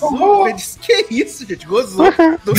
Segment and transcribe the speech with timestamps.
[0.00, 0.22] Mais um.
[0.22, 0.44] Oh.
[0.80, 1.66] Que isso, gente?
[1.66, 2.06] Gozou
[2.44, 2.52] do,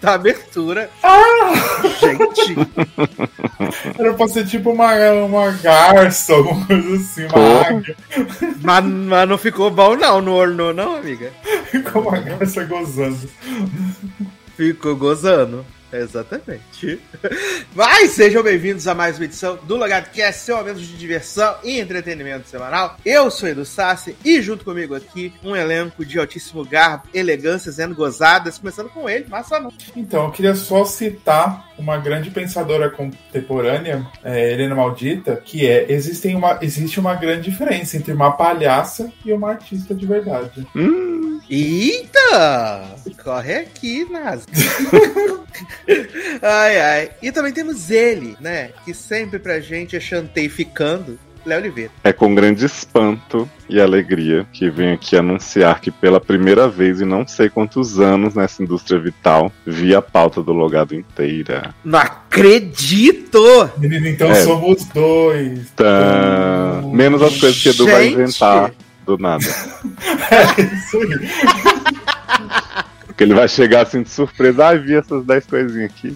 [0.00, 0.90] da abertura.
[1.02, 1.52] Ah.
[2.00, 2.56] Gente.
[3.98, 7.96] Era pra ser tipo uma, uma garça, alguma coisa assim, uma águia.
[8.62, 10.20] Mas, mas não ficou bom, não.
[10.20, 11.32] Não ornou, não, amiga.
[11.70, 13.28] Ficou uma garça gozando.
[14.56, 15.64] Ficou gozando.
[16.00, 17.00] Exatamente.
[17.74, 21.80] Mas sejam bem-vindos a mais uma edição do Logado Cast, seu momento de diversão e
[21.80, 22.96] entretenimento semanal.
[23.04, 27.94] Eu sou Edu Sassi e junto comigo aqui um elenco de altíssimo garbo, elegância, sendo
[27.94, 29.72] gozadas, começando com ele, Massa não.
[29.96, 36.34] Então, eu queria só citar uma grande pensadora contemporânea, é, Helena Maldita, que é existem
[36.34, 40.66] uma, existe uma grande diferença entre uma palhaça e uma artista de verdade.
[40.74, 41.40] Hum.
[41.48, 42.96] Eita!
[43.22, 44.46] Corre aqui, Nas.
[46.42, 47.10] ai, ai.
[47.22, 48.70] E também temos ele, né?
[48.84, 51.18] Que sempre pra gente é chanteificando.
[51.46, 51.92] Léo Oliveira.
[52.02, 57.04] É com grande espanto e alegria que venho aqui anunciar que pela primeira vez em
[57.04, 61.72] não sei quantos anos nessa indústria vital vi a pauta do logado inteira.
[61.84, 63.70] Não acredito!
[63.78, 64.42] Menino, então é.
[64.42, 65.70] somos dois.
[65.70, 66.82] Tá...
[66.92, 68.72] Menos as coisas que Edu vai inventar
[69.06, 69.44] do nada.
[70.32, 72.65] é isso aí.
[73.16, 74.66] Porque ele vai chegar assim de surpresa.
[74.66, 76.14] Ah, vi essas 10 coisinhas aqui.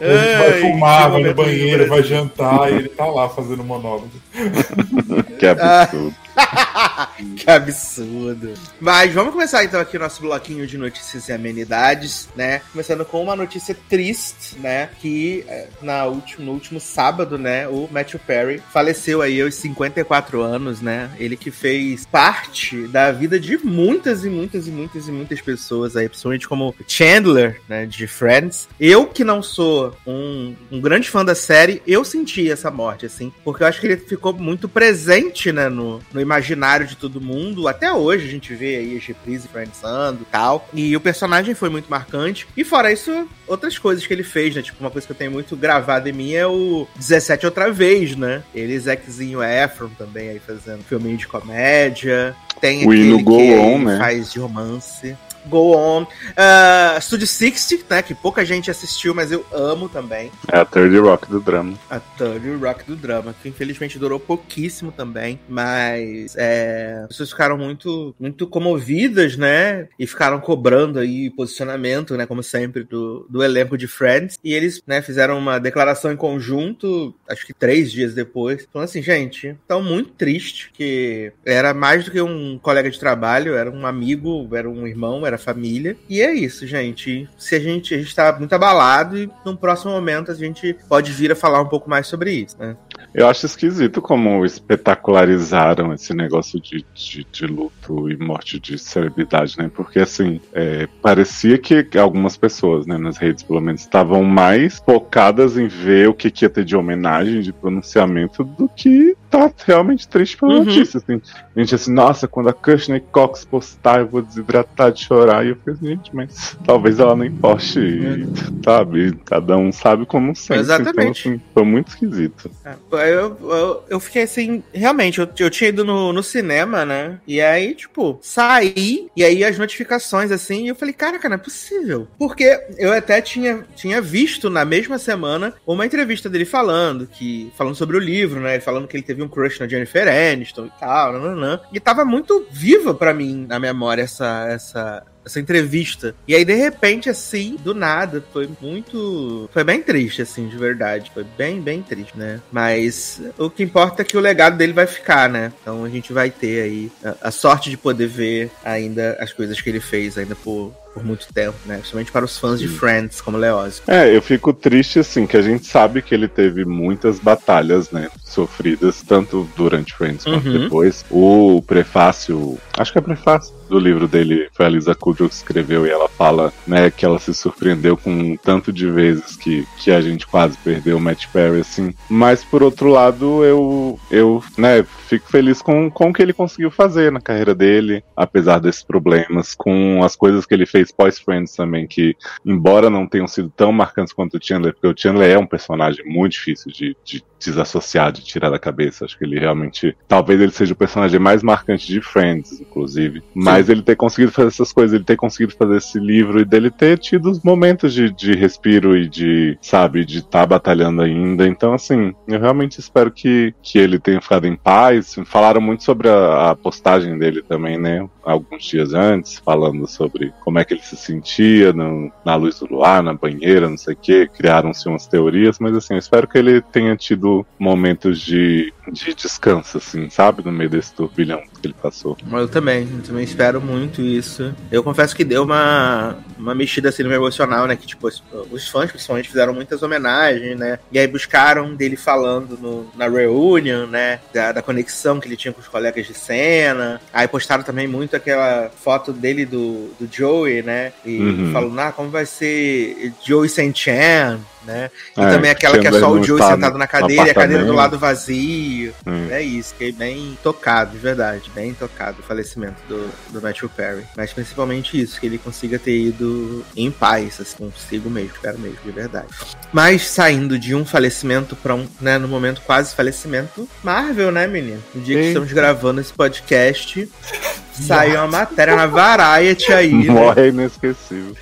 [0.00, 4.10] Ele vai fumar, vai no banheiro, vai jantar e ele tá lá fazendo monólogo.
[5.38, 6.12] que absurdo.
[7.36, 8.54] que absurdo.
[8.80, 12.60] Mas vamos começar então aqui o nosso bloquinho de notícias e amenidades, né?
[12.72, 14.90] Começando com uma notícia triste, né?
[15.00, 17.68] Que é, na último, no último sábado, né?
[17.68, 21.10] O Matthew Perry faleceu aí aos 54 anos, né?
[21.18, 25.96] Ele que fez parte da vida de muitas e muitas e muitas e muitas pessoas
[25.96, 27.86] aí, principalmente como Chandler, né?
[27.86, 28.68] De Friends.
[28.78, 33.32] Eu que não sou um, um grande fã da série, eu senti essa morte, assim,
[33.44, 35.68] porque eu acho que ele ficou muito presente, né?
[35.68, 37.66] No, no imaginário de todo mundo.
[37.66, 40.68] Até hoje a gente vê aí as reprises friendsando e tal.
[40.74, 42.46] E o personagem foi muito marcante.
[42.54, 44.60] E fora isso, outras coisas que ele fez, né?
[44.60, 48.14] Tipo, uma coisa que eu tenho muito gravada em mim é o 17 outra vez,
[48.14, 48.42] né?
[48.54, 52.36] Ele, Zackzinho Efron também aí fazendo filminho de comédia.
[52.60, 53.98] Tem o aquele Go que on, né?
[53.98, 55.16] faz de romance.
[55.48, 56.02] Go On.
[56.02, 58.02] Uh, Studio 60, né?
[58.02, 60.30] Que pouca gente assistiu, mas eu amo também.
[60.52, 61.78] É a Third Rock do drama.
[61.90, 65.40] A Third Rock do drama, que infelizmente durou pouquíssimo também.
[65.48, 69.88] Mas é, as pessoas ficaram muito, muito comovidas, né?
[69.98, 72.26] E ficaram cobrando aí posicionamento, né?
[72.26, 74.38] Como sempre, do, do elenco de Friends.
[74.44, 78.66] E eles, né, fizeram uma declaração em conjunto, acho que três dias depois.
[78.72, 83.54] Falando assim, gente, tão muito triste que era mais do que um colega de trabalho,
[83.54, 85.96] era um amigo, era um irmão, era família.
[86.08, 87.28] E é isso, gente.
[87.38, 91.12] Se a gente, a gente tá muito abalado e num próximo momento a gente pode
[91.12, 92.76] vir a falar um pouco mais sobre isso, né?
[93.14, 99.56] Eu acho esquisito como espetacularizaram esse negócio de, de, de luto e morte de celebridade,
[99.58, 99.70] né?
[99.74, 105.56] Porque, assim, é, parecia que algumas pessoas, né, nas redes, pelo menos, estavam mais focadas
[105.56, 110.08] em ver o que, que ia ter de homenagem, de pronunciamento, do que tá realmente
[110.08, 110.64] triste pela uhum.
[110.64, 111.20] notícia, assim.
[111.54, 115.44] A gente assim, nossa, quando a Kushner Cox postar, eu vou desidratar de chorar.
[115.44, 118.64] E eu fiz, gente, mas talvez ela nem poste, é.
[118.64, 119.18] sabe?
[119.24, 120.60] Cada um sabe como sente.
[120.60, 121.28] Exatamente.
[121.28, 122.50] Então, assim, foi muito esquisito.
[122.64, 127.18] É, eu, eu, eu, fiquei assim, realmente, eu, eu tinha ido no, no cinema, né?
[127.26, 131.38] E aí, tipo, saí, e aí as notificações, assim, e eu falei, caraca, não é
[131.38, 132.08] possível.
[132.18, 137.52] Porque eu até tinha, tinha visto na mesma semana uma entrevista dele falando que.
[137.56, 138.60] falando sobre o livro, né?
[138.60, 141.60] Falando que ele teve um crush na Jennifer Aniston e tal, não.
[141.72, 146.14] E tava muito viva para mim na memória essa, essa, essa entrevista.
[146.26, 149.48] E aí, de repente, assim, do nada, foi muito.
[149.52, 151.10] Foi bem triste, assim, de verdade.
[151.12, 152.40] Foi bem, bem triste, né?
[152.50, 155.52] Mas o que importa é que o legado dele vai ficar, né?
[155.62, 159.60] Então a gente vai ter aí a, a sorte de poder ver ainda as coisas
[159.60, 161.76] que ele fez ainda por, por muito tempo, né?
[161.76, 163.82] Principalmente para os fãs de Friends, como Leoz.
[163.86, 168.10] É, eu fico triste, assim, que a gente sabe que ele teve muitas batalhas, né?
[168.24, 170.62] Sofridas, tanto durante Friends quanto uhum.
[170.62, 171.04] depois.
[171.10, 175.86] O prefácio, acho que é prefácio do livro dele foi a Lisa Kudrow que escreveu
[175.86, 179.90] e ela fala, né, que ela se surpreendeu com um tanto de vezes que, que
[179.90, 181.94] a gente quase perdeu o Matt Perry, assim.
[182.08, 186.70] Mas por outro lado, eu, eu, né, fico feliz com, com o que ele conseguiu
[186.70, 191.86] fazer na carreira dele, apesar desses problemas, com as coisas que ele fez pós-Friends também,
[191.86, 195.46] que, embora não tenham sido tão marcantes quanto o Chandler, porque o Chandler é um
[195.46, 199.04] personagem muito difícil de, de desassociar, de tirar da cabeça.
[199.04, 199.96] Acho que ele realmente.
[200.06, 203.22] Talvez ele seja o personagem mais marcante de Friends, inclusive.
[203.34, 203.72] Mas Sim.
[203.72, 206.98] ele ter conseguido fazer essas coisas, ele ter conseguido fazer esse livro e dele ter
[206.98, 211.46] tido os momentos de, de respiro e de, sabe, de estar tá batalhando ainda.
[211.46, 215.16] Então, assim, eu realmente espero que, que ele tenha ficado em paz.
[215.24, 218.06] Falaram muito sobre a, a postagem dele também, né?
[218.24, 222.66] Alguns dias antes, falando sobre como é que ele se sentia no, na luz do
[222.66, 224.26] luar, na banheira, não sei o que.
[224.28, 227.27] Criaram-se umas teorias, mas assim, eu espero que ele tenha tido
[227.58, 230.44] momentos de, de descanso, assim, sabe?
[230.44, 232.16] No meio desse turbilhão que ele passou.
[232.30, 234.54] Eu também, eu também espero muito isso.
[234.70, 237.76] Eu confesso que deu uma, uma mexida assim no meu emocional, né?
[237.76, 240.78] Que, tipo, os, os fãs principalmente fizeram muitas homenagens, né?
[240.92, 244.20] E aí buscaram dele falando no, na reunion, né?
[244.32, 247.00] Da, da conexão que ele tinha com os colegas de cena.
[247.12, 250.92] Aí postaram também muito aquela foto dele do, do Joey, né?
[251.04, 251.52] E uhum.
[251.52, 254.90] falando, ah, como vai ser Joey Saint-Chan, né?
[255.16, 257.64] E é, também aquela que é só o Joey sentado na cadeira e a cadeira
[257.64, 258.92] do lado vazio.
[259.06, 259.28] Hum.
[259.30, 261.50] É isso, fiquei bem tocado, de verdade.
[261.54, 264.04] Bem tocado o falecimento do, do Matthew Perry.
[264.14, 268.78] Mas principalmente isso, que ele consiga ter ido em paz, assim, consigo mesmo, espero mesmo,
[268.84, 269.28] de verdade.
[269.72, 274.82] Mas saindo de um falecimento para um, né, no momento quase falecimento, Marvel, né, menino?
[274.94, 277.08] No dia que estamos gravando esse podcast,
[277.72, 279.92] saiu uma matéria na Variety aí.
[279.92, 280.12] Né?
[280.12, 280.48] Morre né?
[280.48, 281.34] inesquecível.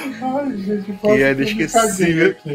[0.00, 2.36] Ai, gente, e é inesquecível.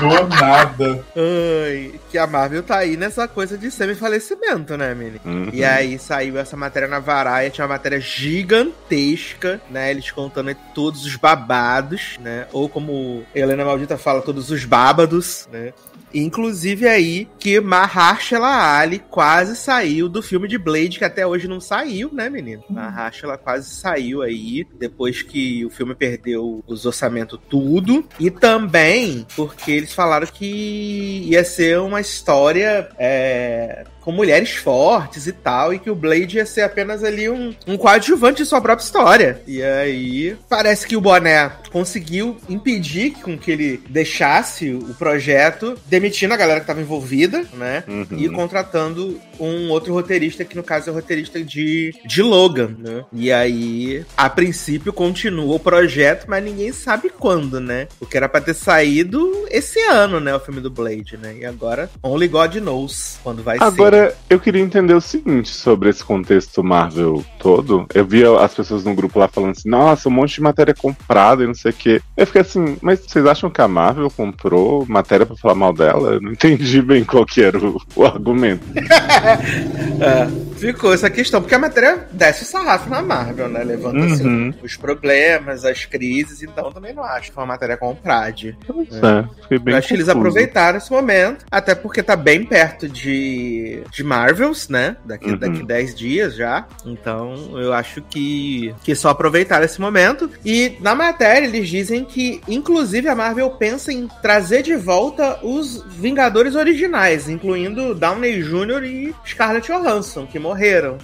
[0.00, 1.04] Do nada.
[1.14, 5.20] Ai, que a Marvel tá aí nessa coisa de semi-falecimento, né, Mini?
[5.24, 5.50] Uhum.
[5.52, 9.90] E aí saiu essa matéria na Variety, tinha uma matéria gigantesca, né?
[9.90, 12.46] Eles contando todos os babados, né?
[12.52, 15.72] Ou como Helena Maldita fala, todos os bábados, né?
[16.12, 21.60] Inclusive aí que Mahershala Ali quase saiu do filme de Blade, que até hoje não
[21.60, 22.62] saiu, né, menino?
[22.68, 22.76] Uhum.
[22.76, 28.04] Mahershala quase saiu aí, depois que o filme perdeu os orçamentos tudo.
[28.18, 35.32] E também porque eles falaram que ia ser uma história é, com mulheres fortes e
[35.32, 38.84] tal, e que o Blade ia ser apenas ali um, um coadjuvante de sua própria
[38.84, 39.42] história.
[39.46, 46.34] E aí, parece que o Boné conseguiu impedir com que ele deixasse o projeto, demitindo
[46.34, 47.84] a galera que estava envolvida, né?
[47.86, 48.06] Uhum.
[48.18, 53.04] E contratando um outro roteirista, que no caso é o roteirista de, de Logan, né?
[53.12, 57.88] E aí, a princípio, continua o projeto, mas ninguém sabe quando, né?
[57.98, 60.34] Porque era pra ter saído esse ano, né?
[60.34, 61.36] O filme do Blade, né?
[61.38, 63.80] E agora, Only God knows quando vai agora, ser.
[63.80, 67.86] Agora, eu queria entender o seguinte sobre esse contexto Marvel todo.
[67.94, 71.42] Eu via as pessoas no grupo lá falando assim, nossa, um monte de matéria comprada
[71.42, 72.02] e não sei o quê.
[72.16, 76.14] Eu fiquei assim, mas vocês acham que a Marvel comprou matéria pra falar mal dela?
[76.14, 78.64] Eu não entendi bem qual que era o, o argumento.
[80.02, 80.49] uh.
[80.60, 83.64] Ficou essa questão, porque a matéria desce o sarrafo na Marvel, né?
[83.64, 84.48] Levanta assim, uhum.
[84.50, 88.20] assim, os problemas, as crises, então também não acho que foi uma matéria comprada.
[88.20, 89.58] É, é.
[89.58, 93.50] bem Eu acho que eles aproveitaram esse momento, até porque tá bem perto de
[93.90, 94.96] de, Marvels, né?
[95.04, 95.36] Daqui, uhum.
[95.36, 96.66] daqui 10 dias já.
[96.84, 100.30] Então, eu acho que, que só aproveitar esse momento.
[100.44, 105.84] E na matéria, eles dizem que, inclusive, a Marvel pensa em trazer de volta os
[105.90, 108.84] Vingadores originais, incluindo Downey Jr.
[108.84, 110.49] e Scarlett Johansson, que morreram,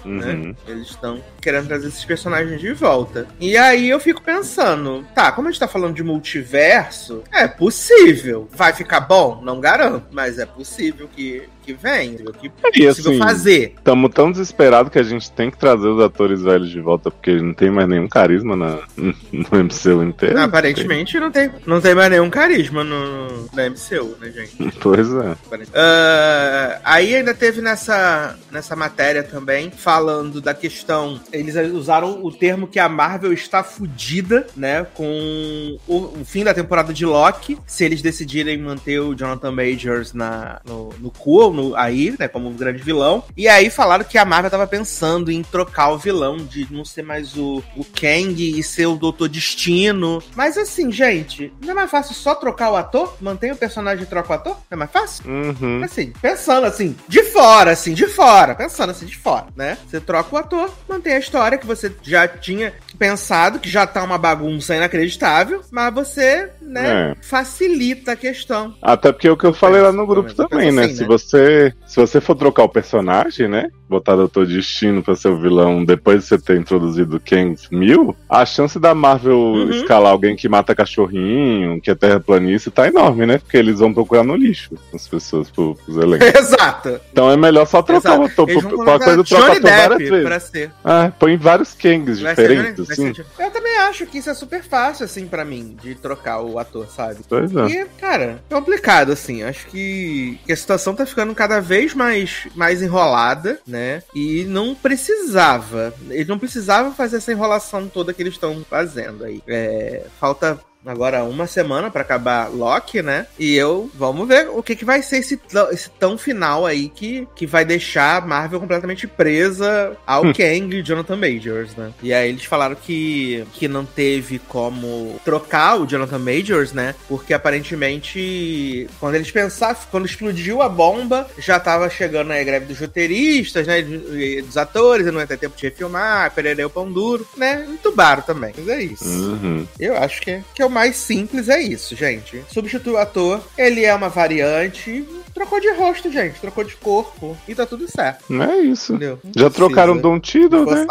[0.05, 0.33] né?
[0.35, 0.49] uhum.
[0.49, 0.55] né?
[0.67, 3.29] Eles estão querendo trazer esses personagens de volta.
[3.39, 8.49] E aí eu fico pensando, tá, como a gente tá falando de multiverso, é possível.
[8.51, 9.41] Vai ficar bom?
[9.41, 13.75] Não garanto, mas é possível que que vem, que é possível assim, fazer.
[13.77, 17.35] Estamos tão desesperados que a gente tem que trazer os atores velhos de volta, porque
[17.35, 20.39] não tem mais nenhum carisma na, no MCU inteiro.
[20.39, 24.77] Aparentemente não tem, não tem mais nenhum carisma no, na MCU, né, gente?
[24.87, 25.33] Pois é.
[25.33, 31.21] Uh, aí ainda teve nessa, nessa matéria também, falando da questão.
[31.39, 34.87] Eles usaram o termo que a Marvel está fudida, né?
[34.95, 37.59] Com o, o fim da temporada de Loki.
[37.67, 42.49] Se eles decidirem manter o Jonathan Majors na, no, no cu, no, aí, né, como
[42.49, 43.25] um grande vilão.
[43.37, 47.03] E aí falaram que a Marvel tava pensando em trocar o vilão, de não ser
[47.03, 50.23] mais o, o Kang e ser o Doutor Destino.
[50.35, 53.17] Mas assim, gente, não é mais fácil só trocar o ator?
[53.21, 54.57] Mantém o personagem e troca o ator?
[54.71, 55.25] Não é mais fácil?
[55.31, 55.83] Uhum.
[55.85, 59.79] Assim, pensando assim, de fora, assim, de fora, pensando assim, de fora, né?
[59.87, 64.03] Você troca o ator, mantém a história que você já tinha pensado, que já tá
[64.03, 67.17] uma bagunça inacreditável, mas você, né, é.
[67.21, 68.75] facilita a questão.
[68.81, 70.85] Até porque é o que eu falei lá no grupo também, né?
[70.85, 71.07] Assim, se né?
[71.07, 73.69] você se você for trocar o personagem, né?
[73.89, 78.45] Botar Doutor Destino pra ser o vilão depois de você ter introduzido Kang Mil, a
[78.45, 79.71] chance da Marvel uhum.
[79.71, 83.39] escalar alguém que mata cachorrinho, que é terraplanista, tá enorme, né?
[83.39, 86.29] Porque eles vão procurar no lixo as pessoas pro, pros elencos.
[86.35, 87.01] Exato.
[87.13, 88.23] Então é melhor só trocar Exato.
[88.23, 88.47] o ator.
[88.47, 90.25] Coisa troca várias vezes.
[90.25, 90.71] Pra ser.
[90.85, 93.13] É, Põe vários Kangs diferentes, assim.
[93.39, 96.87] Eu também acho que isso é super fácil, assim, para mim, de trocar o ator,
[96.89, 97.21] sabe?
[97.29, 97.67] Pois é.
[97.67, 99.43] E, cara, é complicado, assim.
[99.43, 104.03] Acho que, que a situação tá ficando cada vez mais, mais enrolada, né?
[104.15, 105.95] E não precisava.
[106.11, 109.43] Ele não precisava fazer essa enrolação toda que eles estão fazendo aí.
[109.47, 113.27] É, falta agora uma semana para acabar Loki, né?
[113.39, 115.41] E eu vamos ver o que, que vai ser esse,
[115.73, 120.33] esse tão final aí que, que vai deixar a Marvel completamente presa ao hum.
[120.33, 121.93] Kang e Jonathan Majors, né?
[122.03, 126.95] E aí eles falaram que, que não teve como trocar o Jonathan Majors, né?
[127.09, 132.79] Porque aparentemente quando eles pensaram, quando explodiu a bomba, já tava chegando a greve dos
[132.79, 133.83] roteiristas, né?
[133.83, 137.67] Dos atores, não ia ter tempo de refilmar, perdereu o pão duro, né?
[137.69, 138.53] Entubaram também.
[138.57, 139.05] Mas é isso.
[139.05, 139.67] Uhum.
[139.79, 142.45] Eu acho que, que é o mais simples é isso, gente.
[142.53, 147.55] Substitui o ator, ele é uma variante, trocou de rosto, gente, trocou de corpo e
[147.55, 148.27] tá tudo certo.
[148.29, 148.93] Não é isso.
[148.93, 149.19] Entendeu?
[149.35, 150.87] Já trocaram Don Tido, né?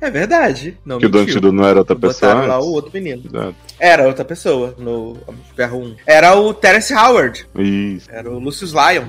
[0.00, 0.76] É verdade.
[0.84, 1.20] Não que mentiu.
[1.20, 2.34] o Don Tido não era outra pessoa.
[2.34, 3.22] Botaram lá o outro menino.
[3.24, 3.54] Exato.
[3.78, 5.16] Era outra pessoa no
[5.54, 5.96] Ferro 1.
[6.06, 7.46] Era o Terence Howard.
[7.58, 8.10] Isso.
[8.10, 9.04] Era o Lucius Lyon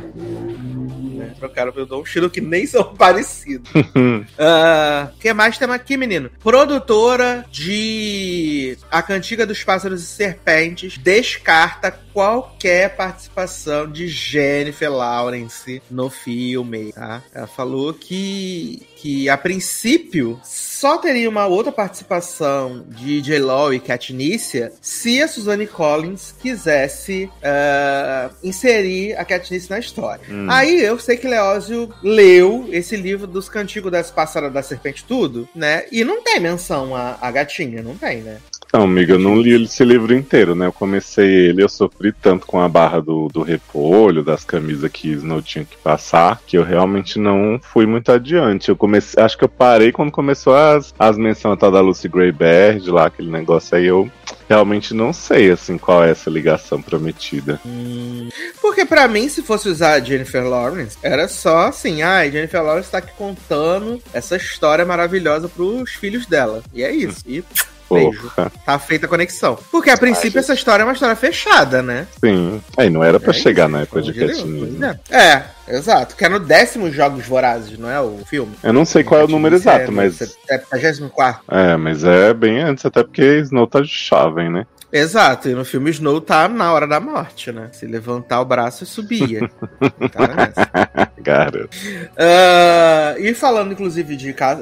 [1.21, 1.33] né?
[1.37, 3.69] Trocaram pelo Don Shiro, que nem são parecidos.
[3.73, 6.29] O uh, ah, que mais temos aqui, menino?
[6.43, 16.09] Produtora de A Cantiga dos Pássaros e Serpentes descarta qualquer participação de Jennifer Lawrence no
[16.09, 17.21] filme, tá?
[17.33, 23.39] Ela falou que, que a princípio só teria uma outra participação de J.
[23.39, 30.23] Law e Katniss se a Suzanne Collins quisesse uh, inserir a Katniss na história.
[30.29, 30.47] Hum.
[30.49, 35.47] Aí eu sei que Leózio leu esse livro dos Cantigos das Pássaras da Serpente tudo,
[35.53, 35.85] né?
[35.91, 38.39] E não tem menção a, a gatinha, não tem, né?
[38.73, 40.65] Não, amiga, eu não li esse livro inteiro, né?
[40.65, 45.09] Eu comecei ele, eu sofri tanto com a barra do, do repolho, das camisas que
[45.11, 48.69] Snow tinha que passar, que eu realmente não fui muito adiante.
[48.69, 52.89] Eu comecei, acho que eu parei quando começou as, as menções tal da Lucy Greybaird
[52.89, 54.09] lá, aquele negócio aí, eu
[54.47, 57.59] realmente não sei, assim, qual é essa ligação prometida.
[57.65, 58.29] Hum,
[58.61, 62.91] porque para mim, se fosse usar a Jennifer Lawrence, era só assim, ah, Jennifer Lawrence
[62.91, 66.63] tá aqui contando essa história maravilhosa pros filhos dela.
[66.73, 67.21] E é isso.
[67.25, 67.43] E
[67.95, 68.31] Beijo.
[68.65, 69.57] Tá feita a conexão.
[69.71, 72.07] Porque a princípio essa história é uma história fechada, né?
[72.23, 72.61] Sim.
[72.77, 74.79] Aí não era pra é chegar isso, na época de Catnip.
[75.09, 75.17] É.
[75.17, 75.45] é.
[75.67, 78.53] Exato, que é no décimo Jogos Vorazes, não é o filme?
[78.61, 80.37] Eu não sei qual é o número exato, é mas.
[80.49, 81.43] É 24.
[81.49, 84.65] É, mas é bem antes, até porque Snow tá de chave, né?
[84.91, 87.69] Exato, e no filme Snow tá na hora da morte, né?
[87.71, 89.49] Se levantar o braço e subia.
[90.11, 91.65] tá Cara.
[91.65, 94.57] Uh, e falando, inclusive, de ca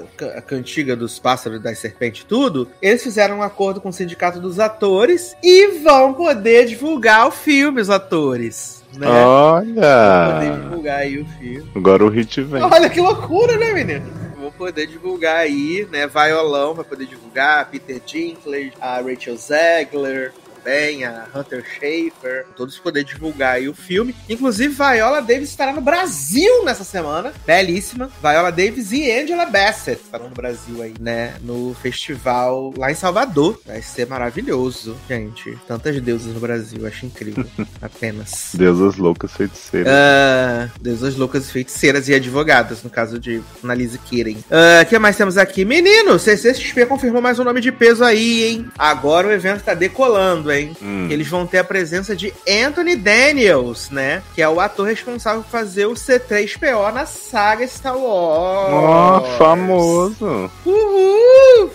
[0.46, 5.36] cantiga dos pássaros das serpentes tudo, eles fizeram um acordo com o sindicato dos atores
[5.44, 8.84] e vão poder divulgar o filme, os atores.
[8.98, 9.08] Né?
[9.08, 10.26] Olha!
[10.26, 11.72] Vão poder divulgar aí o filme.
[11.76, 12.62] Agora o hit vem.
[12.62, 14.29] Olha que loucura, né, menino?
[14.50, 16.08] Vou poder divulgar aí, né?
[16.08, 23.04] Violão vai poder divulgar, Peter Dinklage, a Rachel Zegler, também, a Hunter Schafer, todos poder
[23.04, 24.16] divulgar aí o filme.
[24.28, 27.34] Inclusive, Viola Davis estará no Brasil nessa semana.
[27.46, 28.10] Belíssima.
[28.22, 31.36] Viola Davis e Angela Bassett estarão no Brasil aí, né?
[31.42, 33.60] No festival lá em Salvador.
[33.66, 35.58] Vai ser maravilhoso, gente.
[35.68, 37.46] Tantas deusas no Brasil, acho incrível.
[37.82, 38.52] Apenas.
[38.54, 39.92] Deusas loucas feiticeiras.
[39.92, 44.44] Uh, deusas loucas feiticeiras e advogadas, no caso de Annalise Kirin.
[44.50, 45.64] O uh, que mais temos aqui?
[45.64, 48.68] Menino, CCXP confirmou mais um nome de peso aí, hein?
[48.78, 50.76] Agora o evento tá decolando hein?
[50.82, 51.08] Hum.
[51.10, 54.22] Eles vão ter a presença de Anthony Daniels, né?
[54.34, 58.74] Que é o ator responsável por fazer o C3PO na saga Star Wars.
[58.74, 60.52] Oh, famoso.
[60.66, 61.72] Uhul!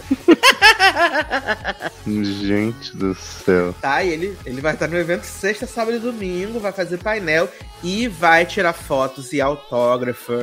[2.06, 3.74] Gente do céu.
[3.80, 7.48] Tá, e ele, ele vai estar no evento sexta, sábado e domingo, vai fazer painel
[7.84, 10.34] e vai tirar fotos e autógrafos.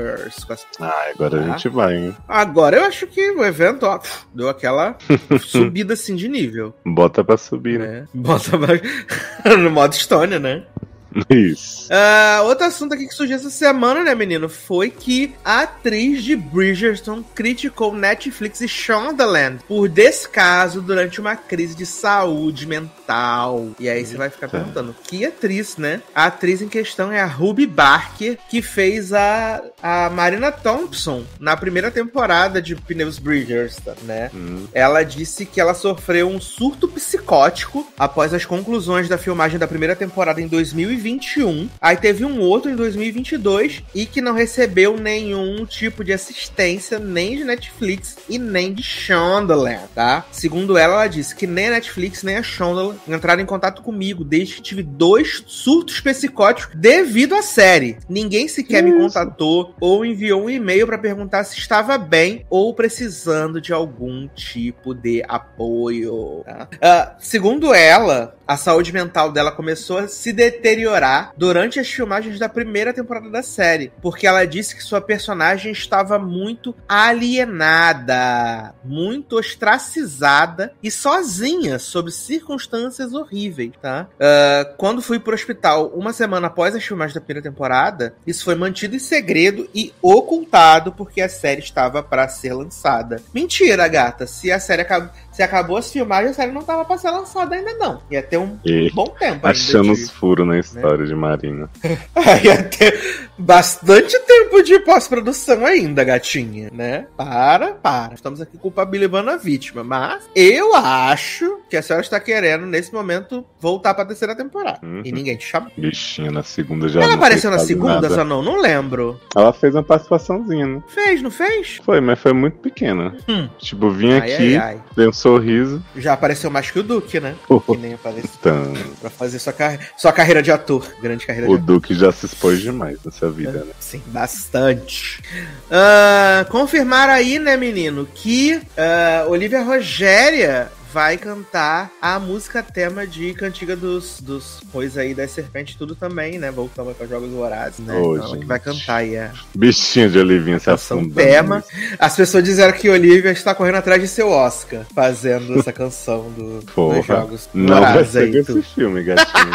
[0.48, 0.68] As...
[0.80, 1.44] Ah, agora tá?
[1.44, 2.18] a gente vai, hein?
[2.28, 4.00] Agora eu acho que o evento, ó,
[4.34, 4.96] deu aquela
[5.42, 6.74] subida assim de nível.
[6.86, 8.08] Bota pra subir, né?
[8.14, 8.18] É.
[8.18, 8.52] Bota
[9.58, 10.64] no modo Estônia, né?
[11.30, 11.90] Isso.
[11.92, 14.48] Uh, outro assunto aqui que surgiu essa semana, né, menino?
[14.48, 21.76] Foi que a atriz de Bridgerton criticou Netflix e Shondaland por descaso durante uma crise
[21.76, 23.70] de saúde mental.
[23.80, 26.02] E aí você vai ficar perguntando, que atriz, né?
[26.16, 31.58] A atriz em questão é a Ruby Barker, que fez a, a Marina Thompson na
[31.58, 34.32] primeira temporada de Pneus Bridgerton, né?
[34.34, 34.68] Hum.
[34.74, 39.96] Ela disse que ela sofreu um surto psicótico após as conclusões da filmagem da primeira
[39.96, 41.70] temporada em 2020 2021.
[41.82, 47.38] Aí teve um outro em 2022 e que não recebeu nenhum tipo de assistência nem
[47.38, 50.26] de Netflix e nem de Shondaland, tá?
[50.32, 54.24] Segundo ela, ela disse que nem a Netflix nem a Shondaland entraram em contato comigo
[54.24, 57.98] desde que tive dois surtos psicóticos devido à série.
[58.08, 63.60] Ninguém sequer me contatou ou enviou um e-mail para perguntar se estava bem ou precisando
[63.60, 66.44] de algum tipo de apoio.
[66.46, 66.68] Tá?
[66.72, 72.50] Uh, segundo ela, a saúde mental dela começou a se deteriorar durante as filmagens da
[72.50, 80.74] primeira temporada da série, porque ela disse que sua personagem estava muito alienada, muito ostracizada
[80.84, 84.10] e sozinha, sob circunstâncias horríveis, tá?
[84.16, 88.56] Uh, quando fui pro hospital uma semana após as filmagens da primeira temporada, isso foi
[88.56, 93.22] mantido em segredo e ocultado porque a série estava para ser lançada.
[93.34, 94.28] Mentira, gata.
[94.28, 95.10] Se a série acabou
[95.42, 98.00] se acabou as filmagens, a série não tava pra ser lançada ainda, não.
[98.12, 101.06] Ia ter um e bom tempo Achando os furos na história né?
[101.06, 101.70] de Marina.
[102.44, 107.08] Ia ter bastante tempo de pós-produção ainda, gatinha, né?
[107.18, 108.14] Para, para.
[108.14, 109.84] Estamos aqui culpabilizando a vítima.
[109.84, 114.80] Mas eu acho que a senhora está querendo, nesse momento, voltar pra terceira temporada.
[114.84, 115.02] Uhum.
[115.04, 115.72] E ninguém te chamou.
[115.76, 117.02] Bichinha, na segunda já.
[117.02, 118.44] Ela apareceu na segunda, só não?
[118.44, 119.20] Não lembro.
[119.36, 120.84] Ela fez uma participaçãozinha, né?
[120.88, 121.80] Fez, não fez?
[121.84, 123.16] Foi, mas foi muito pequena.
[123.28, 123.50] Hum.
[123.58, 125.08] Tipo, vim ai, aqui, ai, ai.
[125.08, 125.84] um sorriso.
[125.96, 127.36] Já apareceu mais que o Duque, né?
[127.48, 127.60] Oh.
[127.60, 128.30] Que nem apareceu.
[128.40, 128.74] Então...
[129.00, 129.80] Pra fazer sua, car...
[129.98, 130.86] sua carreira de ator.
[131.02, 131.64] Grande carreira o de ator.
[131.64, 133.74] O Duque já se expôs demais nessa vida, é, né?
[133.80, 135.22] Sim, bastante.
[135.70, 143.34] Uh, confirmar aí, né, menino, que uh, Olivia Rogéria vai cantar a música tema de
[143.34, 146.52] Cantiga dos, dos Coisa aí das Serpentes, tudo também, né?
[146.52, 147.94] Voltando para Jogos Vorazes, né?
[147.98, 149.32] Oh, então, que vai cantar aí é.
[149.56, 151.16] Bichinho de Olivinha se afundando.
[151.16, 151.64] tema.
[151.98, 156.66] As pessoas disseram que Olivia está correndo atrás de seu Oscar, fazendo essa canção do,
[156.74, 159.52] Porra, dos Jogos Não Vorazes vai ser aí, esse filme, gatinho.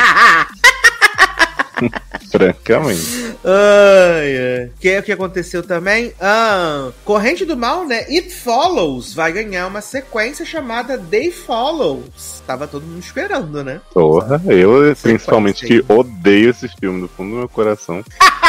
[2.30, 3.36] Francamente.
[3.44, 4.70] Ai, ai.
[4.80, 6.12] Que é o que aconteceu também?
[6.20, 8.00] Ah, Corrente do Mal, né?
[8.08, 12.42] It Follows vai ganhar uma sequência chamada They Follows.
[12.46, 13.80] Tava todo mundo esperando, né?
[13.92, 18.04] Porra, eu principalmente que odeio esse filme do fundo do meu coração.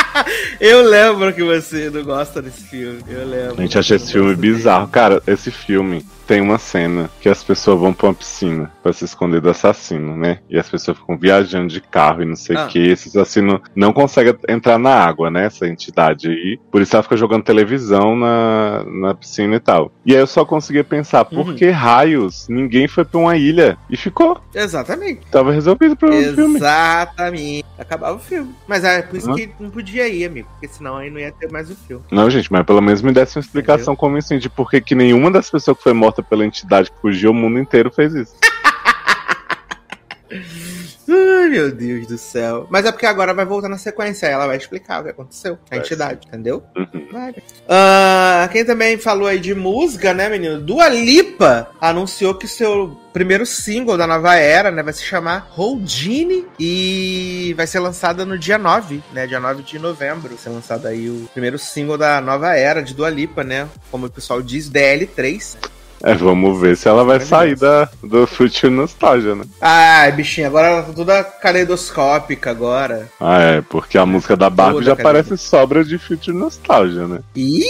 [0.60, 3.04] eu lembro que você não gosta desse filme.
[3.08, 3.56] Eu lembro.
[3.58, 4.88] A gente acha esse filme bizarro.
[4.88, 9.06] Cara, esse filme tem uma cena que as pessoas vão pra uma piscina para se
[9.06, 10.40] esconder do assassino, né?
[10.50, 12.68] E as pessoas ficam viajando de carro e não sei o ah.
[12.68, 12.80] que.
[12.80, 15.46] Esse assassino não consegue entrar na água, né?
[15.46, 16.60] Essa entidade aí.
[16.70, 19.92] Por isso ela fica jogando televisão na, na piscina e tal.
[20.06, 21.56] E aí eu só conseguia pensar, por uhum.
[21.56, 24.40] que raios ninguém foi pra uma ilha e ficou?
[24.54, 25.22] Exatamente.
[25.32, 26.58] Tava resolvido pro filme.
[26.58, 27.66] Exatamente.
[27.78, 28.54] Acabava o filme.
[28.68, 29.36] Mas é por isso uhum.
[29.36, 30.48] que não podia ir, amigo.
[30.52, 32.04] Porque senão aí não ia ter mais o filme.
[32.12, 33.98] Não, gente, mas pelo menos me desse uma explicação Entendeu?
[33.98, 37.32] como assim, de por que nenhuma das pessoas que foi morta pela entidade que fugiu,
[37.32, 38.36] o mundo inteiro fez isso.
[41.10, 42.68] Ai, meu Deus do céu.
[42.70, 44.28] Mas é porque agora vai voltar na sequência.
[44.28, 45.58] Ela vai explicar o que aconteceu.
[45.72, 46.62] A entidade, entendeu?
[46.76, 47.08] Uhum.
[47.14, 50.60] Uh, quem também falou aí de música, né, menino?
[50.60, 56.46] Dua Lipa anunciou que seu primeiro single da nova era, né, vai se chamar Houdini
[56.60, 60.30] e vai ser lançada no dia 9, né, dia 9 de novembro.
[60.30, 64.06] Vai ser lançado aí o primeiro single da nova era de Dua Lipa, né, como
[64.06, 65.58] o pessoal diz, DL3.
[66.04, 69.44] É, vamos ver se ela vai sair da, do Future Nostalgia, né?
[69.60, 73.10] Ah, bichinha, agora ela tá toda caleidoscópica agora.
[73.20, 77.20] Ah, é, porque a música da Barbie já parece sobra de Future Nostalgia, né?
[77.36, 77.66] Ih!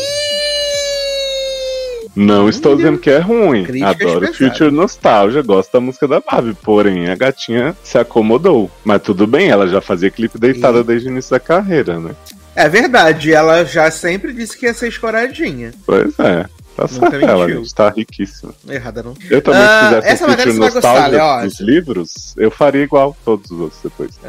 [2.18, 3.63] Não estou dizendo que é ruim.
[3.63, 6.58] Críticas Adoro Future Nostalgia, gosto da música da Barbie.
[6.63, 8.72] Porém, a gatinha se acomodou.
[8.84, 10.84] Mas tudo bem, ela já fazia clipe deitada e...
[10.84, 12.16] desde o início da carreira, né?
[12.56, 15.72] É verdade, ela já sempre disse que ia ser escoradinha.
[15.86, 16.48] Pois é.
[16.78, 18.54] Tá certo, ela, gente tá riquíssima.
[18.70, 19.16] Errada não.
[19.32, 21.42] Eu também, se fizesse essa matéria você vai gostar, Léo.
[21.50, 24.20] dos livros, eu faria igual todos os outros depois.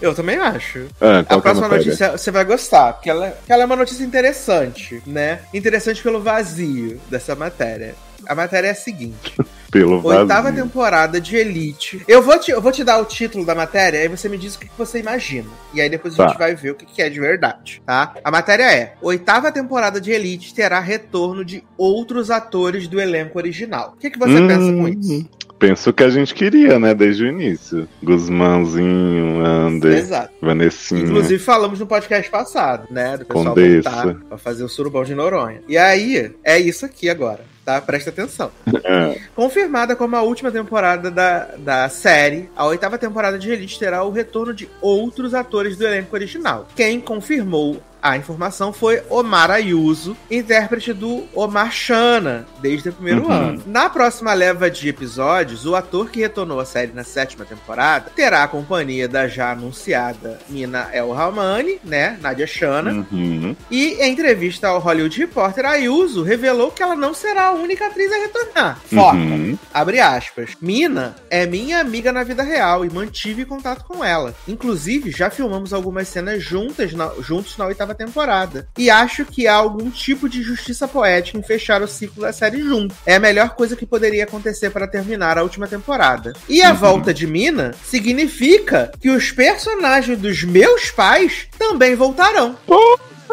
[0.00, 0.86] Eu também acho.
[0.98, 5.40] Ah, a próxima notícia você vai gostar, porque ela, ela é uma notícia interessante, né?
[5.52, 7.94] Interessante pelo vazio dessa matéria.
[8.28, 9.34] A matéria é a seguinte.
[9.70, 12.02] Pelo Oitava temporada de Elite.
[12.08, 14.54] Eu vou, te, eu vou te dar o título da matéria, aí você me diz
[14.54, 15.48] o que você imagina.
[15.74, 16.28] E aí depois a tá.
[16.28, 18.14] gente vai ver o que é de verdade, tá?
[18.24, 23.94] A matéria é: Oitava temporada de Elite terá retorno de outros atores do elenco original.
[23.94, 25.28] O que, que você hum, pensa com isso?
[25.58, 27.88] Penso que a gente queria, né, desde o início.
[28.02, 30.32] Guzmãozinho, Ander, Exato.
[30.40, 31.02] Vanessinha.
[31.02, 33.90] Inclusive falamos no podcast passado, né, do pessoal Condessa.
[33.90, 35.60] voltar pra fazer o surubão de Noronha.
[35.68, 37.82] E aí, é isso aqui agora tá?
[37.82, 38.50] Presta atenção.
[38.82, 39.20] É.
[39.36, 44.10] Confirmada como a última temporada da, da série, a oitava temporada de Elite terá o
[44.10, 46.66] retorno de outros atores do elenco original.
[46.74, 53.32] Quem confirmou a informação foi Omar Ayuso, intérprete do Omar Shana, desde o primeiro Uhum.
[53.32, 53.62] ano.
[53.66, 58.42] Na próxima leva de episódios, o ator que retornou à série na sétima temporada terá
[58.44, 63.54] a companhia da já anunciada Mina El Rahmani, né, Nadia Shana, Uhum.
[63.70, 68.10] e em entrevista ao Hollywood Reporter, Ayuso revelou que ela não será a única atriz
[68.12, 68.78] a retornar.
[68.86, 69.16] Foca.
[69.16, 69.58] Uhum.
[69.72, 70.50] Abre aspas.
[70.60, 74.34] Mina é minha amiga na vida real e mantive contato com ela.
[74.46, 78.68] Inclusive, já filmamos algumas cenas juntas na- juntos na oitava temporada.
[78.78, 82.62] E acho que há algum tipo de justiça poética em fechar o ciclo da série
[82.62, 82.94] junto.
[83.06, 86.32] É a melhor coisa que poderia acontecer para terminar a última temporada.
[86.48, 86.76] E a Uhum.
[86.76, 92.56] volta de Mina significa que os personagens dos meus pais também voltarão.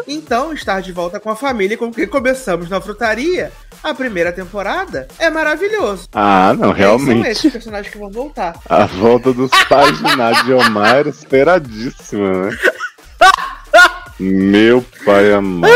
[0.06, 3.50] Então, estar de volta com a família com quem começamos na frutaria
[3.82, 6.08] a primeira temporada é maravilhoso.
[6.12, 7.28] Ah, não, E aí São realmente.
[7.28, 8.54] esses personagens que vão voltar.
[8.68, 12.56] A volta dos pais de Nadia Omar era esperadíssima, né?
[14.18, 15.72] Meu pai amado.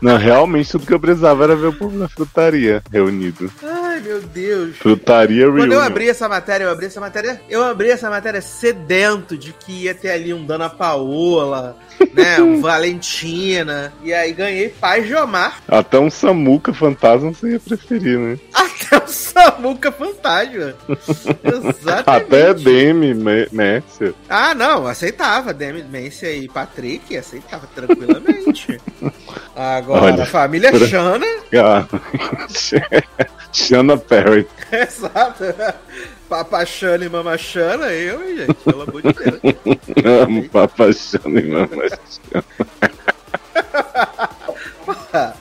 [0.00, 3.50] Não, realmente tudo que eu precisava era ver o povo na frutaria reunido.
[3.62, 4.76] Ai, meu Deus.
[4.76, 9.36] Frutaria Quando eu abri essa matéria, eu abri essa matéria, eu abri essa matéria sedento
[9.36, 11.76] de que ia ter ali um Dana Paola,
[12.12, 17.60] né, um Valentina, e aí ganhei Paz de Omar, Até um Samuca fantasma você ia
[17.60, 18.38] preferir, né?
[18.54, 20.74] até o Samuca Fantasma.
[21.44, 22.04] Exatamente.
[22.06, 23.14] Até Demi
[23.52, 24.14] Mércia.
[24.28, 25.52] Ah, não, aceitava.
[25.52, 28.80] Demi Mencia e Patrick, aceitava tranquilamente.
[29.54, 31.86] Agora, Olha, a família pra- Shana, Ah,
[33.52, 34.46] Shanna Perry.
[34.70, 35.44] exato.
[36.28, 39.40] Papachana e Mamachana, eu, hein, gente, pelo amor de Deus.
[40.22, 41.84] Amo Papa Shanna e Mama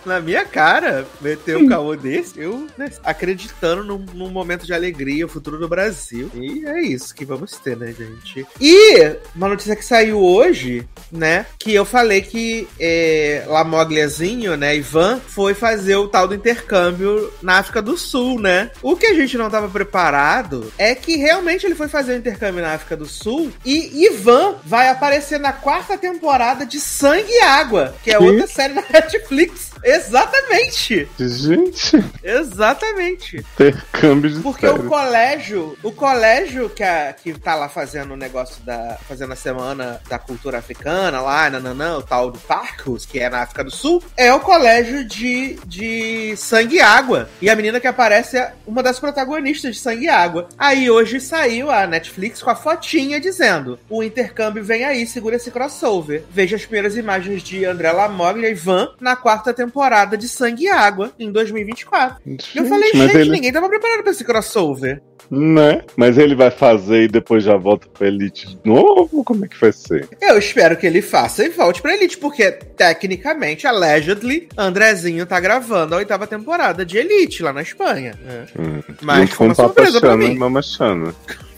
[0.06, 5.26] Na minha cara, meter um caô desse, eu né, acreditando num, num momento de alegria,
[5.26, 6.30] o futuro do Brasil.
[6.34, 8.46] E é isso que vamos ter, né, gente?
[8.60, 15.20] E uma notícia que saiu hoje, né, que eu falei que é, Lamogliazinho, né, Ivan,
[15.20, 18.72] foi fazer o tal do intercâmbio na África do Sul, né?
[18.82, 22.62] O que a gente não tava preparado é que realmente ele foi fazer o intercâmbio
[22.62, 27.96] na África do Sul e Ivan vai aparecer na quarta temporada de Sangue e Água,
[28.04, 29.65] que é outra série na Netflix.
[29.84, 31.08] Exatamente!
[31.20, 33.38] Gente, Exatamente!
[33.38, 34.88] intercâmbio de Porque o série.
[34.88, 38.98] colégio, o colégio que, a, que tá lá fazendo o negócio da.
[39.08, 43.42] fazendo a semana da cultura africana lá, nananã, o tal do Parcos, que é na
[43.42, 47.30] África do Sul, é o colégio de, de Sangue e Água.
[47.42, 50.50] E a menina que aparece é uma das protagonistas de Sangue e Água.
[50.58, 55.52] Aí hoje saiu a Netflix com a fotinha dizendo: o intercâmbio vem aí, segura esse
[55.52, 56.24] crossover.
[56.32, 60.70] Veja as primeiras imagens de André Lamoglia e Van na quarta temporada de Sangue e
[60.70, 62.18] Água, em 2024.
[62.26, 65.02] E eu falei, gente, ele, ninguém tava preparado pra esse crossover.
[65.32, 65.82] né?
[65.96, 69.24] Mas ele vai fazer e depois já volta pra Elite de novo?
[69.24, 70.08] Como é que vai ser?
[70.22, 75.96] Eu espero que ele faça e volte pra Elite, porque, tecnicamente, allegedly, Andrezinho tá gravando
[75.96, 78.14] a oitava temporada de Elite lá na Espanha.
[78.24, 78.46] né?
[78.58, 78.82] Hum.
[79.02, 80.38] Mas foi uma surpresa pra Shanna e mim.
[80.38, 80.62] Mama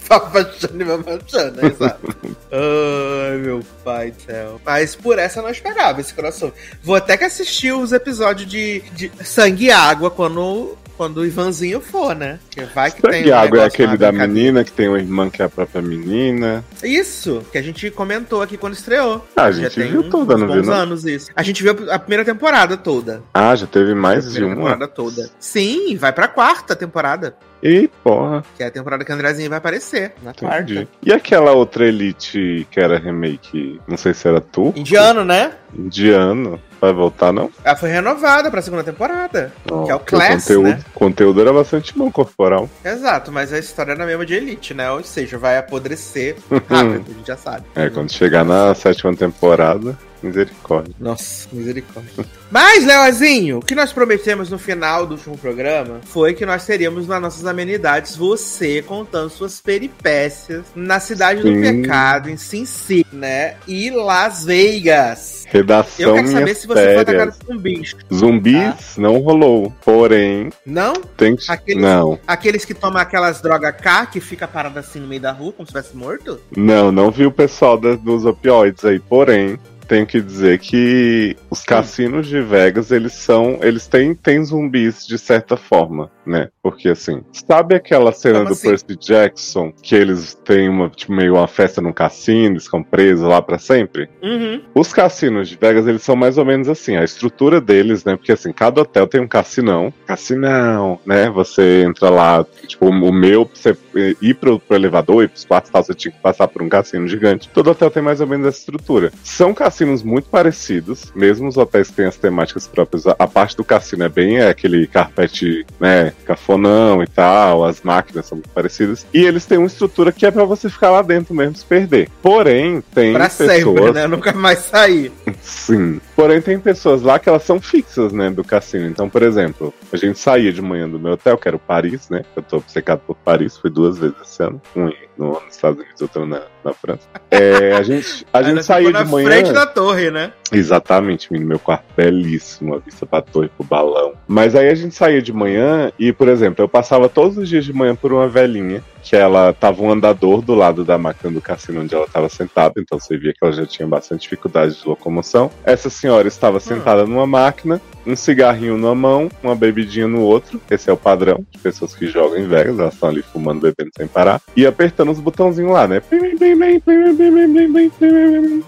[0.10, 0.20] Shanna.
[0.20, 2.16] Papachana e mamachana, exato.
[2.52, 4.62] Ai, meu pai do céu.
[4.66, 6.56] Mas por essa eu não esperava esse crossover.
[6.84, 11.82] Vou até que assistir os episódios de, de Sangue e Água quando, quando o Ivanzinho
[11.82, 12.40] for, né?
[12.74, 15.42] Vai que tem um Sangue Água é aquele da menina que tem uma irmã que
[15.42, 16.64] é a própria menina.
[16.84, 19.26] Isso, que a gente comentou aqui quando estreou.
[19.36, 20.64] Ah, a Já gente tem viu uns toda, não viu?
[20.64, 20.74] Não?
[20.74, 21.30] anos isso.
[21.36, 23.22] A gente viu a primeira temporada toda.
[23.34, 24.72] Ah, já teve mais de primeira uma.
[24.72, 25.30] temporada toda.
[25.40, 27.36] Sim, vai pra quarta temporada.
[27.64, 30.14] Ih, porra, Que é a temporada que a Andrezinha vai aparecer.
[30.22, 30.76] Na entendi.
[30.76, 30.88] quarta.
[31.04, 33.82] E aquela outra Elite que era remake?
[33.88, 34.78] Não sei se era turco?
[34.80, 35.54] Indiano, né?
[35.76, 36.60] Indiano.
[36.80, 37.50] Vai voltar, não?
[37.64, 39.52] Ela foi renovada pra segunda temporada.
[39.70, 40.80] Não, Que é o Class, conteúdo, né?
[40.94, 42.70] conteúdo era bastante bom corporal.
[42.86, 44.92] Exato, mas a história era a mesma de Elite, né?
[44.92, 46.36] Ou seja, vai apodrecer
[46.70, 47.66] rápido, a gente já sabe.
[47.74, 50.94] É, quando chegar na sétima temporada, misericórdia.
[51.00, 52.26] Nossa, misericórdia.
[52.52, 57.08] Mas, Leozinho, o que nós prometemos no final do último programa foi que nós teríamos
[57.08, 61.62] nas nossas amenidades você contando suas peripécias na cidade do Sim.
[61.82, 63.56] pecado, em Sin City, né?
[63.68, 65.46] E Las Vegas.
[65.48, 67.38] Eu Redação quero saber se você foi atacado férias.
[67.38, 67.96] por um bicho.
[68.14, 69.74] Zumbis não rolou.
[69.84, 70.94] Porém, Não?
[70.94, 71.52] tem que.
[71.52, 75.32] Aqueles- Não, Aqueles que tomam aquelas drogas K que fica parado assim no meio da
[75.32, 76.40] rua, como se estivesse morto?
[76.56, 79.00] não, não vi o pessoal dos opioides aí.
[79.00, 83.60] Porém, tenho que dizer que os cassinos de Vegas, eles são.
[83.62, 86.12] Eles têm, têm zumbis de certa forma.
[86.28, 86.50] né?
[86.62, 88.68] Porque assim, sabe aquela cena Como do assim?
[88.70, 93.28] Percy Jackson que eles têm uma, tipo, meio uma festa num cassino, eles ficam presos
[93.28, 94.10] lá pra sempre?
[94.22, 94.62] Uhum.
[94.76, 98.18] Os cassinos de Vegas, eles são mais ou menos assim, a estrutura deles, né?
[98.18, 99.94] Porque assim, cada hotel tem um cassinão.
[100.06, 101.30] Cassinão, né?
[101.30, 103.78] Você entra lá, tipo, o meu, pra você
[104.22, 107.08] ir pro, pro elevador e pros quartos tal, você tinha que passar por um cassino
[107.08, 107.50] gigante.
[107.50, 109.12] Todo hotel tem mais ou menos essa estrutura.
[109.24, 113.06] São cassinos muito parecidos, mesmo os hotéis têm as temáticas próprias.
[113.08, 116.14] A, parte do cassino é bem é, aquele carpete, né?
[116.26, 119.06] Cafonão e tal, as máquinas são muito parecidas.
[119.14, 122.10] E eles têm uma estrutura que é pra você ficar lá dentro mesmo se perder.
[122.22, 123.52] Porém, tem Pra pessoas.
[123.52, 124.08] sempre, né?
[124.08, 125.12] Nunca mais sair.
[125.42, 126.00] Sim.
[126.16, 128.88] Porém, tem pessoas lá que elas são fixas, né, do cassino.
[128.88, 132.10] Então, por exemplo, a gente saía de manhã do meu hotel, que era o Paris,
[132.10, 132.24] né?
[132.36, 134.62] Eu tô obcecado por Paris, fui duas vezes esse ano.
[134.76, 137.08] Um no, nos Estados Unidos, outro na, na França.
[137.32, 139.28] É, a gente, a gente ficou de na manhã.
[139.28, 140.32] frente da torre, né?
[140.52, 144.14] Exatamente, menino, meu quarto belíssimo, a vista pra torre, pro balão.
[144.28, 147.66] Mas aí a gente saía de manhã e, por exemplo, eu passava todos os dias
[147.66, 151.40] de manhã por uma velhinha, que ela tava um andador do lado da máquina do
[151.40, 154.88] cassino onde ela tava sentada, então você via que ela já tinha bastante dificuldade de
[154.88, 155.50] locomoção.
[155.64, 160.60] Essa senhora estava sentada numa máquina, um cigarrinho numa mão, uma bebidinha no outro.
[160.70, 163.92] Esse é o padrão de pessoas que jogam em Vegas, elas estão ali fumando, bebendo
[163.96, 166.02] sem parar, e apertando os botãozinhos lá, né?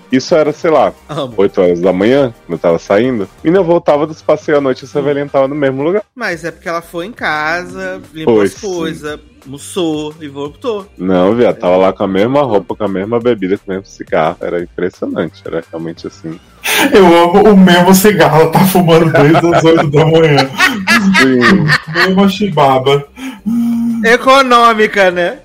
[0.09, 1.33] Isso era, sei lá, Amo.
[1.35, 3.27] 8 horas da manhã, quando eu tava saindo.
[3.43, 6.03] E eu voltava dos passeios à noite, essa velhinha tava no mesmo lugar.
[6.15, 10.87] Mas é porque ela foi em casa, limpou Foi, as coisas, almoçou e voltou.
[10.97, 13.85] Não, viado, tava lá com a mesma roupa, com a mesma bebida, com o mesmo
[13.85, 14.37] cigarro.
[14.41, 16.39] Era impressionante, era realmente assim.
[16.93, 20.49] Eu amo o mesmo cigarro, ela tá fumando desde as 8 da manhã.
[20.99, 21.65] Sim.
[21.93, 23.05] Mesma chibaba.
[24.03, 25.39] Econômica, né?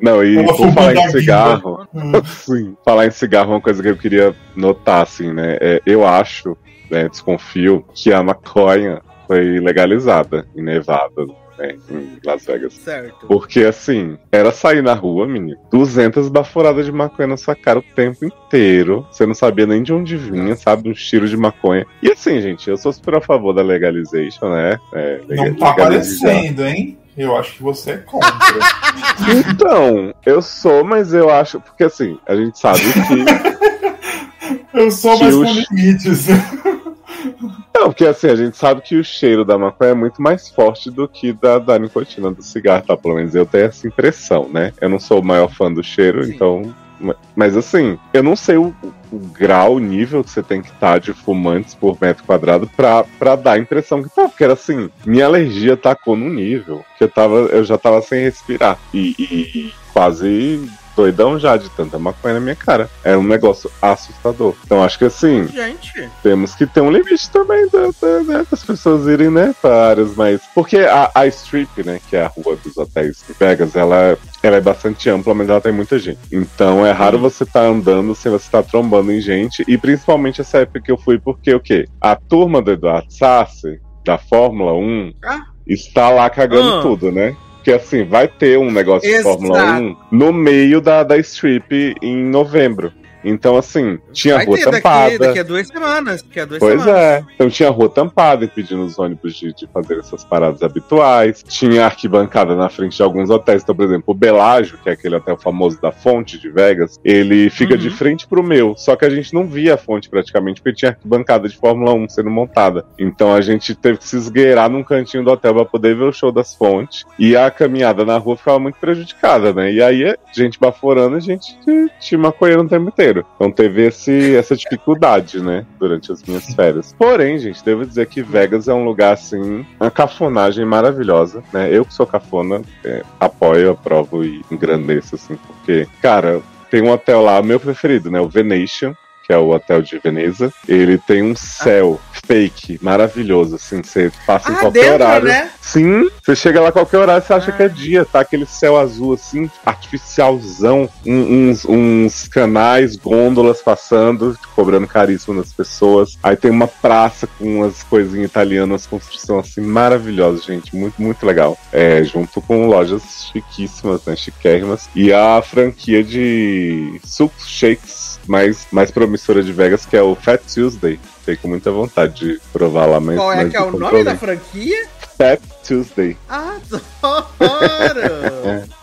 [0.00, 2.12] Não, e Ela por falar em cigarro, Hum.
[2.24, 5.56] sim, falar em cigarro é uma coisa que eu queria notar, assim, né?
[5.60, 6.56] É, eu acho,
[6.90, 11.26] né, desconfio, que a maconha foi legalizada em Nevada,
[11.58, 12.74] né, em Las Vegas.
[12.74, 13.26] Certo.
[13.26, 17.82] Porque assim, era sair na rua, menino, 200 baforadas de maconha na sua cara o
[17.94, 19.06] tempo inteiro.
[19.10, 20.88] Você não sabia nem de onde vinha, sabe?
[20.90, 21.86] Um cheiro de maconha.
[22.02, 24.78] E assim, gente, eu sou super a favor da legalization, né?
[24.92, 26.98] É, lega- Não tá aparecendo, hein?
[27.16, 28.28] Eu acho que você é contra.
[29.48, 31.60] Então, eu sou, mas eu acho.
[31.60, 34.74] Porque assim, a gente sabe que.
[34.74, 36.26] Eu sou Que mais o com limites.
[37.76, 40.90] Não, porque assim, a gente sabe que o cheiro da maconha é muito mais forte
[40.90, 42.96] do que da, da nicotina do cigarro, tá?
[42.96, 44.72] Pelo menos eu tenho essa impressão, né?
[44.80, 46.34] Eu não sou o maior fã do cheiro, Sim.
[46.34, 46.74] então.
[47.00, 48.72] ma- Mas assim, eu não sei o,
[49.12, 53.04] o grau, o nível que você tem que estar de fumantes por metro quadrado pra,
[53.18, 54.28] pra dar a impressão que tá.
[54.28, 58.22] Porque era assim, minha alergia tacou num nível que eu, tava, eu já tava sem
[58.22, 58.78] respirar.
[58.94, 62.88] E, e- e quase doidão já de tanta maconha na minha cara.
[63.02, 64.54] Era um negócio assustador.
[64.64, 68.62] Então acho que assim, Gente, temos que ter um limite também da, da- né, das
[68.64, 70.40] pessoas irem, né, para áreas mais.
[70.54, 74.56] Porque a, a Strip, né, que é a rua dos hotéis de Vegas, ela, ela
[74.56, 76.18] é bastante ampla, mas ela tem muita gente.
[76.32, 79.64] Então é raro você estar andando sem você estar trombando em gente.
[79.68, 81.86] E principalmente essa época que eu fui, porque o quê?
[82.00, 85.42] A turma do Eduardo Sassi, da Fórmula 1, Ah.
[85.66, 86.82] está lá cagando Ah.
[86.82, 87.34] tudo, né?
[87.64, 89.38] Porque assim, vai ter um negócio de Exato.
[89.38, 92.92] Fórmula 1 no meio da, da Strip em novembro.
[93.24, 95.18] Então, assim, tinha vai rua ter daqui, tampada.
[95.18, 96.22] daqui a duas semanas.
[96.22, 97.00] Daqui a duas Pois semanas.
[97.02, 97.24] é.
[97.34, 101.42] Então tinha rua tampada, impedindo os ônibus de, de fazer essas paradas habituais.
[101.46, 103.62] Tinha arquibancada na frente de alguns hotéis.
[103.62, 107.50] Então, por exemplo, o Belágio, que é aquele hotel famoso da Fonte de Vegas, ele
[107.50, 107.80] fica Uhum.
[107.80, 108.74] de frente pro meu.
[108.76, 112.08] Só que a gente não via a fonte praticamente, porque tinha arquibancada de Fórmula 1
[112.08, 112.84] sendo montada.
[112.98, 116.12] Então a gente teve que se esgueirar num cantinho do hotel pra poder ver o
[116.12, 117.04] show das fontes.
[117.18, 119.72] E a caminhada na rua ficava muito prejudicada, né?
[119.72, 121.56] E aí, gente baforando, a gente
[122.00, 123.13] tinha maconha o tempo inteiro.
[123.34, 125.66] Então teve esse, essa dificuldade, né?
[125.78, 126.94] Durante as minhas férias.
[126.98, 131.68] Porém, gente, devo dizer que Vegas é um lugar, assim, uma cafonagem maravilhosa, né?
[131.70, 137.22] Eu que sou cafona, é, apoio, aprovo e engrandeço, assim, porque, cara, tem um hotel
[137.22, 138.20] lá, meu preferido, né?
[138.20, 138.96] O Venetian.
[139.26, 140.52] Que é o hotel de Veneza.
[140.68, 143.82] Ele tem um céu fake, maravilhoso, assim.
[143.82, 145.28] Você passa em Ah, qualquer dentro, horário.
[145.28, 145.50] né?
[145.60, 147.54] Sim, você chega lá a qualquer horário, você acha Ah.
[147.54, 148.20] que é dia, tá?
[148.20, 156.16] Aquele céu azul assim, artificialzão, um- uns, uns canais, gôndolas passando, cobrando caríssimo das pessoas.
[156.22, 161.58] Aí tem uma praça com umas coisinhas italianas, construção assim maravilhosa, gente, muito, muito legal.
[161.72, 164.14] É, junto com lojas chiquíssimas, né?
[164.16, 164.88] Chiquérrimas.
[164.94, 170.40] E a franquia de sucos shakes mais, mais promissora de Vegas, que é o Fat
[170.42, 170.98] Tuesday.
[171.20, 173.16] Fiquei com muita vontade de provar lá, mas.
[173.16, 174.88] Qual é mas que é o nome da franquia?
[175.16, 176.16] Fat Tuesday.
[176.28, 176.70] Adoro!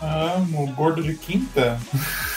[0.00, 1.78] Amo, gordo de quinta.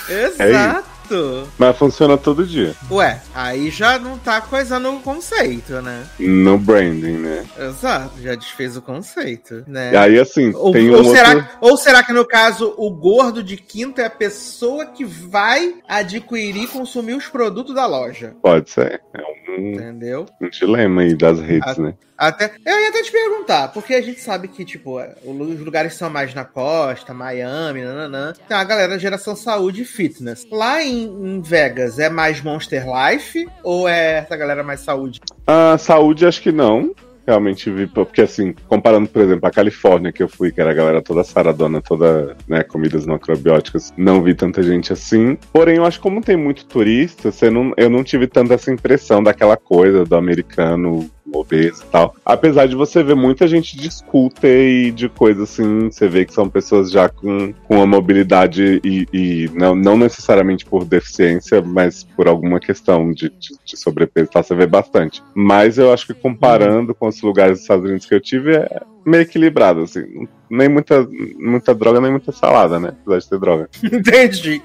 [0.10, 0.94] Exato!
[1.06, 1.48] Exato!
[1.58, 2.76] Mas funciona todo dia.
[2.89, 6.06] Ué, aí já não tá coisando o conceito, né?
[6.20, 7.46] No branding, né?
[7.58, 9.94] Exato, já desfez o conceito, né?
[9.94, 11.48] E aí, assim, ou, tem ou um será, outro...
[11.62, 16.63] ou será que no caso o gordo de quinto é a pessoa que vai adquirir
[16.63, 18.34] e consumir os produtos da loja?
[18.41, 19.02] Pode ser.
[19.13, 20.26] É um, Entendeu?
[20.41, 21.94] um dilema aí das redes, Ah, né?
[22.17, 26.10] Até, eu ia até te perguntar, porque a gente sabe que, tipo, os lugares são
[26.10, 28.34] mais na costa, Miami, nananã.
[28.47, 30.47] Tem a galera geração saúde e fitness.
[30.49, 35.19] Lá em, em Vegas, é mais Monster Life ou é essa galera mais saúde?
[35.45, 36.93] A saúde, acho que não.
[37.28, 40.75] Realmente vi, porque assim, comparando, por exemplo, a Califórnia que eu fui, que era a
[40.75, 45.36] galera toda saradona, toda, né, comidas macrobióticas, não vi tanta gente assim.
[45.51, 48.71] Porém, eu acho que como tem muito turista, você não, eu não tive tanta essa
[48.71, 52.15] impressão daquela coisa do americano obeso e tal.
[52.26, 56.34] Apesar de você ver muita gente de scooter e de coisa assim, você vê que
[56.34, 62.04] são pessoas já com, com uma mobilidade e, e não, não necessariamente por deficiência, mas
[62.04, 64.41] por alguma questão de, de, de sobrepeso, tá?
[64.41, 65.24] Você vê bastante.
[65.34, 68.82] Mas eu acho que comparando com os lugares dos Estados Unidos que eu tive, é
[69.06, 70.28] meio equilibrado, assim.
[70.50, 72.94] Nem muita, muita droga, nem muita salada, né?
[73.02, 73.70] Apesar de ter droga.
[73.84, 74.62] Entendi.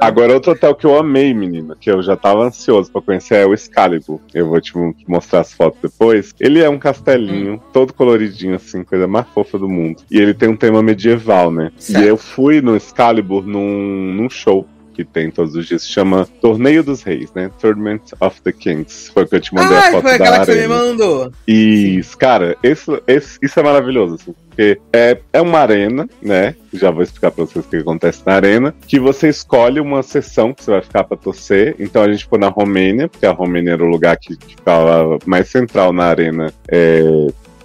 [0.00, 3.46] Agora, outro hotel que eu amei, menina, que eu já tava ansioso pra conhecer é
[3.46, 4.20] o Excalibur.
[4.34, 4.72] Eu vou te
[5.06, 6.34] mostrar as fotos depois.
[6.40, 10.02] Ele é um castelinho, todo coloridinho, assim, coisa mais fofa do mundo.
[10.10, 11.72] E ele tem um tema medieval, né?
[11.78, 12.02] Certo.
[12.02, 16.26] E eu fui no Excalibur num, num show que tem todos os dias, se chama
[16.40, 17.50] Torneio dos Reis, né?
[17.60, 19.10] Tournament of the Kings.
[19.12, 20.58] Foi o que eu te mandei a Ah, foto foi da aquela que você me
[20.60, 20.74] arena.
[20.74, 21.32] mandou.
[21.46, 26.54] Isso, cara, esse, esse- isso é maravilhoso, assim, porque é, é uma arena, né?
[26.72, 30.54] Já vou explicar pra vocês o que acontece na arena, que você escolhe uma sessão
[30.54, 31.76] que você vai ficar pra torcer.
[31.78, 35.48] Então a gente foi na Romênia, porque a Romênia era o lugar que ficava mais
[35.48, 36.52] central na arena.
[36.68, 37.02] é,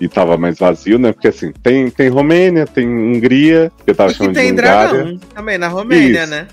[0.02, 1.14] e tava mais vazio, né?
[1.14, 4.90] Porque assim, tem, tem Romênia, tem Hungria, que eu tava E chamando tem de Hungária.
[5.04, 6.32] dragão também, na Romênia, Isso.
[6.32, 6.48] né?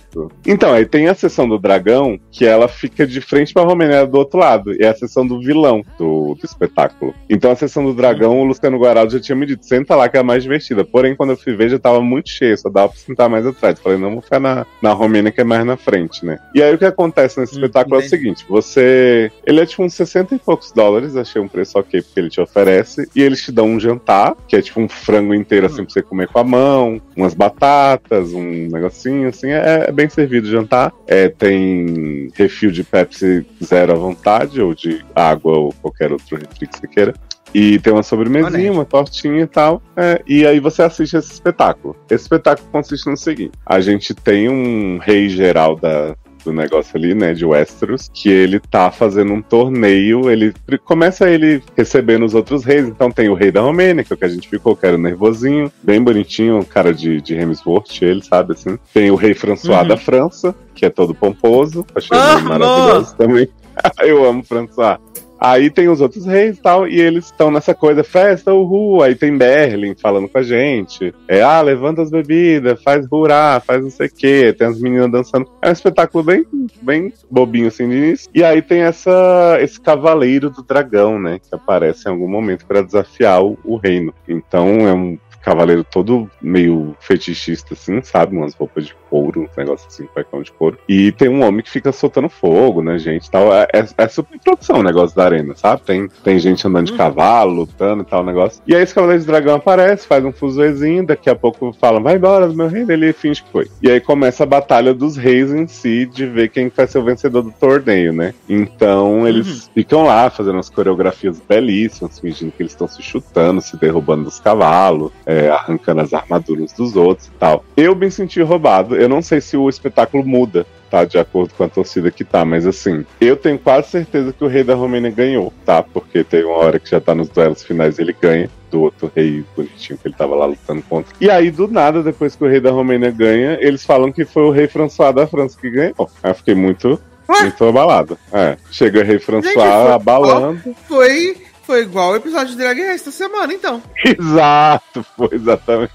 [0.47, 4.03] Então, aí tem a sessão do dragão, que ela fica de frente pra Romênia, ela
[4.05, 4.73] é do outro lado.
[4.75, 7.15] E é a sessão do vilão do, do espetáculo.
[7.29, 10.17] Então, a sessão do dragão, o Luciano Guaraldo já tinha me dito, senta lá que
[10.17, 10.85] é a mais divertida.
[10.85, 13.79] Porém, quando eu fui ver, já tava muito cheio, só dava pra sentar mais atrás.
[13.81, 16.39] Falei, não, vou ficar na, na Romênia, que é mais na frente, né?
[16.55, 19.31] E aí, o que acontece nesse Hum, espetáculo é o seguinte, você...
[19.47, 22.41] Ele é tipo uns 60 e poucos dólares, achei um preço ok, porque ele te
[22.41, 23.09] oferece.
[23.15, 26.03] E eles te dão um jantar, que é tipo um frango inteiro, assim, pra você
[26.03, 30.93] comer com a mão, umas batatas, um negocinho, assim, é, é bem servido o jantar.
[31.07, 36.67] É, tem refil de Pepsi zero à vontade, ou de água, ou qualquer outro refri
[36.67, 37.15] que você queira.
[37.55, 39.81] E tem uma sobremesinha, uma tortinha e tal.
[39.97, 41.97] é, e aí você assiste esse espetáculo.
[42.11, 47.15] Esse espetáculo consiste no seguinte: a gente tem um rei geral da, do negócio ali,
[47.15, 52.65] né, de Westeros, que ele tá fazendo um torneio, ele começa ele recebendo os outros
[52.65, 54.87] reis, então tem o rei da Romênia, que é o que a gente ficou, que
[54.87, 58.79] era nervosinho, bem bonitinho, cara de, de Hemsworth, ele, sabe, assim.
[58.93, 59.89] Tem o rei François Uhum.
[59.89, 63.49] da França, que é todo pomposo, achei Ah, ele maravilhoso também.
[64.03, 64.99] Eu amo François.
[65.41, 69.03] Aí tem os outros reis e tal, e eles estão nessa coisa, festa, uhul.
[69.03, 71.15] Aí tem Berlin falando com a gente.
[71.29, 74.55] É, ah, levanta as bebidas, faz rurar, faz não sei o quê.
[74.57, 75.49] Tem as meninas dançando.
[75.63, 76.45] É um espetáculo bem,
[76.83, 78.31] bem bobinho assim de início.
[78.35, 81.39] E aí tem essa, esse cavaleiro do dragão, né?
[81.39, 84.13] Que aparece em algum momento para desafiar o, o reino.
[84.27, 85.19] Então é um
[85.49, 88.37] cavaleiro todo meio fetichista, assim, sabe?
[88.37, 90.79] Umas roupas de couro, uns negócios assim, cuecão de couro.
[90.89, 93.31] E tem um homem que fica soltando fogo, né, gente?
[93.31, 93.53] Tal.
[93.55, 95.83] É, é, é super produção o negócio da arena, sabe?
[95.83, 96.99] Tem, tem gente andando de Uhum.
[96.99, 98.63] cavalo, lutando e tal, negócio.
[98.67, 102.17] E aí esse cavaleiro de dragão aparece, faz um fuzuezinho, daqui a pouco falam, vai
[102.17, 103.69] embora meu reino, ele finge que foi.
[103.83, 107.05] E aí começa a batalha dos reis em si, de ver quem vai ser o
[107.05, 108.35] vencedor do torneio, né?
[108.49, 113.77] Então eles ficam lá fazendo umas coreografias belíssimas, fingindo que eles estão se chutando, se
[113.77, 117.65] derrubando dos cavalos, é, arrancando as armaduras dos outros e tal.
[117.77, 118.97] Eu me senti roubado.
[118.97, 121.05] Eu não sei se o espetáculo muda, tá?
[121.05, 124.49] De acordo com a torcida que tá, mas assim, eu tenho quase certeza que o
[124.49, 125.83] rei da Romênia ganhou, tá?
[125.83, 128.51] Porque tem uma hora que já tá nos duelos finais ele ganha.
[128.71, 131.15] Do outro rei bonitinho que ele tava lá lutando contra.
[131.19, 134.43] E aí, do nada, depois que o rei da Romênia ganha, eles falam que foi
[134.43, 135.95] o rei François da França que ganhou.
[136.23, 137.41] Aí eu fiquei muito, Ué?
[137.45, 138.19] muito abalado.
[138.31, 140.61] É, chega o rei François Gente, foi- abalando.
[140.87, 141.35] Foi,
[141.69, 143.83] foi igual o episódio de Drag Race esta semana, então.
[144.03, 145.93] Exato, foi exatamente.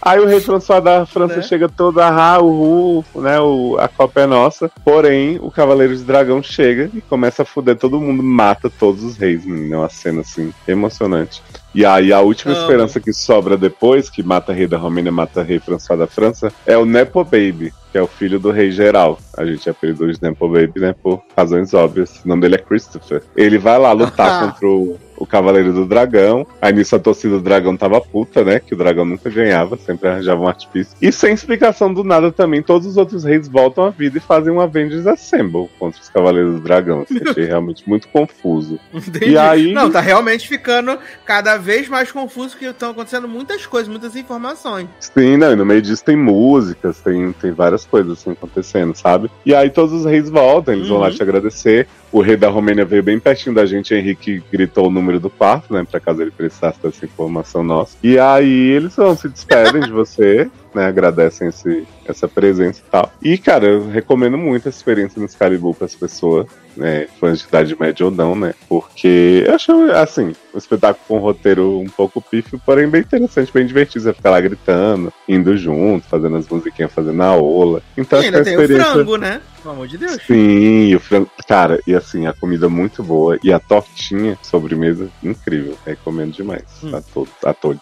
[0.00, 1.42] Aí o rei François da França Né?
[1.42, 4.70] chega todo, ah, o né, o, a Copa é nossa.
[4.84, 9.16] Porém, o Cavaleiro de Dragão chega e começa a fuder todo mundo, mata todos os
[9.16, 9.74] reis, menino.
[9.74, 11.42] É uma cena, assim, emocionante.
[11.74, 12.62] E aí a última Amo.
[12.62, 16.76] esperança que sobra depois, que mata rei da Romênia, mata rei François da França, é
[16.76, 19.18] o Nepo Baby, que é o filho do rei geral.
[19.36, 22.20] A gente apelidou de Nepo Baby, né, por razões óbvias.
[22.24, 23.22] O nome dele é Christopher.
[23.36, 26.46] Ele vai lá lutar contra o, o Cavaleiro do Dragão.
[26.60, 28.58] Aí nisso a torcida do Dragão tava puta, né?
[28.58, 30.96] Que o dragão nunca ganhava, sempre arranjava um artifício.
[31.00, 34.50] E sem explicação do nada também, todos os outros reis voltam à vida e fazem
[34.50, 37.02] um Avengers Assemble contra os Cavaleiros do Dragão.
[37.02, 38.80] Assim, achei realmente muito confuso.
[38.92, 39.32] Entendi.
[39.32, 39.72] E aí...
[39.72, 44.88] Não, tá realmente ficando cada vez mais confuso que estão acontecendo muitas coisas, muitas informações.
[44.98, 49.30] Sim, não, e no meio disso tem músicas, tem, tem várias coisas assim acontecendo, sabe?
[49.44, 50.94] E aí todos os reis voltam, eles uhum.
[50.94, 51.14] vão lá uhum.
[51.14, 51.86] te agradecer.
[52.12, 55.72] O rei da Romênia veio bem pertinho da gente, Henrique gritou o número do quarto,
[55.72, 55.86] né?
[55.88, 57.96] Pra caso ele precisasse dessa informação nossa.
[58.02, 60.86] E aí eles vão se despedem de você, né?
[60.86, 63.12] Agradecem esse, essa presença e tal.
[63.22, 66.46] E, cara, eu recomendo muito a experiência no Excalibur para as pessoas,
[66.76, 67.06] né?
[67.18, 68.54] Fãs de idade média ou não, né?
[68.68, 73.52] Porque eu acho, assim, um espetáculo com um roteiro um pouco pífio, porém bem interessante,
[73.52, 74.04] bem divertido.
[74.04, 77.82] Você ficar lá gritando, indo junto, fazendo as musiquinhas, fazendo a ola.
[77.96, 78.90] Então, e ainda tem experiência...
[78.90, 79.40] o frango, né?
[79.62, 80.18] Pelo amor de Deus.
[80.26, 81.30] Sim, o frango.
[81.46, 83.38] Cara, e assim, a comida muito boa.
[83.42, 85.76] E a tortinha, sobremesa, incrível.
[85.84, 86.64] Recomendo demais.
[86.82, 86.96] Hum.
[86.96, 87.80] A, todo, a todo.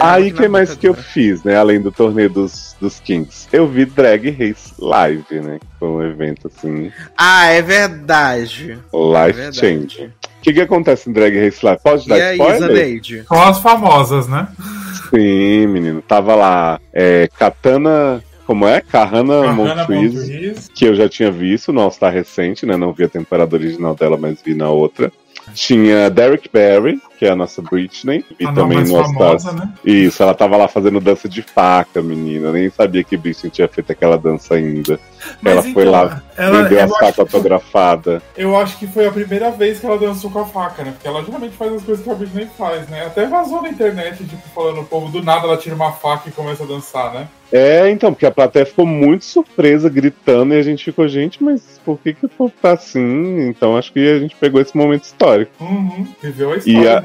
[0.00, 1.56] Aí, que mais que eu fiz, né?
[1.56, 3.48] Além do torneio dos, dos Kings?
[3.52, 5.58] Eu vi Drag Race Live, né?
[5.78, 6.90] Foi um evento assim.
[7.16, 8.66] Ah, é verdade.
[8.68, 9.56] Life é verdade.
[9.56, 10.04] Change.
[10.04, 11.80] O que, que acontece em Drag Race Live?
[11.82, 13.24] Pode dar e spoiler?
[13.26, 14.48] Com as famosas, né?
[15.10, 16.02] Sim, menino.
[16.02, 18.80] Tava lá é, Katana como é?
[18.80, 22.76] Kahana Montrese, que eu já tinha visto no All Star recente, né?
[22.76, 25.12] Não vi a temporada original dela, mas vi na outra.
[25.54, 29.00] Tinha Derek Barry, que é a nossa Britney, e a também no.
[29.52, 29.72] Né?
[29.84, 32.52] Isso, ela tava lá fazendo dança de faca, menina.
[32.52, 34.98] Nem sabia que Britney tinha feito aquela dança ainda.
[35.40, 38.22] Mas ela então, foi lá, ela, vendeu a faca autografada.
[38.36, 40.92] Eu acho que foi a primeira vez que ela dançou com a faca, né?
[40.92, 43.06] Porque ela geralmente faz as coisas que a Britney faz, né?
[43.06, 46.32] Até vazou na internet, tipo, falando o povo do nada ela tira uma faca e
[46.32, 47.28] começa a dançar, né?
[47.52, 51.78] É, então, porque a plateia ficou muito surpresa, gritando, e a gente ficou, gente, mas
[51.84, 53.46] por que que o povo tá assim?
[53.46, 55.52] Então acho que a gente pegou esse momento histórico.
[55.60, 56.78] Uhum, viveu a história.
[56.78, 57.04] E, a,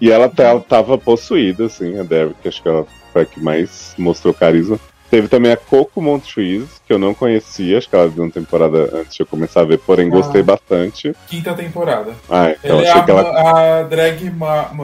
[0.00, 3.94] e ela, ela tava possuída, assim, a Derek, acho que ela foi a que mais
[3.96, 4.78] mostrou carisma.
[5.14, 8.90] Teve também a Coco Montrese, que eu não conhecia, acho que ela deu uma temporada
[8.98, 11.14] antes de eu começar a ver, porém ah, gostei bastante.
[11.28, 12.10] Quinta temporada.
[12.28, 13.78] Ah, então Ele achei é que ela.
[13.78, 14.32] A drag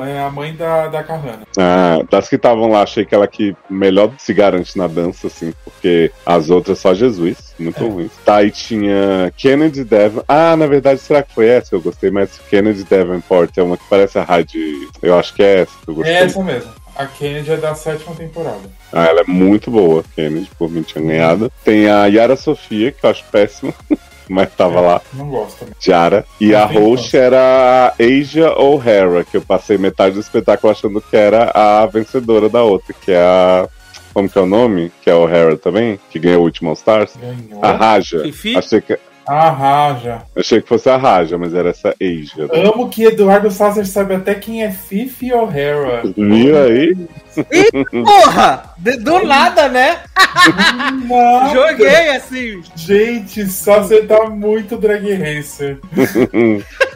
[0.06, 1.40] é a mãe da, da Carrana.
[1.58, 5.52] Ah, das que estavam lá, achei que ela que melhor se garante na dança, assim,
[5.64, 7.88] porque as outras só Jesus, muito é.
[7.88, 8.12] ruins.
[8.24, 10.22] Tá, e tinha Kennedy Devon.
[10.28, 12.12] Ah, na verdade, será que foi essa que eu gostei?
[12.12, 14.60] Mas Kennedy Davenport é uma que parece a rádio.
[15.02, 16.14] Eu acho que é essa que eu gostei.
[16.14, 16.70] É essa mesmo.
[17.00, 18.60] A Kennedy é da sétima temporada.
[18.92, 21.50] Ah, ela é muito boa, Kennedy, por mim tinha ganhado.
[21.64, 23.72] Tem a Yara Sofia, que eu acho péssima.
[24.28, 25.02] mas tava é, lá.
[25.14, 25.74] Não gosto também.
[25.78, 26.26] Tiara.
[26.38, 27.38] E a host era
[27.88, 32.62] a Asia O'Hara, que eu passei metade do espetáculo achando que era a vencedora da
[32.62, 33.66] outra, que é a.
[34.12, 34.92] Como que é o nome?
[35.00, 37.16] Que é a O'Hara também, que ganhou o último All Stars.
[37.16, 37.64] Ganhou.
[37.64, 38.20] A Raja.
[38.24, 38.56] Fifi?
[38.56, 38.98] Achei que.
[39.30, 40.22] A Raja.
[40.34, 42.48] Achei que fosse a Raja, mas era essa Asia.
[42.52, 46.02] Amo que Eduardo Sasser sabe até quem é Fifi O'Hara.
[46.16, 46.96] Viu aí?
[47.52, 48.74] Ih, porra!
[48.76, 50.00] Do nada, né?
[51.52, 52.60] Joguei assim.
[52.74, 55.78] Gente, só você tá muito drag racer.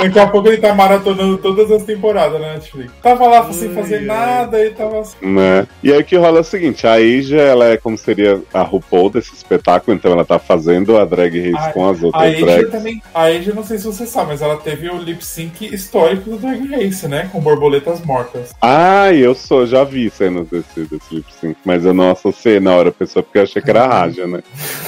[0.00, 2.92] Daqui a pouco ele tá maratonando todas as temporadas na Netflix.
[3.02, 5.16] Tava lá sem fazer nada e tava assim.
[5.22, 5.66] Né?
[5.82, 8.62] E aí o que rola é o seguinte: a Asia, ela é como seria a
[8.62, 12.26] RuPaul desse espetáculo, então ela tá fazendo a drag race a, com as outras a
[12.26, 12.70] Asia drags.
[12.70, 16.30] Também, a Asia, não sei se você sabe, mas ela teve o lip sync histórico
[16.30, 17.28] do drag race, né?
[17.32, 18.52] Com borboletas mortas.
[18.60, 22.74] Ah, eu sou, já vi cenas desse, desse lip sync, mas eu não associei na
[22.74, 24.42] hora a pessoa porque eu achei que era a Raja, né?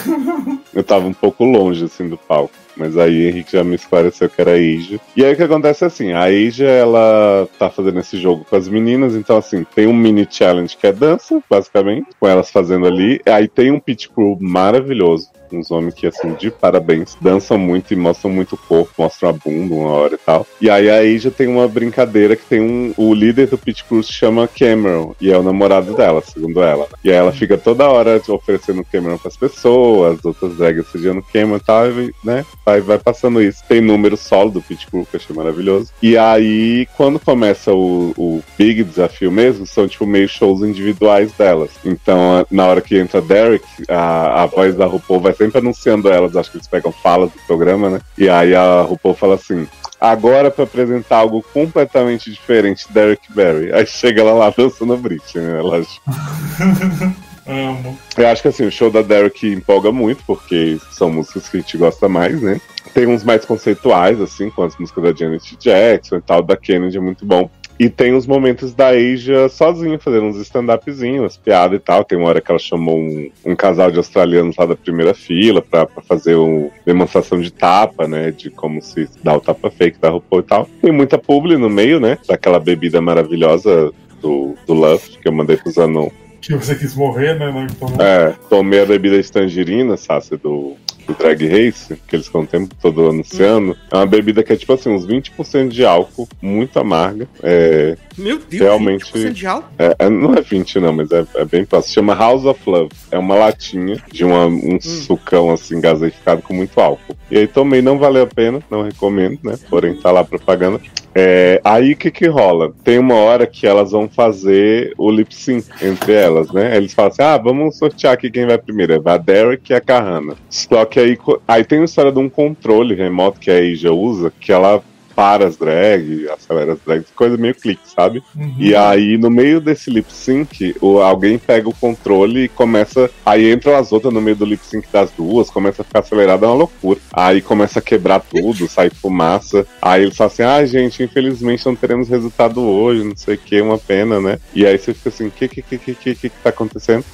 [0.74, 2.65] eu tava um pouco longe, assim, do palco.
[2.76, 5.00] Mas aí Henrique já me esclareceu que era a Asia.
[5.16, 8.56] E aí o que acontece é assim, a Asia, ela tá fazendo esse jogo com
[8.56, 12.86] as meninas, então assim, tem um mini challenge que é dança, basicamente, com elas fazendo
[12.86, 13.20] ali.
[13.26, 17.96] Aí tem um pit crew maravilhoso uns homens que, assim, de parabéns, dançam muito e
[17.96, 20.46] mostram muito o corpo, mostram a bunda uma hora e tal.
[20.60, 22.94] E aí aí já tem uma brincadeira que tem um.
[22.96, 26.86] O líder do Pit Crew se chama Cameron, e é o namorado dela, segundo ela.
[27.04, 31.60] E aí ela fica toda hora oferecendo Cameron pras pessoas, outras dragas sediando Cameron e
[31.60, 32.44] tal, e, né?
[32.64, 33.62] Vai, vai passando isso.
[33.68, 35.92] Tem número solo do Pit Crew, que eu achei maravilhoso.
[36.02, 41.70] E aí, quando começa o, o Big Desafio mesmo, são tipo meio shows individuais delas.
[41.84, 46.36] Então, na hora que entra Derek, a, a voz da RuPaul vai sempre anunciando elas,
[46.36, 48.00] acho que eles pegam falas do programa, né?
[48.16, 49.66] E aí a RuPaul fala assim:
[50.00, 53.72] agora para apresentar algo completamente diferente, Derek Barry.
[53.74, 55.60] Aí chega ela lá dançando Britney, né?
[55.60, 56.02] Lógico.
[57.46, 57.96] Amo.
[58.16, 61.60] Eu acho que assim, o show da Derek empolga muito, porque são músicas que a
[61.60, 62.60] gente gosta mais, né?
[62.92, 66.96] Tem uns mais conceituais, assim, com as músicas da Janet Jackson e tal, da Kennedy
[66.96, 67.48] é muito bom.
[67.78, 72.04] E tem os momentos da Asia sozinha, fazendo uns stand-upzinhos, piada e tal.
[72.04, 75.60] Tem uma hora que ela chamou um, um casal de australianos lá da primeira fila
[75.60, 78.30] pra, pra fazer uma demonstração de tapa, né?
[78.30, 80.68] De como se dá o tapa fake da RuPaul e tal.
[80.80, 82.18] Tem muita publi no meio, né?
[82.26, 86.08] Daquela bebida maravilhosa do, do Luff, que eu mandei pro Zanon.
[86.40, 87.66] Que você quis morrer, né?
[87.70, 87.88] Então...
[87.98, 92.74] É, tomei a bebida estangerina, Sácia, do, do Drag Race, que eles ficam o tempo
[92.80, 93.72] todo anunciando.
[93.72, 93.76] Hum.
[93.90, 97.28] É uma bebida que é tipo assim, uns 20% de álcool, muito amarga.
[97.42, 99.68] É, Meu Deus, realmente, 20% de álcool?
[99.78, 101.92] É, é, não é 20 não, mas é, é bem fácil.
[101.92, 102.90] Chama House of Love.
[103.10, 104.80] É uma latinha de uma, um hum.
[104.80, 107.16] sucão assim, gaseificado com muito álcool.
[107.30, 109.58] E aí tomei, não valeu a pena, não recomendo, né?
[109.68, 110.80] Porém, tá lá propaganda.
[111.18, 112.74] É, aí o que que rola?
[112.84, 116.76] Tem uma hora que elas vão fazer o lip sync entre elas, né?
[116.76, 119.00] Eles falam assim: ah, vamos sortear aqui quem vai primeiro.
[119.00, 120.34] Vai a Derek e a Kahana.
[120.50, 124.30] Só que aí, aí tem uma história de um controle remoto que a Asia usa,
[124.38, 124.82] que ela
[125.16, 128.22] para as drag, acelera as drags, coisa meio clique, sabe?
[128.36, 128.54] Uhum.
[128.58, 133.10] E aí, no meio desse lip sync, o, alguém pega o controle e começa.
[133.24, 136.44] Aí entram as outras no meio do lip sync das duas, começa a ficar acelerado,
[136.44, 137.00] é uma loucura.
[137.10, 139.66] Aí começa a quebrar tudo, sai fumaça.
[139.80, 143.58] Aí eles falam assim: ah, gente, infelizmente não teremos resultado hoje, não sei o que,
[143.62, 144.38] uma pena, né?
[144.54, 147.04] E aí você fica assim: o que, que, que, que, que, que tá acontecendo?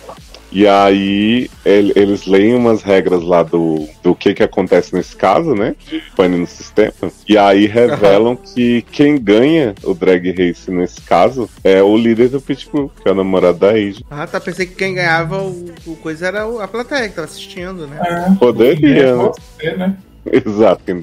[0.52, 5.54] E aí ele, eles leem umas regras lá do, do que que acontece nesse caso,
[5.54, 5.74] né?
[5.88, 6.92] De pane no sistema.
[7.28, 8.36] E aí revelam uhum.
[8.36, 13.08] que quem ganha o Drag Race nesse caso é o líder do Pit Crew, que
[13.08, 14.04] é o namorado da Age.
[14.10, 14.40] Ah, tá.
[14.40, 17.98] Pensei que quem ganhava o, o coisa era a plateia que tava assistindo, né?
[18.02, 19.22] É, Poderia, né?
[19.22, 19.96] Você, né?
[20.30, 21.00] Exato, quem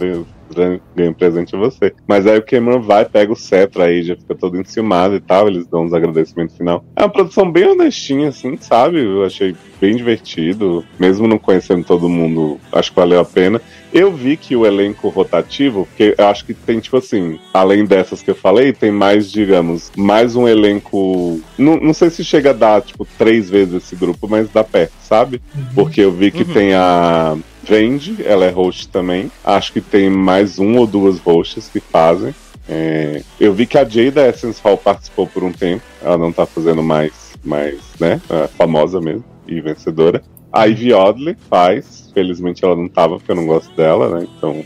[0.55, 1.93] ganha um presente a você.
[2.07, 5.47] Mas aí o Cameron vai, pega o cetro aí, já fica todo enciumado e tal,
[5.47, 6.83] eles dão uns agradecimentos final.
[6.95, 9.03] É uma produção bem honestinha, assim, sabe?
[9.03, 13.61] Eu achei bem divertido, mesmo não conhecendo todo mundo, acho que valeu a pena.
[13.91, 18.21] Eu vi que o elenco rotativo, porque eu acho que tem, tipo assim, além dessas
[18.21, 21.41] que eu falei, tem mais, digamos, mais um elenco.
[21.57, 24.93] Não, não sei se chega a dar, tipo, três vezes esse grupo, mas dá perto,
[25.01, 25.41] sabe?
[25.55, 25.63] Uhum.
[25.73, 26.53] Porque eu vi que uhum.
[26.53, 29.31] tem a Vende, ela é host também.
[29.43, 32.33] Acho que tem mais um ou duas hosts que fazem.
[32.67, 35.83] É, eu vi que a Jada Essence Hall participou por um tempo.
[36.01, 38.21] Ela não tá fazendo mais, mais né?
[38.29, 40.21] É famosa mesmo e vencedora.
[40.51, 42.11] A Ivy Odley faz.
[42.13, 44.27] Felizmente ela não tava, porque eu não gosto dela, né?
[44.37, 44.63] Então.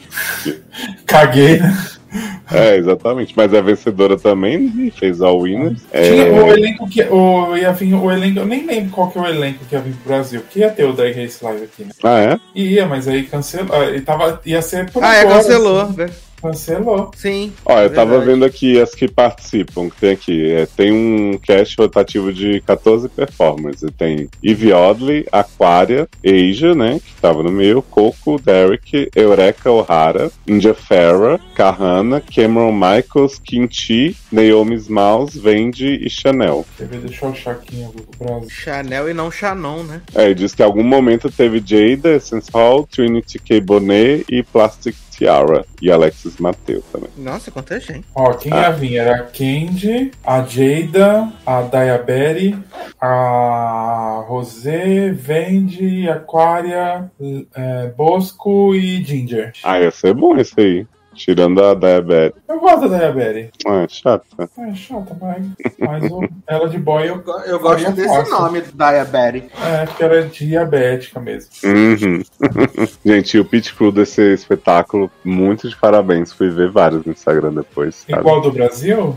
[1.06, 1.93] Caguei, né?
[2.52, 3.34] É, exatamente.
[3.36, 5.82] Mas é vencedora também e fez a Winners.
[5.92, 6.32] Tinha é...
[6.32, 7.02] o elenco que.
[7.04, 9.82] O, ia vir, o elenco, eu nem lembro qual que é o elenco que ia
[9.82, 10.44] vir pro Brasil.
[10.50, 11.92] Que ia ter o Drag Race Live aqui, né?
[12.04, 12.40] Ah, é?
[12.54, 13.70] Ia, mas aí cancelou.
[13.72, 15.82] Ah, tava, ia ser por Ah, é, agora, é, cancelou.
[15.82, 16.14] Assim.
[16.44, 17.10] Cancelou.
[17.16, 17.54] Sim.
[17.66, 20.52] Ó, eu tava vendo aqui as que participam, que tem aqui.
[20.52, 23.82] É, tem um cast rotativo de 14 performers.
[23.98, 27.00] Tem Eve Oddly, Aquaria, Asia, né?
[27.00, 34.76] Que tava no meio, Coco, Derek, Eureka O'Hara, India Farah, Kahana, Cameron Michaels, Kimchi, Naomi
[34.76, 36.66] Smalls, Vendi e Chanel.
[36.78, 40.02] Deixa eu achar aqui em algum Chanel e não Shannon, né?
[40.14, 43.62] É, diz que em algum momento teve Jada, Essence Hall, Trinity K.
[43.62, 47.10] Bonet e Plastic Tiara e Alexis Mateu também.
[47.18, 48.06] Nossa, quanta gente.
[48.14, 48.64] Ó, quem ah.
[48.64, 52.58] ia vir era a Candy, a Jada, a Diabetes,
[53.00, 57.10] a Rosé, Vendi, Aquaria,
[57.56, 59.54] é, Bosco e Ginger.
[59.64, 60.88] Ah, ia ser bom esse aí.
[61.14, 62.42] Tirando a Diabetes.
[62.48, 63.52] Eu gosto da Diabetes.
[63.66, 64.50] Ah, é chata.
[64.58, 65.46] É chata, mas,
[65.80, 69.50] mas o, ela de boy eu, eu gosto desse nome, Diabetes.
[69.64, 71.50] É, porque ela é diabética mesmo.
[71.64, 72.24] Uhum.
[73.06, 76.32] Gente, o Pit Crew desse espetáculo, muito de parabéns.
[76.34, 77.96] Fui ver vários no Instagram depois.
[77.96, 78.20] Sabe?
[78.20, 79.16] Igual do Brasil?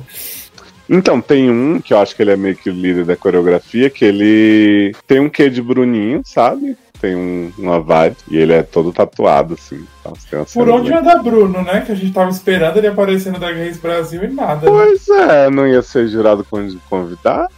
[0.89, 3.91] Então, tem um que eu acho que ele é meio que o líder da coreografia,
[3.91, 6.77] que ele tem um quê de Bruninho, sabe?
[7.01, 9.85] Tem um, uma vibe e ele é todo tatuado, assim.
[10.01, 11.81] Então, Por onde anda Bruno, né?
[11.81, 14.67] Que a gente tava esperando ele aparecer no Drag Race Brasil e nada.
[14.67, 14.67] Né?
[14.67, 15.47] Pois né?
[15.47, 16.47] é, não ia ser jurado
[16.89, 17.51] convidado?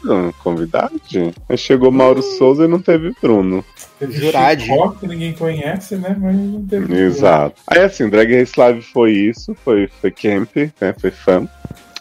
[0.42, 1.00] Convidado?
[1.48, 2.36] Aí chegou Mauro hum.
[2.38, 3.64] Souza e não teve Bruno.
[3.98, 4.70] Teve Jurade.
[5.00, 6.16] que ninguém conhece, né?
[6.18, 6.94] Mas não teve.
[6.94, 7.60] Exato.
[7.66, 10.94] Aí assim, Drag Race Live foi isso, foi, foi camp, né?
[10.98, 11.48] Foi fã.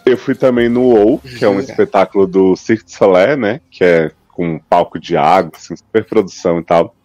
[0.05, 3.59] Eu fui também no WoW, que é um espetáculo do Cirque du Soleil, né?
[3.69, 6.95] Que é com um palco de água, assim, super produção e tal.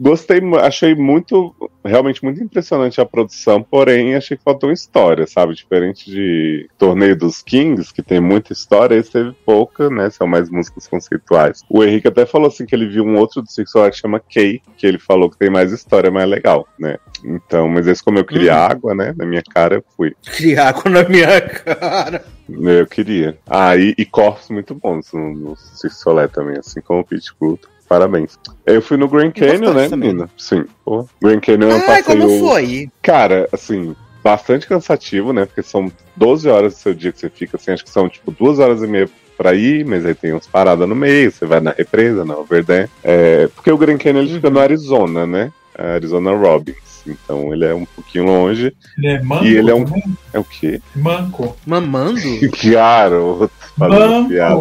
[0.00, 5.54] Gostei, achei muito, realmente muito impressionante a produção, porém achei que faltou história, sabe?
[5.54, 10.08] Diferente de Torneio dos Kings, que tem muita história, esse teve pouca, né?
[10.10, 11.64] São mais músicas conceituais.
[11.68, 14.62] O Henrique até falou assim que ele viu um outro do Sexual que chama Kay,
[14.76, 16.98] que ele falou que tem mais história, mais legal, né?
[17.24, 18.62] Então, mas esse como eu queria uhum.
[18.62, 19.12] água, né?
[19.16, 20.14] Na minha cara, eu fui.
[20.22, 22.24] Queria água na minha cara.
[22.48, 23.36] Eu queria.
[23.46, 25.96] Ah, e, e corpos muito bons no, no Cirque
[26.32, 27.68] também, assim como o Pit Pluto.
[27.88, 28.38] Parabéns.
[28.66, 30.28] Eu fui no Grand Canyon, né, menina?
[30.36, 30.64] Sim.
[30.84, 32.02] Pô, Grand Canyon ah, eu passei.
[32.02, 32.90] como foi?
[33.02, 35.46] Cara, assim, bastante cansativo, né?
[35.46, 38.30] Porque são 12 horas do seu dia que você fica, assim, acho que são tipo
[38.30, 39.08] duas horas e meia
[39.38, 42.86] pra ir, mas aí tem umas paradas no meio, você vai na represa, na Overdam.
[43.02, 45.52] É, porque o Grand Canyon ele fica no Arizona, né?
[45.76, 46.76] Arizona Robbins.
[47.06, 48.74] Então ele é um pouquinho longe.
[48.98, 50.02] Ele é manco E ele é um- também?
[50.34, 50.80] É o quê?
[50.94, 51.56] Manco.
[51.64, 52.20] Mamando?
[52.60, 54.56] Claro, fazendo piada.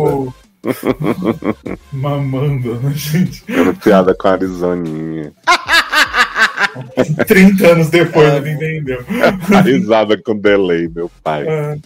[1.92, 3.42] Mamando, né, gente?
[3.42, 5.34] Fazendo piada com a Arizoninha.
[7.28, 9.04] 30 anos depois ele entendeu.
[9.54, 11.46] A risada com delay, meu pai.
[11.48, 11.78] Ah,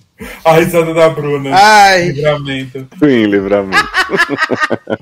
[0.46, 1.50] A risada da Bruna.
[1.54, 2.88] Ai, Livramento.
[3.00, 3.90] Sim, livramento.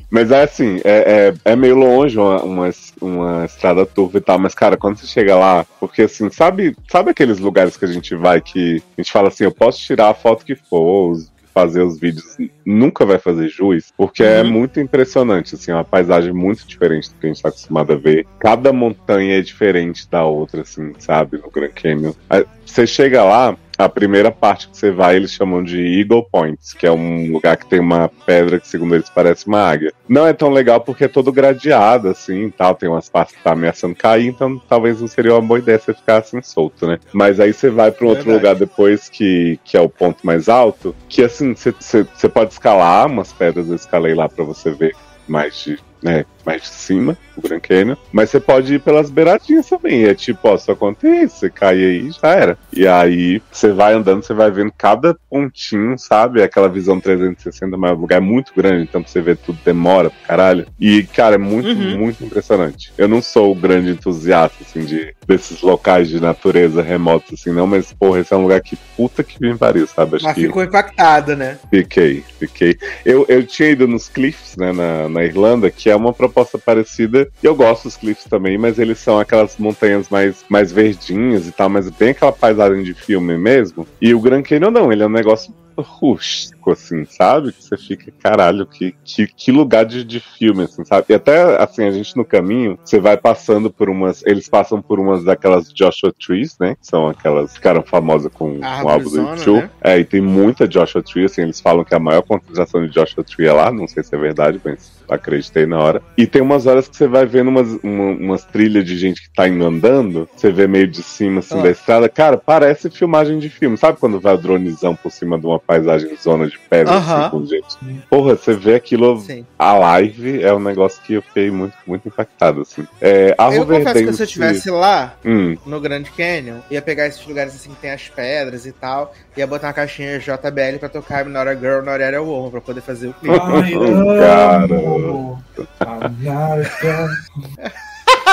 [0.09, 2.69] mas é assim, é, é, é meio longe uma, uma,
[3.01, 7.11] uma estrada turva e tal, mas cara, quando você chega lá, porque assim, sabe, sabe
[7.11, 10.13] aqueles lugares que a gente vai que a gente fala assim, eu posso tirar a
[10.13, 11.17] foto que for,
[11.53, 14.51] fazer os vídeos, nunca vai fazer juiz, porque é Uhum.
[14.51, 17.95] muito impressionante, assim, é uma paisagem muito diferente do que a gente tá acostumado a
[17.95, 18.25] ver.
[18.39, 22.13] Cada montanha é diferente da outra, assim, sabe, no Grand Canyon.
[22.29, 26.73] Aí, Você chega lá, a primeira parte que você vai, eles chamam de Eagle Points,
[26.73, 29.93] que é um lugar que tem uma pedra que, segundo eles, parece uma águia.
[30.07, 33.41] Não é tão legal porque é todo gradeado, assim, e tal, tem umas partes que
[33.43, 36.99] tá ameaçando cair, então talvez não seria uma boa ideia você ficar assim solto, né?
[37.13, 38.45] Mas aí você vai pra um outro Verdade.
[38.47, 43.31] lugar depois que, que é o ponto mais alto, que assim, você- pode escalar umas
[43.31, 44.93] pedras, eu escalei lá pra você ver
[45.25, 49.67] mais de, né, mais de cima, o Grand Canyon, mas você pode ir pelas beiradinhas
[49.67, 50.05] também.
[50.05, 52.57] É tipo, ó, só acontece, você cai aí já era.
[52.73, 56.41] E aí você vai andando, você vai vendo cada pontinho, sabe?
[56.41, 60.09] Aquela visão 360, mas o lugar é muito grande, então pra você ver tudo demora
[60.09, 60.65] pra caralho.
[60.79, 61.97] E, cara, é muito, Uhum.
[61.97, 62.91] muito impressionante.
[62.97, 67.67] Eu não sou o grande entusiasta, assim, de, desses locais de natureza remotos, assim, não,
[67.67, 70.15] mas, porra, esse é um lugar que puta que me pariu, sabe?
[70.15, 71.57] Acho mas que ficou impactada, né?
[71.69, 72.77] Fiquei, fiquei.
[73.05, 77.29] Eu, eu tinha ido nos Cliffs, né, na, na Irlanda, que é uma proposta parecida.
[77.41, 81.51] E eu gosto dos Cliffs também, mas eles são aquelas montanhas mais, mais verdinhas e
[81.51, 83.87] tal, mas bem aquela paisagem de filme mesmo.
[84.01, 87.51] E o Grand Canyon não, ele é um negócio rústico, assim, sabe?
[87.51, 91.05] Que você fica, caralho, que, que, que lugar de, de filme, assim, sabe?
[91.09, 94.23] E até, assim, a gente no caminho, você vai passando por umas.
[94.25, 96.75] Eles passam por umas daquelas Joshua Trees, né?
[96.79, 99.61] Que são aquelas que ficaram famosas com, com o álbum do YouTube.
[99.63, 99.69] né?
[99.81, 103.23] É, e tem muita Joshua Tree, assim, eles falam que a maior concentração de Joshua
[103.23, 106.01] Tree é lá, não sei se é verdade, mas acreditei na hora.
[106.17, 109.33] E tem umas horas que você vai vendo umas, uma- umas trilhas de gente que
[109.33, 111.63] tá indo andando, você vê meio de cima, assim, Ah.
[111.63, 112.07] da estrada.
[112.07, 113.75] Cara, parece filmagem de filme.
[113.77, 117.45] Sabe quando vai o dronezão por cima de uma paisagem zona de pedra, assim, com
[117.45, 117.77] gente?
[118.09, 119.45] Porra, você vê aquilo Sim.
[119.57, 122.87] a live, é um negócio que eu fiquei muito, muito impactado, assim.
[122.99, 126.57] É, a Eu confesso que Riverdale se eu se- estivesse lá, Hum, no Grand Canyon,
[126.71, 130.17] ia pegar esses lugares assim que tem as pedras e tal, ia botar uma caixinha
[130.19, 133.35] JBL pra tocar Not a Girl, Not a Woman, pra poder fazer o clipe.
[133.39, 133.73] Ai,
[134.19, 134.75] Cara.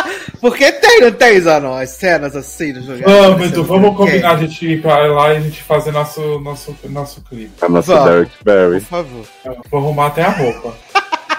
[0.40, 3.04] Porque tem, não tem, Zanon, as cenas assim nos lugares.
[3.04, 5.92] Vamos, Edu, é vamos Grand combinar a gente ir pra lá e a gente fazer
[5.92, 7.52] nosso, nosso, nosso clipe.
[7.60, 8.10] a nossa Vamos.
[8.10, 8.80] Derek Barry.
[8.80, 9.24] Por favor.
[9.70, 10.74] Vou arrumar até a roupa.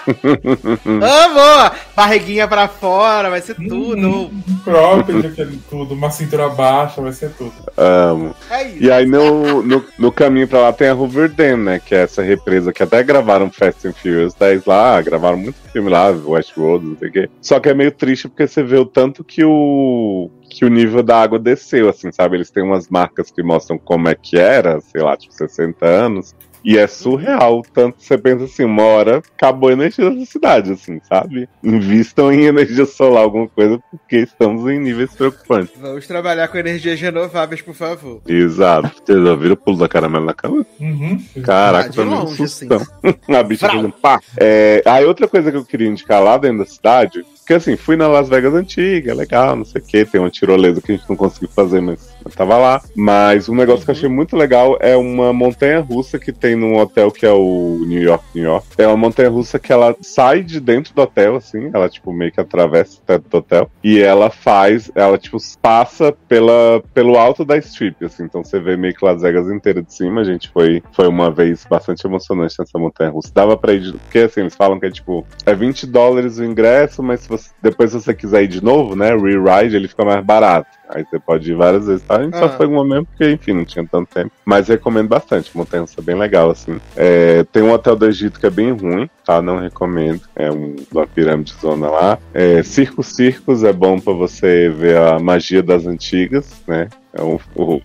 [0.84, 1.72] Amor!
[1.94, 4.30] Barriguinha pra fora, vai ser tudo.
[4.64, 7.52] Cropped, aquele tudo, uma cintura baixa, vai ser tudo.
[7.76, 8.34] Amo.
[8.50, 8.82] É isso.
[8.82, 11.80] E aí no, no, no caminho pra lá tem a Hoover Dam, né?
[11.84, 15.90] Que é essa represa que até gravaram Fast and Furious 10 lá, gravaram muito filme
[15.90, 17.30] lá, Westworld, não sei o quê.
[17.40, 21.02] Só que é meio triste porque você vê o tanto que o que o nível
[21.02, 22.36] da água desceu, assim, sabe?
[22.36, 26.34] Eles têm umas marcas que mostram como é que era, sei lá, tipo 60 anos.
[26.64, 30.72] E é surreal, tanto que você pensa assim, uma hora acabou a energia da cidade,
[30.72, 31.48] assim, sabe?
[31.62, 35.72] Invistam em energia solar, alguma coisa, porque estamos em níveis preocupantes.
[35.80, 38.20] Vamos trabalhar com energias renováveis, por favor.
[38.26, 38.90] Exato.
[39.04, 40.66] Vocês já viram o pulo da caramelo na cama?
[40.80, 41.22] Uhum.
[41.42, 42.68] Caraca, Ah, de pra mim é um longe, assim.
[43.28, 44.20] A bicha fazendo pá.
[44.36, 47.96] É, aí outra coisa que eu queria indicar lá dentro da cidade, porque assim, fui
[47.96, 51.08] na Las Vegas antiga, legal, não sei o que, tem uma tirolesa que a gente
[51.08, 52.82] não conseguiu fazer, mas eu tava lá.
[52.94, 56.76] Mas um negócio que eu achei muito legal é uma montanha russa que tem num
[56.76, 58.66] hotel que é o New York, New York.
[58.78, 62.32] É uma montanha russa que ela sai de dentro do hotel, assim, ela tipo meio
[62.32, 63.70] que atravessa o teto do hotel.
[63.82, 68.76] E ela faz, ela tipo passa pela, pelo alto da strip, assim, então você vê
[68.76, 70.20] meio que Las Vegas inteira de cima.
[70.20, 73.30] A gente foi, foi uma vez bastante emocionante nessa montanha russa.
[73.34, 76.44] Dava pra ir, de- porque assim, eles falam que é tipo, é 20 dólares o
[76.44, 80.04] ingresso, mas se você- depois se você quiser ir de novo, né, re-ride, ele fica
[80.04, 80.68] mais barato.
[80.88, 82.16] Aí você pode ir várias vezes, tá?
[82.16, 82.38] A gente Ah.
[82.40, 84.30] só foi uma mesmo, porque, enfim, não tinha tanto tempo.
[84.44, 86.80] Mas recomendo bastante, montanha russa é bem legal, assim.
[86.96, 89.42] É, tem um hotel do Egito que é bem ruim, tá?
[89.42, 90.22] Não recomendo.
[90.34, 92.18] É um, uma pirâmide zona lá.
[92.32, 96.88] É, Circo Circos é bom pra você ver a magia das antigas, né?
[97.12, 97.80] É o, o,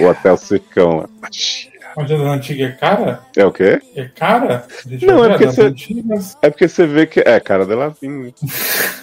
[0.00, 0.98] o Hotel Circão.
[0.98, 1.08] lá.
[1.22, 1.71] Magia.
[1.96, 3.20] A da antiga é cara?
[3.36, 3.80] É o quê?
[3.94, 4.64] É cara?
[4.86, 6.38] Deixa não, é porque, você, antigas.
[6.40, 7.20] é porque você vê que.
[7.20, 8.32] É, cara dela vinha.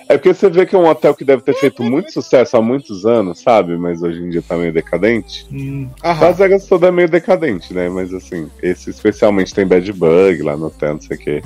[0.07, 2.61] É porque você vê que é um hotel que deve ter feito muito sucesso há
[2.61, 3.77] muitos anos, sabe?
[3.77, 5.45] Mas hoje em dia tá meio decadente.
[5.51, 5.87] Hum.
[6.03, 7.87] Las Vegas toda é meio decadente, né?
[7.89, 11.43] Mas assim, esse especialmente tem bad bug lá no hotel, não sei o quê.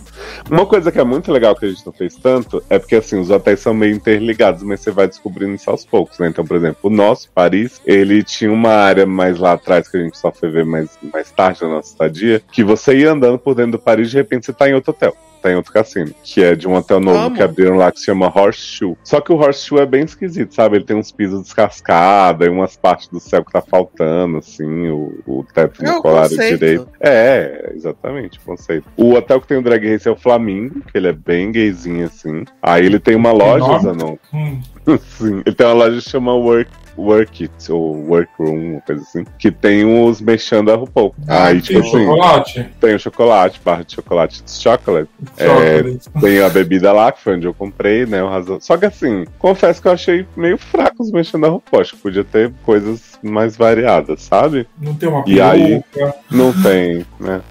[0.50, 3.20] Uma coisa que é muito legal que a gente não fez tanto é porque assim,
[3.20, 6.30] os hotéis são meio interligados, mas você vai descobrindo isso aos poucos, né?
[6.30, 10.02] Então, por exemplo, o nosso, Paris, ele tinha uma área mais lá atrás que a
[10.02, 13.56] gente só foi ver mais, mais tarde na nossa estadia, que você ia andando por
[13.56, 16.12] dentro do Paris e de repente você tá em outro hotel tá em outro cassino,
[16.24, 17.36] que é de um hotel novo Amo.
[17.36, 18.96] que abriram lá que se chama Horseshoe.
[19.04, 20.78] Só que o Horseshoe é bem esquisito, sabe?
[20.78, 25.22] Ele tem uns pisos descascados e umas partes do céu que tá faltando, assim, o,
[25.28, 26.88] o teto é no colar direito.
[27.02, 28.88] É, exatamente, o conceito.
[28.96, 32.06] O hotel que tem o Drag Race é o Flamingo, que ele é bem gayzinho,
[32.06, 32.46] assim.
[32.62, 34.16] Aí ele tem uma loja, Zanon.
[34.34, 34.62] Hum.
[35.18, 39.52] Sim, ele tem uma loja que chama Work Work It, ou Workroom, coisa assim, que
[39.52, 41.16] tem os mexendo a RuPaul.
[41.28, 42.70] Ah, Aí, tipo tem assim, chocolate?
[42.80, 45.10] Tem o chocolate, barra de chocolate chocolate.
[45.38, 45.82] É,
[46.20, 48.24] tem a bebida lá, que foi onde eu comprei, né?
[48.24, 48.60] O razão.
[48.60, 51.82] Só que assim, confesso que eu achei meio fraco os mexendo a RuPaul.
[51.82, 54.68] Acho que podia ter coisas mais variadas, sabe?
[54.80, 55.84] Não tem uma E aí,
[56.30, 57.42] não tem, né?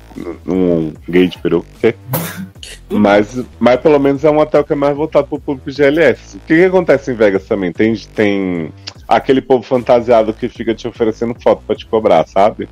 [0.47, 1.95] Um gay de peruca.
[2.89, 6.37] Mas, mas pelo menos é um hotel que é mais voltado pro público GLS.
[6.37, 7.73] O que, que acontece em Vegas também?
[7.73, 8.73] Tem, tem
[9.09, 12.69] aquele povo fantasiado que fica te oferecendo foto pra te cobrar, sabe?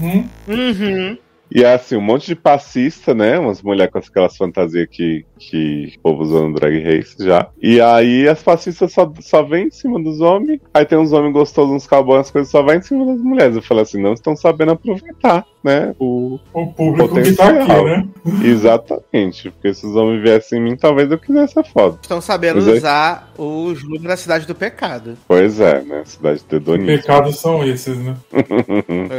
[0.00, 0.28] Uhum.
[0.48, 1.18] Uhum.
[1.54, 3.38] E é assim, um monte de passista, né?
[3.38, 7.48] Umas mulheres com aquelas fantasias que, que o povo usando drag race já.
[7.60, 10.60] E aí as passistas só, só vêm em cima dos homens.
[10.72, 13.56] Aí tem uns homens gostosos, uns cowboys, as coisas só vai em cima das mulheres.
[13.56, 17.48] Eu falei assim, não estão sabendo aproveitar né, o, o público potencial.
[17.48, 18.08] que tá aqui, né?
[18.44, 22.00] Exatamente, porque se os homens viessem em mim, talvez eu quisesse a foto.
[22.02, 23.44] Estão sabendo Mas usar aí...
[23.44, 25.16] os números da Cidade do Pecado.
[25.28, 26.96] Pois é, né, Cidade do Hedonismo.
[26.96, 28.16] Pecados são esses, né?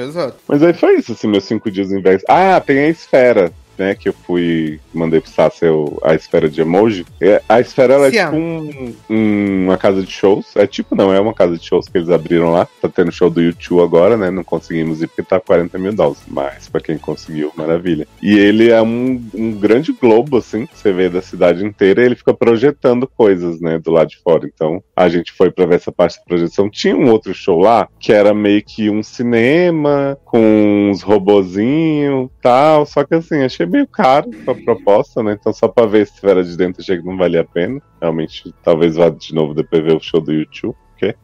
[0.05, 0.35] Exato.
[0.47, 2.22] Mas aí foi isso, assim, meus cinco dias em Vegas.
[2.27, 5.65] Ah, tem a esfera né, que eu fui, mandei pro Sassi
[6.03, 7.05] a esfera de emoji.
[7.19, 10.55] É, a esfera ela é tipo um, um, uma casa de shows.
[10.55, 12.67] É tipo, não, é uma casa de shows que eles abriram lá.
[12.81, 14.29] Tá tendo show do YouTube agora, né?
[14.29, 16.21] Não conseguimos ir porque tá 40 mil dólares.
[16.27, 18.07] Mas pra quem conseguiu, maravilha.
[18.21, 22.05] E ele é um, um grande globo, assim, que você vê da cidade inteira, e
[22.05, 24.49] ele fica projetando coisas, né, do lado de fora.
[24.53, 26.69] Então, a gente foi pra ver essa parte de projeção.
[26.69, 32.85] Tinha um outro show lá, que era meio que um cinema, com uns robozinhos tal.
[32.85, 35.37] Só que assim, achei meio caro a proposta, né?
[35.39, 37.81] Então só pra ver se era de dentro achei que não valia a pena.
[38.01, 40.75] Realmente, talvez vá de novo depois ver o show do YouTube.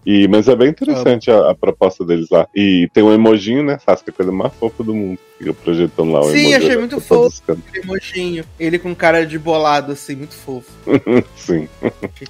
[0.05, 2.47] E, mas é bem interessante a, a, proposta deles lá.
[2.55, 3.77] E tem um emojinho, né?
[3.79, 5.19] Sasuke é a coisa mais fofa do mundo.
[5.37, 7.41] Fica projetando lá o Sim, achei muito fofo.
[7.47, 8.43] Aquele emojinho.
[8.59, 10.69] Ele com cara de bolado, assim, muito fofo.
[11.35, 11.69] Sim.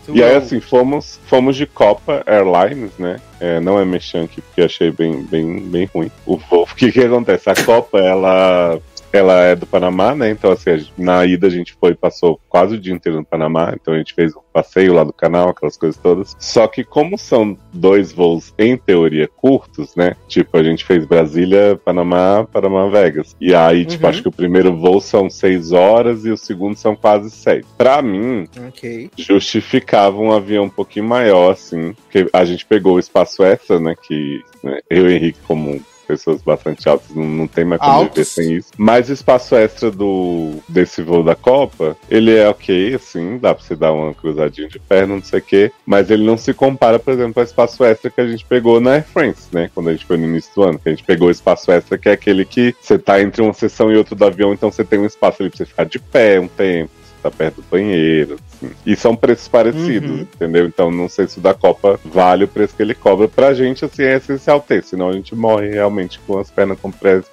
[0.09, 3.19] e aí, assim, fomos, fomos de Copa Airlines, né?
[3.39, 6.11] É, não é Mechanque, porque achei bem, bem, bem ruim.
[6.25, 6.67] O voo.
[6.69, 7.49] O que que acontece?
[7.49, 8.79] A Copa, ela
[9.17, 10.29] ela é do Panamá, né?
[10.29, 13.93] Então, assim, na ida a gente foi, passou quase o dia inteiro no Panamá, então
[13.93, 16.35] a gente fez um passeio lá do canal, aquelas coisas todas.
[16.39, 20.15] Só que como são dois voos, em teoria, curtos, né?
[20.27, 23.35] Tipo, a gente fez Brasília, Panamá, Panamá, Vegas.
[23.39, 24.09] E aí, tipo, uhum.
[24.09, 27.65] acho que o primeiro voo são seis horas e o segundo são quase seis.
[27.77, 29.09] Pra mim, okay.
[29.17, 33.95] justificava um avião um pouquinho maior, assim, porque a gente pegou o espaço extra, né?
[34.01, 38.25] Que né, eu e Henrique, como pessoas bastante altas, não, não tem mais como viver
[38.25, 38.71] sem isso.
[38.75, 43.63] Mas o espaço extra do desse voo da Copa, ele é ok, assim, dá pra
[43.63, 46.97] você dar uma cruzadinha de perna, não sei o quê, mas ele não se compara,
[46.97, 49.69] por exemplo, ao espaço extra que a gente pegou na Air France, né?
[49.75, 51.95] Quando a gente foi no início do ano, que a gente pegou o espaço extra,
[51.95, 54.83] que é aquele que você tá entre uma sessão e outra do avião, então você
[54.83, 56.91] tem um espaço ali pra você ficar de pé um tempo
[57.21, 58.35] tá perto do banheiro.
[58.35, 58.71] Assim.
[58.85, 60.21] E são preços parecidos, uhum.
[60.21, 60.65] entendeu?
[60.65, 63.27] Então não sei se o da Copa vale o preço que ele cobra.
[63.27, 66.77] Pra gente, assim, é essencial ter, senão a gente morre realmente com as pernas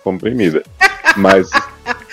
[0.03, 0.63] comprimidas.
[1.17, 1.49] Mas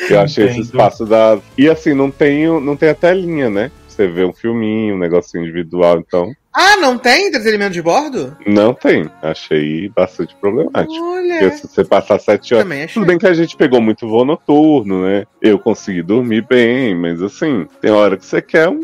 [0.09, 0.59] eu achei Entendo.
[0.59, 1.37] esse espaço da.
[1.57, 3.71] E assim, não tem, não tem até linha, né?
[3.93, 6.33] Você vê um filminho, um negocinho individual, então.
[6.51, 8.35] Ah, não tem entretenimento de bordo?
[8.45, 9.07] Não tem.
[9.21, 11.03] Achei bastante problemático.
[11.03, 11.39] Olha.
[11.39, 12.65] Porque se você passar sete horas.
[12.65, 12.93] Também achei.
[12.95, 15.25] Tudo bem que a gente pegou muito voo noturno, né?
[15.39, 18.81] Eu consegui dormir bem, mas assim, tem hora que você quer um.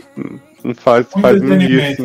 [0.64, 1.76] um faz, um faz um assim.
[1.76, 1.96] né?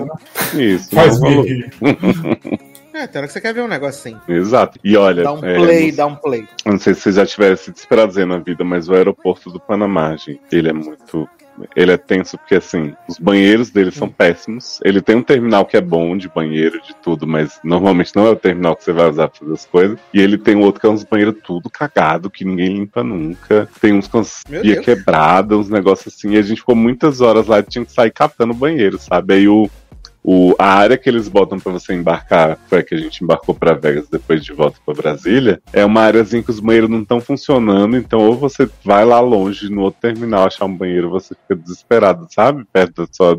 [0.55, 0.95] Isso.
[0.95, 1.45] Faz um
[2.95, 4.33] É, tem hora que você quer ver um negócio assim.
[4.33, 4.79] Exato.
[4.83, 5.25] E olha.
[5.25, 6.47] Dá um play, é, dá um play.
[6.65, 10.17] Não sei se vocês já tiveram esse desprazer na vida, mas o aeroporto do Panamá,
[10.17, 11.29] gente, ele é muito
[11.75, 14.81] ele é tenso porque, assim, os banheiros dele são péssimos.
[14.85, 18.31] Ele tem um terminal que é bom de banheiro, de tudo, mas normalmente não é
[18.31, 19.99] o terminal que você vai usar pra fazer as coisas.
[20.13, 23.69] E ele tem outro que é uns banheiros tudo cagado, que ninguém limpa nunca.
[23.81, 26.33] Tem uns com as pia quebrada, uns negócios assim.
[26.33, 29.35] E a gente ficou muitas horas lá e tinha que sair catando banheiro, sabe?
[29.35, 29.71] Aí o
[30.25, 33.55] o, a área que eles botam para você embarcar, foi a que a gente embarcou
[33.55, 37.21] para Vegas depois de volta para Brasília, é uma áreazinha que os banheiros não estão
[37.21, 41.55] funcionando, então ou você vai lá longe no outro terminal achar um banheiro, você fica
[41.55, 42.65] desesperado, sabe?
[42.73, 43.37] Perto da sua.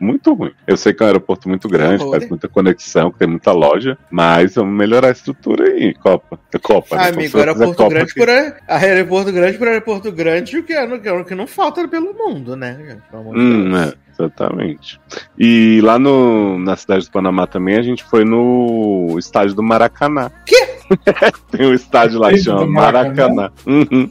[0.00, 0.50] Muito ruim.
[0.66, 3.96] Eu sei que é um aeroporto muito grande, faz muita conexão, que tem muita loja,
[4.10, 6.40] mas vamos melhorar a estrutura aí, Copa.
[6.60, 7.02] Copa, né?
[7.02, 7.16] ah, né?
[7.16, 8.28] Amigo, aeroporto grande, por,
[8.68, 12.98] aeroporto grande por aeroporto grande, o que, é, o que não falta pelo mundo, né?
[13.12, 14.03] Hum, é.
[14.18, 15.00] Exatamente.
[15.38, 20.30] E lá no, na cidade do Panamá também a gente foi no estádio do Maracanã.
[20.46, 20.73] Quê?
[21.50, 23.50] Tem um estádio lá que chama Maracanã.
[23.66, 24.10] Uhum.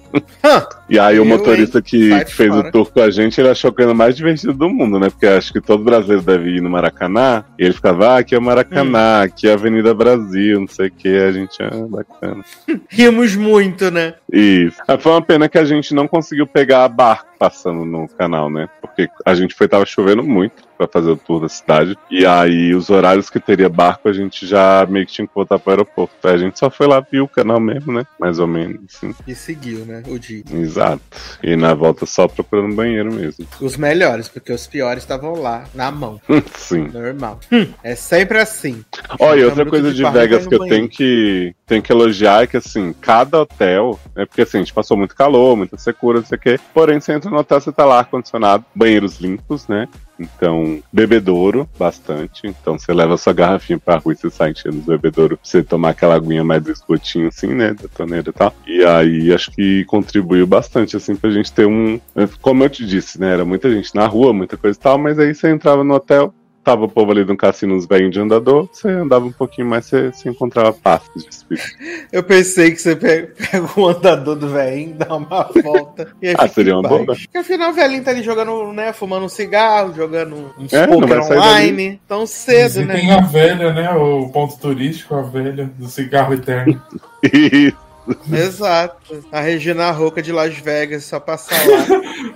[0.89, 1.83] E aí o motorista hein?
[1.85, 2.67] que fez fora.
[2.67, 5.09] o tour com a gente, ele achou que era o mais divertido do mundo, né?
[5.09, 7.43] Porque acho que todo brasileiro deve ir no Maracanã.
[7.57, 9.23] E ele ficava, ah, aqui é o Maracanã, hum.
[9.23, 11.07] aqui é a Avenida Brasil, não sei o que.
[11.07, 12.43] A gente, ah, bacana.
[12.89, 14.15] Rimos muito, né?
[14.31, 14.77] Isso.
[14.99, 18.69] Foi uma pena que a gente não conseguiu pegar a barco passando no canal, né?
[18.79, 21.97] Porque a gente foi, tava chovendo muito para fazer o tour da cidade.
[22.09, 25.59] E aí, os horários que teria barco, a gente já meio que tinha que voltar
[25.59, 26.15] pro aeroporto.
[26.23, 28.05] Aí a gente só foi lá, viu o canal mesmo, né?
[28.19, 29.13] Mais ou menos, assim.
[29.27, 30.03] E seguiu, né?
[30.07, 30.43] O dia.
[30.51, 31.01] Exato.
[31.41, 33.45] E na volta só procurando banheiro mesmo.
[33.61, 36.19] Os melhores, porque os piores estavam lá, na mão.
[36.55, 36.89] Sim.
[36.93, 37.39] Normal.
[37.51, 38.83] Hum, é sempre assim.
[39.19, 42.47] Olha, e outra coisa de, de Vegas que eu tenho que, tenho que elogiar é
[42.47, 44.25] que, assim, cada hotel, né?
[44.25, 46.59] Porque assim, a gente passou muito calor, muita secura, não sei o quê.
[46.73, 49.87] Porém, você entra no hotel, você tá lá ar-condicionado, banheiros limpos, né?
[50.19, 52.45] Então, bebedouro, bastante.
[52.45, 55.63] Então, você leva sua garrafinha pra rua e você sai enchendo os bebedouro pra você
[55.63, 57.73] tomar aquela aguinha mais esgotinho, assim, né?
[57.73, 58.53] Da torneira e tal.
[58.67, 61.99] E aí, acho que contribuiu bastante, assim, pra gente ter um.
[62.41, 63.33] Como eu te disse, né?
[63.33, 66.33] Era muita gente na rua, muita coisa e tal, mas aí você entrava no hotel,
[66.63, 69.85] tava o povo ali no cassino, os velhos de andador, você andava um pouquinho mais,
[69.85, 71.67] você, você encontrava passos de espírito.
[72.11, 76.47] Eu pensei que você pega, pega o andador do velhinho, dá uma volta e Ah,
[76.47, 77.05] seria uma boa.
[77.05, 81.21] Porque afinal o velhinho tá ali jogando, né, fumando um cigarro, jogando um é, poker
[81.21, 82.95] online, tão cedo, né?
[82.95, 86.81] tem a velha, né, o ponto turístico, a velha do cigarro eterno.
[87.23, 87.82] Isso.
[88.31, 89.23] Exato.
[89.31, 91.85] A Regina Roca de Las Vegas, só passar lá.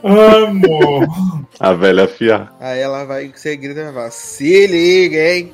[0.03, 1.47] Amo!
[1.59, 2.55] A velha afiar.
[2.59, 5.53] Aí ela vai, você grita e vai falar, se liga, hein?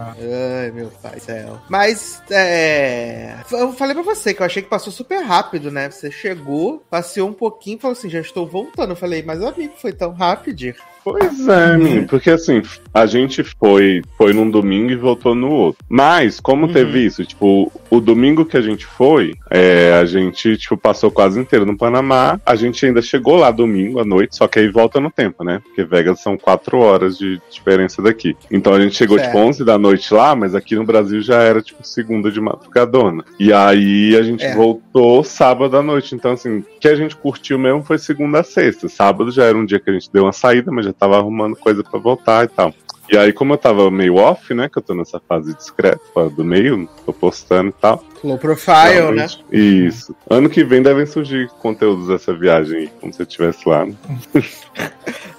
[0.00, 1.60] Ai, meu pai do céu.
[1.68, 3.36] Mas, é.
[3.50, 5.90] Eu falei pra você que eu achei que passou super rápido, né?
[5.90, 8.90] Você chegou, passeou um pouquinho e falou assim: já estou voltando.
[8.90, 10.74] Eu falei, mas amigo, foi tão rápido.
[11.12, 12.06] Pois é, uhum.
[12.06, 15.84] porque assim, a gente foi, foi num domingo e voltou no outro.
[15.88, 16.72] Mas, como uhum.
[16.72, 21.38] teve isso, tipo, o domingo que a gente foi, é, a gente, tipo, passou quase
[21.38, 22.40] inteiro no Panamá.
[22.44, 25.60] A gente ainda chegou lá domingo à noite, só que aí volta no tempo, né?
[25.64, 28.36] Porque Vegas são quatro horas de diferença daqui.
[28.50, 29.38] Então a gente chegou, tipo, certo.
[29.38, 33.24] tipo, 11 da noite lá, mas aqui no Brasil já era, tipo, segunda de madrugadona.
[33.38, 34.54] E aí a gente é.
[34.54, 36.14] voltou sábado à noite.
[36.14, 38.88] Então, assim, o que a gente curtiu mesmo foi segunda a sexta.
[38.88, 41.56] Sábado já era um dia que a gente deu uma saída, mas já tava arrumando
[41.56, 42.74] coisa para voltar e tal.
[43.10, 44.68] E aí, como eu tava meio off, né?
[44.68, 48.04] Que eu tô nessa fase discreta, fora do meio, tô postando e tal.
[48.22, 49.26] Low profile, né?
[49.52, 50.14] Isso.
[50.28, 53.86] Ano que vem devem surgir conteúdos dessa viagem aí, como se eu estivesse lá.
[53.86, 53.94] Né?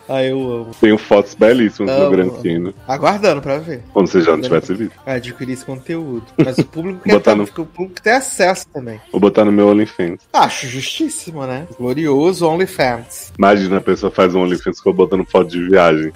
[0.09, 0.71] Ah, eu amo.
[0.81, 2.73] Tenho fotos belíssimas amo, no Grand Canyon.
[2.87, 3.83] Aguardando pra ver.
[3.93, 4.95] Quando você já não tivesse visto.
[5.05, 6.25] Adquirir esse conteúdo.
[6.43, 7.43] Mas o público quer botar no...
[7.43, 8.99] o público tem acesso também.
[9.11, 10.21] Vou botar no meu OnlyFans.
[10.33, 11.67] Acho justíssimo, né?
[11.77, 13.31] Glorioso OnlyFans.
[13.37, 16.11] Imagina, a pessoa faz um OnlyFans com botando foto de viagem.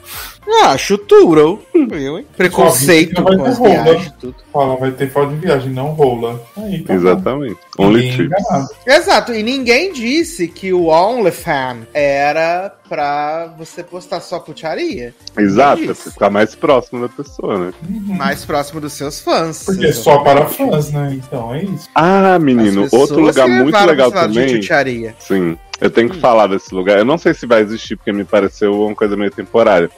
[0.47, 1.61] Ah, acho tudo.
[1.91, 2.25] Eu, hein?
[2.35, 4.35] Preconceito com as viagens, tudo.
[4.51, 6.41] Fala, vai ter foto de viagem, não rola.
[6.55, 7.57] Aí, tá Exatamente.
[7.75, 7.85] Bom.
[7.85, 8.43] Only trips.
[8.85, 15.13] Exato, e ninguém disse que o OnlyFans era pra você postar só putaria.
[15.37, 17.73] Exato, pra ficar mais próximo da pessoa, né?
[17.89, 18.15] Uhum.
[18.15, 19.63] Mais próximo dos seus fãs.
[19.63, 21.13] Porque é só para fãs, né?
[21.15, 21.89] Então é isso.
[21.95, 24.61] Ah, menino, outro lugar muito legal também.
[25.19, 25.57] Sim.
[25.81, 26.21] Eu tenho que hum.
[26.21, 26.97] falar desse lugar.
[26.99, 29.89] Eu não sei se vai existir, porque me pareceu uma coisa meio temporária.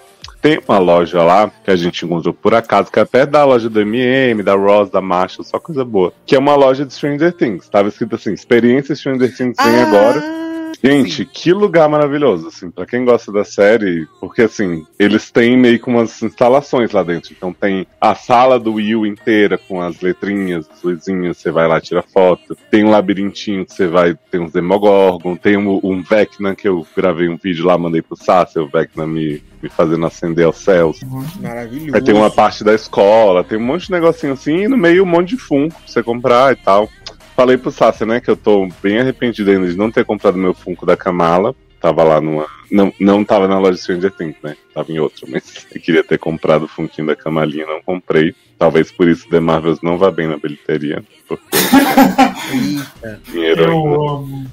[0.42, 3.70] Tem uma loja lá que a gente encontrou por acaso, que é perto da loja
[3.70, 6.14] do MM, da Ross, da Marshall, só coisa boa.
[6.26, 7.68] Que é uma loja de Stranger Things.
[7.68, 9.88] Tava escrito assim: experiência Stranger Things vem ah.
[9.88, 10.46] agora
[10.84, 11.30] Gente, Sim.
[11.32, 15.88] que lugar maravilhoso, assim, para quem gosta da série, porque assim, eles têm meio que
[15.88, 17.34] umas instalações lá dentro.
[17.36, 21.80] Então tem a sala do Will inteira com as letrinhas, as luzinhas, você vai lá
[21.80, 22.58] tira foto.
[22.70, 26.86] Tem um labirintinho que você vai, tem uns Demogorgon, tem um, um Vecna que eu
[26.96, 31.00] gravei um vídeo lá, mandei pro Sassi, o Vecna me, me fazendo acender aos céus.
[31.42, 31.96] Maravilhoso.
[31.96, 35.04] Aí tem uma parte da escola, tem um monte de negocinho assim, e no meio
[35.04, 36.90] um monte de funko pra você comprar e tal.
[37.36, 40.54] Falei pro Sassi, né, que eu tô bem arrependido ainda de não ter comprado meu
[40.54, 41.54] Funko da Kamala.
[41.82, 42.48] Tava lá numa.
[42.72, 44.56] Não, não tava na loja de Stranger Things, né?
[44.74, 48.34] Tava em outro, mas eu queria ter comprado o Funkinho da Kamalinha, não comprei.
[48.58, 51.04] Talvez por isso The Marvels não vá bem na bilheteria.
[51.28, 51.58] Porque.
[53.32, 54.48] Dinheiro eu amo.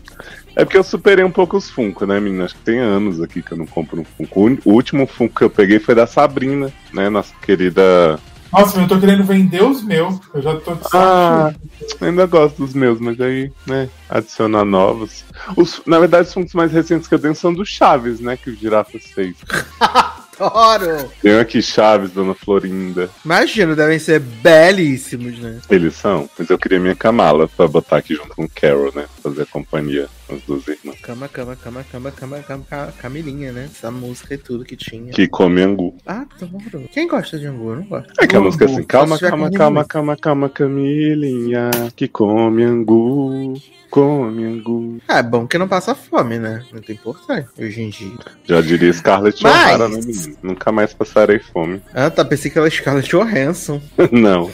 [0.55, 2.45] É porque eu superei um pouco os Funko, né, menina?
[2.45, 4.59] Acho que tem anos aqui que eu não compro um Funko.
[4.67, 7.09] O último Funko que eu peguei foi da Sabrina, né?
[7.09, 8.19] Nossa querida.
[8.53, 10.21] Nossa, eu tô querendo vender os meus.
[10.35, 11.55] Eu já tô Ah,
[12.01, 15.25] ainda gosto dos meus, mas aí, né, adicionar novos.
[15.57, 18.51] Os, na verdade, os Funkos mais recentes que eu tenho são do Chaves, né, que
[18.51, 19.37] o Girafas fez.
[20.39, 21.11] Adoro!
[21.21, 23.11] Tenho aqui Chaves, Dona Florinda.
[23.25, 25.61] Imagina, devem ser belíssimos, né?
[25.71, 29.07] Eles são, mas eu queria minha Kamala pra botar aqui junto com o Carol, né?
[29.23, 31.01] Fazer companhia com as duas irmãs.
[31.01, 33.69] Cama, cama, cama, cama, cama, cama, cama, Camilinha, né?
[33.71, 35.13] Essa música e tudo que tinha.
[35.13, 35.97] Que come angu.
[36.07, 36.89] Adoro.
[36.93, 37.71] Quem gosta de angu?
[37.71, 38.13] Eu não gosto.
[38.19, 39.89] É que a música é assim, calma, calma, calma, muito.
[39.89, 43.55] calma, calma, Camilinha, que come angu,
[43.93, 44.99] come angu.
[45.07, 46.63] Ah, é bom que não passa fome, né?
[46.73, 48.11] Muito importante hoje em dia.
[48.45, 50.37] Já diria Scarlett Mas- O'Hara, né, menino?
[50.43, 51.83] Nunca mais passarei fome.
[51.95, 52.25] Ah, tá.
[52.25, 53.81] Pensei que ela é Scarlett Johansson.
[54.11, 54.51] Não.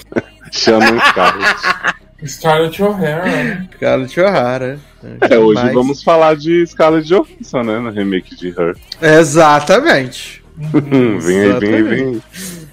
[0.53, 1.61] Chamam Scarlett.
[2.27, 3.69] Scarlett O'Hara?
[3.77, 4.79] Scarlett O'Hara.
[5.31, 7.79] É, hoje Mas- vamos falar de Scarlett Johansson, né?
[7.79, 8.77] No remake de Her.
[9.01, 10.43] Exatamente.
[10.59, 12.23] Vem aí, vem aí, vem aí.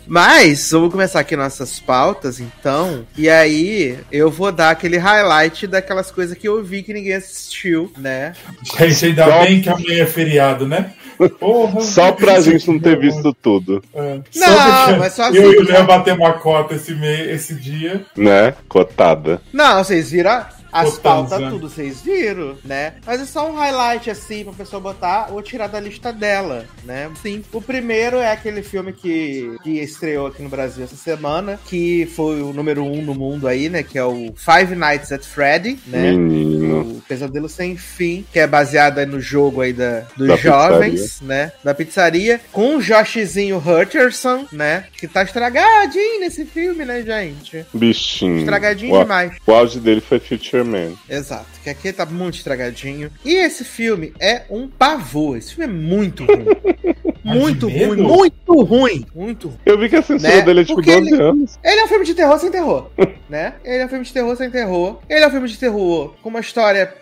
[0.07, 3.05] Mas, vamos começar aqui nossas pautas, então.
[3.17, 7.91] E aí, eu vou dar aquele highlight daquelas coisas que eu vi que ninguém assistiu,
[7.97, 8.33] né?
[8.77, 10.93] Gente, ainda Só- bem que amanhã é feriado, né?
[11.39, 11.79] Porra.
[11.79, 14.19] Só pra gente não ter visto tudo, É.
[14.35, 15.87] Não, mas só Eu e o assim, Léo né?
[15.87, 17.21] batemos uma cota esse, me...
[17.31, 18.05] esse dia.
[18.17, 18.53] né?
[18.67, 19.41] Cotada.
[19.53, 20.45] Não, vocês viram
[20.75, 22.95] as pautas, tudo, vocês viram, né?
[23.05, 27.09] Mas é só um highlight assim pra pessoa botar ou tirar da lista dela, né?
[27.21, 27.43] Sim.
[27.53, 32.41] O primeiro é aquele filme que, que estreou aqui no Brasil essa semana, que foi
[32.41, 33.83] o número um no mundo aí, né?
[33.83, 36.11] Que é o Five Nights at Freddy, né?
[36.11, 36.81] Menino.
[36.81, 41.21] O Pesadelo Sem Fim, que é baseado aí no jogo aí da, dos Da jovens,
[41.21, 41.53] né?
[41.63, 44.85] Da pizzaria, com o Joshzinho Hutcherson, né?
[44.97, 47.65] Que tá estragadinho nesse filme, né, gente?
[47.73, 48.39] Bichinho.
[48.39, 49.31] Estragadinho o, demais.
[49.45, 50.93] o auge dele foi Future Man.
[51.09, 53.11] Exato, que aqui tá muito estragadinho.
[53.23, 55.37] E esse filme é um pavor.
[55.37, 56.45] Esse filme é muito ruim.
[57.23, 58.03] Mas muito ruim, medo?
[58.03, 59.57] muito ruim, muito ruim.
[59.65, 60.41] Eu vi que a censura Né?
[60.43, 61.59] dele é tipo Porque 12 ele- anos.
[61.63, 62.91] Ele é um filme de terror sem terror,
[63.27, 63.55] né?
[63.63, 64.99] Ele é um filme de terror sem terror.
[65.09, 66.93] Ele é um filme de terror com uma história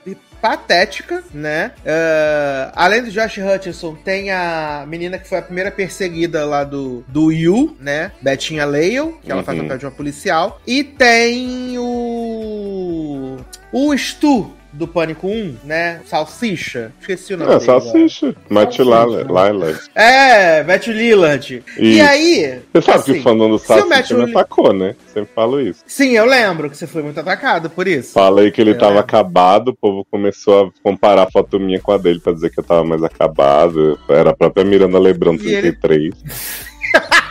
[0.48, 1.72] patética, né?
[1.86, 7.02] Ah, além do Josh Hutcherson, tem a menina que foi a primeira perseguida lá do,
[7.08, 8.12] do You, né?
[8.22, 9.68] Betinha Lale, que ela faz o Uhum.
[9.68, 10.60] papel de uma policial.
[10.68, 13.38] E tem o...
[13.72, 16.02] O Stu, do Pânico 1, né?
[16.06, 16.92] Salsicha.
[17.00, 17.66] Esqueci o nome É, dele.
[17.66, 17.90] só agora.
[17.90, 18.38] assiste.
[18.50, 18.84] Matt Salsicha.
[19.24, 19.80] Lila.
[19.96, 21.64] É, Matt Lillard.
[21.78, 22.60] E, E- aí...
[22.74, 24.96] Você sabe que assim, o fandom do Salsicha me Lillard- atacou, né?
[25.14, 25.84] Sempre falo isso.
[25.86, 28.14] Sim, eu lembro que você foi muito atacado por isso.
[28.14, 29.06] Falei que ele Eu tava lembro.
[29.06, 32.60] acabado, o povo começou a comparar a foto minha com a dele pra dizer que
[32.60, 34.00] eu tava mais acabado.
[34.10, 36.14] Era a própria Miranda Lebrão E ele- 33.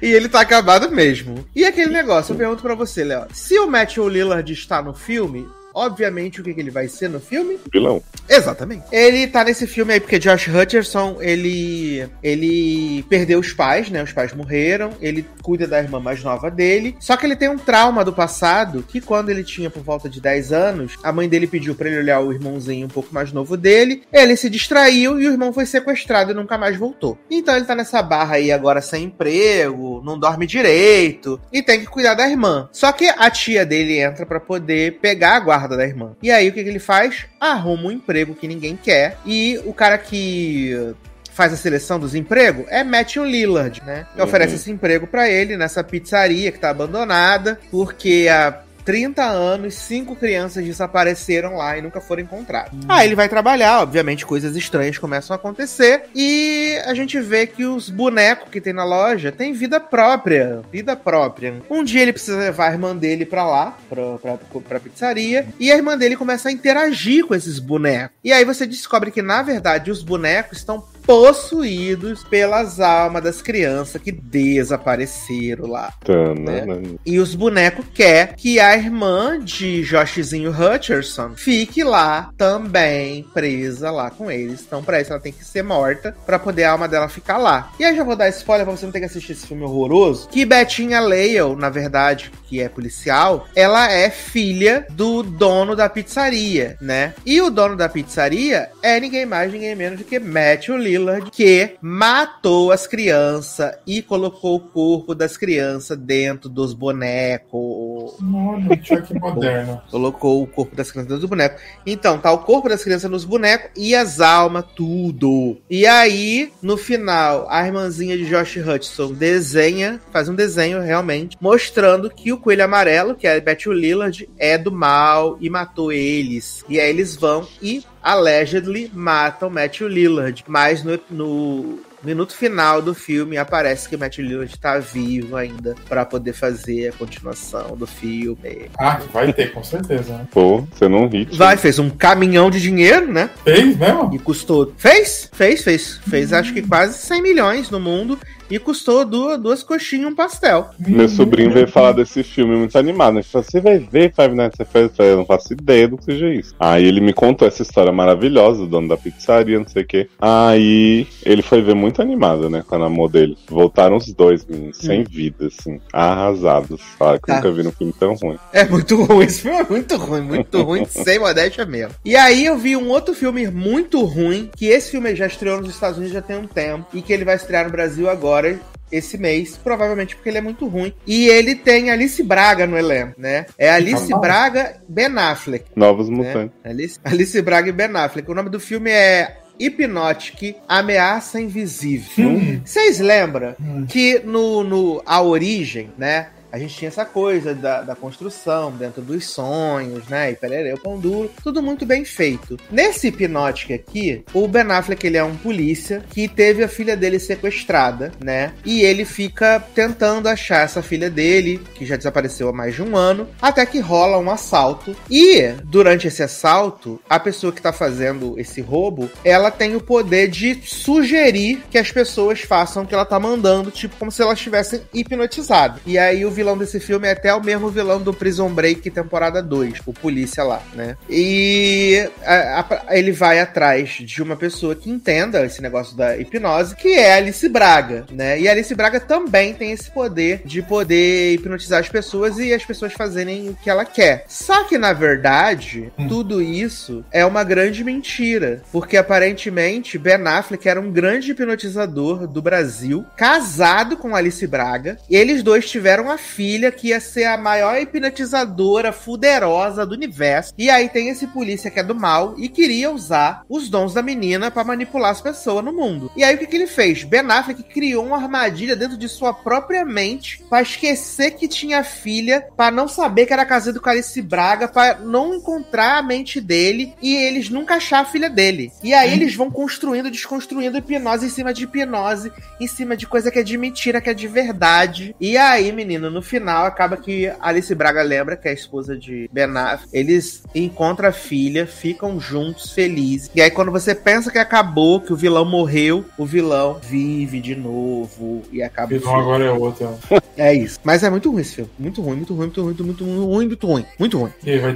[0.00, 1.46] E ele tá acabado mesmo.
[1.54, 3.26] E aquele negócio, eu pergunto pra você, Léo.
[3.32, 7.20] Se o Matthew Lillard está no filme, obviamente o que, que ele vai ser no
[7.20, 7.58] filme?
[7.72, 8.02] Vilão.
[8.28, 8.84] Exatamente.
[8.92, 14.02] Ele tá nesse filme aí porque Josh Hutcherson, ele ele perdeu os pais, né?
[14.02, 16.96] Os pais morreram, ele cuida da irmã mais nova dele.
[17.00, 20.20] Só que ele tem um trauma do passado que quando ele tinha por volta de
[20.20, 23.56] 10 anos, a mãe dele pediu pra ele olhar o irmãozinho um pouco mais novo
[23.56, 24.02] dele.
[24.12, 27.18] Ele se distraiu e o irmão foi sequestrado e nunca mais voltou.
[27.30, 31.86] Então ele tá nessa barra aí agora sem emprego, não dorme direito e tem que
[31.86, 32.68] cuidar da irmã.
[32.72, 36.12] Só que a tia dele entra pra poder pegar a guarda da irmã.
[36.22, 37.26] E aí o que, que ele faz?
[37.40, 40.94] Arruma um emprego que ninguém quer e o cara que
[41.32, 44.06] faz a seleção dos empregos é Matthew Lillard, né?
[44.14, 44.26] Que Uhum.
[44.26, 50.16] oferece esse emprego pra ele nessa pizzaria que tá abandonada porque há 30 anos, cinco
[50.16, 52.72] crianças desapareceram lá e nunca foram encontradas.
[52.88, 57.64] Aí ele vai trabalhar, obviamente coisas estranhas começam a acontecer e a gente vê que
[57.64, 61.54] os bonecos que tem na loja têm vida própria, vida própria.
[61.70, 65.70] Um dia ele precisa levar a irmã dele pra lá, pra, pra, pra pizzaria, e
[65.70, 68.16] a irmã dele começa a interagir com esses bonecos.
[68.24, 74.00] E aí você descobre que, na verdade, os bonecos estão possuídos pelas almas das crianças
[74.00, 75.92] que desapareceram lá.
[76.04, 76.82] Tanana.
[77.04, 84.10] E os bonecos quer que a irmã de Joshzinho Hutcherson fique lá também presa lá
[84.10, 84.62] com eles.
[84.66, 87.72] Então, pra isso, ela tem que ser morta pra poder a alma dela ficar lá.
[87.78, 90.28] E aí já vou dar spoiler pra você não ter que assistir esse filme horroroso.
[90.28, 96.76] Que Bettinha Lale, na verdade, que é policial, ela é filha do dono da pizzaria,
[96.82, 97.14] né?
[97.24, 101.76] E o dono da pizzaria é ninguém mais, ninguém menos do que Matthew Lillard, que
[101.80, 107.58] matou as crianças e colocou o corpo das crianças dentro dos bonecos.
[108.06, 108.16] O.
[109.20, 109.80] Moderno.
[109.90, 111.60] Colocou o corpo das crianças dentro do boneco.
[111.86, 115.58] Então, tá o corpo das crianças nos bonecos e as almas, tudo.
[115.68, 122.10] E aí, no final, a irmãzinha de Josh Hudson desenha, faz um desenho realmente, mostrando
[122.10, 126.64] que o coelho amarelo, que é Matthew Lillard, é do mal e matou eles.
[126.68, 130.44] E aí eles vão e allegedly matam Matthew Lillard.
[130.46, 136.04] Mas no, no minuto final do filme aparece que Matt Lillard tá vivo ainda para
[136.04, 138.70] poder fazer a continuação do filme.
[138.78, 140.26] Ah, vai ter, com certeza, né?
[140.30, 141.28] Pô, você não ri.
[141.32, 143.30] Vai, fez um caminhão de dinheiro, né?
[143.44, 144.14] Fez mesmo?
[144.14, 144.72] E custou.
[144.76, 145.30] Fez?
[145.32, 146.00] Fez, fez.
[146.08, 148.18] Fez acho que quase 100 milhões no mundo
[148.50, 150.70] e custou duas, duas coxinhas e um pastel.
[150.78, 153.16] Meu sobrinho veio falar desse filme muito animado.
[153.16, 154.98] Ele falou: Você vai ver Five Nights at Freddy's?
[154.98, 156.54] Eu não faço ideia do que seja isso.
[156.58, 160.08] Aí ele me contou essa história maravilhosa, do dono da pizzaria, não sei o quê.
[160.20, 163.36] Aí ele foi ver muito animado, né, com a namor dele.
[163.48, 165.04] Voltaram os dois, meninos, sem Hum.
[165.08, 166.80] vida, assim, arrasados.
[166.98, 167.36] Fala que Tá.
[167.36, 168.38] nunca vi um filme tão ruim.
[168.52, 171.94] É muito ruim, esse filme é muito ruim, muito ruim, sem modéstia mesmo.
[172.04, 175.70] E aí eu vi um outro filme muito ruim, que esse filme já estreou nos
[175.70, 178.41] Estados Unidos já tem um tempo, e que ele vai estrear no Brasil agora,
[178.90, 180.92] esse mês, provavelmente porque ele é muito ruim.
[181.06, 183.46] E ele tem Alice Braga no elenco, né?
[183.56, 184.12] É Alice.
[184.20, 185.64] Braga Ben Affleck.
[185.74, 186.16] Novos né?
[186.16, 186.56] Mutantes.
[186.62, 188.30] Alice, Alice Braga e Ben Affleck.
[188.30, 192.28] O nome do filme é Hypnotic, Ameaça Invisível.
[192.30, 192.60] Hum.
[192.64, 193.86] Vocês lembram Hum.
[193.88, 196.28] que no, no A Origem, né?
[196.52, 200.32] A gente tinha essa coisa da, da construção dentro dos sonhos, né?
[200.32, 202.58] E perereu, pão duro, tudo muito bem feito.
[202.70, 207.18] Nesse Hypnotic aqui, o Ben Affleck, ele é um polícia que teve a filha dele
[207.18, 208.52] sequestrada, né?
[208.66, 212.98] E ele fica tentando achar essa filha dele, que já desapareceu há mais de um
[212.98, 214.94] ano, até que rola um assalto.
[215.10, 220.28] E, durante esse assalto, a pessoa que tá fazendo esse roubo, ela tem o poder
[220.28, 224.36] de sugerir que as pessoas façam o que ela tá mandando, tipo como se elas
[224.36, 225.80] estivessem hipnotizadas.
[225.86, 229.40] E aí o vilão desse filme é até o mesmo vilão do Prison Break temporada
[229.40, 230.96] 2, o polícia lá, né?
[231.08, 236.74] E a- a- ele vai atrás de uma pessoa que entenda esse negócio da hipnose,
[236.74, 238.40] que é Alice Braga, né?
[238.40, 242.92] E Alice Braga também tem esse poder de poder hipnotizar as pessoas e as pessoas
[242.92, 244.24] fazerem o que ela quer.
[244.26, 246.08] Só que, na verdade, Hum.
[246.08, 248.62] tudo isso é uma grande mentira.
[248.72, 254.98] Porque aparentemente Ben Affleck era um grande hipnotizador do Brasil, casado com Alice Braga.
[255.08, 260.54] E eles dois tiveram a filha que ia ser a maior hipnotizadora fuderosa do universo.
[260.56, 264.02] E aí tem esse polícia que é do mal e queria usar os dons da
[264.02, 266.10] menina pra manipular as pessoas no mundo.
[266.16, 267.04] E aí o que, que ele fez?
[267.04, 272.46] Ben Affleck criou uma armadilha dentro de sua própria mente pra esquecer que tinha filha,
[272.56, 276.94] pra não saber que era casado com Alice Braga, pra não encontrar a mente dele
[277.02, 278.72] e eles nunca achar a filha dele.
[278.82, 283.30] E aí eles vão construindo, desconstruindo hipnose em cima de hipnose, em cima de coisa
[283.30, 285.14] que é de mentira, que é de verdade.
[285.20, 289.28] E aí, menino, no final acaba que Alice Braga lembra que é a esposa de
[289.32, 289.88] Ben Affleck.
[289.92, 293.30] Eles encontram a filha, ficam juntos, felizes.
[293.34, 297.54] E aí, quando você pensa que acabou, que o vilão morreu, o vilão vive de
[297.54, 299.22] novo e acaba o Vilão filme.
[299.22, 299.98] agora é outro.
[300.36, 300.78] É isso.
[300.82, 301.70] Mas é muito ruim esse filme.
[301.78, 303.84] Muito ruim, muito ruim, muito ruim, muito, ruim, muito ruim.
[303.98, 304.30] Muito ruim.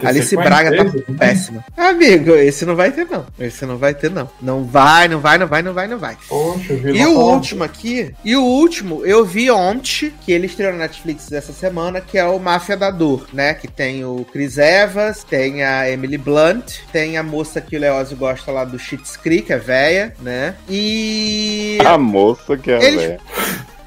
[0.04, 1.02] Alice Braga tá desse?
[1.12, 1.64] péssima.
[1.76, 3.26] Amigo, esse não vai ter, não.
[3.38, 4.28] Esse não vai ter, não.
[4.42, 6.16] Não vai, não vai, não vai, não vai, não vai.
[6.28, 10.72] Poxa, E o tá- último aqui, e o último, eu vi ontem, que ele estreou
[10.72, 13.54] na Netflix essa semana, que é o Máfia da Dor, né?
[13.54, 18.16] Que tem o Chris Evans, tem a Emily Blunt, tem a moça que o Leózio
[18.16, 20.54] gosta lá do Schitt's Creek, é véia, né?
[20.68, 21.78] E...
[21.84, 23.20] A moça que é a Eles- velha.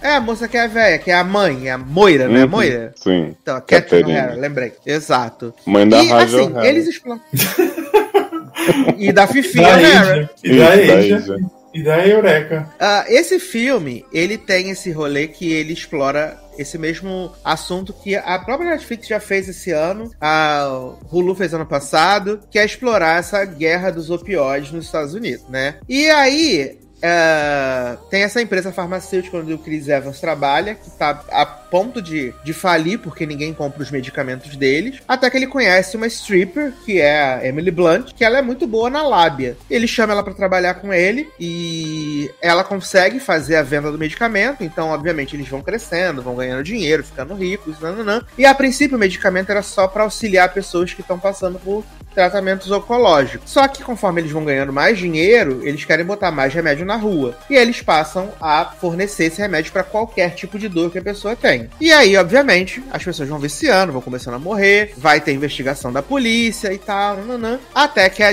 [0.02, 2.44] É, a moça que é véia, que é a mãe, é a Moira, né?
[2.46, 2.50] Uhum.
[2.50, 2.94] Moira?
[2.96, 3.36] Sim.
[3.42, 4.14] Então, a Catherine.
[4.14, 4.72] O'Hara, lembrei.
[4.86, 5.54] Exato.
[5.66, 6.68] Mãe da e Raja assim, O'Hara.
[6.68, 7.02] eles
[8.98, 10.30] e da Fifi O'Hara.
[10.42, 11.38] E da Asia.
[11.74, 12.68] E da Eureka.
[12.80, 18.38] Ah, esse filme, ele tem esse rolê que ele explora esse mesmo assunto que a
[18.40, 20.68] própria Netflix já fez esse ano, a
[21.10, 25.76] Hulu fez ano passado, que é explorar essa guerra dos opioides nos Estados Unidos, né?
[25.88, 31.46] E aí, é, tem essa empresa farmacêutica onde o Chris Evans trabalha, que tá a
[31.70, 36.08] ponto de, de falir porque ninguém compra os medicamentos deles, até que ele conhece uma
[36.08, 39.58] stripper, que é a Emily Blunt, que ela é muito boa na lábia.
[39.70, 44.64] Ele chama ela pra trabalhar com ele e ela consegue fazer a venda do medicamento,
[44.64, 48.24] então obviamente eles vão crescendo, vão ganhando dinheiro, ficando ricos, nananã.
[48.38, 52.70] E a princípio o medicamento era só pra auxiliar pessoas que estão passando por tratamentos
[52.72, 53.50] oncológicos.
[53.50, 57.38] Só que conforme eles vão ganhando mais dinheiro, eles querem botar mais remédio na rua.
[57.50, 61.36] E eles passam a fornecer esse remédio para qualquer tipo de dor que a pessoa
[61.36, 61.59] tem.
[61.68, 61.70] Tem.
[61.80, 66.01] E aí, obviamente, as pessoas vão viciando, vão começando a morrer, vai ter investigação da
[66.01, 68.30] polícia e tal, nananã, até que a,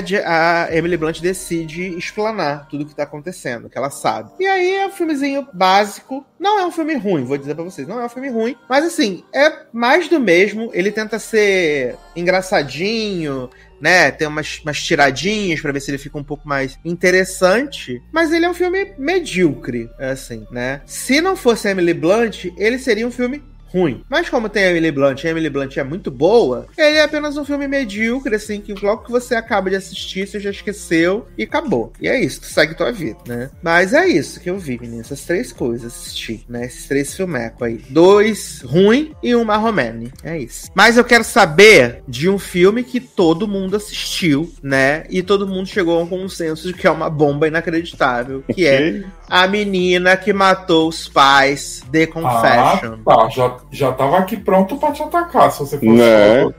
[0.65, 4.31] a Emily Blunt decide explanar tudo o que tá acontecendo, que ela sabe.
[4.39, 7.87] E aí é um filmezinho básico, não é um filme ruim, vou dizer pra vocês,
[7.87, 13.49] não é um filme ruim, mas assim, é mais do mesmo, ele tenta ser engraçadinho,
[13.79, 14.11] né?
[14.11, 18.01] Tem umas, umas tiradinhas para ver se ele fica um pouco mais interessante.
[18.11, 20.81] Mas ele é um filme medíocre, assim, né?
[20.85, 23.41] Se não fosse Emily Blunt, ele seria um filme
[23.71, 24.03] ruim.
[24.09, 27.03] Mas como tem a Emily Blunt e a Emily Blunt é muito boa, ele é
[27.03, 31.27] apenas um filme medíocre, assim, que logo que você acaba de assistir, você já esqueceu
[31.37, 31.93] e acabou.
[32.01, 33.49] E é isso, tu segue tua vida, né?
[33.61, 35.07] Mas é isso que eu vi, meninas.
[35.07, 36.65] Essas três coisas assisti, né?
[36.65, 37.81] Esses três filmecos aí.
[37.89, 40.11] Dois ruim e um marromene.
[40.23, 40.69] É isso.
[40.73, 45.03] Mas eu quero saber de um filme que todo mundo assistiu, né?
[45.09, 49.03] E todo mundo chegou a um consenso de que é uma bomba inacreditável, que é
[49.29, 52.99] a menina que matou os pais, The Confession.
[53.05, 53.29] Ah, tá.
[53.29, 56.49] Já, já tava aqui pronto pra te atacar, se você fosse Né?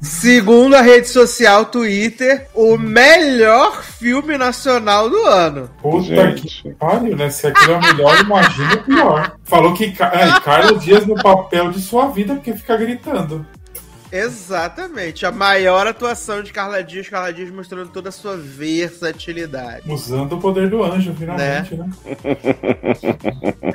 [0.00, 5.70] Segundo a rede social Twitter, o melhor filme nacional do ano.
[5.80, 6.62] Puta Gente.
[6.62, 7.30] que pariu, né?
[7.30, 9.32] Se aquilo é o melhor, imagina o pior.
[9.44, 13.46] Falou que é, Carlos Dias no papel de sua vida, porque fica gritando.
[14.10, 15.26] Exatamente.
[15.26, 19.90] A maior atuação de Carla Dias, Carla Dias mostrando toda a sua versatilidade.
[19.90, 21.90] Usando o poder do anjo, finalmente, né?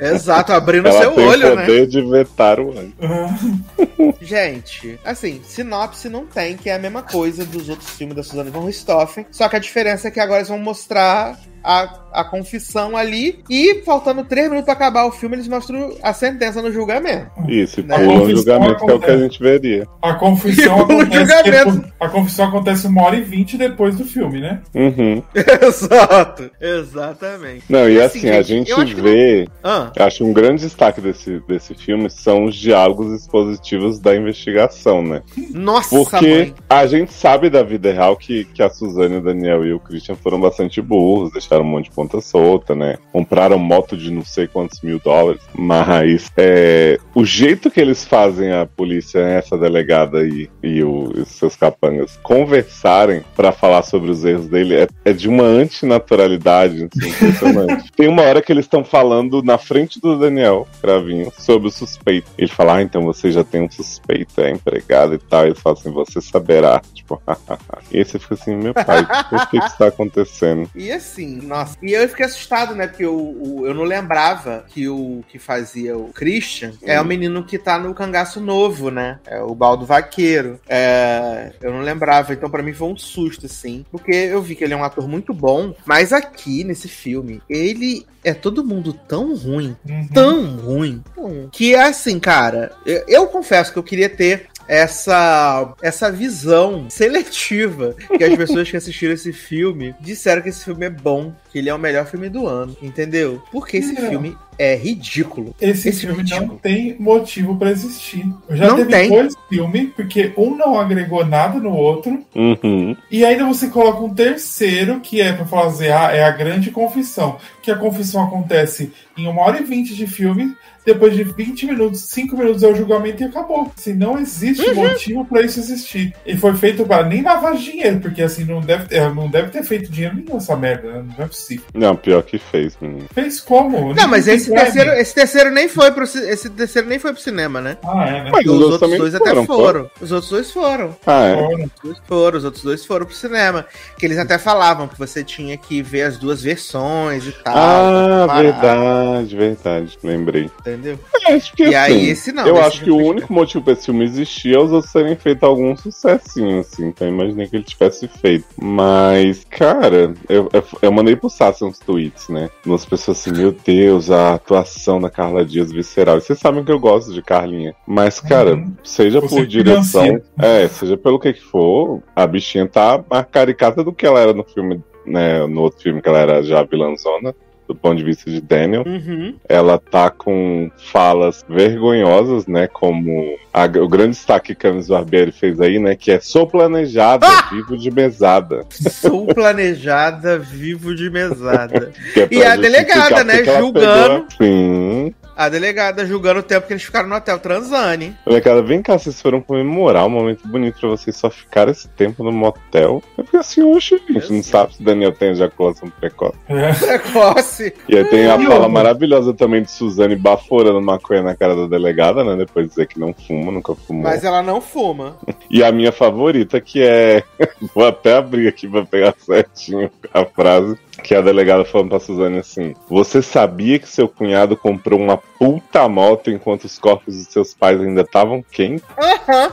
[0.00, 1.62] Exato, abrindo Ela seu tem olho, o né?
[1.62, 2.94] poder de vetar o anjo.
[4.20, 8.50] Gente, assim, sinopse não tem, que é a mesma coisa dos outros filmes da Suzanne
[8.50, 12.96] von Richthofen, só que a diferença é que agora eles vão mostrar a, a confissão
[12.96, 17.30] ali e, faltando três minutos pra acabar o filme, eles mostram a sentença no julgamento.
[17.48, 17.96] Isso, e Né?
[17.98, 19.86] pula o julgamento, que é o que a gente veria.
[20.02, 21.50] A confissão o acontece.
[21.50, 24.60] depois- a confissão acontece uma hora e vinte depois do filme, né?
[24.74, 25.22] Uhum.
[25.34, 27.64] Exato, exatamente.
[27.68, 29.48] Não, e Assim, assim, a gente, acho vê.
[29.62, 35.02] Ah, Eu acho um grande destaque desse, desse filme são os diálogos expositivos da investigação,
[35.02, 35.22] né?
[35.52, 36.54] nossa, Porque mãe.
[36.68, 40.16] a gente sabe da vida real que, que a Suzane, o Daniel e o Christian
[40.16, 42.96] foram bastante burros, deixaram um monte de ponta solta, né?
[43.12, 45.40] Compraram moto de não sei quantos mil dólares.
[45.54, 51.28] Mas é, o jeito que eles fazem a polícia, essa delegada e, e o- os
[51.28, 57.08] seus capangas, conversarem pra falar sobre os erros dele é, é de uma antinaturalidade assim,
[57.10, 57.90] impressionante.
[57.96, 62.30] Tem uma hora que eles estão falando na frente do Daniel Cravinho sobre o suspeito.
[62.36, 65.46] Ele fala, ah, então você já tem um suspeito, é empregado e tal.
[65.46, 66.80] Ele fala assim, você saberá.
[66.92, 67.20] Tipo,
[67.92, 70.68] e aí você fica assim, meu pai, o que está acontecendo?
[70.74, 71.76] E assim, nossa.
[71.82, 72.86] E eu fiquei assustado, né?
[72.86, 77.58] Porque o- eu não lembrava que o que fazia o Christian é o menino que
[77.58, 79.18] tá no cangaço novo, né?
[79.26, 80.58] É o Baldo Vaqueiro.
[80.68, 83.84] É, eu não lembrava, então pra mim foi um susto, assim.
[83.90, 88.06] Porque eu vi que ele é um ator muito bom, mas aqui nesse filme, ele
[88.22, 90.08] é todo mundo tão ruim, Uhum.
[90.14, 91.04] tão ruim,
[91.52, 92.72] que é assim, cara.
[92.86, 98.76] Eu, eu confesso que eu queria ter essa essa visão seletiva que as pessoas que
[98.76, 102.28] assistiram esse filme disseram que esse filme é bom, que ele é o melhor filme
[102.28, 103.42] do ano, entendeu?
[103.50, 104.08] Porque esse Não.
[104.08, 105.54] filme é ridículo.
[105.60, 106.46] Esse, Esse filme ridículo.
[106.48, 108.24] não tem motivo pra existir.
[108.50, 109.08] Já Não teve tem.
[109.10, 112.96] dois filmes, porque um não agregou nada no outro, Uhum.
[113.10, 117.38] e ainda você coloca um terceiro, que é pra fazer ah, é a grande confissão.
[117.62, 120.54] Que a confissão acontece em uma hora e vinte de filme,
[120.84, 123.72] depois de 20 minutos, 5 minutos é o julgamento e acabou.
[123.74, 124.74] Assim, não existe Uhum.
[124.74, 126.12] motivo pra isso existir.
[126.26, 129.62] E foi feito para nem lavar dinheiro, porque assim, não deve, ter, não deve ter
[129.62, 131.04] feito dinheiro nenhum essa merda, né?
[131.16, 131.64] Não é possível.
[131.72, 133.06] Não, pior que fez, menino.
[133.14, 133.94] Fez como?
[133.94, 137.22] Não, mas Nem esse terceiro, esse terceiro nem foi pro esse terceiro nem foi pro
[137.22, 137.78] cinema, né?
[137.84, 138.30] Ah, é, né?
[138.30, 139.90] Mas Os, os outros dois até foram, foram.
[140.00, 140.96] Os outros dois foram.
[141.06, 141.36] Ah, é.
[141.36, 141.64] Foram.
[141.64, 143.66] Os dois foram, os outros dois foram pro cinema.
[143.98, 147.54] Que eles até falavam que você tinha que ver as duas versões e tal.
[147.56, 149.98] Ah, verdade, verdade.
[150.02, 150.50] Lembrei.
[150.60, 150.98] Entendeu?
[151.26, 153.64] É, acho que E aí, assim, esse não, Eu acho que o foi único motivo
[153.64, 156.86] pra esse filme existir é os outros terem feito algum sucessinho, assim.
[156.88, 158.44] Então eu imaginei que ele tivesse feito.
[158.60, 162.50] Mas, cara, eu, eu, eu mandei pro Sassi uns tweets, né?
[162.64, 166.18] Umas pessoas assim, meu Deus, a atuação da Carla Dias visceral.
[166.18, 167.74] E vocês sabem que eu gosto de Carlinha.
[167.86, 168.74] Mas, cara, Uhum.
[168.82, 170.02] seja Você por direção.
[170.02, 170.22] financia.
[170.38, 174.32] É, seja pelo que que for, a bichinha tá mais caricata do que ela era
[174.32, 175.46] no filme, né?
[175.46, 177.34] No outro filme que ela era já vilãzona.
[177.66, 179.36] Do ponto de vista de Daniel Uhum.
[179.48, 182.66] ela tá com falas vergonhosas, né?
[182.66, 185.94] Como a- o grande destaque que Camis Barbieri fez aí, né?
[185.96, 187.48] Que é sou planejada, Ah!
[187.50, 188.66] vivo de mesada.
[188.70, 191.90] Sou planejada, vivo de mesada.
[192.16, 194.26] É E a delegada, né, julgando.
[194.38, 195.14] pegou.
[195.36, 198.16] A delegada julgando o tempo que eles ficaram no hotel transane.
[198.26, 202.22] Delegada, vem cá, vocês foram comemorar um momento bonito pra vocês só ficar esse tempo
[202.22, 203.02] no motel.
[203.16, 206.38] Eu fiquei assim, oxe, gente, não sabe se o Daniel tem ejaculação precoce.
[206.48, 206.72] É.
[206.98, 207.74] Precoce.
[207.88, 212.24] E aí tem a fala maravilhosa também de Suzane baforando maconha na cara da delegada,
[212.24, 212.36] né?
[212.36, 214.04] Depois de dizer que não fuma, nunca fumou.
[214.04, 215.16] Mas ela não fuma.
[215.50, 217.22] E a minha favorita, que é.
[217.74, 220.76] Vou até abrir aqui pra pegar certinho a frase.
[221.02, 225.16] Que é a delegada falando pra Suzane assim: Você sabia que seu cunhado comprou uma
[225.16, 228.84] puta moto enquanto os corpos de seus pais ainda estavam quentes?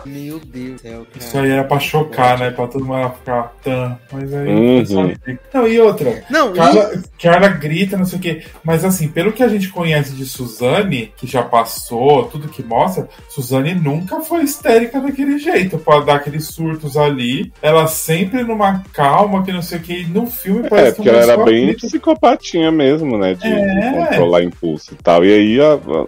[0.06, 1.26] Meu Deus do céu, cara.
[1.26, 2.52] Isso aí era pra chocar, né?
[2.52, 3.98] Pra todo mundo ficar tan.
[4.12, 4.48] Mas aí.
[4.48, 5.14] Uhum.
[5.54, 6.24] Não, e outra.
[6.30, 6.58] Não, e...
[6.58, 8.44] Carla, Carla grita, não sei o quê.
[8.64, 13.08] Mas assim, pelo que a gente conhece de Suzane, que já passou, tudo que mostra,
[13.30, 17.52] Suzane nunca foi histérica daquele jeito, pra dar aqueles surtos ali.
[17.62, 19.94] Ela sempre numa calma, que não sei o quê.
[20.02, 23.34] E no filme É, parece porque que ela era bem psicopatinha mesmo, né?
[23.34, 23.92] De, de É.
[23.92, 25.26] controlar impulso e tal.
[25.26, 25.58] E aí,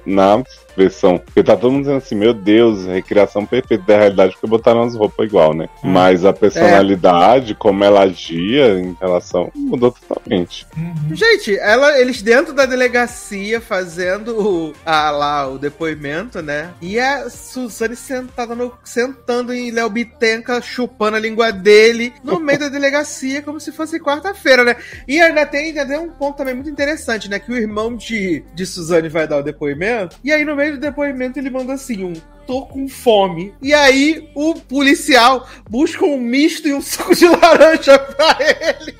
[0.05, 0.43] na
[0.75, 1.17] versão.
[1.17, 4.95] Porque tá todo mundo dizendo assim, meu Deus, recriação perfeita da realidade, porque botaram as
[4.95, 5.67] roupas igual, né?
[5.83, 5.91] Hum.
[5.91, 10.65] Mas a personalidade, como ela agia em relação, mudou totalmente.
[10.75, 11.15] Uhum.
[11.15, 16.71] Gente, ela, eles dentro da delegacia fazendo o, a, lá o depoimento, né?
[16.81, 22.59] E a Suzane sentada no, sentando em Léo Bitenca, chupando a língua dele no meio
[22.59, 24.75] da delegacia, como se fosse quarta-feira, né?
[25.07, 27.39] E ainda tem, ainda tem um ponto também muito interessante, né?
[27.39, 30.79] Que o irmão de, de Suzane vai dar o depoimento, e aí no meio do
[30.79, 32.13] depoimento ele manda assim: um
[32.45, 33.53] tô com fome.
[33.61, 38.95] E aí o policial busca um misto e um suco de laranja pra ele.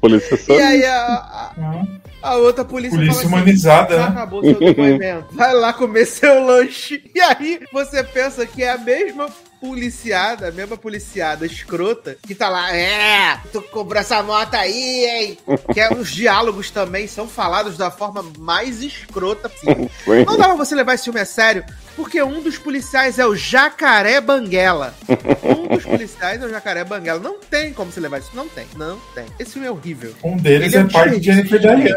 [0.00, 0.54] Polícia só.
[0.54, 1.84] E aí a, a,
[2.22, 4.02] a outra polícia, Polícia fala assim, humanizada, né?
[4.04, 5.26] acabou seu depoimento.
[5.32, 7.02] Vai lá comer seu lanche.
[7.14, 9.28] E aí você pensa que é a mesma
[9.60, 15.38] policiada, a mesma policiada escrota, que tá lá, é, tu comprou essa moto aí, hein?
[15.72, 19.90] que é, os diálogos também são falados da forma mais escrota possível.
[20.26, 21.64] Não dá pra você levar esse filme a sério,
[21.96, 24.94] porque um dos policiais é o Jacaré Banguela.
[25.48, 27.18] Um dos policiais é o Jacaré Banguela.
[27.20, 28.30] Não tem como você levar isso.
[28.34, 29.24] Não tem, não tem.
[29.38, 30.14] Esse filme é horrível.
[30.22, 31.90] Um deles Ele é é, pai de Jennifer Diane.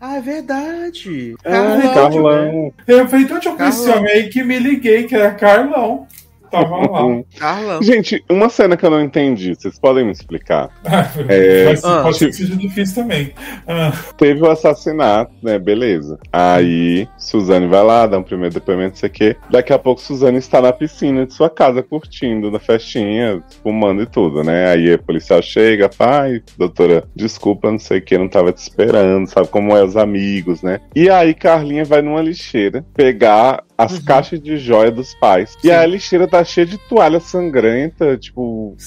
[0.00, 1.34] Ah, é verdade.
[1.42, 2.74] Carlão, tipo, Carlão.
[2.86, 3.98] Eu falei, então eu conheci Carlão.
[3.98, 6.06] homem aí que me liguei, que era Carlão.
[6.60, 7.22] Lá.
[7.38, 7.82] Carlão.
[7.82, 10.70] Gente, uma cena que eu não entendi, vocês podem me explicar?
[11.28, 12.02] É, Mas ah.
[12.02, 13.32] pode ser que seja difícil também.
[13.66, 15.58] Ah, Teve o assassinato, né?
[15.58, 16.18] Beleza.
[16.32, 19.36] Aí, Suzane vai lá, dá um primeiro depoimento, não sei o quê.
[19.50, 24.06] Daqui a pouco, Suzane está na piscina de sua casa, curtindo, na festinha, fumando e
[24.06, 24.70] tudo, né?
[24.70, 29.26] Aí a policial chega, pai, doutora, desculpa, não sei o que, não tava te esperando,
[29.28, 30.80] sabe como é os amigos, né?
[30.94, 35.56] E aí, Carlinha vai numa lixeira pegar as caixas de joia dos pais.
[35.62, 35.70] E Sim.
[35.70, 38.76] a lixeira tá cheia de toalha sangrenta, tipo.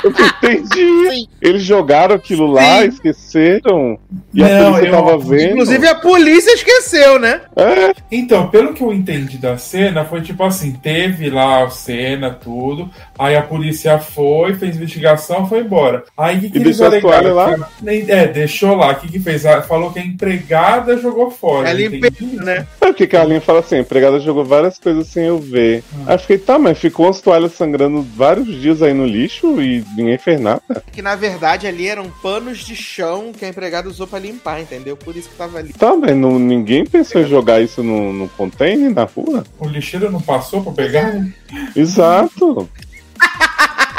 [0.04, 1.10] Eu não entendi.
[1.10, 1.28] Sim.
[1.42, 2.88] Eles jogaram aquilo lá, Sim.
[2.88, 3.98] esqueceram.
[4.32, 5.50] E a Não, polícia eu- tava vendo.
[5.52, 7.40] Inclusive a polícia esqueceu, né?
[7.56, 12.30] É, Então, pelo que eu entendi da cena, foi tipo assim: teve lá a cena,
[12.30, 12.88] tudo.
[13.18, 16.04] Aí a polícia foi, fez investigação, foi embora.
[16.16, 17.64] Aí o que, que E eles deixou a toalha alegaram?
[17.82, 18.92] Nem- É, deixou lá.
[18.92, 19.44] O que, que fez?
[19.46, 21.68] Ah, Falou que a empregada jogou fora.
[21.70, 22.66] Ela Entendi impediu, né?
[22.80, 25.82] é porque Carlinha fala assim: a empregada jogou várias coisas sem eu ver.
[26.06, 29.84] Aí eu fiquei, tá, mas ficou umas toalhas sangrando vários dias aí no lixo e
[29.96, 30.62] ninguém fez nada.
[30.92, 34.96] Que na verdade ali eram panos de chão que a empregada usou pra limpar, entendeu?
[34.96, 35.72] Por isso que tava ali.
[35.72, 39.44] Tá, mas não, ninguém pensou em jogar isso no, no container, na rua?
[39.58, 41.26] O lixeiro não passou pra pegar?
[41.74, 42.68] Exato.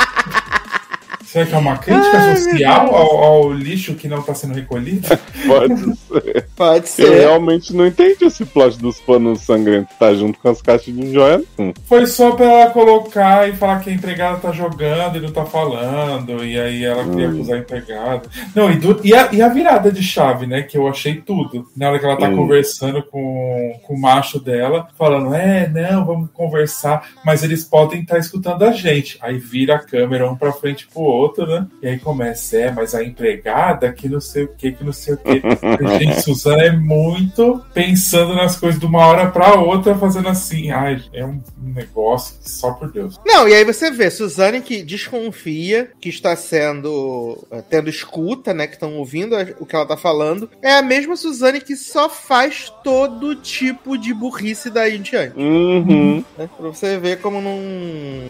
[1.31, 5.07] Será que é uma crítica Ai, social ao, ao lixo que não tá sendo recolhido?
[5.47, 6.45] Pode ser.
[6.55, 10.93] Pode Eu realmente não entendi esse plot dos panos sangrentos tá junto com as caixas
[10.93, 11.41] de joia.
[11.85, 15.45] Foi só pra ela colocar e falar que a empregada tá jogando e não tá
[15.45, 17.33] falando, e aí ela queria Hum.
[17.35, 18.21] acusar a empregada.
[18.53, 20.61] Não, e, do- e a, e a virada de chave, né?
[20.63, 21.65] Que eu achei tudo.
[21.77, 22.35] Na hora que ela tá Hum.
[22.35, 28.17] conversando com, com o macho dela, falando, é, não, vamos conversar, mas eles podem estar
[28.17, 29.17] escutando a gente.
[29.21, 31.67] Aí vira a câmera um pra frente pro outro, né?
[31.81, 35.13] E aí começa, é, mas a empregada que não sei o que, que não sei
[35.13, 35.41] o que.
[35.99, 40.71] gente, Suzana é muito pensando nas coisas de uma hora pra outra, fazendo assim.
[40.71, 43.19] Ai, é um negócio que só por Deus.
[43.25, 47.37] Não, e aí você vê, Suzane que desconfia que está sendo.
[47.51, 48.67] eh, tendo escuta, né?
[48.67, 50.49] Que estão ouvindo a- o que ela tá falando.
[50.61, 55.37] É a mesma Suzane que só faz todo tipo de burrice daí em diante.
[55.37, 56.23] Uhum.
[56.37, 56.49] Né?
[56.57, 57.59] Pra você ver como não,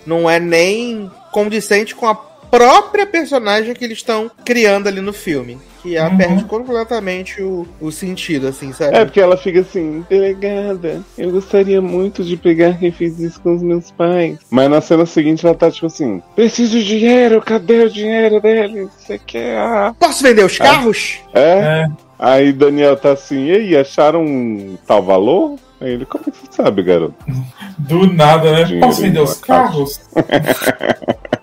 [0.06, 2.16] não é nem condicente com a
[2.52, 5.58] própria personagem que eles estão criando ali no filme.
[5.82, 6.18] Que ela Uhum.
[6.18, 8.96] perde completamente o, o sentido, assim, sabe?
[8.96, 13.56] É, porque ela fica assim, delegada, eu gostaria muito de pegar quem fez isso com
[13.56, 14.38] os meus pais.
[14.52, 18.90] Mas na cena seguinte ela tá tipo assim, preciso de dinheiro, cadê o dinheiro dele?
[19.00, 19.58] Você quer?
[19.58, 19.96] Ah.
[19.98, 21.18] Posso vender os carros?
[21.34, 21.42] É?
[21.42, 21.88] É,
[22.20, 25.56] Aí Daniel tá assim, e aí, acharam um tal valor?
[25.82, 27.16] Aí ele, como é que você sabe, garoto?
[27.80, 28.64] Do nada, né?
[28.66, 30.00] Dinheiro Posso vender os carros?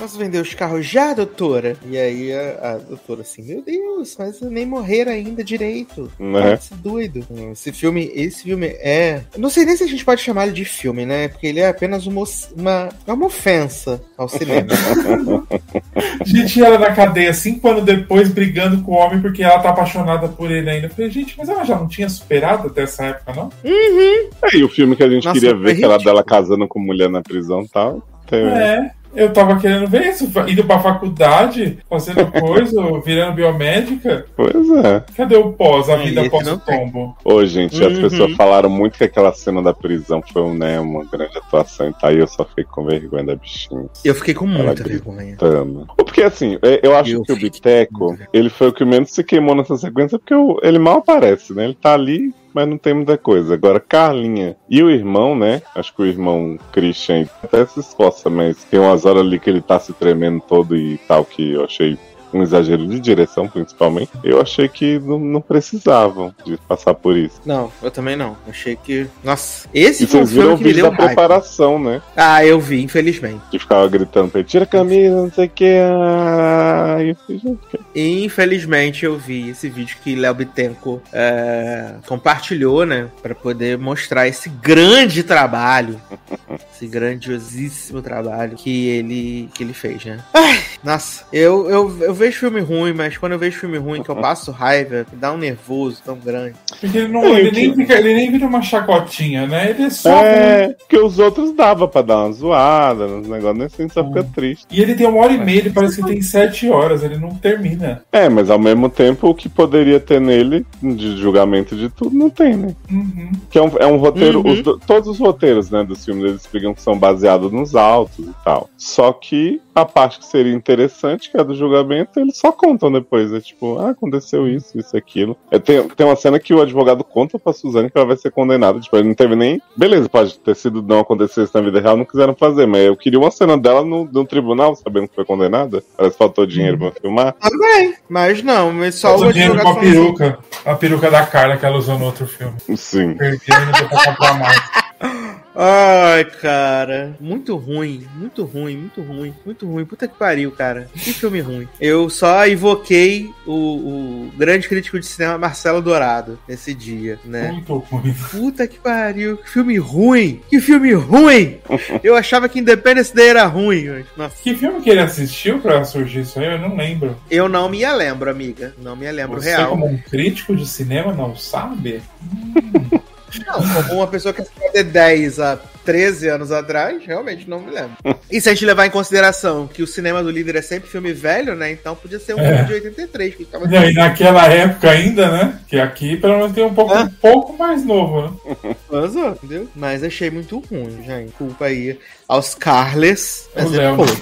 [0.00, 1.76] Posso vender os carros já, doutora?
[1.86, 6.10] E aí a, a doutora assim, meu Deus, mas nem morreram ainda direito.
[6.18, 6.54] Né?
[6.54, 7.22] Esse doido.
[7.30, 9.20] Hum, Esse filme, esse filme é.
[9.36, 11.28] Não sei nem se a gente pode chamar ele de filme, né?
[11.28, 12.24] Porque ele é apenas uma,
[12.56, 14.68] uma, é uma ofensa ao cinema.
[16.24, 20.28] Gente, ela na cadeia cinco anos depois brigando com o homem porque ela tá apaixonada
[20.28, 20.86] por ele ainda.
[20.86, 23.50] Eu falei, gente, mas ela já não tinha superado até essa época, não?
[23.64, 26.78] É, e o filme que a gente Nossa, queria ver, que era dela casando com
[26.78, 28.02] mulher na prisão e tal.
[28.26, 28.48] teve.
[28.48, 28.99] É.
[29.14, 34.24] Eu tava querendo ver isso, indo pra faculdade, fazendo coisa, virando biomédica.
[34.36, 35.04] Pois é.
[35.16, 36.58] Cadê o pós, a É, vida após tem.
[36.58, 37.16] tombo?
[37.24, 38.02] Ô, gente, as Uhum.
[38.02, 42.08] pessoas falaram muito que aquela cena da prisão foi né, uma grande atuação e tá
[42.08, 43.86] aí eu só fiquei com vergonha da bichinha.
[44.04, 45.36] Eu fiquei com muita Ela vergonha.
[45.36, 45.86] Tama.
[45.96, 49.24] Porque assim, é- eu acho Eu que o Biteco, ele foi o que menos se
[49.24, 50.34] queimou nessa sequência, porque
[50.66, 51.64] ele mal aparece, né?
[51.64, 53.54] Ele tá ali, mas não tem muita coisa.
[53.54, 55.62] Agora, Carlinha e o irmão, né?
[55.74, 59.60] Acho que o irmão Christian até se esforça, mas tem umas horas ali que ele
[59.60, 61.98] tá se tremendo todo e tal, que eu achei
[62.32, 64.10] um exagero de direção, principalmente.
[64.22, 67.40] Eu achei que não, não precisavam de passar por isso.
[67.44, 68.36] Não, eu também não.
[68.48, 69.06] Achei que.
[69.24, 71.06] Nossa, esse E foi vocês viram o vídeo da raiva.
[71.06, 72.00] preparação, né?
[72.16, 73.40] Ah, eu vi, infelizmente.
[73.50, 75.64] Que ficava gritando pra ele, tira a camisa, não sei o que.
[75.82, 76.96] Ah,
[77.26, 83.08] que- Infelizmente eu vi esse vídeo que Léo Bittenco é, compartilhou, né?
[83.22, 86.00] Pra poder mostrar esse grande trabalho.
[86.74, 90.18] esse grandiosíssimo trabalho que ele, que ele fez, né?
[90.32, 94.08] Ai, nossa, eu, eu, eu vejo filme ruim, mas quando eu vejo filme ruim que
[94.10, 96.54] eu passo raiva, me dá um nervoso tão grande.
[96.80, 99.70] Porque ele, não, É, ele, que- nem fica, ele nem vira uma chacotinha, né?
[99.70, 100.10] Ele é só.
[100.24, 104.22] É, porque os outros dava pra dar uma zoada, nos negócios nem assim, só fica
[104.24, 104.66] triste.
[104.70, 107.34] E ele tem uma hora e meia, ele parece que tem sete horas, ele não
[107.34, 108.02] termina.
[108.12, 112.30] É, mas ao mesmo tempo o que poderia ter nele, de julgamento de tudo, não
[112.30, 112.74] tem, né?
[112.90, 113.32] Uhum.
[113.50, 114.52] Que é um, é um roteiro, Uhum.
[114.52, 118.26] os do- todos os roteiros, né, dos filmes, eles explicam que são baseados nos autos
[118.26, 118.68] e tal.
[118.76, 123.32] Só que a parte que seria interessante, que é do julgamento, eles só contam depois,
[123.32, 125.36] é tipo, ah, aconteceu isso, isso, aquilo.
[125.50, 128.30] É, tem, tem uma cena que o advogado conta pra Suzane que ela vai ser
[128.30, 129.60] condenada, tipo, ele não teve nem...
[129.76, 132.96] Beleza, pode ter sido não acontecer isso na vida real, não quiseram fazer, mas eu
[132.96, 135.82] queria uma cena dela no, no tribunal, sabendo que foi condenada.
[135.96, 137.34] Parece que faltou dinheiro pra filmar.
[137.34, 140.38] Também, mas não, mas só Só o o dinheiro com a assim, peruca.
[140.64, 142.54] A peruca da cara que ela usou no outro filme.
[142.76, 143.14] Sim.
[143.14, 144.60] Perdi não deu pra comprar mais.
[145.62, 147.14] Ai, cara.
[147.20, 149.84] Muito ruim, muito ruim, muito ruim, muito ruim.
[149.84, 150.88] Puta que pariu, cara.
[150.94, 151.68] Que filme ruim.
[151.78, 157.52] Eu só invoquei o, o grande crítico de cinema Marcelo Dourado nesse dia, né?
[157.52, 158.14] Muito ruim.
[158.30, 159.36] Puta que pariu.
[159.36, 160.40] Que filme ruim.
[160.48, 161.58] Que filme ruim.
[162.02, 163.86] Eu achava que Independence Day era ruim.
[163.86, 166.46] mas, Nossa, Que filme que ele assistiu pra surgir isso aí?
[166.46, 167.16] Eu não lembro.
[167.30, 168.74] eu não me lembro, amiga.
[168.78, 169.68] Não me lembro Você, real.
[169.72, 172.00] como um crítico de cinema, não sabe?
[173.46, 177.70] Não, como uma pessoa que assistiu de 10 a 13 anos atrás, realmente não me
[177.72, 177.92] lembro.
[178.30, 181.12] E se a gente levar em consideração que o cinema do líder é sempre filme
[181.12, 181.70] velho, né?
[181.72, 182.64] Então podia ser um É.
[182.64, 185.58] filme de 83 que tava E aí, naquela época ainda, né?
[185.68, 187.04] Que aqui pelo menos tem um pouco, Hã?
[187.04, 188.22] um pouco mais novo,
[188.62, 188.74] né?
[188.88, 189.68] Vazou, entendeu?
[189.74, 191.32] Mas achei muito ruim, gente.
[191.32, 191.98] Culpa aí
[192.28, 193.48] aos Carles.
[193.56, 194.16] Mas é podre.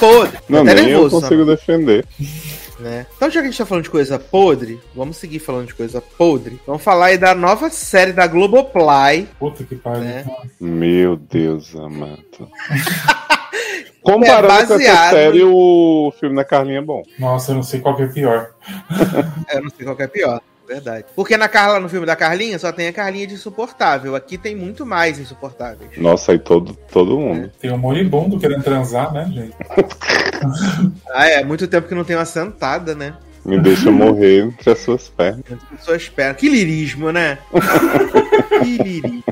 [0.00, 0.38] Podre.
[0.48, 2.04] Não, nem eu nervoso, consigo defender.
[2.78, 3.06] Né?
[3.16, 6.00] Então, já que a gente tá falando de coisa podre, vamos seguir falando de coisa
[6.00, 6.60] podre.
[6.66, 9.28] Vamos falar aí da nova série da Globoplay.
[9.38, 10.04] Puta que pariu.
[10.04, 10.24] Né?
[10.60, 12.48] Meu Deus amado.
[14.02, 17.02] Comparando com essa baseado série, o filme da Carlinha é bom.
[17.18, 18.54] Nossa, eu não sei qual que é pior.
[19.52, 20.40] Eu não sei qual que é pior.
[20.68, 21.06] Verdade.
[21.16, 24.14] Porque na Carla, no filme da Carlinha, só tem a Carlinha de insuportável.
[24.14, 25.96] Aqui tem muito mais insuportáveis.
[25.96, 27.50] Nossa, aí todo, todo mundo.
[27.58, 29.56] Tem um moribundo querendo transar, né, gente?
[31.10, 31.42] Ah, é.
[31.42, 33.12] Muito tempo que não tem uma sentada, né?
[33.44, 35.42] Me deixa morrer entre as suas pernas.
[35.50, 36.34] As pessoas esperam.
[36.36, 37.38] Que lirismo, né?
[38.62, 39.24] que lirismo.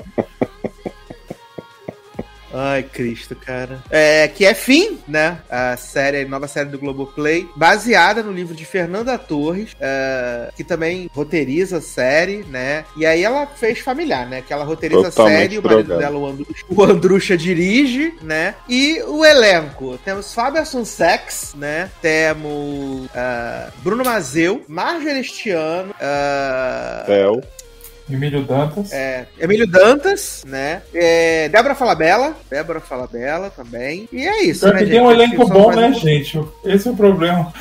[2.58, 3.82] Ai, Cristo, cara.
[3.90, 5.38] É, que é Fim, né?
[5.50, 10.64] A série, a nova série do Globoplay, baseada no livro de Fernanda Torres, é, que
[10.64, 12.86] também roteiriza a série, né?
[12.96, 14.42] E aí ela fez familiar, né?
[14.42, 18.54] Que ela roteiriza Totalmente a série, o marido dela, o Andrucha, o Andrucha dirige, né?
[18.66, 19.98] E o elenco.
[20.02, 21.90] Temos Fábio Assunsex, né?
[22.00, 25.94] Temos ah, Bruno Mazeu, Marjorie Estiano,
[27.06, 27.42] Theo.
[28.08, 28.92] Emílio Dantas.
[28.92, 30.82] é, Emílio Dantas, né?
[30.94, 32.36] É, Débora Falabella.
[32.48, 34.08] Débora Falabella também.
[34.12, 36.40] E é isso, Pior né, que tem um elenco bom, né, um- gente?
[36.64, 37.52] Esse é o problema.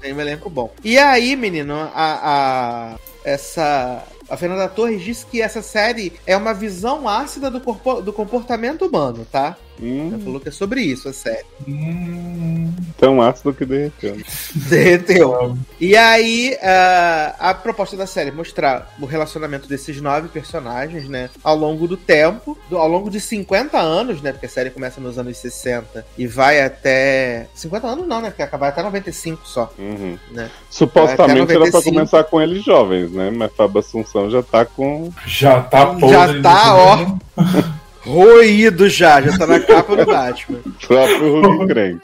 [0.00, 0.72] Tem um elenco bom.
[0.82, 4.02] E aí, menino, a, a- essa.
[4.26, 8.86] A Fernanda Torres disse que essa série é uma visão ácida do, corpo- do comportamento
[8.86, 9.54] humano, tá?
[9.80, 10.10] Hum.
[10.12, 11.44] Ela falou que é sobre isso a série.
[11.66, 12.72] Hum.
[12.98, 14.16] Tão ácido que derreteu.
[14.54, 15.58] derreteu.
[15.80, 21.30] E aí, uh, a proposta da série é mostrar o relacionamento desses nove personagens, né?
[21.42, 24.32] Ao longo do tempo, do, ao longo de 50 anos, né?
[24.32, 27.46] Porque a série começa nos anos 60 e vai até.
[27.54, 28.30] 50 anos não, né?
[28.30, 29.72] Porque acabar até 95 só.
[29.78, 30.18] Uhum.
[30.30, 30.50] Né?
[30.70, 33.30] Supostamente era pra começar com eles jovens, né?
[33.30, 35.10] Mas Fábio Assunção já tá com.
[35.26, 36.10] Já tá podre.
[36.10, 37.83] Já tá, ó.
[38.04, 40.60] Roído já, já tá na capa do Batman.
[40.86, 42.00] Próprio Rubem Crente.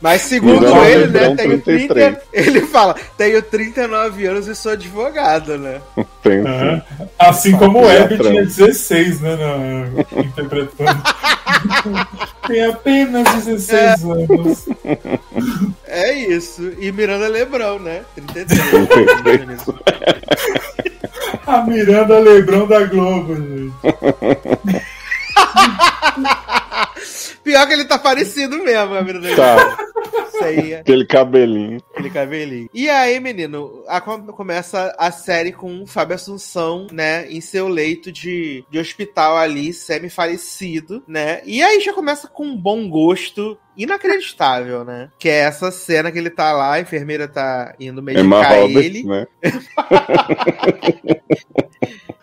[0.00, 5.58] Mas segundo Não, ele, né, tenho 30, ele fala, tenho 39 anos e sou advogado,
[5.58, 5.80] né?
[6.22, 6.82] Tem uhum.
[7.18, 10.20] Assim como o Web tinha 16, né, na...
[10.22, 11.02] interpretando.
[12.46, 13.94] Tem apenas 16 é.
[14.04, 14.68] anos.
[15.86, 16.72] É isso.
[16.78, 18.02] E Miranda Lebrão, né?
[18.14, 19.64] 33.
[21.46, 23.74] A Miranda Lebrão da Globo, gente.
[27.42, 29.76] Pior que ele tá parecido mesmo, Miranda Tá.
[30.42, 30.76] É...
[30.76, 31.80] Aquele cabelinho.
[31.92, 32.68] Aquele cabelinho.
[32.74, 38.12] E aí, menino, a, começa a série com o Fábio Assunção, né, em seu leito
[38.12, 41.40] de, de hospital ali, semi-falecido, né?
[41.44, 45.10] E aí já começa com um bom gosto inacreditável, né?
[45.18, 49.04] Que é essa cena que ele tá lá, a enfermeira tá indo medicar ele.
[49.04, 49.26] Né?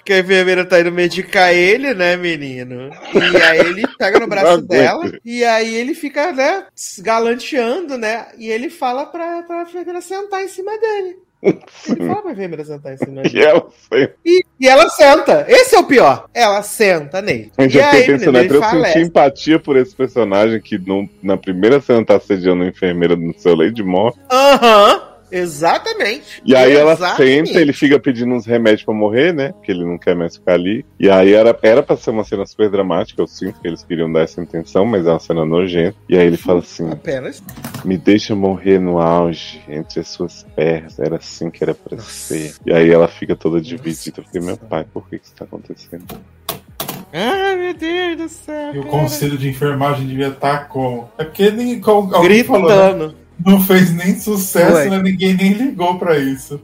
[0.03, 2.90] que a enfermeira tá indo medicar ele, né, menino?
[3.14, 6.65] E aí ele pega no braço dela e aí ele fica, né,
[6.99, 8.27] galanteando, né?
[8.38, 11.18] E ele fala pra, pra enfermeira sentar em cima dele.
[11.43, 13.38] Ele fala pra enfermeira sentar em cima dele.
[13.38, 14.15] E ela senta.
[14.23, 15.45] E, e, ela senta.
[15.47, 16.30] Esse é o pior.
[16.34, 17.51] Ela senta nele.
[17.59, 22.15] Gente fiquei pensando, eu senti empatia por esse personagem que no, na primeira cena tá
[22.18, 24.19] assediando a enfermeira no seu leito de morte.
[24.30, 24.93] Aham.
[24.93, 25.10] Uhum.
[25.32, 26.41] Exatamente.
[26.45, 29.53] E aí ela senta, ele fica pedindo uns remédios para morrer, né?
[29.53, 30.86] Porque ele não quer mais ficar ali.
[30.99, 34.12] E aí era, era pra ser uma cena super dramática, eu sinto que eles queriam
[34.12, 35.95] dar essa intenção, mas é uma cena nojenta.
[36.10, 37.41] E aí ele fala assim: Apenas.
[37.86, 40.99] Me deixa morrer no auge, entre as suas pernas.
[40.99, 42.10] Era assim que era pra Nossa.
[42.10, 42.56] ser.
[42.66, 44.20] E aí ela fica toda dividida.
[44.20, 46.06] Eu fiquei, meu pai, por que, que isso tá acontecendo?
[47.14, 48.74] Ai, meu Deus do céu.
[48.76, 51.08] E o conselho de enfermagem devia estar tá com.
[51.18, 51.80] É porque nem.
[51.80, 52.68] Gritando.
[52.68, 53.14] Falou, né?
[53.45, 55.01] Não fez nem sucesso, né?
[55.01, 56.61] ninguém nem ligou pra isso.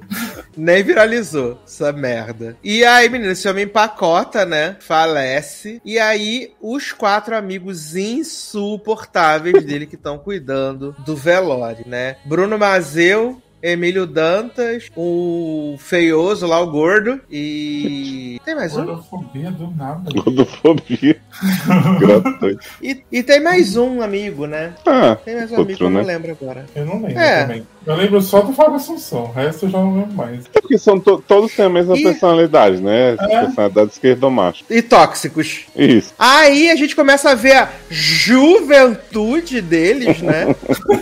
[0.55, 2.57] Nem viralizou essa merda.
[2.63, 4.75] E aí, menino, esse homem empacota, né?
[4.79, 5.81] Falece.
[5.83, 12.17] E aí, os quatro amigos insuportáveis dele que estão cuidando do velório, né?
[12.25, 18.39] Bruno Mazeu, Emílio Dantas, o feioso lá, o gordo, e.
[18.45, 18.85] Tem mais um?
[18.85, 20.11] Gordofobia do nada.
[20.11, 21.19] Gordofobia.
[22.81, 24.73] e, e tem mais um amigo, né?
[24.85, 26.07] Ah, tem mais um outro, amigo que eu não né?
[26.07, 26.65] lembro agora.
[26.75, 27.41] Eu não lembro é.
[27.41, 27.67] também.
[27.88, 30.43] Eu lembro só do Fábio Assunção, o resto eu já não lembro mais.
[30.53, 32.03] É porque são to todos têm a mesma e...
[32.03, 33.14] personalidade, né?
[33.14, 33.45] É.
[33.45, 34.65] Personalidade esquerdo-macho.
[34.69, 35.61] E tóxicos.
[35.73, 36.14] Isso.
[36.19, 40.53] Aí a gente começa a ver a juventude deles, né?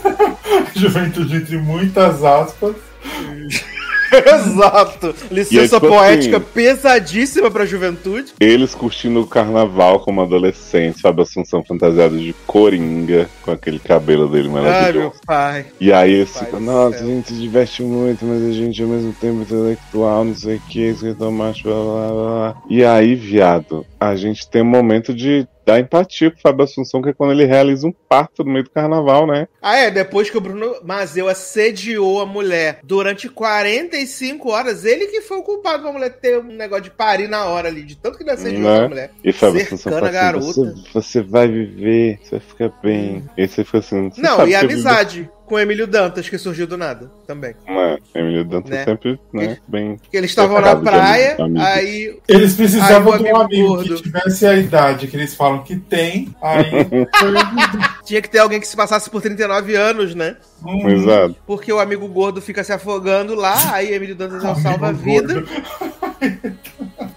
[0.76, 2.76] juventude entre muitas aspas.
[4.36, 5.16] Exato.
[5.32, 8.34] Licença tipo poética assim, pesadíssima pra juventude.
[8.40, 14.50] Eles curtindo o carnaval como adolescentes, Fábio Assunção fantasiado de coringa, com aquele cabelo dele
[14.50, 14.86] maravilhoso.
[14.88, 15.66] Ai, meu pai.
[15.80, 19.14] E aí eles ficam, nossa, a gente se diverte muito, mas a gente ao mesmo
[19.14, 22.56] tempo é intelectual, não sei o que, escritor macho, blá blá blá.
[22.70, 27.02] E aí, viado, a gente tem um momento de dá empatia com o Fábio Assunção,
[27.02, 29.48] que é quando ele realiza um parto no meio do carnaval, né?
[29.62, 35.22] Ah, é, depois que o Bruno Mazeu assediou a mulher durante 45 horas, ele que
[35.22, 38.18] foi o culpado pra mulher ter um negócio de parir na hora ali, de tanto
[38.18, 38.86] que ele assediou né?
[38.86, 39.12] a mulher.
[39.24, 40.46] E Fábio Assunção fala assim, garota.
[40.46, 43.18] Você, você, vai viver, você vai ficar bem.
[43.18, 43.30] Hum.
[43.36, 44.12] E você fica assim...
[44.18, 47.56] Não, e a amizade com o Emílio Dantas, que surgiu do nada também.
[47.68, 48.84] É, Emílio Dantas né?
[48.84, 50.00] sempre, né, bem.
[50.10, 52.18] Que eles estavam na praia, aí.
[52.28, 53.96] Eles precisavam aí de um amigo gordo.
[53.96, 56.66] que tivesse a idade que eles falam que tem, aí.
[58.06, 60.38] Tinha que ter alguém que se passasse por 39 anos, né?
[60.66, 60.90] Hum.
[60.90, 61.36] Exato.
[61.46, 65.44] Porque o amigo gordo fica se afogando lá, aí Emílio Dantas é o salva-vida.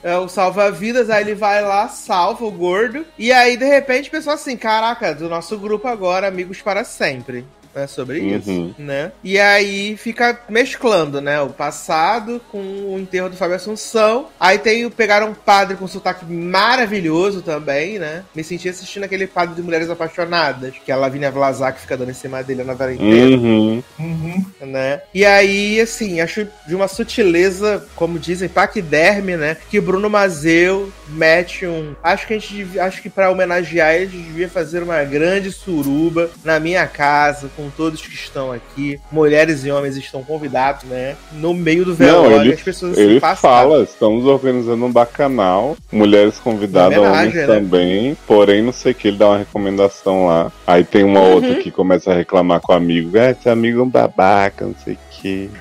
[0.03, 3.05] é o salva-vidas, aí ele vai lá, salva o gordo.
[3.19, 7.45] E aí, de repente, o pessoal assim: caraca, do nosso grupo agora, amigos para sempre
[7.75, 8.37] né, sobre uhum.
[8.37, 9.13] isso, né?
[9.23, 14.29] E aí fica mesclando, né, o passado com o enterro do Fábio Assunção.
[14.39, 18.25] Aí tem o pegaram um padre com sotaque maravilhoso também, né?
[18.35, 22.11] Me senti assistindo aquele padre de Mulheres Apaixonadas, que é a Lavínia Vlasak fica dando
[22.11, 23.37] em cima dele na novela inteira.
[23.37, 23.83] Uhum.
[23.99, 24.45] Uhum.
[24.61, 25.03] Né?
[25.15, 29.57] E aí, assim, acho de uma sutileza, como dizem, paquiderme, né?
[29.71, 31.95] Que Bruno Mazeu mete um.
[32.03, 35.51] Acho que a gente acho que para homenagear ele, a gente devia fazer uma grande
[35.53, 39.01] suruba na minha casa com todos que estão aqui.
[39.11, 41.17] Mulheres e homens estão convidados, né?
[41.33, 46.39] No meio do velório, Não, ele, as pessoas ele fala, estamos organizando um bacanal, mulheres
[46.39, 47.47] convidadas, homens né?
[47.47, 50.53] também, porém não sei o que, ele dá uma recomendação lá.
[50.67, 51.35] Aí tem uma uhum.
[51.35, 54.75] outra que começa a reclamar com o amigo, é, esse amigo é um babaca, não
[54.85, 55.08] sei o que.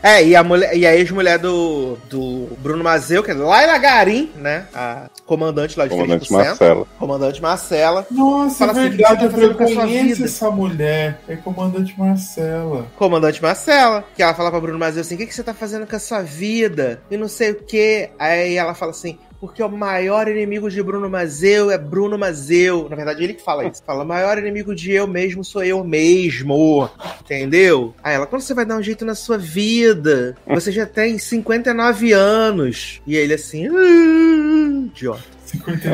[0.04, 4.32] É, e a, mulher, e a ex-mulher do, do Bruno Mazeu, que é Laila Garim,
[4.36, 4.66] né?
[4.74, 6.88] A comandante lá de Comandante Marcela.
[6.98, 8.08] Comandante Marcela.
[8.10, 11.22] Nossa, é assim, verdade, assim, eu conheço essa mulher.
[11.28, 12.88] É Comandante Marcela.
[12.96, 14.04] Comandante Marcela.
[14.16, 16.00] Que ela fala pra Bruno Mazeu assim, o que, que você tá fazendo com a
[16.00, 17.02] sua vida?
[17.10, 18.10] E não sei o que.
[18.18, 22.88] Aí ela fala assim, porque o maior inimigo de Bruno Mazeu é Bruno Mazeu.
[22.90, 23.84] Na verdade, ele que fala isso.
[23.86, 26.90] Fala, o maior inimigo de eu mesmo sou eu mesmo.
[27.22, 27.94] Entendeu?
[28.04, 30.36] Aí ela, quando você vai dar um jeito na sua vida?
[30.48, 33.02] Você já tem 59 anos.
[33.06, 35.37] E ele assim, ah, idiota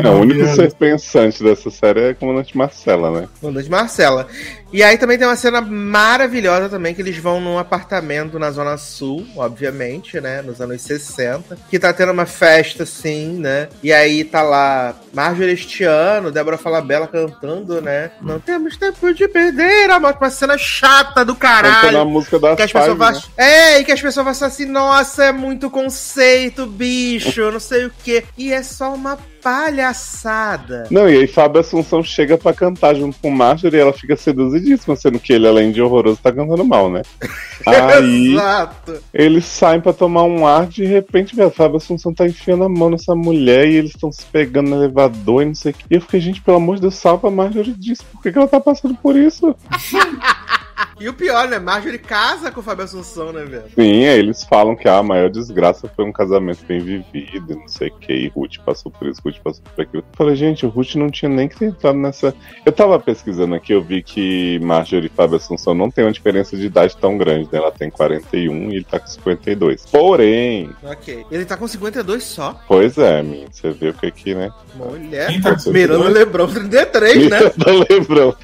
[0.03, 3.27] é, o único ser pensante dessa série é a Comandante Marcela, né?
[3.39, 4.27] Comandante Marcela.
[4.73, 8.75] E aí também tem uma cena maravilhosa também, que eles vão num apartamento na Zona
[8.75, 10.41] Sul, obviamente, né?
[10.41, 11.55] Nos anos 60.
[11.69, 13.69] Que tá tendo uma festa, assim, né?
[13.83, 18.09] E aí tá lá Marjorie este ano, Débora Falabella cantando, né?
[18.19, 21.99] Não temos tempo de perder, a uma cena chata do caralho.
[21.99, 23.21] A música da que as pessoas né?
[23.37, 27.91] É, e que as pessoas falam assim, nossa, é muito conceito, bicho, não sei o
[28.03, 28.23] quê.
[28.35, 30.87] E é só uma palhaçada.
[30.89, 34.95] Não, e aí Fábio Assunção chega para cantar junto com Marjorie e ela fica seduzidíssima,
[34.95, 37.01] sendo que ele, além de horroroso, tá cantando mal, né?
[37.65, 39.01] Aí Exato.
[39.13, 42.89] eles saem para tomar um ar, de repente, velho, Fábio Assunção tá enfiando a mão
[42.89, 45.85] nessa mulher e eles estão se pegando no elevador e não sei o que.
[45.89, 48.03] E eu fiquei, gente, pelo amor de Deus, salva a Marjorie disso.
[48.11, 49.55] Por que, que ela tá passando por isso?
[50.99, 51.59] E o pior, né?
[51.59, 53.63] Marjorie casa com o Fábio Assunção, né, velho?
[53.75, 57.89] Sim, aí eles falam que a maior desgraça foi um casamento bem vivido, não sei
[57.89, 60.03] o que, e Ruth passou por isso, Ruth passou por aquilo.
[60.03, 62.33] Eu falei, gente, o Ruth não tinha nem que ter entrado nessa.
[62.65, 66.55] Eu tava pesquisando aqui, eu vi que Marjorie e Fábio Assunção não tem uma diferença
[66.55, 67.59] de idade tão grande, né?
[67.59, 69.85] Ela tem 41 e ele tá com 52.
[69.87, 70.69] Porém.
[70.83, 71.25] Ok.
[71.31, 72.61] Ele tá com 52 só?
[72.67, 73.47] Pois é, minha.
[73.51, 74.51] Você vê o que aqui, né?
[74.75, 75.41] Mulher.
[75.41, 77.39] Tá Miranda Lebrão 33, né?
[77.39, 78.35] Miranda Lebrão.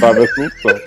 [0.00, 0.80] Fábio Assunção.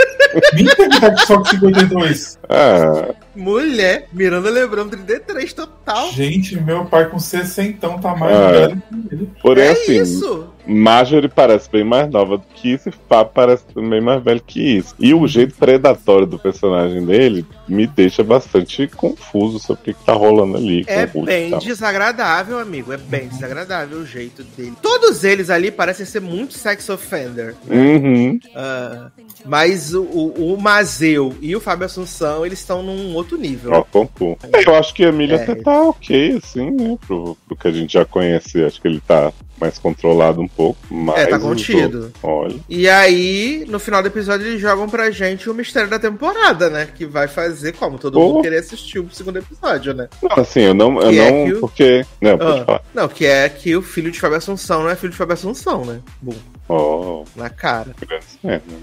[0.99, 2.39] Tá só com 52.
[2.49, 3.13] Ah.
[3.35, 6.11] Mulher, Miranda Lebrão 33 total.
[6.11, 8.51] Gente, meu pai com 60 tá mais ah.
[8.51, 9.31] velho que ele.
[9.41, 10.54] Porém, é assim, isso.
[10.67, 14.77] Marjorie parece bem mais nova do que isso e Fábio parece bem mais velho que
[14.77, 14.95] isso.
[14.99, 20.05] E o jeito predatório do personagem dele me deixa bastante confuso sobre o que, que
[20.05, 20.83] tá rolando ali.
[20.87, 22.91] É bem desagradável, amigo.
[22.93, 24.73] É bem desagradável o jeito dele.
[24.81, 27.55] Todos eles ali parecem ser muito sex offender.
[27.65, 27.75] Né?
[27.75, 28.39] Uhum.
[28.45, 29.11] Uh,
[29.45, 33.71] mas o, o, Mazeu e o Fábio Assunção, eles estão num outro nível.
[33.73, 33.83] Ó,
[34.65, 35.43] Eu acho que a Emília é.
[35.43, 36.97] até tá ok, assim, né?
[37.05, 38.63] Pro, pro que a gente já conhece.
[38.63, 40.77] Acho que ele tá mais controlado um pouco.
[40.89, 42.11] Mais é, tá contido.
[42.23, 42.55] Olha.
[42.69, 46.87] E aí, no final do episódio, eles jogam pra gente o mistério da temporada, né?
[46.93, 47.97] Que vai fazer como?
[47.97, 48.33] Todo oh.
[48.33, 50.07] mundo querer assistir o segundo episódio, né?
[50.21, 51.01] Não, assim, eu não.
[51.01, 51.59] Eu é não o...
[51.59, 52.05] Porque.
[52.21, 52.65] Não, pode ah.
[52.65, 52.81] falar.
[52.93, 55.85] Não, que é que o filho de Fábio Assunção não é filho de Fábio Assunção,
[55.85, 55.99] né?
[56.21, 56.35] Bom.
[56.67, 57.23] Oh.
[57.35, 57.95] Na cara.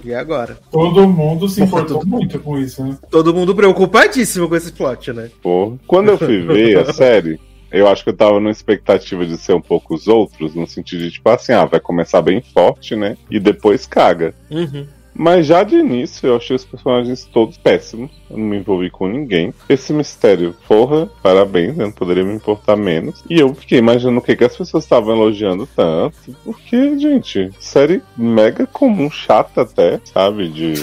[0.05, 0.59] E agora?
[0.71, 2.97] Todo mundo se importou muito com isso, né?
[3.11, 5.31] Todo mundo preocupadíssimo com esse plot, né?
[5.43, 7.41] Pô, quando eu fui ver a série,
[7.73, 11.03] eu acho que eu tava numa expectativa de ser um pouco os outros, no sentido
[11.03, 13.17] de, tipo assim, ah, vai começar bem forte, né?
[13.31, 14.35] E depois caga.
[14.51, 14.87] Uhum.
[15.15, 18.11] Mas já de início eu achei os personagens todos péssimos.
[18.31, 19.53] Eu não me envolvi com ninguém.
[19.69, 23.23] Esse mistério, porra, parabéns, eu não poderia me importar menos.
[23.29, 26.35] E eu fiquei imaginando o que, que as pessoas estavam elogiando tanto.
[26.45, 30.49] Porque, gente, série mega comum, chata até, sabe?
[30.49, 30.75] De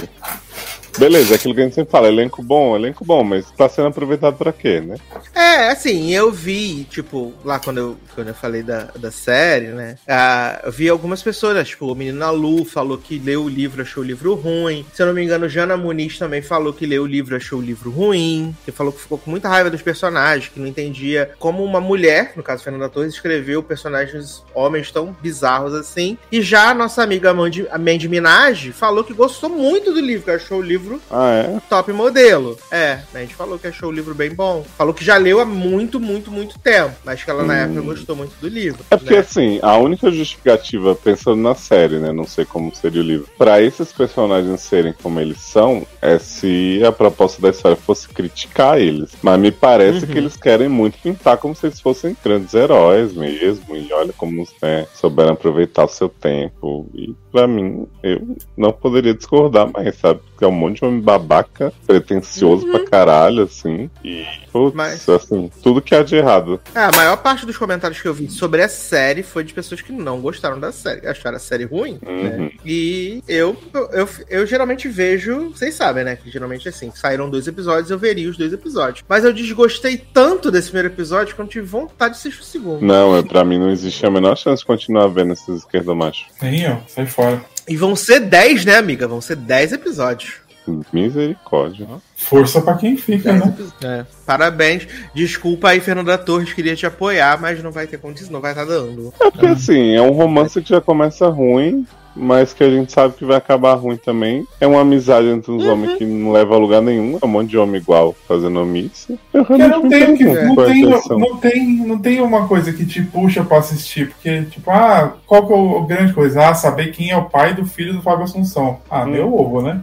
[0.98, 3.88] Beleza, é aquilo que a gente sempre fala, elenco bom, elenco bom, mas tá sendo
[3.88, 4.98] aproveitado pra quê, né?
[5.34, 9.96] É, assim, eu vi, tipo, lá quando eu, quando eu falei da, da série, né?
[10.08, 13.82] Uh, eu vi algumas pessoas, né, tipo, o menino Lu falou que leu o livro,
[13.82, 14.86] achou o livro ruim.
[14.94, 17.62] Se eu não me engano, Jana Muniz também falou que leu o livro, achou o
[17.62, 18.56] livro ruim.
[18.66, 22.34] Que falou que ficou com muita raiva dos personagens, que não entendia como uma mulher,
[22.36, 26.18] no caso Fernanda Torres, escreveu personagens homens tão bizarros assim.
[26.32, 30.32] E já a nossa amiga Mandy, Mandy Minaj falou que gostou muito do livro, que
[30.32, 31.62] achou o livro livro ah, é?
[31.70, 32.58] top modelo.
[32.72, 34.66] É, a gente falou que achou o livro bem bom.
[34.78, 36.96] Falou que já leu há muito, muito, muito tempo.
[37.04, 37.58] Mas que ela na hum.
[37.58, 38.80] época gostou muito do livro.
[38.90, 39.20] É porque, né?
[39.20, 42.12] assim, a única justificativa, pensando na série, né?
[42.12, 43.28] Não sei como seria o livro.
[43.38, 48.80] Pra esses personagens serem como eles são, é se a proposta da história fosse criticar
[48.80, 49.12] eles.
[49.22, 50.12] Mas me parece uhum.
[50.12, 53.76] que eles querem muito pintar como se eles fossem grandes heróis mesmo.
[53.76, 56.88] E olha como né, souberam aproveitar o seu tempo.
[56.94, 60.22] E pra mim, eu não poderia discordar mais, sabe?
[60.32, 62.72] Porque é um monte monte de homem babaca, pretencioso uhum.
[62.72, 63.90] pra caralho, assim.
[64.04, 65.10] E, putz, Mas...
[65.10, 66.60] assim, tudo que há de errado.
[66.74, 69.82] É, a maior parte dos comentários que eu vi sobre a série foi de pessoas
[69.82, 72.12] que não gostaram da série, acharam a série ruim, né?
[72.12, 72.44] uhum.
[72.46, 72.52] né?
[72.66, 76.16] E eu, eu, eu, eu, geralmente vejo, vocês sabem, né?
[76.16, 79.04] Que geralmente assim, saíram dois episódios, eu veria os dois episódios.
[79.08, 82.46] Mas eu desgostei tanto desse primeiro episódio que eu não tive vontade de assistir o
[82.46, 82.86] segundo.
[82.86, 86.28] Não, é, pra mim não existe a menor chance de continuar vendo esses esquerdomachos.
[86.42, 87.44] Nem eu, sai fora.
[87.68, 89.08] E vão ser 10, né, amiga?
[89.08, 90.50] Vão ser 10 episódios.
[90.94, 91.88] Misericórdia.
[92.16, 93.56] Força para quem fica, né?
[93.84, 94.06] É.
[94.26, 94.88] Parabéns.
[95.14, 98.66] Desculpa aí, Fernanda Torres, queria te apoiar, mas não vai ter condição, não vai estar
[98.66, 99.14] dando.
[99.20, 101.88] É porque assim, é um romance que já começa ruim,
[102.20, 104.46] mas que a gente sabe que vai acabar ruim também.
[104.60, 105.72] É uma amizade entre os uhum.
[105.72, 107.18] homens que não leva a lugar nenhum.
[107.22, 109.18] É um monte de homem igual fazendo omissa.
[109.34, 113.44] Eu não tem, que, não, tem, não, tem, não tem uma coisa que te puxa
[113.44, 114.10] pra assistir.
[114.10, 116.50] Porque, tipo, ah, qual que é o grande coisa?
[116.50, 118.80] Ah, saber quem é o pai do filho do Fábio Assunção.
[118.90, 119.12] Ah, hum.
[119.12, 119.82] meu ovo, né?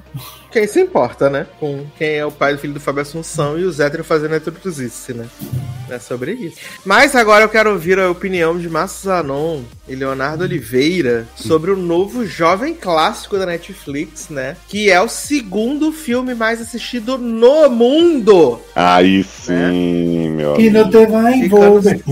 [0.56, 1.46] Quem se importa, né?
[1.60, 4.36] Com quem é o pai do filho do Fábio Assunção e o Zétero fazendo a
[4.36, 5.26] heterotusice, né?
[5.90, 6.56] É sobre isso.
[6.82, 11.76] Mas agora eu quero ouvir a opinião de Márcio Zanon e Leonardo Oliveira sobre o
[11.76, 14.56] novo jovem clássico da Netflix, né?
[14.66, 18.58] Que é o segundo filme mais assistido no mundo.
[18.74, 20.36] Aí sim, né?
[20.36, 22.02] meu E não te vai envolver.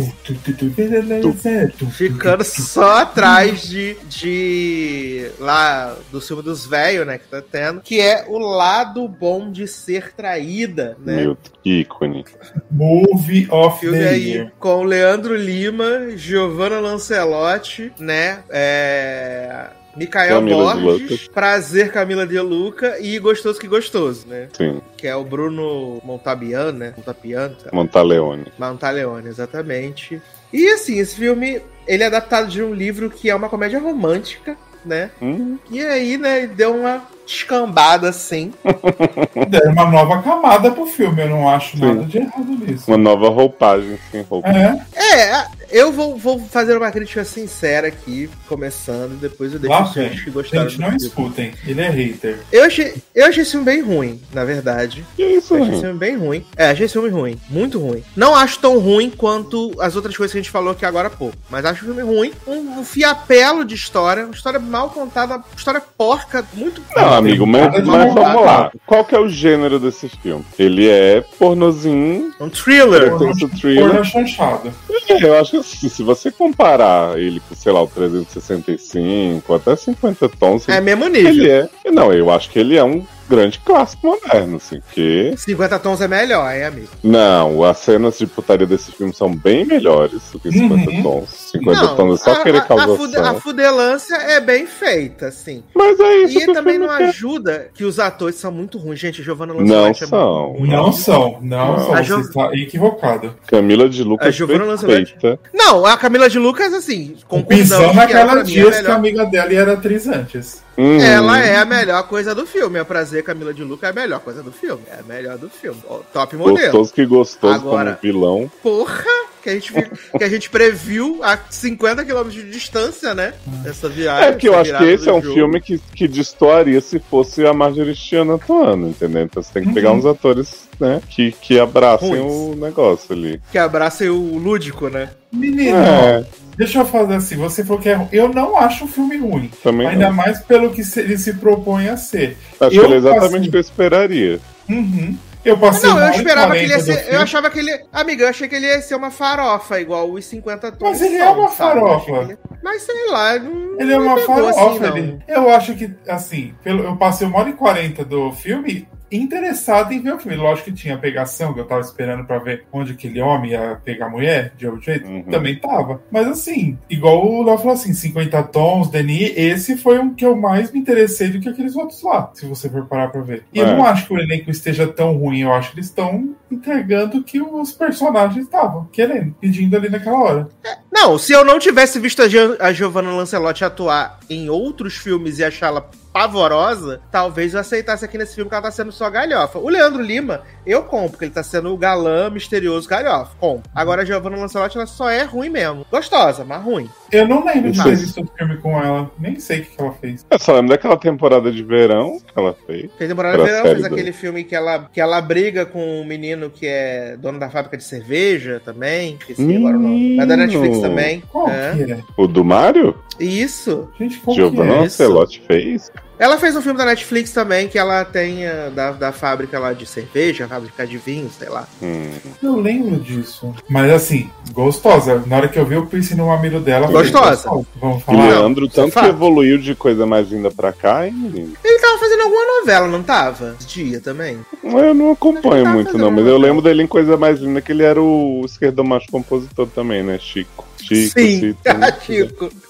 [0.75, 7.19] Ficando, ficando só atrás de, de lá do filme dos velhos, né?
[7.19, 11.16] Que tá tendo, que é o lado bom de ser traída, né?
[11.16, 12.24] Meu ícone.
[12.70, 14.52] Movie of Filme the aí year.
[14.59, 18.43] com Leandro Lima, Giovanna Lancelotti, né?
[18.51, 19.66] É...
[19.97, 24.48] Micael Camila Borges, Prazer Camila de Luca e Gostoso que Gostoso, né?
[24.52, 24.82] Sim.
[24.97, 26.94] Que é o Bruno Montabian, né?
[26.97, 27.51] Montapian.
[27.51, 27.70] Tá?
[27.73, 28.47] Montaleone.
[28.59, 30.20] Montaleone, exatamente.
[30.52, 34.56] E assim, esse filme, ele é adaptado de um livro que é uma comédia romântica,
[34.85, 35.11] né?
[35.20, 35.59] Hum.
[35.70, 38.52] E aí, né, deu uma descambada assim.
[39.48, 41.85] Deram uma nova camada pro filme, eu não acho Sim.
[41.85, 42.90] nada de errado nisso.
[42.90, 44.48] Uma nova roupagem, sem roupa.
[44.48, 50.23] É, é eu vou, vou fazer uma crítica sincera aqui, começando, depois eu deixo vocês
[50.23, 50.69] que gostaram.
[50.69, 52.39] Gente, não escutem, ele é hater.
[52.53, 55.05] Eu achei, eu achei esse filme bem ruim, na verdade.
[55.17, 56.47] Que isso, eu achei esse filme bem ruim.
[56.57, 58.05] É, achei esse filme ruim, muito ruim.
[58.15, 61.11] Não acho tão ruim quanto as outras coisas que a gente falou aqui agora há
[61.11, 62.33] pouco, mas acho o filme ruim.
[62.47, 66.81] Um, um fiapelo de história, uma história mal contada, uma história porca, muito.
[66.95, 68.71] Não, amigo, mas, mas vamos lá.
[68.87, 70.45] Qual que é o gênero desse filme?
[70.57, 72.33] Ele é pornozinho.
[72.41, 73.11] Um thriller.
[73.11, 73.89] Porno, thriller.
[73.89, 74.73] Porno chanchado.
[75.09, 79.74] É, eu acho que assim, se você comparar ele com, sei lá, o 365, até
[79.74, 80.69] 50 tons.
[80.69, 81.31] É mesmo nível.
[81.31, 81.69] Ele é.
[81.91, 85.35] Não, eu acho que ele é um grande clássico moderno, assim, que...
[85.37, 86.89] 50 tons é melhor, é, amigo?
[87.03, 91.03] Não, as cenas de putaria desse filme são bem melhores do que 50 uhum.
[91.03, 91.29] tons.
[91.53, 95.27] 50 não, tons é só a, querer causar a, fude, a fudelância é bem feita,
[95.27, 95.63] assim.
[95.75, 97.09] Mas é isso E também não quer.
[97.09, 99.01] ajuda que os atores são muito ruins.
[99.01, 100.55] Gente, Giovanna Lancelotti não é são.
[100.59, 101.87] Muito não são, não, não.
[101.87, 102.03] são.
[102.03, 102.17] Jo...
[102.17, 103.35] Você está equivocado.
[103.47, 105.17] Camila de Lucas a Giovanna Lancelotti...
[105.53, 110.07] Não, a Camila de Lucas, assim, concordando naquela dias que a amiga dela era atriz
[110.07, 110.63] antes.
[110.77, 111.01] Uhum.
[111.01, 112.79] Ela é a melhor coisa do filme.
[112.79, 114.83] É prazer Camila de Luca é a melhor coisa do filme.
[114.89, 115.81] É a melhor do filme.
[116.13, 116.59] Top modelo.
[116.59, 118.51] Gostoso que gostoso Agora, como vilão.
[118.63, 119.25] Porra!
[119.43, 119.73] Que a, gente,
[120.17, 123.35] que a gente previu a 50 km de distância, né?
[123.67, 124.29] Essa viagem.
[124.31, 125.35] É que eu acho que esse é um jogo.
[125.35, 129.23] filme que, que destoaria se fosse a Marjorie Chan atuando, entendeu?
[129.23, 129.75] Então você tem que uhum.
[129.75, 131.03] pegar uns atores, né?
[131.11, 132.33] Que, que abracem Ruins.
[132.33, 133.39] o negócio ali.
[133.53, 135.11] Que abracem o lúdico, né?
[135.31, 136.25] Menino, é.
[136.57, 139.51] Deixa eu fazer assim, você falou que é Eu não acho o filme ruim.
[139.63, 140.17] Também ainda não.
[140.17, 142.37] mais pelo que ele se propõe a ser.
[142.61, 144.41] Acho eu, que é exatamente assim, o que eu esperaria.
[144.69, 145.17] Uhum.
[145.45, 147.13] Eu passei Não, eu esperava que ele ia ser.
[147.13, 147.85] Eu achava que ele.
[147.93, 150.91] Amiga, eu achei que ele ia ser uma farofa, igual os 50 tons.
[150.91, 152.13] Mas ele é uma farofa.
[152.13, 152.39] Ele...
[152.63, 153.39] Mas sei lá.
[153.39, 154.89] Não, ele é uma farofa.
[154.89, 155.19] Assim, ele...
[155.29, 156.83] Eu acho que, assim, pelo...
[156.85, 160.37] eu passei uma hora e quarenta do filme interessado em ver o filme.
[160.37, 164.07] Lógico que tinha pegação, que eu tava esperando para ver onde aquele homem ia pegar
[164.07, 165.09] a mulher, de outro jeito.
[165.09, 165.23] Uhum.
[165.25, 166.03] Também tava.
[166.11, 170.37] Mas assim, igual o Léo falou assim, 50 tons, Denis, esse foi um que eu
[170.37, 173.45] mais me interessei do que aqueles outros lá, se você for parar pra ver.
[173.53, 173.63] E é.
[173.63, 177.19] eu não acho que o elenco esteja tão ruim, eu acho que eles estão entregando
[177.19, 180.49] o que os personagens estavam querendo, pedindo ali naquela hora.
[180.93, 185.39] Não, se eu não tivesse visto a, Gio a Giovanna Lancelotti atuar em outros filmes
[185.39, 189.59] e achá-la pavorosa, talvez eu aceitasse aqui nesse filme que ela tá sendo só galhofa.
[189.59, 193.32] O Leandro Lima, eu compro, porque ele tá sendo o galã misterioso galhofa.
[193.41, 193.69] Compro.
[193.74, 195.85] Agora a Giovanna Lancelotti, ela só é ruim mesmo.
[195.91, 196.89] Gostosa, mas ruim.
[197.11, 199.11] Eu não lembro de ter visto o filme com ela.
[199.19, 200.24] Nem sei o que, ela fez.
[200.31, 202.89] Eu só lembro daquela temporada de verão que ela fez.
[202.97, 206.49] Fez temporada de verão, fez aquele filme que ela, que ela briga com um menino
[206.49, 209.16] que é dono da fábrica de cerveja também.
[209.19, 210.20] Esqueci hum, agora o nome.
[210.20, 211.23] É da Netflix também.
[211.28, 211.91] Qual é.
[211.91, 211.99] é?
[212.16, 212.97] O do Mário?
[213.19, 213.89] Isso.
[213.99, 214.81] Gente, qual Giovanna que é?
[214.81, 215.91] Lancelotti fez?
[216.19, 219.73] Ela fez um filme da Netflix também, que ela tem uh, da, da fábrica lá
[219.73, 221.66] de cerveja, fábrica de vinho, sei lá.
[221.82, 222.11] Hum.
[222.43, 223.53] Eu lembro disso.
[223.69, 225.23] Mas assim, gostosa.
[225.27, 226.86] Na hora que eu vi, eu pensei no amigo dela.
[226.86, 227.49] Gostosa.
[227.81, 228.28] Vamos falar.
[228.28, 231.53] Leandro, tanto que evoluiu de coisa mais linda pra cá, hein, menino?
[231.65, 233.57] Ele tava fazendo alguma novela, não tava?
[233.66, 234.39] Dia também.
[234.62, 237.82] Eu não acompanho muito, não, mas eu lembro dele em coisa mais linda, que ele
[237.82, 240.19] era o esquerdo macho compositor também, né?
[240.19, 240.65] Chico.
[240.78, 241.41] Chico, Sim,
[242.05, 242.45] Chico.
[242.45, 242.64] Chico.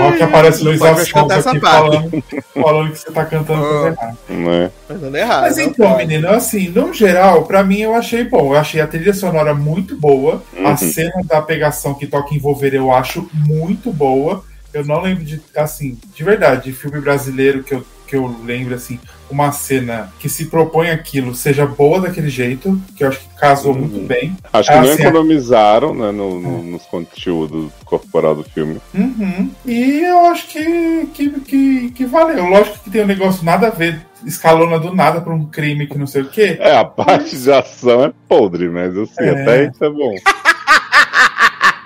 [0.00, 2.24] Olha que aparece Luiz Alfonso aqui falando,
[2.54, 4.18] falando que você tá cantando coisa errada.
[4.28, 4.70] Não é?
[4.86, 5.42] Cantando errado.
[5.42, 8.54] Mas então, menino, assim, no geral, pra mim eu achei bom.
[8.54, 10.42] Eu achei a trilha sonora muito boa.
[10.56, 10.66] Uhum.
[10.66, 14.44] A cena da pegação que toca envolver eu acho muito boa.
[14.72, 18.74] Eu não lembro de, assim, de verdade, de filme brasileiro que eu, que eu lembro,
[18.74, 19.00] assim,
[19.30, 23.72] uma cena que se propõe aquilo seja boa daquele jeito, que eu acho que casou
[23.72, 23.80] uhum.
[23.80, 24.36] muito bem.
[24.52, 28.80] Acho que assim, não economizaram né, no, no, nos conteúdos corporal do filme.
[28.94, 29.50] Uhum.
[29.64, 32.44] E eu acho que, que, que, que valeu.
[32.46, 35.96] Lógico que tem um negócio nada a ver escalona do nada pra um crime que
[35.96, 36.56] não sei o quê.
[36.60, 37.42] É, a parte mas...
[37.42, 39.30] de ação é podre, mas assim, é...
[39.30, 40.14] até isso é bom.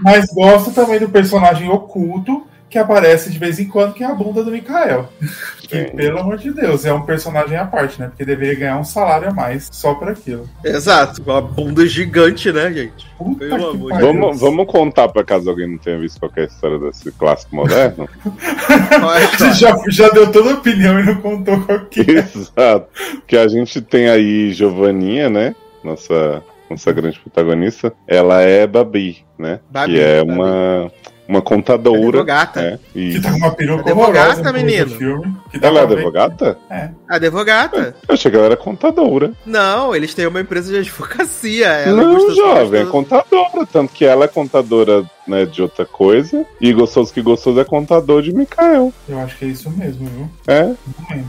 [0.00, 2.44] Mas gosto também do personagem oculto
[2.74, 5.08] que aparece de vez em quando, que é a bunda do Mikael.
[5.62, 8.08] que, pelo amor de Deus, é um personagem à parte, né?
[8.08, 10.50] Porque deveria ganhar um salário a mais só por aquilo.
[10.64, 13.06] Exato, uma bunda gigante, né, gente?
[13.38, 17.12] Pelo amor de vamos, vamos contar pra caso alguém não tenha visto qualquer história desse
[17.12, 18.08] clássico moderno?
[19.38, 22.28] Você já, já deu toda a opinião e não contou qualquer.
[22.34, 22.88] Exato.
[23.24, 25.54] Que a gente tem aí Giovaninha, né?
[25.84, 29.60] Nossa nossa grande protagonista, ela é Babi, né?
[29.70, 30.32] Babi, que é Babi.
[30.32, 30.90] uma
[31.28, 32.20] uma contadora.
[32.20, 32.62] Advogata.
[32.62, 32.78] Né?
[32.92, 34.90] Que tá com uma peruca advogata, menino.
[34.90, 36.58] Filme, que ela é advogata?
[36.70, 36.90] É.
[37.08, 37.96] Advogata.
[38.06, 39.32] Eu achei que ela era contadora.
[39.44, 41.66] Não, eles têm uma empresa de advocacia.
[41.66, 43.66] Ela não, jovem, é contadora.
[43.72, 46.44] Tanto que ela é contadora né, de outra coisa.
[46.60, 48.92] E Gostoso que Gostoso é contador de Mikael.
[49.08, 50.30] Eu acho que é isso mesmo, viu?
[50.46, 50.72] É?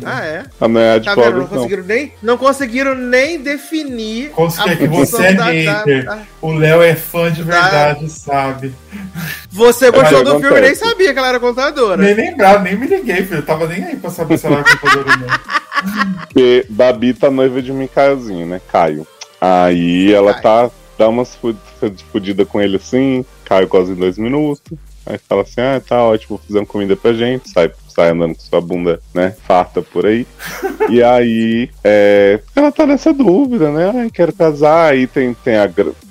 [0.03, 0.43] Ah, é?
[0.59, 4.29] Ah, não é advogado, tá não, conseguiram Nem, não conseguiram nem definir.
[4.31, 6.05] Consegui, que você é hater.
[6.05, 8.09] Da, da, o Léo é fã de verdade, da...
[8.09, 8.73] sabe?
[9.49, 12.01] Você gostou do filme e nem sabia que ela era contadora.
[12.01, 13.37] Nem lembrava, nem me liguei, filho.
[13.37, 16.17] Eu tava nem aí pra saber se ela era contadora ou não.
[16.19, 18.61] Porque Babi tá noiva de Mikaelzinho, né?
[18.71, 19.07] Caio.
[19.39, 20.69] Aí ela Caio.
[20.69, 20.75] tá.
[20.97, 21.37] Dá umas
[22.11, 24.77] fodidas com ele assim, Caio quase em dois minutos.
[25.05, 27.49] Aí fala assim: ah, tá ótimo, uma comida pra gente.
[27.49, 30.25] Sai, sai andando com sua bunda, né, farta por aí.
[30.89, 33.91] e aí, é, ela tá nessa dúvida, né?
[33.95, 34.91] Ai, quero casar.
[34.91, 35.67] Aí tem, tem a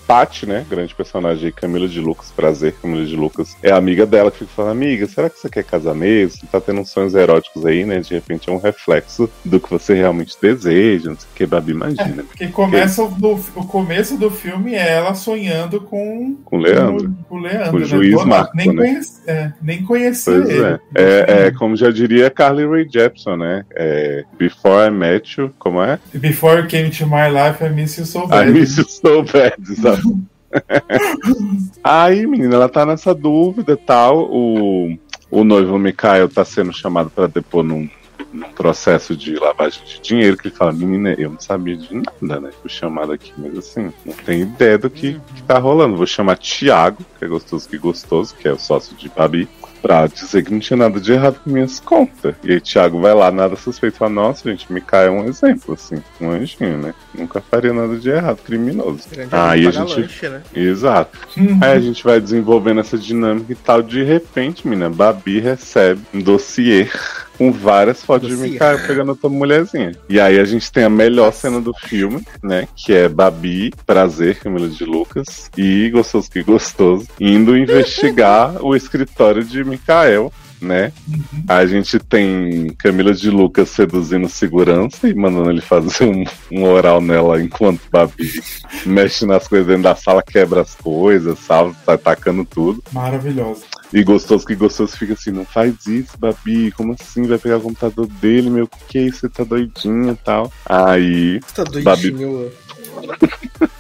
[0.07, 0.65] Paty, né?
[0.69, 3.57] Grande personagem Camila de Lucas, prazer, Camila de Lucas.
[3.63, 6.41] É amiga dela que fica falando, amiga, será que você quer casar mesmo?
[6.41, 8.01] Você tá tendo uns sonhos eróticos aí, né?
[8.01, 11.73] De repente é um reflexo do que você realmente deseja, não sei o que, Babi,
[11.73, 12.23] imagina.
[12.23, 16.37] É, porque começa do, o começo do filme é ela sonhando com...
[16.45, 17.15] Com Leandro.
[17.29, 17.87] Com o Leandro, com o né?
[17.87, 18.75] juiz Marco, nem, né?
[18.75, 20.65] conhece, é, nem conhecia pois ele.
[20.65, 20.81] É.
[20.95, 23.65] É, é, como já diria Carly Rae Jepsen, né?
[23.75, 25.99] É, Before I Met You, como é?
[26.15, 28.49] Before You Came to My Life, I Miss You So Bad.
[28.49, 29.55] I Miss You So Bad,
[31.83, 34.31] Aí, menina, ela tá nessa dúvida tal.
[34.31, 34.97] O,
[35.31, 37.89] o noivo Mikael tá sendo chamado para depor num,
[38.33, 40.37] num, processo de lavagem de dinheiro.
[40.37, 42.51] Que ele fala: Menina, eu não sabia de nada, né?
[42.61, 45.97] Fui chamado aqui, mas assim, não tenho ideia do que, que tá rolando.
[45.97, 49.49] Vou chamar Tiago, que é gostoso que gostoso, que é o sócio de Babi
[49.85, 52.35] pra dizer que não tinha nada de errado com minhas contas.
[52.43, 56.03] E aí Thiago vai lá, nada suspeito, fala, nossa, gente, me cai um exemplo, assim,
[56.19, 56.95] um anjinho, né?
[57.15, 59.03] Nunca faria nada de errado, criminoso.
[59.31, 60.01] Aí a gente.
[60.01, 60.43] Lanche, né?
[60.55, 61.19] Exato.
[61.37, 61.59] Uhum.
[61.61, 63.83] Aí a gente vai desenvolvendo essa dinâmica e tal.
[63.83, 66.89] De repente, mina, Babi recebe um dossiê
[67.37, 69.93] com várias fotos de Mikael pegando a tua mulherzinha.
[70.09, 72.69] E aí a gente tem a melhor cena do filme, né?
[72.77, 79.45] Que é Babi, Prazer, Camila de Lucas, e Gostoso que Gostoso, indo investigar o escritório
[79.45, 80.33] de Mikael
[80.65, 80.93] né?
[81.07, 81.45] Uhum.
[81.49, 87.01] A gente tem Camila de Lucas seduzindo segurança e mandando ele fazer um, um oral
[87.01, 88.43] nela enquanto Babi
[88.87, 91.75] mexe nas coisas dentro da sala, quebra as coisas, sabe?
[91.85, 92.83] Tá atacando tudo.
[92.93, 93.63] Maravilhoso.
[93.93, 97.23] E gostoso que gostoso fica assim, não faz isso, Babi, como assim?
[97.29, 99.21] Vai pegar o computador dele, meu, o que é isso?
[99.21, 100.53] Você tá doidinha e tal.
[100.67, 101.41] Aí.
[101.41, 102.53] Você tá doidinho, Babi...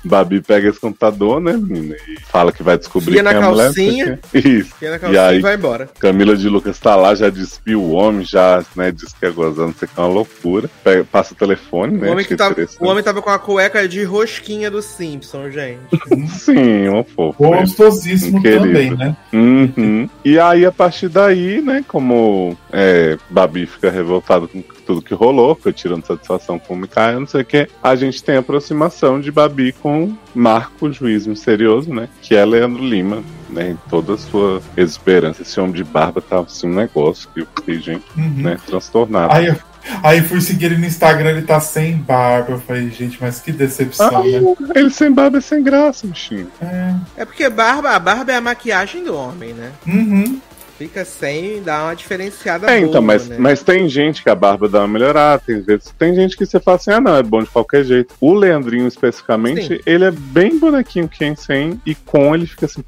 [0.04, 1.96] Babi pega esse computador, né, menina?
[2.06, 4.46] E fala que vai descobrir Fia quem calcinha, é a mulher.
[4.46, 4.74] Isso.
[4.76, 5.88] Fia na calcinha e, aí, vai embora.
[5.98, 9.74] Camila de Lucas tá lá, já despiu o homem, já, né, diz que é gozando,
[9.78, 10.68] sei que é uma loucura.
[10.82, 12.08] Pega, passa o telefone, né?
[12.08, 15.80] O homem, que tava, o homem tava com a cueca de rosquinha do Simpson, gente.
[16.28, 17.42] Sim, um fofo.
[17.42, 19.16] Gostosíssimo também, né?
[19.32, 20.08] Uhum.
[20.24, 25.54] E aí, a partir daí, né, como é, Babi fica revoltado com tudo que rolou,
[25.54, 29.20] foi tirando satisfação com o Mikael, não sei o que, a gente tem a aproximação
[29.20, 32.08] de Babi com Marco, juiz misterioso, né?
[32.22, 33.70] Que é Leandro Lima, né?
[33.70, 35.42] Em toda a sua esperança.
[35.42, 38.42] Esse homem de barba tava assim um negócio que eu fiquei, gente, uhum.
[38.42, 38.58] né?
[38.66, 39.32] Transtornado.
[39.32, 39.56] Aí eu,
[40.02, 42.52] Aí fui seguir ele no Instagram, ele tá sem barba.
[42.52, 44.54] Eu falei, gente, mas que decepção, Ai, né?
[44.74, 46.48] Ele sem barba é sem graça, bichinho.
[46.60, 46.94] É.
[47.18, 49.72] é porque barba, a barba é a maquiagem do homem, né?
[49.86, 50.40] Uhum.
[50.84, 53.36] Fica sem dar uma diferenciada é, então, boa, então, mas, né?
[53.38, 55.94] mas tem gente que a barba dá uma melhorada, tem vezes.
[55.98, 58.14] Tem gente que você fala assim, ah não, é bom de qualquer jeito.
[58.20, 59.80] O Leandrinho, especificamente, Sim.
[59.86, 62.84] ele é bem bonequinho quem sem, e com ele fica assim,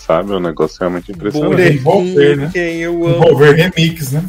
[0.00, 0.30] sabe?
[0.30, 1.72] O é negócio realmente impressionante.
[1.72, 2.50] Envolver, né?
[2.52, 3.16] Quem eu amo.
[3.16, 4.24] Envolver remix, né?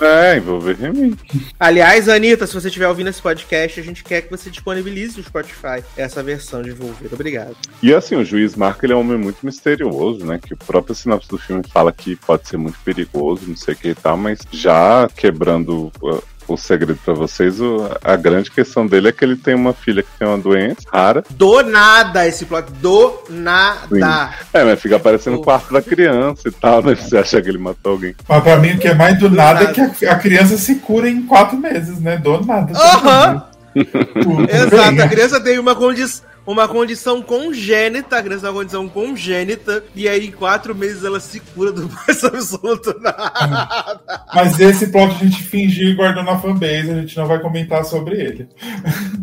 [0.00, 1.16] É, envolver remix.
[1.58, 5.24] Aliás, Anitta, se você estiver ouvindo esse podcast, a gente quer que você disponibilize no
[5.24, 7.08] Spotify essa versão de envolver.
[7.12, 7.56] Obrigado.
[7.82, 10.38] E assim, o juiz Marco ele é um homem muito misterioso, né?
[10.38, 13.76] Que o próprio sinopse do filme fala que pode ser muito perigoso, não sei o
[13.76, 18.86] que e tal, mas já quebrando uh, o segredo para vocês, o, a grande questão
[18.86, 21.24] dele é que ele tem uma filha que tem uma doença rara.
[21.30, 23.88] Do nada esse plot, do nada.
[23.88, 24.00] Sim.
[24.52, 26.94] É, mas fica aparecendo o quarto da criança e tal, né?
[26.94, 28.14] Você acha que ele matou alguém.
[28.28, 30.16] Mas pra mim o que é mais do, do nada, nada, é que a, a,
[30.16, 32.16] criança se cura em quatro meses, né?
[32.16, 32.72] Do nada.
[32.76, 33.42] Aham.
[33.74, 34.46] Uhum.
[34.48, 39.84] Exato, a criança tem uma condição uma condição congênita, a criança tem uma condição congênita,
[39.94, 44.00] e aí em quatro meses ela se cura do mais absoluto nada.
[44.32, 47.84] Mas esse plot a gente fingiu e guardou na fanbase, a gente não vai comentar
[47.84, 48.48] sobre ele.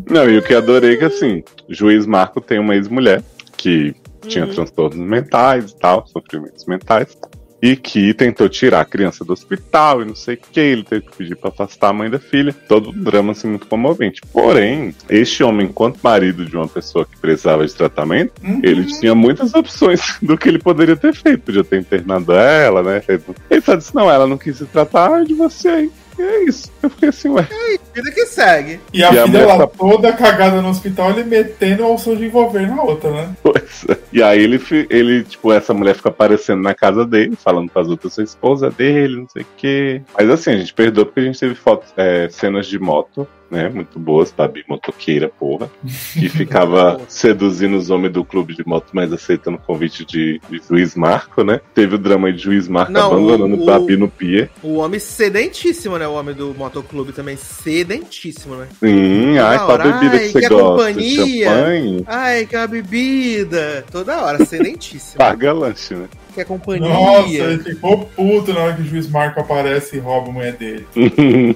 [0.09, 3.23] Não, e o que adorei é que assim, juiz Marco tem uma ex-mulher
[3.55, 3.95] que
[4.27, 4.53] tinha uhum.
[4.53, 7.17] transtornos mentais e tal, sofrimentos mentais
[7.63, 11.05] e que tentou tirar a criança do hospital e não sei o que, ele teve
[11.05, 12.53] que pedir para afastar a mãe da filha.
[12.67, 14.19] Todo um drama assim muito comovente.
[14.33, 18.59] Porém, este homem, enquanto marido de uma pessoa que precisava de tratamento, uhum.
[18.61, 21.43] ele tinha muitas opções do que ele poderia ter feito.
[21.43, 23.01] Podia ter internado ela, né?
[23.49, 25.91] Ele só disse: não, ela não quis se tratar de você aí.
[26.17, 26.71] E é isso.
[26.81, 27.47] Eu fiquei assim, ué.
[27.51, 28.79] É vida que segue.
[28.93, 29.67] E a e filha lá tá...
[29.67, 33.35] toda cagada no hospital, ele metendo o som de envolver na outra, né?
[33.41, 33.97] Pois é.
[34.11, 38.13] E aí ele, ele, tipo, essa mulher fica aparecendo na casa dele, falando as outras,
[38.13, 40.01] sua esposa dele, não sei o quê.
[40.17, 43.69] Mas assim, a gente perdoa porque a gente teve fotos, é, cenas de moto né?
[43.69, 45.69] Muito boas, Babi motoqueira, porra.
[46.13, 50.61] Que ficava seduzindo os homens do clube de moto, mas aceitando o convite de, de
[50.67, 51.61] Juiz Marco, né?
[51.73, 54.49] Teve o drama de Juiz Marco Não, abandonando o, Babi no pier.
[54.63, 56.07] O homem sedentíssimo, né?
[56.07, 58.67] O homem do motoclube também, sedentíssimo, né?
[58.79, 60.63] Sim, ai, qual bebida ai, que você que gosta?
[60.63, 61.49] Companhia.
[61.49, 62.03] Champanhe?
[62.07, 63.85] Ai, que a bebida.
[63.91, 65.19] Toda hora, sedentíssimo.
[65.21, 66.07] Paga lanche, né?
[66.33, 66.89] Que é companhia.
[66.89, 70.53] Nossa, ele ficou puto na hora que o juiz Marco aparece e rouba a mulher
[70.53, 70.87] dele.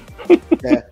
[0.64, 0.84] é.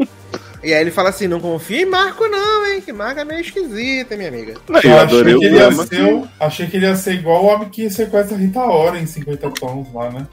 [0.66, 2.82] E aí ele fala assim: não confia em Marco, não, hein?
[2.82, 4.56] Que Marco é meio esquisito, hein, minha amiga.
[4.68, 7.48] Não, eu, eu achei, que ele ia ser, achei que ele ia ser igual o
[7.48, 10.26] homem que sequestra Rita Ora em 50 tons lá, né?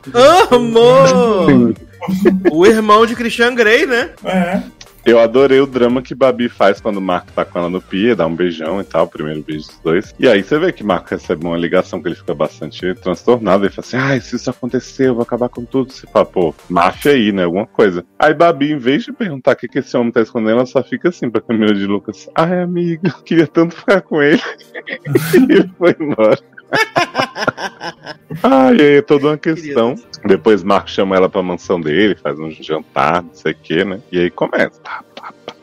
[0.50, 1.74] Amor!
[2.50, 4.10] o irmão de Christian Grey, né?
[4.24, 4.62] É.
[5.04, 8.14] Eu adorei o drama que Babi faz quando o Marco tá com ela no pia,
[8.14, 10.14] dá um beijão e tal, primeiro beijo dos dois.
[10.18, 13.64] E aí você vê que Marco recebe uma ligação que ele fica bastante transtornado.
[13.64, 15.92] Ele fala assim: ai, se isso acontecer, eu vou acabar com tudo.
[15.92, 17.44] Você fala, pô, máfia aí, né?
[17.44, 18.04] Alguma coisa.
[18.18, 20.82] Aí Babi, em vez de perguntar o que, que esse homem tá escondendo, ela só
[20.82, 24.40] fica assim pra Camila de Lucas: ai, amigo, queria tanto ficar com ele.
[25.50, 26.38] e foi embora.
[28.42, 29.94] Ai, é toda uma questão.
[30.24, 34.00] Depois Marco chama ela pra mansão dele, faz um jantar, não sei o que, né?
[34.10, 34.80] E aí começa.
[34.80, 35.04] Pá.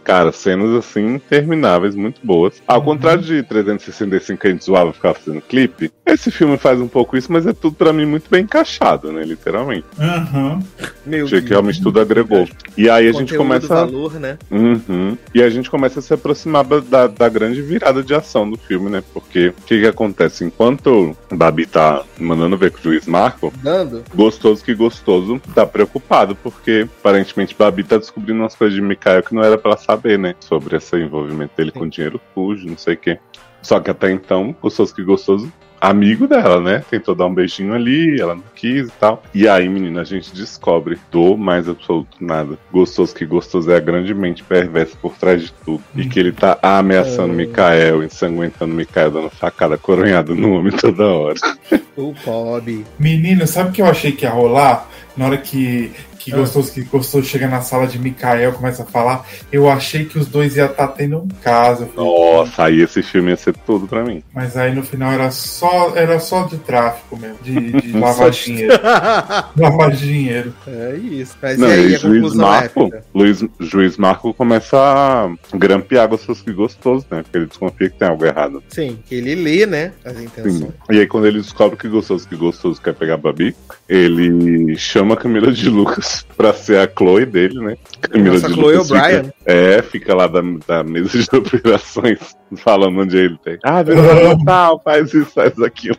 [0.10, 2.64] Cara, cenas assim intermináveis, muito boas.
[2.68, 2.86] Ao uhum.
[2.86, 7.16] contrário de 365 que a gente zoava ficar fazendo clipe, esse filme faz um pouco
[7.16, 9.24] isso, mas é tudo para mim muito bem encaixado, né?
[9.24, 9.86] Literalmente.
[10.00, 10.60] Uhum.
[11.06, 12.48] Meu Achei que realmente tudo agregou.
[12.76, 13.68] E aí a gente começa.
[13.68, 14.40] Valor, né?
[14.50, 15.16] Uhum.
[15.32, 18.90] E a gente começa a se aproximar da, da grande virada de ação do filme,
[18.90, 19.04] né?
[19.14, 20.44] Porque o que, que acontece?
[20.44, 24.04] Enquanto Babi tá mandando ver com o juiz Marco, Dando.
[24.16, 29.36] gostoso que gostoso, tá preocupado, porque aparentemente Babi tá descobrindo umas coisas de Mikael que
[29.36, 30.36] não era pra saber, né?
[30.40, 31.80] Sobre esse envolvimento dele Sim.
[31.80, 33.20] com dinheiro sujo, não sei o quê.
[33.62, 35.52] Só que até então, gostoso que gostoso,
[35.82, 36.84] amigo dela, né?
[36.90, 39.24] Tentou dar um beijinho ali, ela não quis e tal.
[39.34, 42.58] E aí, menina, a gente descobre do mais absoluto nada.
[42.72, 45.84] Gostoso que gostoso é a grande mente perversa por trás de tudo.
[45.96, 47.36] E que ele tá ameaçando é...
[47.36, 51.36] Mikael, ensanguentando Mikael, dando facada coronhada no homem toda hora.
[52.00, 52.86] O Bob.
[52.98, 54.90] Menina, sabe o que eu achei que ia rolar?
[55.18, 59.26] Na hora que que gostoso, que gostoso chega na sala de Mikael, começa a falar.
[59.52, 61.90] Eu achei que os dois iam estar tá tendo um caso.
[61.96, 64.22] Nossa, aí esse filme ia ser tudo pra mim.
[64.34, 68.74] Mas aí no final era só, era só de tráfico mesmo, de, de lavar dinheiro.
[69.58, 70.54] lavar dinheiro.
[70.68, 71.38] É isso.
[71.42, 76.52] Mas Não, e aí, e juiz Marco, Luiz, juiz Marco começa a grampear gostoso que
[76.52, 77.24] gostoso, né?
[77.24, 78.62] Porque ele desconfia que tem algo errado.
[78.68, 79.94] Sim, que ele lê, né?
[80.04, 80.58] As intenções.
[80.58, 80.74] Sim.
[80.90, 83.56] E aí quando ele descobre que gostoso que gostoso quer pegar Babi,
[83.88, 87.78] ele chama a Camila de Lucas pra ser a Chloe dele, né?
[88.02, 89.34] Camila Nossa, de Chloe O'Brien.
[89.46, 93.58] É, fica lá da, da mesa de operações falando onde ele tem.
[93.64, 95.98] Ah, virou tal, faz isso, faz aquilo.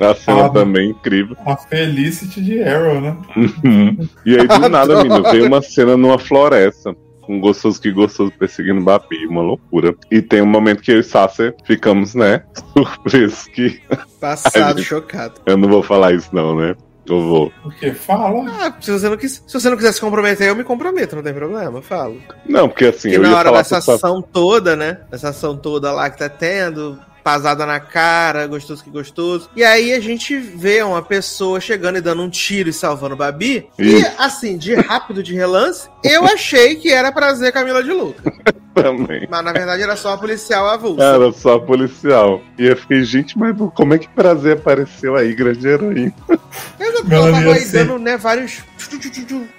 [0.00, 1.36] A cena ah, também é incrível.
[1.46, 3.16] A Felicity de Arrow, né?
[3.36, 4.08] Uhum.
[4.24, 6.94] E aí, do nada, menino, veio uma cena numa floresta
[7.26, 9.94] com gostoso que gostoso perseguindo Babi, uma loucura.
[10.10, 13.82] E tem um momento que eu e Sasser ficamos, né, surpresos que.
[14.20, 14.86] Passado, gente...
[14.86, 15.40] chocado.
[15.44, 16.74] Eu não vou falar isso, não, né?
[17.08, 17.52] Eu vou.
[17.64, 17.92] O que?
[17.92, 18.44] Fala.
[18.50, 21.22] Ah, se você, não quis, se você não quiser se comprometer, eu me comprometo, não
[21.22, 22.20] tem problema, eu falo.
[22.44, 23.10] Não, porque assim.
[23.10, 25.00] E na hora dessa ação toda, né?
[25.10, 29.50] Essa ação toda lá que tá tendo, pasada na cara, gostoso que gostoso.
[29.56, 33.18] E aí a gente vê uma pessoa chegando e dando um tiro e salvando o
[33.18, 33.68] Babi.
[33.76, 34.06] Isso.
[34.06, 38.32] E assim, de rápido de relance, eu achei que era prazer Camila de Luca.
[38.72, 39.26] Também.
[39.28, 41.02] Mas na verdade era só a policial avulsa.
[41.02, 42.40] Era só a policial.
[42.56, 46.14] E eu fiquei, gente, mas como é que prazer apareceu aí, grande heroína?
[46.78, 48.62] Eu tava aí dando, né, vários.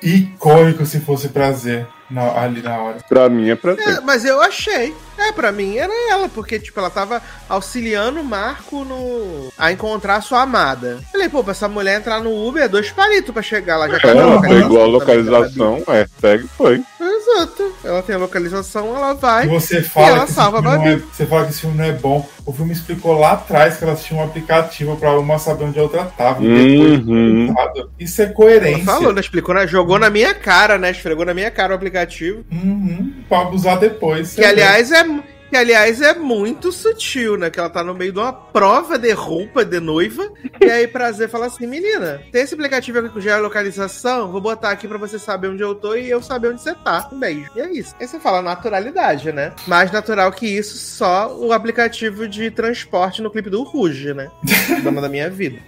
[0.01, 2.97] Icônico se fosse prazer na, ali na hora.
[3.07, 3.87] Pra mim é prazer.
[3.87, 4.95] É, mas eu achei.
[5.17, 9.51] É, pra mim era ela, porque, tipo, ela tava auxiliando o Marco no...
[9.57, 10.99] a encontrar a sua amada.
[11.11, 13.99] Falei, pô, pra essa mulher entrar no Uber é dois palitos pra chegar, ela já
[13.99, 16.83] tá é, ela pegou a localização, é, pega e foi.
[16.99, 17.73] Exato.
[17.83, 19.47] Ela tem a localização, ela vai.
[19.47, 22.27] Você fala, ela que salva a é, você fala que esse filme não é bom.
[22.47, 25.83] O filme explicou lá atrás que elas tinham um aplicativo pra uma saber onde a
[25.83, 26.41] outra tava.
[26.41, 27.53] Uhum.
[27.99, 28.83] Isso é coerência.
[28.83, 29.19] Ela falou, né?
[29.19, 29.67] Explicou, né?
[29.67, 30.91] Jogou na minha cara, né?
[30.91, 32.45] Esfregou na minha cara o aplicativo.
[32.49, 33.15] Uhum.
[33.27, 34.33] Pra abusar depois.
[34.33, 35.03] Que, aliás, é
[35.49, 37.49] que, aliás, é muito sutil, né?
[37.49, 40.29] Que ela tá no meio de uma prova de roupa de noiva.
[40.59, 44.31] e aí, prazer, fala assim: menina, tem esse aplicativo aqui com geolocalização?
[44.31, 47.09] Vou botar aqui pra você saber onde eu tô e eu saber onde você tá.
[47.11, 47.49] Um beijo.
[47.55, 47.95] E é isso.
[47.99, 49.53] Aí você fala naturalidade, né?
[49.67, 54.29] Mais natural que isso, só o aplicativo de transporte no clipe do Ruge, né?
[54.83, 55.59] Dama da minha vida.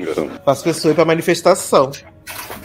[0.44, 1.92] Faço pessoa ir pra manifestação.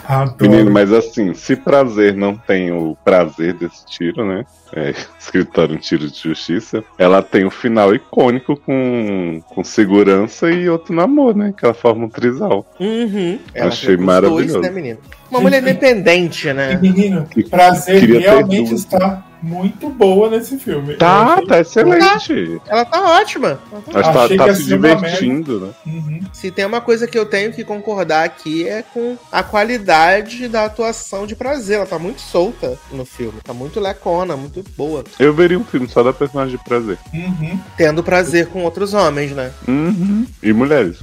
[0.06, 0.50] Adoro.
[0.50, 4.44] Menino, mas assim, se prazer não tem o prazer desse tiro, né?
[4.74, 10.51] É, escritório um tiro de justiça, ela tem o um final icônico com, com segurança
[10.51, 11.55] e outro namoro, né?
[11.56, 12.66] Que ela forma um trisal.
[12.80, 13.38] Uhum.
[13.55, 14.60] Achei maravilhoso.
[14.60, 14.96] Dois, né,
[15.30, 16.76] Uma mulher independente, né?
[16.76, 20.94] Menino, prazer realmente está muito boa nesse filme.
[20.94, 22.60] Tá, tá excelente.
[22.66, 23.60] Ela tá ótima.
[23.92, 25.72] Ela tá, tá, tá se divertindo, né?
[25.86, 26.20] Uhum.
[26.32, 30.64] Se tem uma coisa que eu tenho que concordar aqui é com a qualidade da
[30.64, 31.76] atuação de prazer.
[31.76, 33.40] Ela tá muito solta no filme.
[33.44, 35.04] Tá muito lecona, muito boa.
[35.18, 36.98] Eu veria um filme só da personagem de prazer.
[37.12, 37.58] Uhum.
[37.76, 39.52] Tendo prazer com outros homens, né?
[39.66, 40.26] Uhum.
[40.42, 40.98] E mulheres.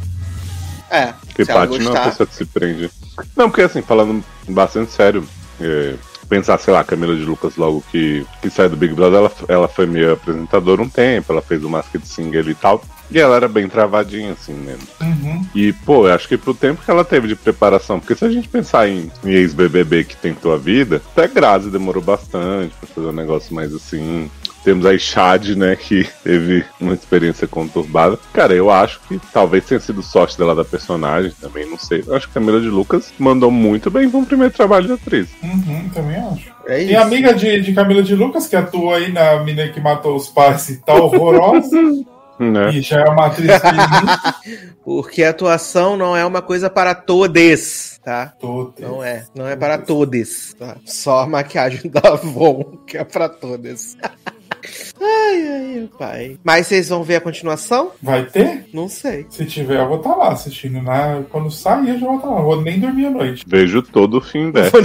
[0.89, 1.13] É.
[1.25, 2.91] Porque Paty não é uma pessoa que se prende.
[3.35, 5.25] Não, porque assim, falando bastante sério,
[5.59, 5.95] é,
[6.27, 9.67] pensar, sei lá, Camila de Lucas logo que, que sai do Big Brother, ela, ela
[9.67, 12.81] foi meio apresentadora um tempo, ela fez o Masked Singer e tal.
[13.11, 14.77] E ela era bem travadinha, assim, né?
[15.01, 15.45] Uhum.
[15.53, 18.29] E, pô, eu acho que pro tempo que ela teve de preparação, porque se a
[18.29, 23.07] gente pensar em, em ex-BBB que tentou a vida, até Grazi demorou bastante pra fazer
[23.07, 24.29] um negócio mais assim,
[24.63, 28.17] temos aí Chad, né, que teve uma experiência conturbada.
[28.33, 32.03] Cara, eu acho que talvez tenha sido sorte dela da personagem também, não sei.
[32.05, 35.29] Eu acho que a Camila de Lucas mandou muito bem um primeiro trabalho de atriz.
[35.43, 36.51] Uhum, também acho.
[36.65, 40.15] É Tem amiga de, de Camila de Lucas que atua aí na menina que matou
[40.15, 41.77] os pais e tá horrorosa.
[42.39, 42.71] Né?
[42.71, 43.51] E já é uma atriz
[44.83, 48.33] Porque a atuação não é uma coisa para todos, tá?
[48.39, 48.79] Todos.
[48.79, 49.25] Não é.
[49.35, 50.55] Não é para todos.
[50.57, 50.75] Tá?
[50.85, 53.95] Só a maquiagem da Avon que é para todos.
[55.01, 56.37] Ai, ai, pai.
[56.43, 57.91] Mas vocês vão ver a continuação?
[58.01, 58.65] Vai ter?
[58.71, 59.25] Não sei.
[59.29, 60.81] Se tiver, eu vou estar tá lá assistindo.
[60.81, 61.23] Né?
[61.29, 62.41] Quando sair, eu já vou estar tá lá.
[62.41, 63.43] vou nem dormir à noite.
[63.47, 64.77] Vejo todo o fim dessa.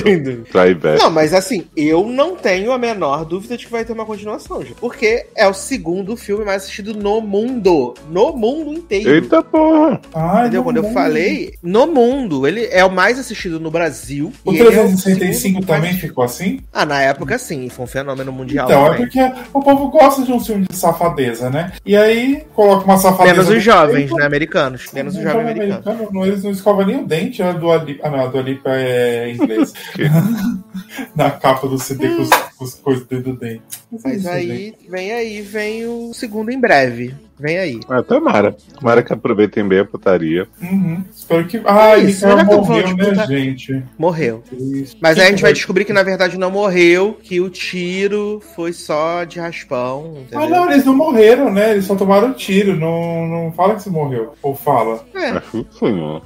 [0.98, 4.62] Não, mas assim, eu não tenho a menor dúvida de que vai ter uma continuação,
[4.62, 4.74] gente.
[4.74, 7.94] Porque é o segundo filme mais assistido no mundo.
[8.10, 9.10] No mundo inteiro.
[9.10, 10.00] Eita porra!
[10.14, 10.64] Ai, Entendeu?
[10.64, 10.88] Quando mundo.
[10.88, 12.46] eu falei, no mundo.
[12.46, 14.32] Ele é o mais assistido no Brasil.
[14.44, 16.00] O 365 é o também mais...
[16.00, 16.60] ficou assim?
[16.72, 17.68] Ah, na época sim.
[17.68, 18.66] Foi um fenômeno mundial.
[18.66, 19.02] Então, é também.
[19.04, 21.72] é porque o povo gosta de um filme de safadeza, né?
[21.84, 23.36] E aí coloca uma safadeza.
[23.36, 24.24] Menos os jovens, né?
[24.24, 24.92] Americanos.
[24.92, 25.86] Menos os jovens americanos.
[25.86, 28.06] Americano, eles não escovam nem o dente, a do Alipa.
[28.06, 29.72] Ah, não, a do Alipa é inglês.
[31.14, 33.62] Na capa do CD com, com as coisas dentro do dente.
[33.90, 37.14] Mas, Mas aí, vem aí, vem o segundo em breve.
[37.38, 37.80] Vem aí.
[37.88, 38.56] Ah, tomara.
[38.78, 40.48] Tomara que aproveitem bem a putaria.
[40.60, 41.04] Uhum.
[41.14, 41.60] Espero que.
[41.64, 42.14] Ah, ele
[42.44, 43.82] morreu, né, gente?
[43.98, 44.42] Morreu.
[44.52, 44.96] Isso.
[45.00, 48.72] Mas aí a gente vai descobrir que na verdade não morreu, que o tiro foi
[48.72, 50.14] só de raspão.
[50.22, 50.40] Entendeu?
[50.40, 51.72] Ah, não, eles não morreram, né?
[51.72, 52.76] Eles só tomaram tiro.
[52.76, 54.32] Não, não fala que se morreu.
[54.42, 55.04] Ou fala.
[55.14, 55.32] É.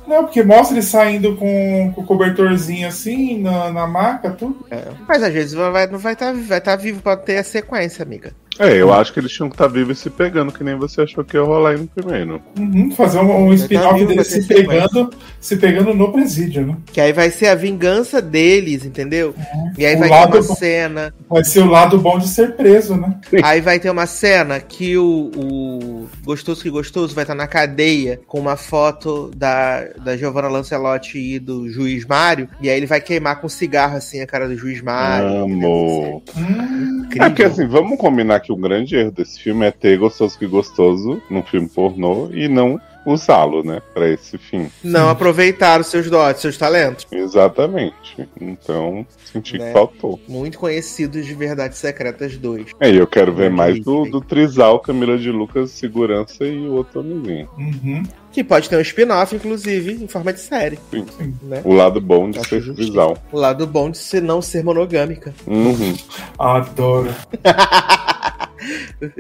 [0.06, 4.64] Não, porque mostra ele saindo com, com o cobertorzinho assim, na, na maca, tudo.
[4.70, 4.84] É.
[5.08, 8.02] Mas às vezes vai, não vai estar tá, vai tá vivo pra ter a sequência,
[8.02, 8.32] amiga.
[8.58, 11.02] É, eu acho que eles tinham que estar vivos e se pegando, que nem você
[11.02, 12.42] achou que ia rolar aí no primeiro.
[12.58, 15.10] Uhum, fazer um, um spin-off deles se pegando,
[15.40, 16.76] se pegando no presídio, né?
[16.92, 19.34] Que aí vai ser a vingança deles, entendeu?
[19.78, 20.54] E aí O vai ter uma bom.
[20.54, 21.14] cena.
[21.28, 23.14] Vai ser o lado bom de ser preso, né?
[23.42, 28.20] Aí vai ter uma cena que o, o Gostoso que Gostoso vai estar na cadeia
[28.26, 32.48] com uma foto da, da Giovanna Lancelotti e do juiz Mário.
[32.60, 35.44] E aí ele vai queimar com cigarro assim a cara do juiz Mário.
[35.44, 36.22] Amo.
[36.36, 37.08] Hum.
[37.18, 40.46] É porque assim, vamos combinar que o grande erro desse filme é ter gostoso que
[40.46, 44.70] gostoso num filme pornô e não usá-lo, né, pra esse fim.
[44.84, 47.06] Não aproveitar os seus dotes, seus talentos.
[47.10, 48.28] Exatamente.
[48.40, 49.68] Então, senti Né?
[49.68, 50.20] que faltou.
[50.28, 52.72] Muito conhecidos de Verdades Secretas 2.
[52.78, 56.74] É, e eu quero ver mais do, do Trisal, Camila de Lucas, Segurança e o
[56.74, 57.48] outro homenzinho.
[57.58, 58.02] uhum.
[58.32, 60.78] Que pode ter um spin-off, inclusive, em forma de série.
[60.90, 61.04] Sim.
[61.42, 61.62] Né?
[61.64, 62.88] O lado bom de Acho ser justiça.
[62.88, 63.18] Trisal.
[63.32, 65.34] O lado bom de se não ser monogâmica.
[65.46, 65.96] Uhum.
[66.38, 67.14] Adoro.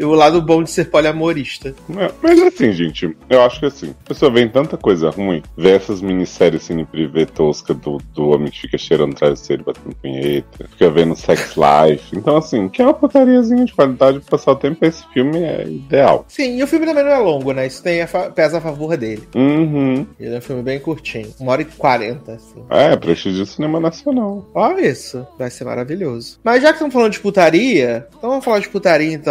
[0.02, 1.74] O lado bom de ser poliamorista.
[1.96, 5.70] É, mas assim, gente, eu acho que assim, a pessoa vê tanta coisa ruim, vê
[5.70, 10.90] essas minisséries cine privê tosca do, do homem que fica cheirando travesseiro, batendo punheta, fica
[10.90, 12.16] vendo Sex Life.
[12.16, 15.66] Então, assim, que é uma putariazinha de qualidade pra passar o tempo, esse filme é
[15.66, 16.24] ideal.
[16.28, 17.66] Sim, e o filme também não é longo, né?
[17.66, 19.28] Isso tem a pesa a favor dele.
[19.34, 20.06] Uhum.
[20.18, 21.32] Ele é um filme bem curtinho.
[21.38, 22.62] Uma hora e quarenta, assim.
[22.70, 24.48] É, prestígio do cinema nacional.
[24.54, 25.26] Olha isso.
[25.38, 26.38] Vai ser maravilhoso.
[26.44, 29.29] Mas já que estamos falando de putaria, então vamos falar de putaria então.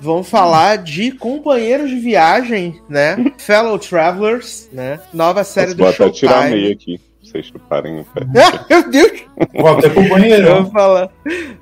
[0.00, 3.16] Vamos falar de companheiros de viagem, né?
[3.38, 5.00] Fellow Travelers, né?
[5.12, 6.72] Nova série Mas do vou até tirar a meia Showtime.
[6.72, 8.20] aqui, pra vocês chuparem o pé.
[8.40, 9.12] Ah, meu Deus!
[9.54, 10.62] Vou até pro Eu banheirão.
[10.62, 11.10] vou falar,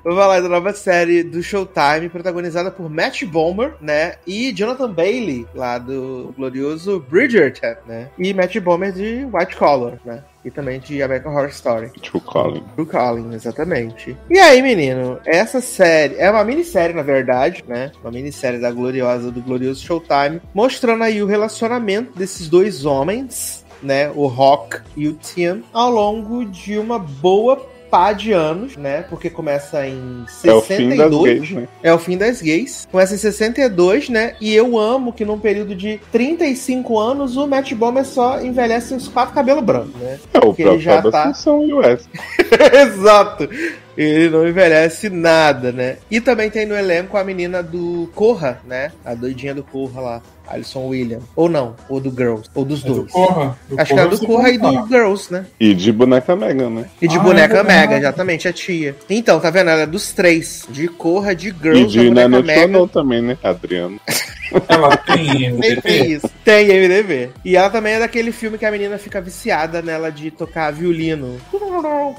[0.03, 4.15] vou falar da nova série do Showtime, protagonizada por Matt Bomer, né?
[4.27, 8.09] E Jonathan Bailey, lá do glorioso Bridgerton, né?
[8.19, 10.23] E Matt Bomer de White Collar, né?
[10.47, 11.91] E também de American Horror Story.
[11.99, 12.63] Tipo Colin.
[12.75, 14.15] True Calling, exatamente.
[14.29, 17.91] E aí, menino, essa série é uma minissérie, na verdade, né?
[18.01, 24.09] Uma minissérie da gloriosa, do glorioso Showtime, mostrando aí o relacionamento desses dois homens, né?
[24.15, 29.03] O Rock e o Tim, ao longo de uma boa pá de anos, né?
[29.09, 31.23] Porque começa em É o fim das 62.
[31.39, 31.67] gays, né?
[31.83, 32.87] É o fim das gays.
[32.91, 34.35] Começa em 62, né?
[34.39, 39.07] E eu amo que num período de 35 anos o Matt Bomer só envelhece uns
[39.07, 40.19] quatro cabelos brancos, né?
[40.33, 42.07] É o ele já tá- o Wes.
[42.73, 43.49] Exato.
[43.97, 45.97] Ele não envelhece nada, né?
[46.09, 48.91] E também tem no elenco a menina do Corra, né?
[49.03, 50.21] A doidinha do Corra lá.
[50.47, 51.19] Alison William.
[51.35, 52.49] Ou não, ou do Girls.
[52.53, 53.11] Ou dos É do dois.
[53.11, 53.57] Corra.
[53.69, 55.45] Do Acho que é do Corra e do Girls, né?
[55.59, 56.85] E de boneca Megan, né?
[57.01, 58.95] E de Ah, boneca é Mega, exatamente, a tia.
[59.09, 59.69] Então, tá vendo?
[59.69, 60.65] Ela é dos três.
[60.69, 62.87] De Corra, de E Girls, de da boneca Mega.
[62.87, 63.99] Também, né, Adriano?
[64.69, 66.29] Ela tem Nem tem isso.
[66.43, 67.31] Tem MDB.
[67.43, 71.37] E ela também é daquele filme que a menina fica viciada nela de tocar violino.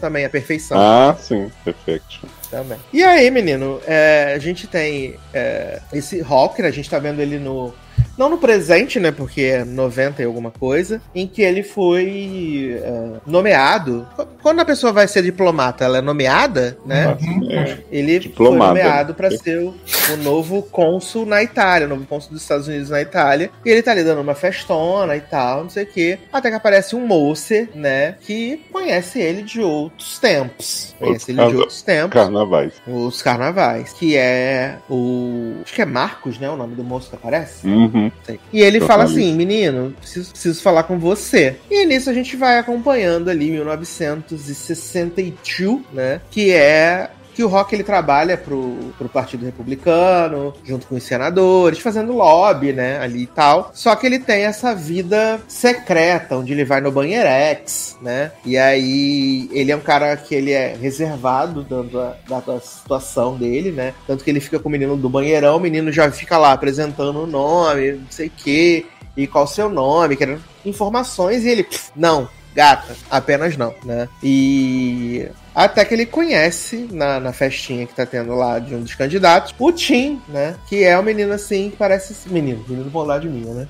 [0.01, 0.79] Também, a perfeição.
[0.79, 2.21] Ah, sim, perfeito.
[2.51, 2.79] Também.
[2.93, 7.39] E aí, menino, é, a gente tem é, esse Hawker, a gente tá vendo ele
[7.39, 7.73] no.
[8.19, 9.13] Não no presente, né?
[9.13, 11.01] Porque é 90 e alguma coisa.
[11.15, 14.07] Em que ele foi é, nomeado.
[14.43, 17.17] Quando a pessoa vai ser diplomata, ela é nomeada, né?
[17.21, 17.51] Uhum.
[17.51, 17.79] É.
[17.91, 18.73] Ele Diplomada.
[18.73, 19.75] foi nomeado pra ser o,
[20.13, 23.51] o novo cônsul na Itália, o novo cônsul dos Estados Unidos na Itália.
[23.65, 26.19] E ele tá ali dando uma festona e tal, não sei o quê.
[26.33, 27.39] Até que aparece um moço,
[27.75, 28.17] né?
[28.21, 30.95] Que conhece ele de outros tempos.
[30.99, 32.21] Conhece ele de Outros outros tempos.
[32.21, 32.73] Carnavais.
[32.87, 33.93] Os carnavais.
[33.93, 35.57] Que é o.
[35.63, 36.51] Acho que é Marcos, né?
[36.51, 37.67] O nome do moço que aparece.
[37.67, 38.08] Uhum.
[38.53, 41.57] E ele fala assim: menino, preciso, preciso falar com você.
[41.71, 46.21] E nisso a gente vai acompanhando ali 1962, né?
[46.31, 47.11] Que é.
[47.39, 52.73] Que o Rock ele trabalha pro, pro Partido Republicano, junto com os senadores, fazendo lobby,
[52.73, 52.99] né?
[52.99, 53.71] Ali e tal.
[53.73, 58.33] Só que ele tem essa vida secreta, onde ele vai no banheirex, né?
[58.45, 63.37] E aí ele é um cara que ele é reservado, dando a, dada a situação
[63.37, 63.95] dele, né?
[64.05, 67.23] Tanto que ele fica com o menino do banheirão, o menino já fica lá apresentando
[67.23, 68.85] o nome, não sei o quê,
[69.17, 74.09] e qual o seu nome, querendo informações, e ele, "Pff, não, gata, apenas não, né?
[74.21, 75.29] E
[75.65, 79.53] até que ele conhece na, na festinha que tá tendo lá de um dos candidatos,
[79.59, 80.55] o Tim, né?
[80.69, 82.15] Que é um menino assim que parece.
[82.29, 83.67] Menino, menino bom lá de mim, né?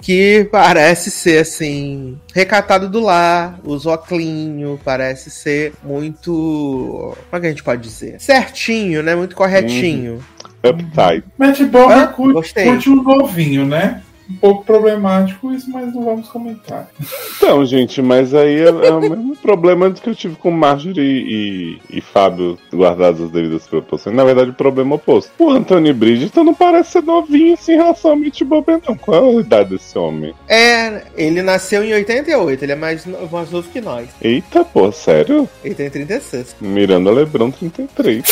[0.00, 2.16] Que parece ser assim.
[2.32, 7.16] Recatado do lar, usa óculinho, parece ser muito.
[7.30, 8.20] Como é que a gente pode dizer?
[8.20, 9.16] Certinho, né?
[9.16, 10.24] Muito corretinho.
[10.62, 11.24] Uptight.
[11.36, 14.02] Matt Bomer Ah, curte, curte um novinho, né?
[14.30, 16.88] Um pouco problemático isso, mas não vamos comentar.
[17.36, 21.98] Então, gente, mas aí é, é o mesmo problema que eu tive com Marjorie e,
[21.98, 24.14] e Fábio guardados as devidas proporções.
[24.14, 25.32] Na verdade, o problema oposto.
[25.38, 28.96] O Anthony Bridgerton não parece ser novinho assim, em relação ao Mitch Bober, não.
[28.96, 30.34] Qual é a idade desse homem?
[30.46, 34.08] É, ele nasceu em 88, ele é mais, mais novo que nós.
[34.20, 35.48] Eita, pô, sério?
[35.64, 36.56] Ele tem 36.
[36.60, 38.24] Miranda Lebron 33.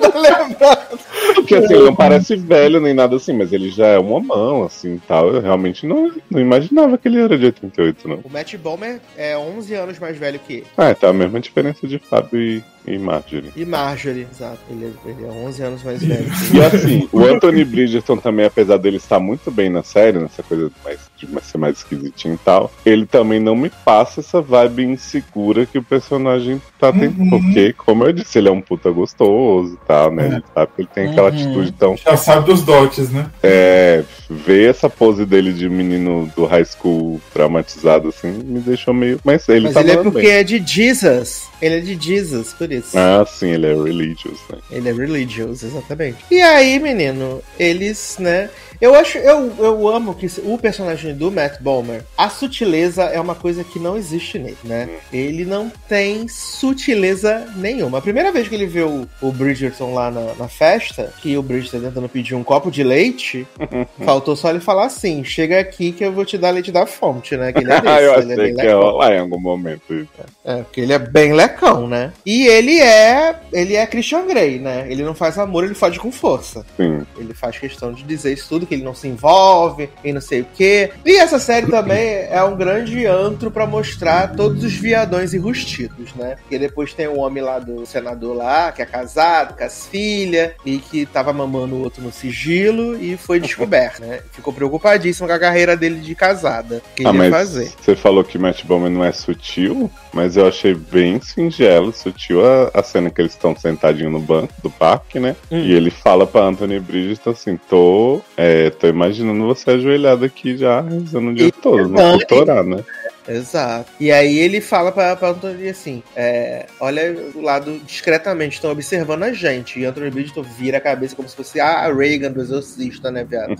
[0.00, 0.98] Tô lembrando.
[1.34, 4.53] Porque assim, ele não parece velho nem nada assim, mas ele já é uma mão,
[4.62, 5.34] assim tal.
[5.34, 8.20] Eu realmente não, não imaginava que ele era de 88, não.
[8.22, 10.66] O Matt Bomer é 11 anos mais velho que ele.
[10.76, 13.52] Ah, tá a mesma diferença de Fábio e, e Marjorie.
[13.56, 14.58] E Marjorie, exato.
[14.68, 16.26] Ele, é, ele é 11 anos mais velho.
[16.52, 20.70] e assim, o Anthony Bridgerton também, apesar dele estar muito bem na série, nessa coisa
[20.84, 25.66] mais, de ser mais esquisitinho e tal, ele também não me passa essa vibe insegura
[25.66, 27.20] que o personagem tá tendo.
[27.20, 27.30] Uhum.
[27.30, 30.24] Porque, como eu disse, ele é um puta gostoso e tal, né?
[30.24, 30.26] É.
[30.34, 31.34] Ele sabe que ele tem aquela uhum.
[31.34, 31.96] atitude tão.
[31.96, 33.30] Já sabe dos dotes, né?
[33.42, 39.20] É, ver essa pose dele de menino do high school traumatizado assim me deixou meio.
[39.24, 40.30] Mas ele Mas tá ele é porque bem.
[40.30, 41.44] é de Jesus.
[41.60, 42.73] Ele é de Jesus, por isso.
[42.94, 44.58] Ah, sim, ele é religious, né?
[44.70, 46.18] Ele é religious, exatamente.
[46.30, 48.50] E aí, menino, eles, né?
[48.84, 53.34] Eu acho, eu, eu amo que o personagem do Matt Bomer, a sutileza é uma
[53.34, 54.90] coisa que não existe nele, né?
[55.10, 57.96] Ele não tem sutileza nenhuma.
[57.96, 61.42] A primeira vez que ele vê o, o Bridgerton lá na, na festa, que o
[61.42, 63.46] Bridgerton tá tentando pedir um copo de leite,
[64.04, 67.38] faltou só ele falar assim: chega aqui que eu vou te dar leite da fonte,
[67.38, 67.54] né?
[67.54, 70.06] Que ele é desse, eu ele é bem que rolar em algum momento.
[70.44, 72.12] É, porque ele é bem lecão, né?
[72.26, 73.34] E ele é.
[73.50, 74.86] Ele é Christian Grey, né?
[74.90, 76.66] Ele não faz amor, ele faz com força.
[76.76, 77.06] Sim.
[77.16, 80.42] Ele faz questão de dizer isso tudo, que ele não se envolve e não sei
[80.42, 80.90] o quê.
[81.04, 86.36] E essa série também é um grande antro para mostrar todos os viadões enrustidos, né?
[86.40, 90.52] Porque depois tem o homem lá do senador lá, que é casado, com as filhas,
[90.64, 94.20] e que tava mamando o outro no sigilo e foi descoberto, né?
[94.32, 96.82] Ficou preocupadíssimo com a carreira dele de casada.
[96.94, 97.72] Que ah, ele ia fazer.
[97.80, 102.70] Você falou que Matt Bowman não é sutil, mas eu achei bem singelo, sutil a,
[102.74, 105.36] a cena que eles estão sentadinhos no banco do parque, né?
[105.50, 105.58] Hum.
[105.58, 110.80] E ele fala pra Anthony Bridges assim: tô, é, tô imaginando você ajoelhado aqui já
[110.80, 112.84] rezando o dia e todo, no doutorar, né?
[113.26, 113.90] Exato.
[113.98, 119.22] E aí ele fala pra, pra Anthony assim: é, olha o lado discretamente, estão observando
[119.22, 119.80] a gente.
[119.80, 123.56] E Anthony Bridgerton vira a cabeça como se fosse a Reagan do Exorcista, né, viado?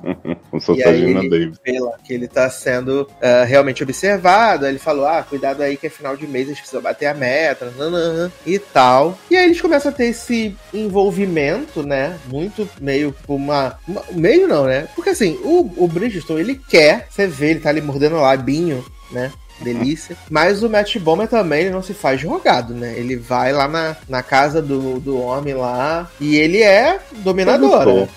[0.50, 1.58] como se fosse a Gina Davis.
[2.04, 4.64] que ele tá sendo uh, realmente observado.
[4.64, 7.06] Aí ele falou: ah, cuidado aí que é final de mês, a gente precisa bater
[7.06, 9.18] a meta, nanana, e tal.
[9.30, 12.18] E aí eles começam a ter esse envolvimento, né?
[12.26, 13.78] Muito meio uma.
[13.88, 14.88] uma meio não, né?
[14.94, 18.84] Porque assim, o, o Bridgerton, ele quer, você vê, ele tá ali mordendo o labinho,
[19.10, 19.32] né?
[19.60, 20.16] Delícia.
[20.30, 22.94] Mas o Matt Bomer também ele não se faz jogado, né?
[22.96, 28.08] Ele vai lá na, na casa do, do homem lá e ele é dominador né?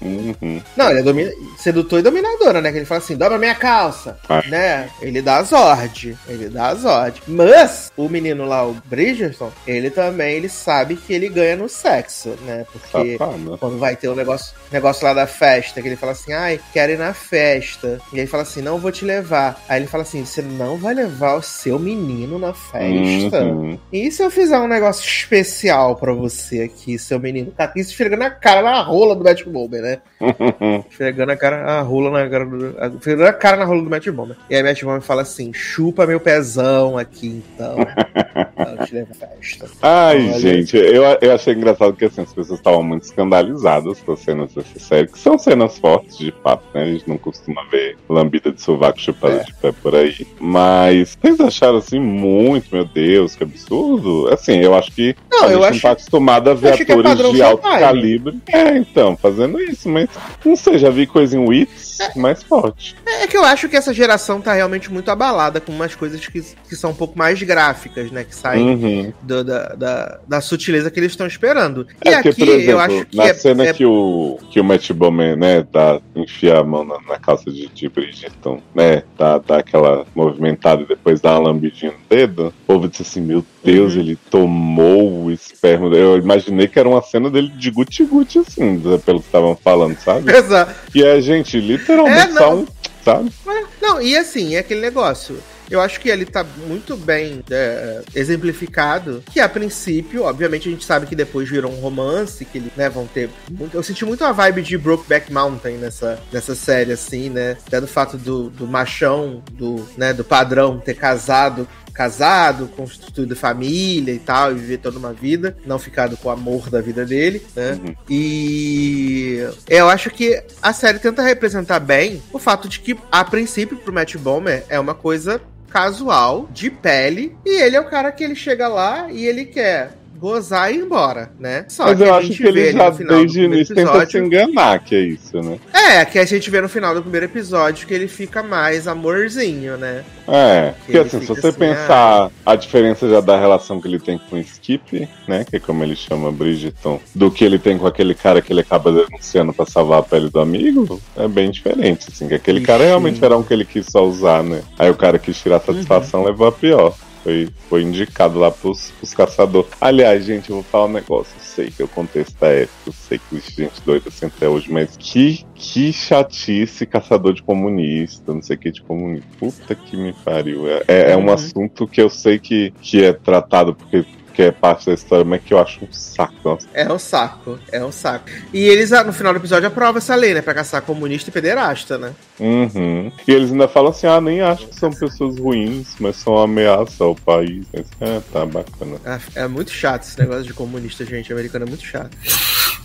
[0.00, 0.60] Uhum.
[0.76, 1.30] Não, ele é domina...
[1.58, 2.70] sedutor e dominadora, né?
[2.70, 4.42] Que ele fala assim, dobra minha calça, ah.
[4.48, 4.88] né?
[5.00, 7.22] Ele dá as ordens, ele dá as ordens.
[7.26, 12.30] Mas o menino lá, o Bridgerton, ele também, ele sabe que ele ganha no sexo,
[12.42, 12.64] né?
[12.72, 13.18] Porque
[13.58, 16.60] quando vai ter o um negócio, negócio lá da festa, que ele fala assim, ai,
[16.72, 18.00] quero ir na festa.
[18.12, 19.60] E ele fala assim, não vou te levar.
[19.68, 23.42] Aí ele fala assim, você não vai levar o seu menino na festa?
[23.42, 23.78] Uhum.
[23.92, 27.50] E se eu fizer um negócio especial para você aqui, seu menino?
[27.50, 29.98] Tá aqui esfregando a cara na rola do Matt Bomber, né?
[30.90, 32.96] esfregando a cara, a rola na cara do.
[32.96, 34.36] Esfregando a cara na rola do Matt Bomber.
[34.48, 37.76] E aí Matt Bomber fala assim: chupa meu pezão aqui, então.
[38.78, 39.68] eu te levo festa.
[39.82, 44.12] Ai, então, gente, eu, eu achei engraçado que assim, as pessoas estavam muito escandalizadas com
[44.12, 46.82] as cenas dessa série, que são cenas fortes de fato, né?
[46.82, 49.44] A gente não costuma ver lambida de sovaco chupada é.
[49.44, 50.26] de pé por aí.
[50.38, 54.28] Mas vocês acharam assim muito, meu Deus, que absurdo?
[54.32, 55.72] Assim, eu acho que não, a gente acho...
[55.72, 58.40] não tá acostumado a ver é atores é de alto calibre.
[58.48, 60.08] É, então, fazendo isso, mas
[60.44, 62.96] não sei, já vi coisa em Wits é, mais forte.
[63.06, 66.42] É que eu acho que essa geração tá realmente muito abalada com umas coisas que,
[66.42, 68.24] que são um pouco mais gráficas, né?
[68.24, 69.12] Que saem uhum.
[69.22, 71.86] do, da, da, da, sutileza que eles estão esperando.
[72.00, 73.16] É e porque, aqui, por exemplo, eu acho que.
[73.16, 73.72] Na é, cena é...
[73.72, 77.68] que, o, que o Matt Bowman, né, dá, enfia a mão na, na calça de,
[77.68, 82.66] de Bridgerton, né, dá, dá aquela movimentada e depois dá uma lambidinha no dedo, o
[82.66, 84.00] povo disse assim: Meu Deus, uhum.
[84.00, 85.88] ele tomou o esperma.
[85.94, 90.30] Eu imaginei que era uma cena dele de guti-guti, assim, pelo que estavam falando, sabe?
[90.34, 90.74] Exato.
[90.94, 92.66] E a gente, literalmente, é, um.
[93.04, 93.32] Sabe?
[93.80, 95.38] Não, e assim, é aquele negócio.
[95.70, 99.22] Eu acho que ele tá muito bem é, exemplificado.
[99.32, 102.90] Que a princípio, obviamente, a gente sabe que depois virou um romance, que eles né,
[102.90, 103.30] vão ter.
[103.48, 107.56] Muito, eu senti muito a vibe de Brokeback Mountain nessa, nessa série, assim, né?
[107.64, 114.12] Até do fato do, do machão, do, né, do padrão ter casado casado, constituído família
[114.12, 117.42] e tal, e viver toda uma vida, não ficado com o amor da vida dele,
[117.54, 117.78] né?
[117.82, 117.94] Uhum.
[118.08, 119.38] E
[119.68, 123.92] eu acho que a série tenta representar bem o fato de que, a princípio, pro
[123.92, 125.40] Matt Bomer é uma coisa
[125.70, 129.99] casual, de pele, e ele é o cara que ele chega lá e ele quer
[130.20, 131.64] gozar e ir embora, né?
[131.68, 135.00] Só Mas eu acho que ele já desde o início tenta se enganar, que é
[135.00, 135.58] isso, né?
[135.72, 139.78] É, que a gente vê no final do primeiro episódio que ele fica mais amorzinho,
[139.78, 140.04] né?
[140.28, 143.98] É, porque assim, se você assim, pensar ah, a diferença já da relação que ele
[143.98, 145.44] tem com o Skip, né?
[145.48, 148.60] Que é como ele chama Bridgeton, do que ele tem com aquele cara que ele
[148.60, 152.28] acaba denunciando pra salvar a pele do amigo, é bem diferente, assim.
[152.28, 152.66] Que aquele Ixi.
[152.66, 154.62] cara realmente era um que ele quis só usar, né?
[154.78, 156.26] Aí o cara quis tirar a satisfação, uhum.
[156.26, 156.94] levou a pior.
[157.22, 159.70] Foi, foi indicado lá pros, pros caçadores.
[159.80, 161.32] Aliás, gente, eu vou falar um negócio.
[161.36, 164.48] Eu sei que o contexto é épico, eu sei que existe gente doida assim até
[164.48, 169.28] hoje, mas que, que chatice caçador de comunista, não sei o que de comunista.
[169.38, 170.68] Puta que me pariu.
[170.68, 171.32] É, é, é um uhum.
[171.32, 174.04] assunto que eu sei que, que é tratado porque
[174.40, 176.34] que é parte da história, mas que eu acho um saco.
[176.42, 176.66] Nossa.
[176.72, 178.24] É um saco, é um saco.
[178.54, 180.40] E eles, ah, no final do episódio, aprovam essa lei, né?
[180.40, 182.14] Pra caçar comunista e pederasta, né?
[182.38, 183.12] Uhum.
[183.28, 186.44] E eles ainda falam assim: ah, nem acho que são pessoas ruins, mas são uma
[186.44, 187.66] ameaça ao país.
[188.00, 188.96] É, tá bacana.
[189.04, 191.30] É, é muito chato esse negócio de comunista, gente.
[191.30, 192.16] Americano é muito chato.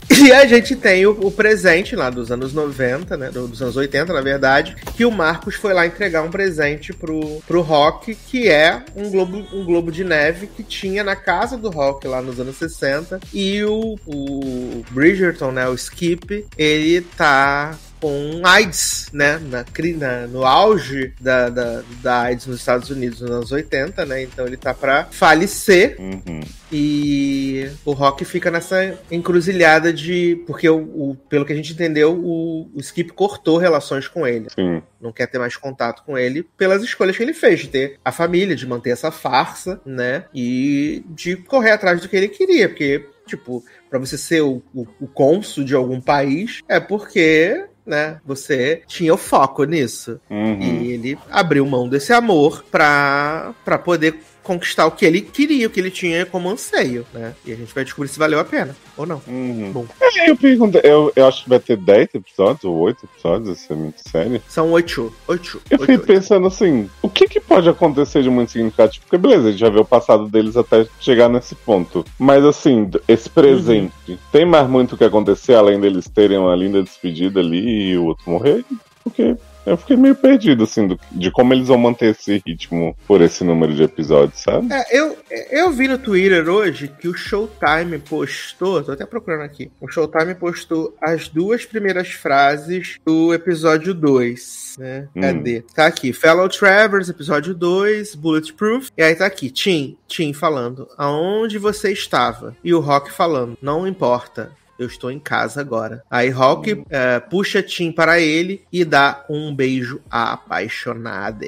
[0.26, 3.30] E a gente tem o, o, presente lá dos anos 90, né?
[3.30, 7.61] Dos anos 80, na verdade, que o Marcos foi lá entregar um presente pro, pro
[7.61, 12.07] Rock, que é um globo, um globo de neve que tinha na casa do Rock
[12.07, 13.19] lá nos anos 60.
[13.34, 15.68] E o, o Bridgerton, né?
[15.68, 19.39] O Skip, ele tá com AIDS, né?
[19.49, 19.65] Na,
[19.97, 24.23] na, no auge da, da, da AIDS nos Estados Unidos nos anos 80, né?
[24.23, 25.95] Então ele tá pra falecer.
[25.99, 26.41] Uhum.
[26.72, 30.43] E o Rock fica nessa encruzilhada de.
[30.47, 34.47] Porque, o, o, pelo que a gente entendeu, o, o Skip cortou relações com ele.
[34.53, 34.81] Sim.
[34.99, 38.11] Não quer ter mais contato com ele pelas escolhas que ele fez, de ter a
[38.11, 40.26] família, de manter essa farsa, né?
[40.34, 42.67] E de correr atrás do que ele queria.
[42.67, 48.19] Porque, tipo, para você ser o, o, o cônsul de algum país, é porque né?
[48.25, 50.19] Você tinha o foco nisso.
[50.29, 50.61] Uhum.
[50.61, 55.69] E ele abriu mão desse amor pra, pra poder conquistar o que ele queria, o
[55.69, 57.34] que ele tinha como anseio, né?
[57.43, 59.22] E a gente vai descobrir se valeu a pena ou não.
[59.27, 59.72] Uhum.
[59.73, 59.85] Bom.
[59.99, 63.73] É, eu pergunto, eu, eu acho que vai ter 10 episódios ou 8 episódios, essa
[63.73, 64.41] é muito sério.
[64.47, 65.13] São 8.
[65.27, 65.61] 8.
[65.72, 69.03] Eu fiquei pensando assim, o que, que pode acontecer de muito significativo?
[69.05, 72.05] Porque beleza, a gente já vê o passado deles até chegar nesse ponto.
[72.19, 74.17] Mas assim, esse presente, uhum.
[74.31, 78.05] tem mais muito o que acontecer além deles terem uma linda despedida ali e o
[78.05, 78.63] outro morrer?
[79.03, 79.35] Porque
[79.65, 83.43] eu fiquei meio perdido, assim, do, de como eles vão manter esse ritmo por esse
[83.43, 84.71] número de episódios, sabe?
[84.71, 85.17] É, eu,
[85.49, 90.35] eu vi no Twitter hoje que o Showtime postou, tô até procurando aqui, o Showtime
[90.35, 95.07] postou as duas primeiras frases do episódio 2, né?
[95.15, 95.21] Hum.
[95.21, 95.59] Cadê?
[95.59, 95.63] Hum.
[95.73, 101.57] Tá aqui, Fellow Travers, episódio 2, Bulletproof, e aí tá aqui, Tim, Tim falando, aonde
[101.57, 102.55] você estava?
[102.63, 106.03] E o Rock falando, não importa, eu estou em casa agora.
[106.10, 111.45] Aí Hawk é, puxa Tim para ele e dá um beijo apaixonado.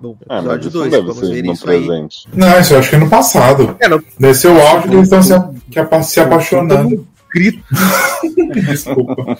[0.00, 2.28] Bom, ah, episódio 2, é, vamos ver isso presente.
[2.32, 2.38] aí.
[2.38, 3.76] Não, isso eu acho que é no passado.
[3.80, 4.02] É, no...
[4.18, 7.06] Nesse é o áudio que eles estão se, se apaixonando.
[7.32, 7.62] Grito.
[8.54, 9.38] Desculpa.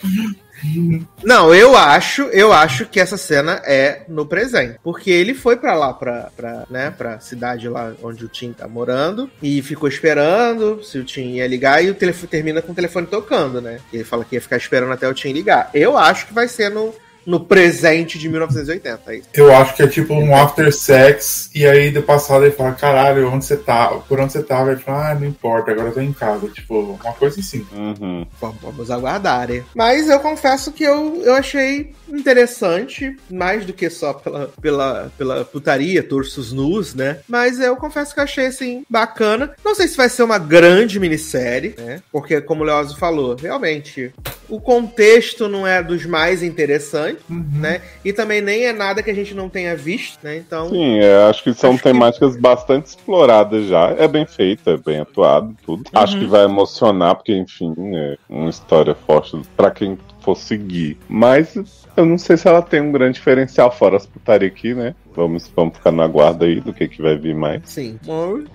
[1.23, 5.73] Não, eu acho, eu acho que essa cena é no presente, porque ele foi para
[5.73, 10.83] lá para, pra, né, pra cidade lá onde o Tim tá morando e ficou esperando
[10.83, 13.79] se o Tim ia ligar e o telefone termina com o telefone tocando, né?
[13.93, 15.69] Ele fala que ia ficar esperando até o Tim ligar.
[15.73, 16.93] Eu acho que vai ser no
[17.27, 19.13] no presente de 1980.
[19.13, 22.71] É eu acho que é tipo um after sex, e aí do passado ele fala,
[22.71, 23.89] caralho, onde você tá?
[24.07, 24.71] Por onde você tava?
[24.71, 26.47] Ele fala, ah, não importa, agora eu tô em casa.
[26.47, 27.67] Tipo, uma coisa assim.
[27.73, 28.25] Uhum.
[28.39, 29.65] Vamos aguardar, né?
[29.75, 35.43] Mas eu confesso que eu, eu achei interessante, mais do que só pela, pela, pela
[35.43, 37.19] putaria, torsos nus, né?
[37.27, 39.53] Mas eu confesso que eu achei, assim, bacana.
[39.65, 42.01] Não sei se vai ser uma grande minissérie, né?
[42.09, 44.13] Porque, como o Leozio falou, realmente,
[44.47, 47.45] o contexto não é dos mais interessantes, uhum.
[47.59, 47.81] né?
[48.03, 50.37] E também nem é nada que a gente não tenha visto, né?
[50.37, 50.69] Então.
[50.69, 52.41] Sim, é, acho que são acho temáticas que...
[52.41, 53.91] bastante exploradas já.
[53.97, 55.79] É bem feita, é bem atuado, tudo.
[55.79, 56.01] Uhum.
[56.01, 60.97] Acho que vai emocionar, porque, enfim, é uma história forte para quem for seguir.
[61.07, 61.55] Mas
[61.97, 64.93] eu não sei se ela tem um grande diferencial fora as putaria aqui, né?
[65.15, 67.63] Vamos, vamos ficar na guarda aí do que, que vai vir mais.
[67.65, 67.99] Sim.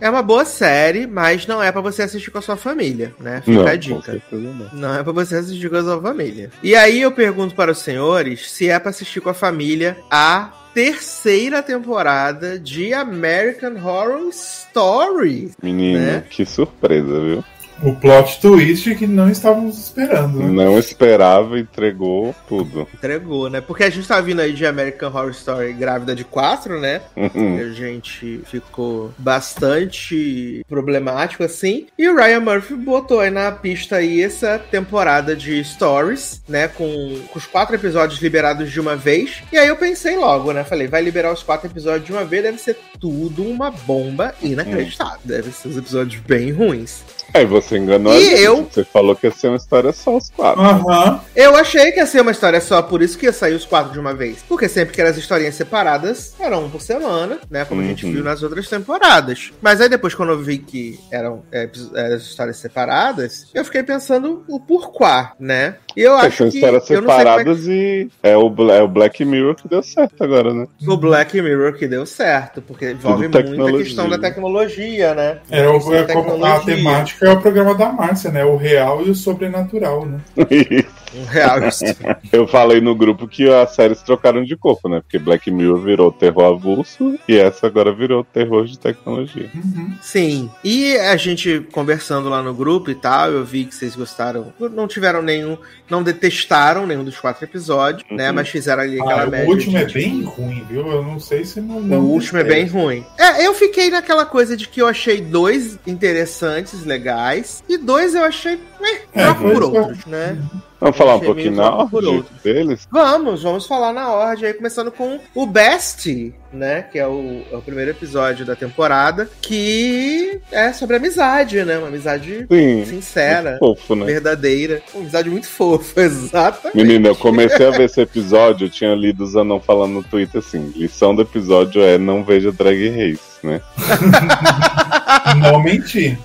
[0.01, 3.43] É uma boa série, mas não é para você assistir com a sua família, né?
[3.45, 4.23] Fica não, a dica.
[4.31, 4.71] Não.
[4.73, 6.51] não é para você assistir com a sua família.
[6.63, 10.53] E aí eu pergunto para os senhores se é para assistir com a família a
[10.73, 15.51] terceira temporada de American Horror Story.
[15.63, 16.25] Menino, né?
[16.31, 17.45] que surpresa, viu?
[17.83, 20.39] O plot twist que não estávamos esperando.
[20.39, 20.47] Né?
[20.47, 22.87] Não esperava, entregou tudo.
[22.95, 23.61] Entregou, né?
[23.61, 27.01] Porque a gente tá vindo aí de American Horror Story grávida de quatro, né?
[27.17, 27.59] Uhum.
[27.59, 31.87] A gente ficou bastante problemático assim.
[31.99, 36.69] E o Ryan Murphy botou aí na pista aí essa temporada de Stories, né?
[36.69, 39.43] Com, com os quatro episódios liberados de uma vez.
[39.53, 40.63] E aí eu pensei logo, né?
[40.63, 45.15] Falei, vai liberar os quatro episódios de uma vez, deve ser tudo uma bomba inacreditável.
[45.15, 45.21] Uhum.
[45.25, 47.03] Deve ser os episódios bem ruins.
[47.35, 48.43] Aí você enganou E a gente.
[48.43, 50.61] eu- Você falou que ia ser uma história só os quatro.
[50.61, 51.21] Aham.
[51.35, 53.93] Eu achei que ia ser uma história só, por isso que ia sair os quatro
[53.93, 54.39] de uma vez.
[54.49, 57.65] Porque sempre que eram as historinhas separadas, eram um por semana, né?
[57.65, 58.13] Como a gente Uhum.
[58.13, 59.51] viu nas outras temporadas.
[59.63, 61.69] Mas aí depois, quando eu vi que eram é,
[62.15, 64.93] as histórias separadas, eu fiquei pensando o porquê,
[65.41, 65.77] né?
[65.97, 66.57] E eu É, acho são que.
[66.57, 70.23] histórias é que separadas e é o, Bla- é o Black Mirror que deu certo
[70.23, 70.67] agora, né?
[70.87, 75.39] o Black Mirror que deu certo, porque envolve muita questão da tecnologia, né?
[75.51, 78.45] É, o, é como a temática é o programa da Márcia, né?
[78.45, 80.21] O real e o sobrenatural, né?
[81.15, 81.59] Um real.
[82.33, 85.01] Eu falei no grupo que as séries trocaram de corpo, né?
[85.01, 89.51] Porque Black Mirror virou terror avulso e essa agora virou terror de tecnologia.
[89.55, 89.93] Uhum.
[90.01, 90.51] Sim.
[90.65, 94.53] E a gente conversando lá no grupo e tal, eu vi que vocês gostaram.
[94.59, 95.57] Não tiveram nenhum.
[95.91, 98.29] Não detestaram nenhum dos quatro episódios, né?
[98.29, 98.35] Uhum.
[98.37, 99.47] Mas fizeram ali aquela Ah, média.
[99.47, 100.87] o último de, é bem ruim, viu?
[100.87, 101.77] Eu não sei se não.
[101.79, 103.05] O não último é bem ruim.
[103.19, 108.23] É, eu fiquei naquela coisa de que eu achei dois interessantes, legais, e dois eu
[108.25, 108.55] achei.
[108.83, 109.81] Eh, É, troco por é.
[109.81, 110.39] outros, né?
[110.83, 112.89] Vamos falar um pouquinho na ordem deles?
[112.91, 116.83] Vamos, vamos falar na ordem aí, começando com o Best, né?
[116.83, 121.79] Que é o, é o primeiro episódio da temporada, que é sobre amizade, né?
[121.79, 122.85] Uma amizade Sim.
[122.85, 124.07] sincera, fofo, né?
[124.07, 124.83] verdadeira.
[124.93, 126.77] Uma amizade muito fofa, exatamente.
[126.77, 130.41] Menina, eu comecei a ver esse episódio, eu tinha lido os anão falando no Twitter
[130.41, 133.61] assim: lição do episódio é não veja Drag Race, né?
[135.41, 136.19] Não mentir.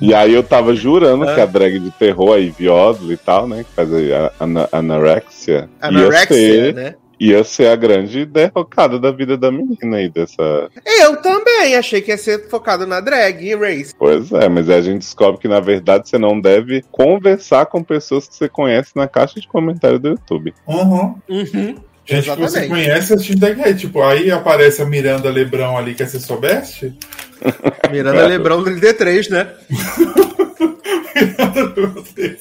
[0.00, 1.34] E aí eu tava jurando Ah.
[1.34, 3.64] que a drag de terror, a Ivy Oddly e tal, né?
[3.64, 6.94] Que faz a ana- anorexia, ia Anorexia, ser, né?
[7.20, 10.70] ia ser a grande derrocada da vida da menina aí dessa.
[11.00, 13.92] Eu também achei que ia ser focado na drag race.
[13.98, 17.82] Pois é, mas aí a gente descobre que na verdade você não deve conversar com
[17.82, 20.54] pessoas que você conhece na caixa de comentário do YouTube.
[20.64, 21.16] Uhum.
[21.28, 21.74] Uhum.
[22.08, 23.74] Gente que você conhece assistindo Drag Race.
[23.74, 26.90] Tipo, aí aparece a Miranda Lebrão ali, quer ser sua best?
[27.90, 29.48] Miranda Lebrão do LD3, né?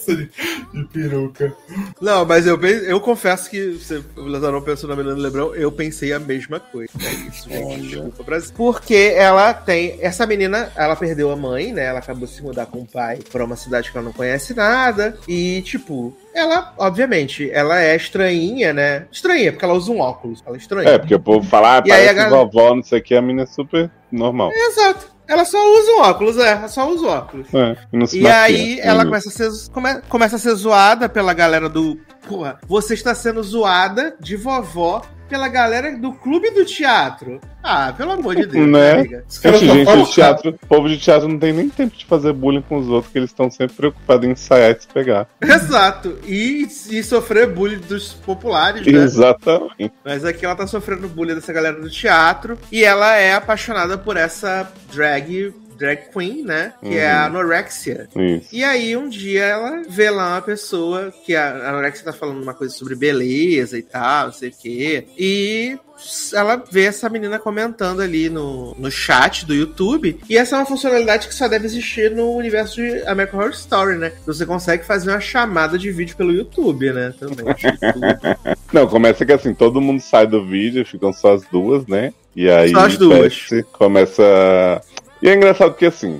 [0.07, 0.29] De,
[0.73, 1.53] de peruca.
[2.01, 6.13] Não, mas eu, eu confesso que você, o Lazarão pensou na Miranda Lebrão, eu pensei
[6.13, 6.91] a mesma coisa.
[6.99, 7.87] É isso, gente.
[7.87, 8.53] Desculpa, Brasil.
[8.55, 9.97] Porque ela tem.
[10.01, 11.85] Essa menina, ela perdeu a mãe, né?
[11.85, 14.53] Ela acabou de se mudar com o pai pra uma cidade que ela não conhece
[14.53, 15.17] nada.
[15.27, 19.05] E, tipo, ela, obviamente, ela é estranhinha, né?
[19.11, 20.43] Estranha, porque ela usa um óculos.
[20.45, 20.89] Ela é estranha.
[20.89, 23.21] É, porque o povo fala, ah, E parece a vovó, não sei o que, a
[23.21, 24.51] menina é super normal.
[24.53, 25.16] Exato.
[25.27, 26.51] Ela só usa óculos, é.
[26.53, 27.47] Ela só usa o óculos.
[27.53, 28.41] É, e não se maquia.
[28.41, 29.07] aí ela Hum.
[29.07, 31.97] começa a, ser, come- começa a ser zoada pela galera do.
[32.27, 37.39] Porra, você está sendo zoada de vovó pela galera do clube do teatro.
[37.63, 39.03] Ah, pelo amor de Deus, Né?
[39.03, 42.31] né, Gente, gente, o teatro, o povo de teatro não tem nem tempo de fazer
[42.33, 45.27] bullying com os outros, que eles estão sempre preocupados em ensaiar e se pegar.
[45.41, 46.17] Exato.
[46.25, 48.99] E, e sofrer bullying dos populares, né?
[48.99, 49.91] Exatamente.
[50.03, 52.57] Mas aqui ela tá sofrendo bullying dessa galera do teatro.
[52.71, 56.73] E ela é apaixonada por essa drag, drag queen, né?
[56.81, 57.25] Que é a Uhum.
[57.27, 58.07] anorexia.
[58.15, 58.47] Isso.
[58.51, 62.53] E aí, um dia, ela vê lá uma pessoa que a Anorexia tá falando uma
[62.53, 65.07] coisa sobre beleza e tal, não sei o quê.
[65.17, 65.77] E
[66.33, 70.19] ela vê essa menina comentando ali no, no chat do YouTube.
[70.29, 73.97] E essa é uma funcionalidade que só deve existir no universo de American Horror Story,
[73.97, 74.11] né?
[74.25, 77.13] Você consegue fazer uma chamada de vídeo pelo YouTube, né?
[77.19, 77.45] Também.
[77.47, 78.57] YouTube.
[78.71, 82.13] Não, começa que assim, todo mundo sai do vídeo, ficam só as duas, né?
[82.35, 83.47] E aí Só as duas.
[83.71, 84.81] Começa.
[85.21, 86.19] E é engraçado porque assim,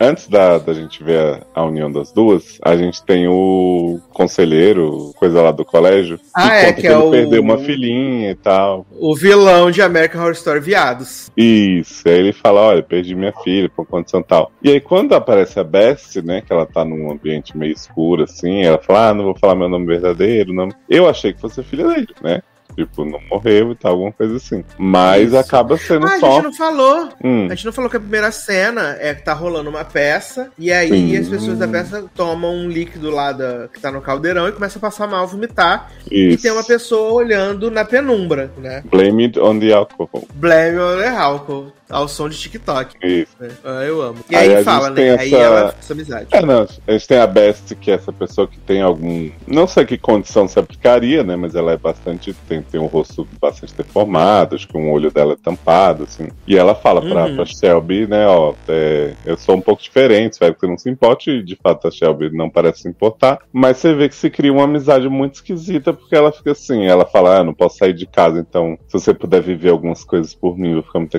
[0.00, 1.18] antes da, da gente ver
[1.54, 6.54] a, a união das duas, a gente tem o conselheiro, coisa lá do colégio, Ah,
[6.54, 8.86] é, conta que que é ele o- perdeu uma filhinha e tal.
[8.98, 11.30] o vilão de American Horror Story Viados.
[11.36, 14.52] Isso, aí ele fala, olha, perdi minha filha por condição tal.
[14.62, 18.62] E aí quando aparece a Bess, né, que ela tá num ambiente meio escuro, assim,
[18.62, 20.68] ela fala, ah, não vou falar meu nome verdadeiro, não.
[20.88, 22.42] Eu achei que fosse filha dele, né?
[22.76, 24.64] Tipo, não morreu e tal, alguma coisa assim.
[24.78, 25.38] Mas Isso.
[25.38, 26.32] acaba sendo Ah, a só.
[26.34, 27.08] gente não falou.
[27.22, 30.50] Hum, A gente não falou que a primeira cena é que tá rolando uma peça,
[30.58, 31.16] e aí Sim.
[31.16, 34.78] as pessoas da peça tomam um líquido lá da, que tá no caldeirão e começam
[34.78, 35.90] a passar mal, vomitar.
[36.10, 36.42] E isso.
[36.42, 38.82] tem uma pessoa olhando na penumbra, né?
[38.90, 40.26] Blame it on the alcohol.
[40.34, 42.94] Blame on the alcohol, ao som de TikTok.
[43.02, 43.32] Isso.
[43.38, 43.48] né?
[43.64, 44.18] Ah, eu amo.
[44.30, 45.16] E Aí aí, fala, né?
[45.18, 46.26] Aí essa- ela essa amizade.
[46.32, 49.30] É, não, a gente tem a Best, que é essa pessoa que tem algum.
[49.46, 51.36] Não sei que condição se aplicaria, né?
[51.36, 52.34] Mas ela é bastante.
[52.48, 56.28] Tem, tem um rosto bastante deformado, acho que um olho dela é tampado, assim.
[56.46, 57.36] E ela fala pra, Uhum.
[57.36, 60.90] pra Shelby, né, ó, é, eu sou um pouco diferente, espero que você não se
[60.90, 63.38] importe, e de fato a Shelby não parece se importar.
[63.52, 67.04] Mas você vê que se cria uma amizade muito esquisita, porque ela fica assim, ela
[67.06, 70.56] fala, ah, não posso sair de casa, então se você puder viver algumas coisas por
[70.58, 71.16] mim, eu vou ficar muito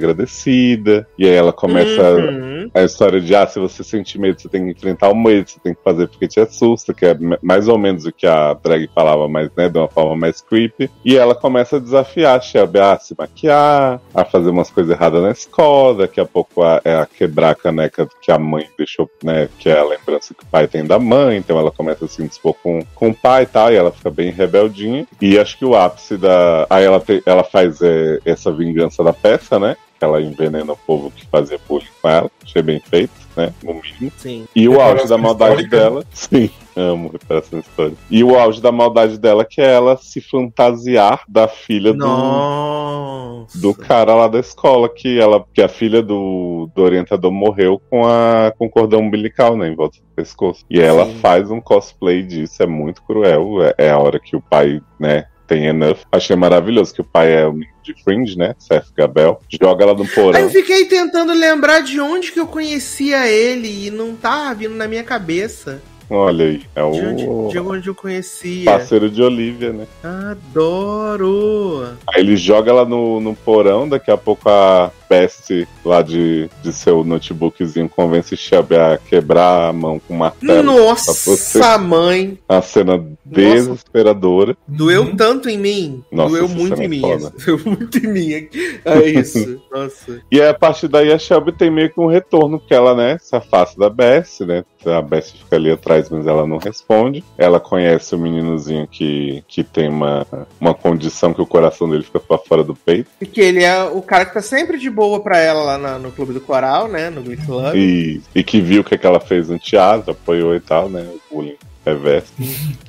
[0.55, 1.07] agradecida.
[1.17, 2.69] E aí ela começa Uhum.
[2.73, 5.59] a história de, ah, se você sentir medo, você tem que enfrentar o medo, você
[5.59, 8.89] tem que fazer porque te assusta, que é mais ou menos o que a drag
[8.93, 10.89] falava, mas, né, de uma forma mais creepy.
[11.03, 14.95] E ela ela começa a desafiar a Shelby a se maquiar, a fazer umas coisas
[14.95, 18.67] erradas na escola, daqui a pouco a, é a quebrar a caneca que a mãe
[18.77, 19.49] deixou, né?
[19.59, 22.23] Que é a lembrança que o pai tem da mãe, então ela começa a se
[22.23, 25.07] dispor com, com o pai e tal, e ela fica bem rebeldinha.
[25.19, 26.67] E acho que o ápice da.
[26.69, 29.75] Aí ela, te, ela faz é, essa vingança da peça, né?
[30.05, 32.31] Ela envenena o povo que fazia bullying com ela.
[32.43, 33.51] Achei bem feito, né?
[33.63, 34.11] No mínimo.
[34.17, 34.45] Sim.
[34.55, 35.77] E o auge da maldade histórica.
[35.77, 36.05] dela.
[36.13, 37.97] Sim, amo reparação histórica.
[38.09, 43.57] E o auge da maldade dela que é ela se fantasiar da filha do, Nossa.
[43.59, 48.05] do cara lá da escola, que ela, que a filha do, do orientador morreu com
[48.05, 50.63] a com o cordão umbilical, né, em volta do pescoço.
[50.69, 51.15] E ela Sim.
[51.19, 53.63] faz um cosplay disso, é muito cruel.
[53.63, 55.99] É, é a hora que o pai, né, tem enough.
[56.11, 59.39] Achei maravilhoso que o pai é o menino de Fringe, né, Seth Gabel.
[59.61, 60.39] Joga ela no Aí porão.
[60.39, 64.87] eu fiquei tentando lembrar de onde que eu conhecia ele e não tá vindo na
[64.87, 65.81] minha cabeça.
[66.09, 68.65] Olha aí, é De onde, o de onde eu conhecia.
[68.71, 69.87] parceiro de Olivia, né.
[70.03, 71.87] Adoro!
[72.13, 76.73] Aí ele joga ela no, no porão, daqui a pouco a Best lá de, de
[76.73, 80.63] seu notebookzinho convence Shelby a quebrar a mão com martelo.
[80.63, 81.59] Nossa, você.
[81.77, 82.39] mãe!
[82.49, 84.57] A cena desesperadora.
[84.67, 85.15] Doeu Uhum.
[85.15, 86.03] tanto em mim.
[86.11, 87.01] Nossa, Doeu muito em é mim.
[87.45, 88.47] Doeu muito em mim.
[88.83, 89.61] É isso.
[89.71, 90.19] Nossa.
[90.31, 93.17] E aí, a partir daí a Shelby tem meio que um retorno, porque ela, né,
[93.21, 94.63] se afasta da Bess, né?
[94.85, 97.23] A Bess fica ali atrás, mas ela não responde.
[97.37, 100.25] Ela conhece o meninozinho que, que tem uma,
[100.59, 103.09] uma condição que o coração dele fica pra fora do peito.
[103.19, 106.11] Porque ele é o cara que tá sempre de boa pra ela lá na- no
[106.11, 107.09] clube do coral, né?
[107.09, 107.75] No Glee Club.
[107.75, 110.89] E, e que viu o que, é que ela fez no teatro, apoiou e tal,
[110.89, 111.05] né?
[111.31, 111.55] O bullying
[111.85, 112.33] reverso.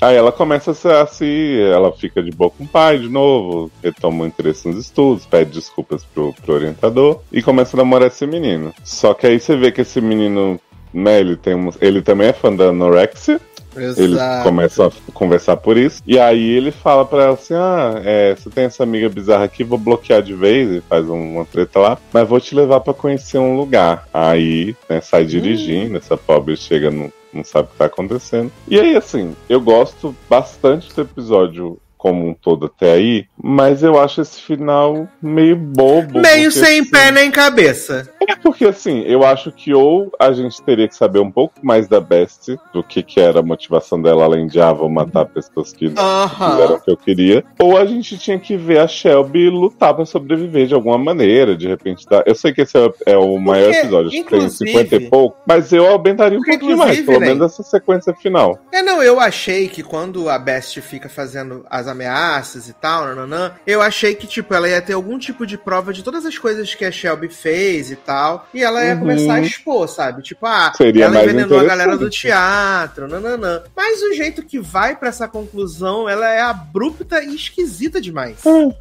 [0.01, 1.61] Aí ela começa a se, a se.
[1.71, 5.51] Ela fica de boa com o pai de novo, retoma o interesse nos estudos, pede
[5.53, 8.73] desculpas pro, pro orientador e começa a namorar esse menino.
[8.83, 10.59] Só que aí você vê que esse menino.
[10.97, 13.39] Né, ele, tem um, ele também é fã da anorexia,
[13.77, 14.45] eles Exato.
[14.45, 16.01] começam a conversar por isso.
[16.07, 19.63] E aí ele fala pra ela assim: Ah, é, você tem essa amiga bizarra aqui,
[19.63, 22.95] vou bloquear de vez e faz um- uma treta lá, mas vou te levar pra
[22.95, 24.09] conhecer um lugar.
[24.15, 27.13] Aí, né, sai dirigindo, essa pobre chega no.
[27.33, 28.51] Não sabe o que tá acontecendo.
[28.67, 33.99] E aí, assim, eu gosto bastante do episódio como um todo até aí, mas eu
[33.99, 36.21] acho esse final meio bobo.
[36.21, 38.09] Meio porque, sem assim, pé nem cabeça.
[38.29, 41.89] é porque assim, eu acho que ou a gente teria que saber um pouco mais
[41.89, 45.73] da Best, do que, que era a motivação dela, além de ah, vou matar pessoas
[45.73, 46.75] que não fizeram Aham.
[46.75, 50.67] o que eu queria, ou a gente tinha que ver a Shelby lutar pra sobreviver
[50.67, 52.07] de alguma maneira, de repente.
[52.09, 52.23] Dar...
[52.27, 55.11] Eu sei que esse é, é o maior episódio, acho que tem inclusive- 50 e
[55.11, 57.27] pouco, mas eu aumentaria um Porque, pouquinho mais, pelo né?
[57.27, 58.59] menos essa sequência final.
[58.73, 63.53] É, não, eu achei que quando a Best fica fazendo as ameaças e tal, nananã,
[63.67, 66.75] eu achei que, tipo, ela ia ter algum tipo de prova de todas as coisas
[66.75, 69.01] que a Shelby fez e tal, e ela ia Uhum.
[69.01, 70.23] começar a expor, sabe?
[70.23, 73.63] Tipo, ah, Seria ela envenenou a galera do teatro, nananã.
[73.77, 78.37] Mas o jeito que vai pra essa conclusão, ela é abrupta e esquisita demais.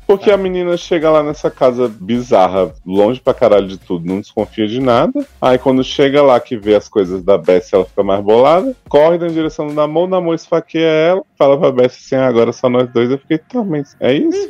[0.07, 4.67] Porque a menina chega lá nessa casa bizarra, longe pra caralho de tudo, não desconfia
[4.67, 5.25] de nada.
[5.41, 9.17] Aí quando chega lá que vê as coisas da Bess, ela fica mais bolada, corre
[9.17, 12.69] na direção do Namor, o Namor esfaqueia ela, fala pra Bess assim, ah, agora só
[12.69, 13.11] nós dois.
[13.11, 14.47] Eu fiquei, tá, mas é isso?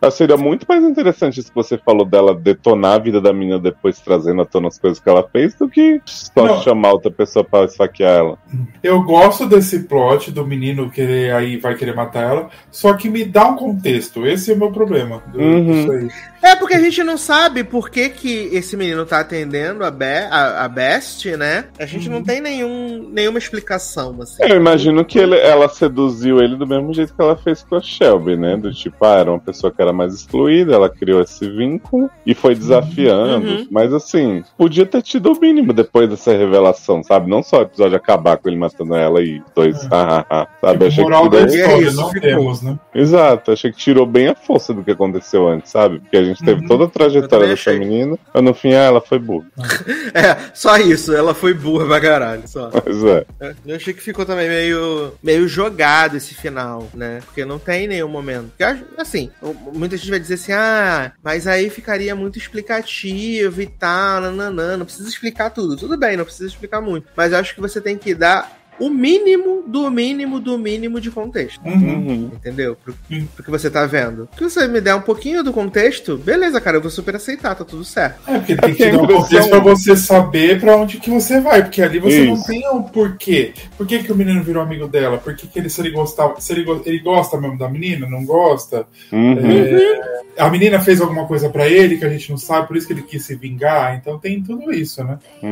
[0.00, 3.58] Eu seria muito mais interessante isso que você falou dela detonar a vida da menina
[3.58, 6.62] depois trazendo à tona as coisas que ela fez do que só Não.
[6.62, 8.38] chamar outra pessoa pra esfaquear ela.
[8.82, 13.24] Eu gosto desse plot do menino querer aí vai querer matar ela, só que me
[13.24, 14.24] dá um contexto.
[14.26, 15.22] Esse é o meu problema.
[15.34, 16.08] Uhum.
[16.42, 20.04] É porque a gente não sabe por que, que esse menino tá atendendo a, Be
[20.30, 21.64] a, a Best, né?
[21.78, 24.42] A gente não tem nenhum, nenhuma explicação, assim.
[24.44, 27.80] Eu imagino que ele- ela seduziu ele do mesmo jeito que ela fez com a
[27.80, 28.56] Shelby, né?
[28.56, 32.34] Do tipo, ah, era uma pessoa que era mais excluída, ela criou esse vínculo e
[32.34, 33.46] foi desafiando.
[33.46, 33.66] Uhum.
[33.70, 37.28] Mas assim, podia ter tido o mínimo depois dessa revelação, sabe?
[37.30, 39.88] Não só o episódio acabar com ele matando ela e dois, É.
[39.90, 40.72] ah, ah, ah, sabe?
[40.78, 41.56] Tipo, Achei moral que da tirou...
[41.66, 42.28] história, isso, não ficou.
[42.28, 42.78] temos, né?
[42.94, 46.00] Exato, achei que tirou bem a força do que aconteceu antes, sabe?
[46.00, 46.68] Porque a gente teve Uhum.
[46.68, 47.78] toda a trajetória dessa achei.
[47.78, 49.46] menina, mas no fim ah, ela foi burra.
[50.14, 51.14] É, só isso.
[51.14, 52.70] Ela foi burra pra caralho, só.
[52.70, 53.26] É.
[53.48, 57.20] É, Eu achei que ficou também meio, meio jogado esse final, né?
[57.26, 58.52] Porque não tem nenhum momento.
[58.96, 59.30] Assim,
[59.72, 64.86] muita gente vai dizer assim, ah, mas aí ficaria muito explicativo e tal, nananã, não
[64.86, 65.76] precisa explicar tudo.
[65.76, 67.08] Tudo bem, não precisa explicar muito.
[67.16, 71.10] Mas eu acho que você tem que dar o mínimo do mínimo do mínimo de
[71.10, 71.60] contexto.
[71.64, 71.72] Uhum.
[71.74, 72.30] Uhum.
[72.34, 72.76] Entendeu?
[72.76, 73.28] Pro, Sim.
[73.34, 74.28] pro que você tá vendo.
[74.36, 77.64] Se você me der um pouquinho do contexto, beleza, cara, eu vou super aceitar, tá
[77.64, 78.20] tudo certo.
[78.28, 81.62] É, porque tem que dar um contexto pra você saber pra onde que você vai,
[81.62, 82.46] porque ali você não Isso.
[82.46, 83.52] tem um porquê.
[83.76, 85.18] Por que, que o menino virou amigo dela?
[85.18, 88.06] Por que, que ele, se ele gostava, se ele, go- ele gosta mesmo da menina,
[88.08, 88.86] não gosta?
[89.12, 89.36] Uhum.
[89.38, 92.86] É, a menina fez alguma coisa pra ele que a gente não sabe, por isso
[92.86, 93.96] que ele quis se vingar.
[93.96, 95.18] Então tem tudo isso, né?
[95.40, 95.46] Que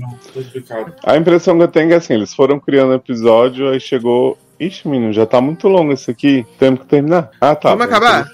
[0.00, 0.92] não foi explicado.
[1.04, 4.86] A impressão que eu tenho é que assim, eles foram criando episódio, aí chegou Ixi,
[4.88, 6.46] menino, já tá muito longo isso aqui.
[6.58, 7.30] Temos que terminar.
[7.40, 7.70] Ah, tá.
[7.70, 8.30] Vamos acabar?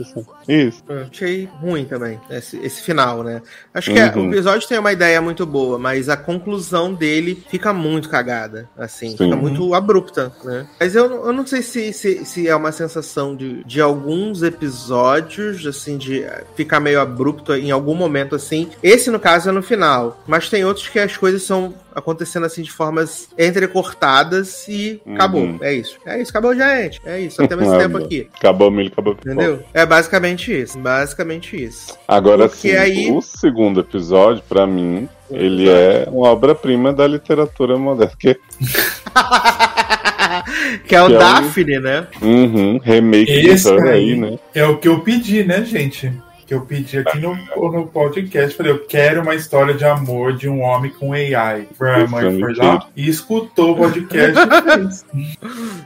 [0.51, 0.83] Isso.
[0.89, 3.41] Eu achei ruim também, esse, esse final, né?
[3.73, 4.29] Acho que é- Uhum.
[4.29, 9.11] o episódio tem uma ideia muito boa, mas a conclusão dele fica muito cagada, assim,
[9.11, 9.17] Sim.
[9.17, 10.67] fica muito abrupta, né?
[10.79, 15.67] Mas eu, eu não sei se, se, se é uma sensação de, de alguns episódios,
[15.67, 16.25] assim, de
[16.57, 18.69] ficar meio abrupto em algum momento, assim.
[18.83, 22.63] Esse, no caso, é no final, mas tem outros que as coisas são acontecendo assim
[22.63, 25.15] de formas entrecortadas e Uhum.
[25.15, 25.57] acabou.
[25.61, 25.99] É isso.
[26.07, 27.01] É isso, acabou, gente.
[27.05, 28.29] É isso, esse Ah, tempo aqui.
[28.39, 29.13] Acabou milho, acabou.
[29.15, 29.63] Entendeu?
[29.75, 30.79] É basicamente isso.
[30.79, 31.99] Basicamente isso.
[32.07, 37.77] Agora Porque sim, aí- o segundo episódio, pra mim, ele é uma obra-prima da literatura
[37.77, 38.13] moderna.
[38.19, 38.39] Que,
[40.87, 42.07] que é o Que é Daphne, né?
[42.23, 44.17] uhum, remake Esse aí, aí.
[44.17, 44.39] né?
[44.55, 46.13] É o que eu pedi, né, gente?
[46.51, 47.37] Que eu pedi aqui no,
[47.71, 48.57] no podcast.
[48.57, 51.69] Falei, eu quero uma história de amor de um homem com AI.
[51.79, 54.35] A mãe foi lá e escutou o podcast.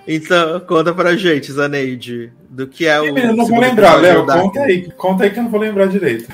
[0.08, 3.04] Então, conta pra gente, Zaneide, do que é o.
[3.04, 4.24] Menino, eu não vou lembrar, Léo.
[4.24, 4.90] Conta aí.
[4.92, 6.32] Conta aí que eu não vou lembrar direito.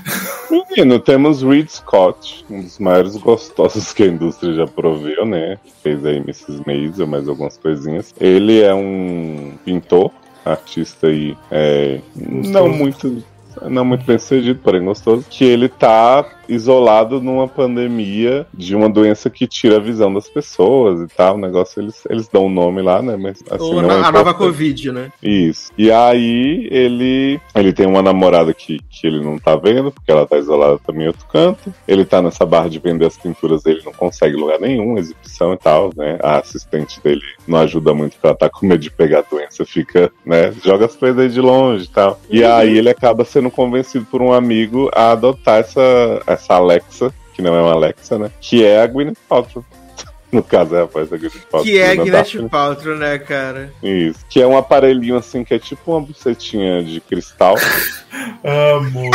[0.49, 5.59] Menino, temos Reed Scott, um dos maiores gostosos que a indústria já proveu, né?
[5.83, 6.62] Fez aí Mrs.
[6.65, 8.15] Maisel, mais algumas coisinhas.
[8.20, 10.12] Ele é um pintor,
[10.44, 13.25] artista aí, é, não muito.
[13.68, 15.24] Não muito bem sucedido, porém gostoso.
[15.28, 21.00] Que ele tá isolado numa pandemia de uma doença que tira a visão das pessoas
[21.00, 21.36] e tal.
[21.36, 23.16] O negócio, eles, eles dão um nome lá, né?
[23.16, 24.34] Mas assim, Ou na- é a nova.
[24.34, 25.12] Covid, né?
[25.22, 25.70] Isso.
[25.76, 30.26] E aí ele ele tem uma namorada que, que ele não tá vendo, porque ela
[30.26, 31.72] tá isolada também em outro canto.
[31.86, 35.56] Ele tá nessa barra de vender as pinturas dele, não consegue lugar nenhum, exibição e
[35.58, 36.18] tal, né?
[36.22, 39.64] A assistente dele não ajuda muito porque ela tá com medo de pegar a doença,
[39.64, 40.52] fica, né?
[40.64, 42.20] Joga as coisas aí de longe e tal.
[42.30, 45.80] E aí ele acaba sendo convencido por um amigo a adotar essa,
[46.26, 48.30] essa Alexa, que não é uma Alexa, né?
[48.40, 49.64] Que é a Gwyneth Paltrow.
[50.32, 51.64] No caso, é a voz da Gwyneth Paltrow.
[51.64, 52.48] Que é na Gwyneth.
[52.48, 53.72] Paltrow, né, cara?
[53.82, 54.24] Isso.
[54.28, 57.56] Que é um aparelhinho assim, que é tipo uma bucetinha de cristal,
[58.44, 59.10] Amo.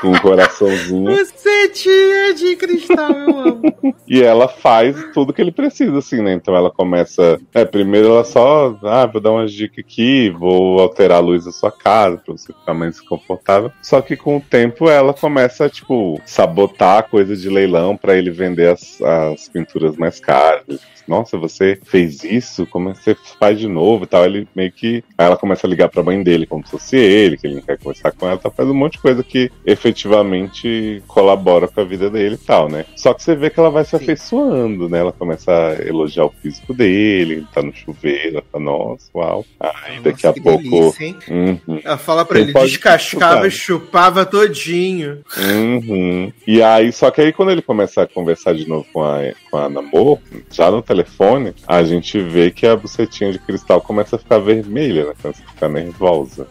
[0.00, 1.10] Com um coraçãozinho.
[1.12, 3.94] Você tinha de cristal, eu amo.
[4.08, 6.32] e ela faz tudo que ele precisa, assim, né?
[6.32, 7.40] Então ela começa.
[7.54, 8.76] É, primeiro ela só.
[8.82, 12.52] Ah, vou dar umas dicas aqui, vou alterar a luz da sua casa pra você
[12.52, 13.70] ficar mais confortável.
[13.80, 18.16] Só que com o tempo ela começa a, tipo, sabotar a coisa de leilão pra
[18.16, 20.80] ele vender as, as pinturas mais caras.
[21.06, 22.66] Nossa, você fez isso?
[22.66, 24.24] Como é que você faz de novo e tal?
[24.24, 25.04] Ele meio que.
[25.16, 27.62] Aí ela começa a ligar pra mãe dele, como se fosse ele, que ele não
[27.62, 28.50] quer conversar com ela, tá?
[28.50, 32.84] faz um monte de coisa que efetivamente colabora com a vida dele e tal, né?
[32.96, 34.98] Só que você vê que ela vai se afeiçoando, né?
[34.98, 39.44] Ela começa a elogiar o físico dele, ele tá no chuveiro, ela fala, nossa, uau.
[39.58, 40.62] Aí daqui a Nossa, que pouco.
[40.62, 41.16] delícia?
[41.30, 41.80] Uhum.
[41.84, 45.22] Ela fala pra Você ele, descascava e chupava todinho.
[45.36, 46.32] Uhum.
[46.46, 49.58] E aí, só que aí quando ele começa a conversar de novo com a, com
[49.58, 50.18] a Namor,
[50.50, 55.06] já no telefone, a gente vê que a bucetinha de cristal começa a ficar vermelha,
[55.06, 55.12] né?
[55.20, 56.46] Começa a ficar nervosa.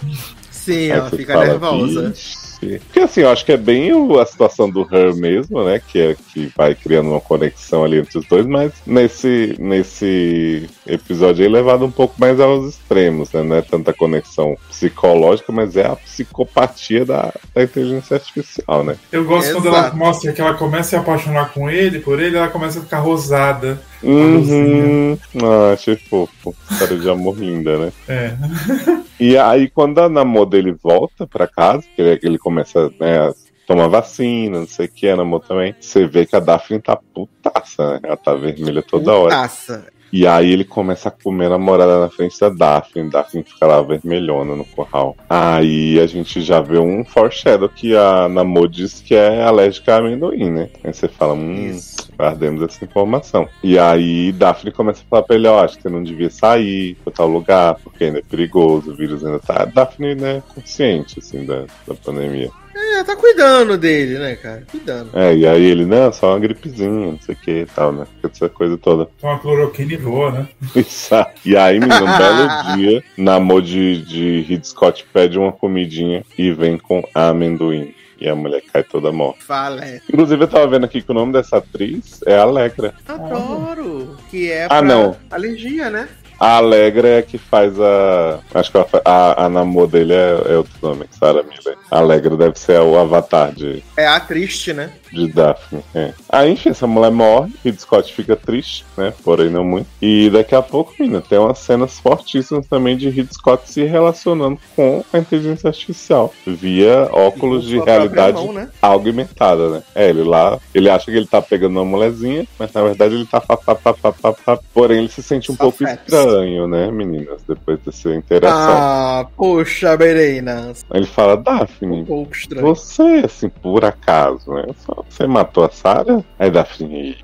[0.49, 2.09] Sim, Aí ela fica fala, nervosa.
[2.09, 5.81] "Vixe." Porque assim, eu acho que é bem o- a situação do Her mesmo, né?
[5.85, 11.43] Que é que vai criando uma conexão ali entre os dois, mas nesse, nesse episódio
[11.45, 13.43] aí levado um pouco mais aos extremos, né?
[13.43, 18.95] Não é tanta conexão psicológica, mas é a psicopatia da, da inteligência artificial, né?
[19.11, 19.61] Eu gosto Exato.
[19.61, 22.79] quando ela mostra que ela começa a se apaixonar com ele, por ele, ela começa
[22.79, 23.81] a ficar rosada.
[24.03, 25.17] Uhum.
[25.43, 26.55] Ah, achei fofo.
[26.69, 27.91] História de amor linda, né?
[28.07, 28.33] É.
[29.21, 33.31] E aí, quando a namor dele volta pra casa, que ele, ele começa né, a
[33.67, 36.95] tomar vacina, não sei o que, a namor também, você vê que a Daphne tá
[36.95, 37.99] putaça, né?
[38.01, 39.35] Ela tá vermelha toda hora.
[39.35, 39.85] Putaça.
[40.11, 43.11] E aí ele começa a comer a namorada na frente da Daphne.
[43.11, 45.15] Daphne fica lá vermelhona no curral.
[45.29, 49.97] Aí a gente já vê um foreshadow que a Namor diz que é alérgica a
[49.99, 50.69] amendoim, né?
[50.83, 52.00] Aí você fala, hum, Isso.
[52.21, 53.49] Guardemos essa informação.
[53.63, 56.95] E aí Daphne começa a falar pra ele, ó, acho que você não devia sair
[57.03, 59.65] pra tal lugar, porque ainda é perigoso, o vírus ainda tá.
[59.65, 62.51] Daphne, né, consciente, assim, da, da pandemia.
[62.73, 64.63] É, tá cuidando dele, né, cara?
[64.69, 65.09] Cuidando.
[65.13, 68.05] É, e aí ele, não, só uma gripezinha, não sei o que e tal, né?
[68.23, 69.09] Essa coisa toda.
[69.19, 70.47] Toma cloroquina e voa, né?
[70.75, 71.41] Exato.
[71.43, 76.51] E aí, menino, um belo dia, Namor de, de Reed Scott pede uma comidinha e
[76.51, 77.93] vem com amendoim.
[78.21, 79.43] E a mulher cai toda morta.
[79.43, 79.83] Fala.
[79.83, 79.99] é.
[80.07, 82.93] Inclusive, eu tava vendo aqui que o nome dessa atriz é Alegra.
[83.07, 84.15] Adoro.
[84.29, 85.17] Que é Ah, não.
[85.31, 86.07] alergia, né?
[86.41, 88.39] A Alegra é que faz a.
[88.55, 91.77] Acho que ela a, a namor dele é, é outro nome, Sarah Miller.
[91.91, 94.91] A Alegra deve ser o avatar de, É a triste, né?
[95.11, 95.83] de Daphne.
[95.93, 96.13] É.
[96.29, 99.13] Aí, enfim, essa mulher morre, Reed Scott fica triste, né?
[99.23, 99.87] Porém, não muito.
[100.01, 104.59] E daqui a pouco, menina, tem umas cenas fortíssimas também de Reed Scott se relacionando
[104.75, 108.69] com a inteligência artificial via óculos E de realidade mão, né?
[108.81, 109.83] augmentada, né?
[109.93, 113.25] É, ele lá, ele acha que ele tá pegando uma mulherzinha, mas na verdade ele
[113.25, 116.30] tá fa, fa, fa, fa, fa, fa, porém ele se sente um Só pouco estranho,
[116.31, 117.43] estranho, né, meninas?
[117.47, 118.73] Depois dessa interação.
[118.73, 120.85] Ah, poxa, meninas.
[120.89, 122.65] Aí ele fala, Daphne, Um pouco estranho.
[122.65, 124.65] você, assim, por acaso, né?
[124.85, 126.23] Só você matou a Sarah?
[126.39, 127.17] Aí Daphne,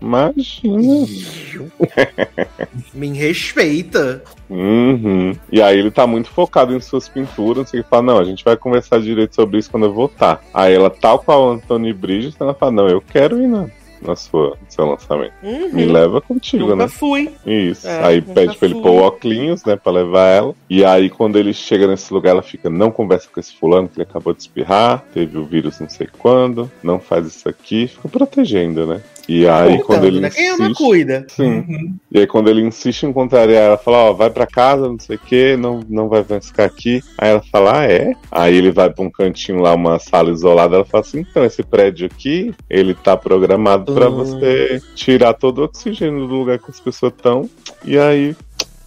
[0.00, 1.06] imagina.
[2.92, 4.22] Me respeita.
[4.48, 5.34] Uhum.
[5.50, 8.44] E aí ele tá muito focado em suas pinturas, e ele fala, não, a gente
[8.44, 10.40] vai conversar direito sobre isso quando eu voltar.
[10.52, 13.66] Aí ela, tal qual o Anthony Bridges, ela fala, não, eu quero ir na,
[14.06, 15.32] na sua, no seu lançamento.
[15.42, 15.72] Uhum.
[15.72, 16.88] Me leva contigo, Nunca né?
[16.88, 17.30] fui.
[17.46, 17.86] Isso.
[17.86, 18.82] É, aí pede pra ele fui.
[18.82, 20.54] pôr o óculos, né, pra levar ela.
[20.68, 23.96] E aí quando ele chega nesse lugar, ela fica, não conversa com esse fulano que
[23.96, 28.08] ele acabou de espirrar, teve o vírus não sei quando, não faz isso aqui, fica
[28.08, 29.00] protegendo, né?
[29.28, 30.30] E aí Voltando, quando ele né?
[30.30, 30.76] Quem ama, insiste...
[30.76, 31.26] cuida.
[31.28, 31.64] Sim.
[31.68, 31.96] Uhum.
[32.12, 35.16] E aí quando ele insiste em contrariar, ela fala, ó, vai pra casa, não sei
[35.16, 37.02] o que, não, não vai ficar aqui.
[37.18, 38.12] Aí ela fala, ah, é?
[38.30, 41.62] Aí ele vai pra um cantinho lá, uma sala isolada, ela fala assim, então, esse
[41.62, 44.16] prédio aqui, ele tá programado pra Hum.
[44.16, 47.48] você tirar todo o oxigênio do lugar que as pessoas estão.
[47.84, 48.36] E aí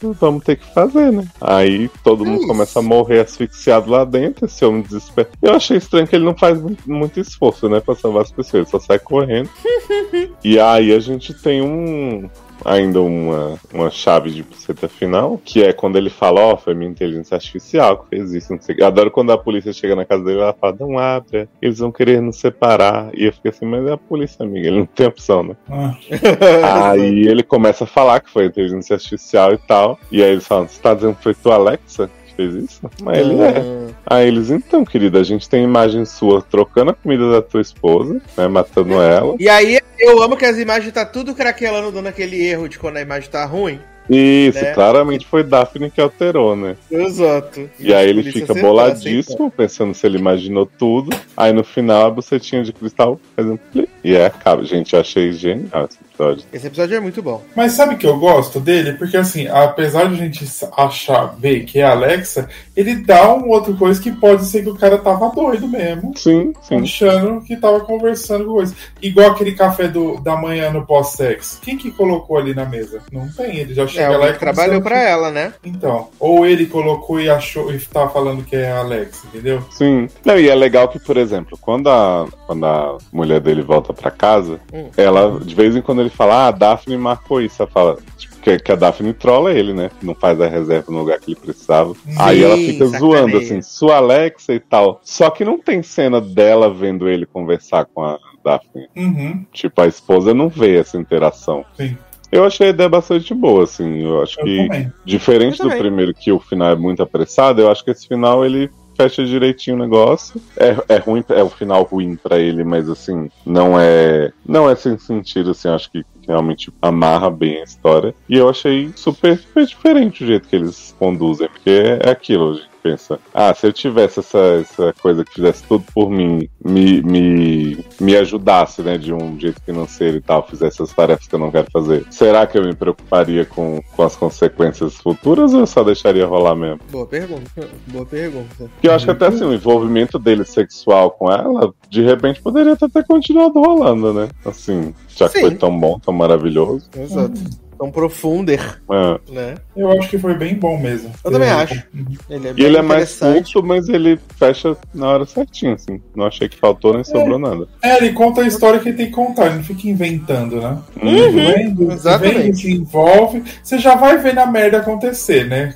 [0.02, 1.26] vamos ter que fazer, né?
[1.42, 2.48] Aí todo mundo isso.
[2.48, 5.30] começa a morrer asfixiado lá dentro, esse homem desespera.
[5.42, 8.54] Eu achei estranho que ele não faz mu- muito esforço, né, pra salvar as pessoas,
[8.62, 9.50] ele só sai correndo.
[10.44, 12.30] e aí a gente tem um.
[12.66, 16.90] Ainda uma, uma chave de buceta final, que é quando ele fala, ó, foi minha
[16.90, 18.76] inteligência artificial que fez isso, não sei.
[18.80, 21.80] Eu adoro quando a polícia chega na casa dele e ela fala, não abre, eles
[21.80, 23.10] vão querer nos separar.
[23.14, 25.56] E eu fico assim, mas é a polícia, amiga, ele não tem opção, né?
[25.70, 25.96] Ah,
[26.92, 30.00] Aí ele começa a falar que foi inteligência artificial e tal.
[30.12, 32.82] E aí eles falam: Você tá dizendo que foi tua Alexa fez isso?
[33.02, 33.60] Mas ele é.
[33.60, 33.88] Hum.
[34.06, 38.22] Aí eles, então, querida, a gente tem imagem sua trocando a comida da tua esposa,
[38.38, 38.48] né?
[38.48, 39.36] Matando ela.
[39.38, 42.98] E aí, eu amo que as imagens tá tudo craquelando, dando aquele erro de quando
[42.98, 43.80] a imagem tá ruim.
[44.10, 44.74] Isso, Né?
[44.74, 46.78] claramente foi Daphne que alterou, né?
[46.90, 47.70] Exato.
[47.78, 51.16] E aí ele fica acertou, boladíssimo, pensando se ele imaginou tudo.
[51.36, 53.90] Aí no final a bucetinha de cristal faz um pli.
[54.04, 54.64] E aí acaba.
[54.64, 56.46] Gente, eu achei genial episódio.
[56.52, 57.42] Esse episódio é muito bom.
[57.56, 58.94] Mas sabe que eu gosto dele?
[58.94, 63.50] Porque assim, apesar de a gente achar, ver que é a Alexa, ele dá um
[63.50, 66.14] outro coisa que pode ser que o cara tava doido mesmo.
[66.18, 66.82] Sim, sim.
[66.82, 68.74] Achando que tava conversando com coisa.
[69.02, 71.60] Igual aquele café do, da manhã no pós-sex.
[71.62, 73.02] Quem que colocou ali na mesa?
[73.12, 75.54] Não tem, ele já É, chega lá alguém e trabalhou pra ela, né?
[75.64, 79.62] Então, ou ele colocou e achou e tá falando que é a Alexa, entendeu?
[79.72, 80.08] Sim.
[80.26, 84.10] Não, e é legal que, por exemplo, quando a, quando a mulher dele volta pra
[84.12, 84.90] casa, Hum.
[84.98, 87.62] ela, de vez em quando ele fala, ah, a Daphne marcou isso.
[87.62, 89.92] Ela fala, tipo, que, que a Daphne trola ele, né?
[90.02, 91.94] Não faz a reserva no lugar que ele precisava.
[92.18, 93.00] Aí ela fica sacaneia.
[93.00, 95.02] zoando, assim, sua Alexa e tal.
[95.04, 98.88] Só que não tem cena dela vendo ele conversar com a Daphne.
[98.96, 101.66] Uhum, Tipo, a esposa não vê essa interação.
[101.76, 101.98] sim.
[102.30, 104.04] Eu achei a ideia bastante boa, assim.
[104.04, 104.94] Eu acho Eu que, também.
[105.06, 105.78] diferente Eu do também.
[105.80, 109.78] primeiro, que o final é muito apressado, eu acho que esse final ele fecha direitinho
[109.78, 110.42] o negócio.
[110.58, 114.34] É, é ruim, é um final ruim pra ele, mas assim, não é.
[114.46, 118.14] Não é sem sentido, assim, acho que realmente amarra bem a história.
[118.28, 121.70] E eu achei super, super diferente o jeito que eles conduzem, porque
[122.04, 126.10] é aquilo, gente pensa, ah, se eu tivesse essa, essa coisa que fizesse tudo por
[126.10, 131.28] mim, me, me, me ajudasse, né, de um jeito financeiro e tal, fizesse as tarefas
[131.28, 135.54] que eu não quero fazer, será que eu me preocuparia com, com as consequências futuras
[135.54, 136.80] ou eu só deixaria rolar mesmo?
[136.90, 137.52] Boa pergunta.
[137.88, 138.56] Boa pergunta.
[138.58, 142.74] Porque eu acho que até assim, o envolvimento dele sexual com ela, de repente poderia
[142.74, 144.30] até ter continuado rolando, né?
[144.46, 145.42] Assim, já que Sim.
[145.42, 146.90] foi tão bom, tão maravilhoso.
[146.96, 147.67] Exato.
[147.78, 149.32] Tão profunder, É.
[149.32, 149.56] né?
[149.76, 151.12] Eu acho que foi bem bom mesmo.
[151.24, 151.84] Eu também Eu- acho.
[152.30, 156.02] Ele é E ele é mais curto, mas ele fecha na hora certinha, assim.
[156.16, 157.68] Não achei que faltou nem sobrou nada.
[157.84, 160.78] É, ele conta a história que ele tem que contar, ele não fica inventando, né?
[161.02, 161.32] Uhum.
[161.34, 162.38] Vendo, exatamente.
[162.42, 165.76] vendo, se envolve, você já vai vendo a merda acontecer, né?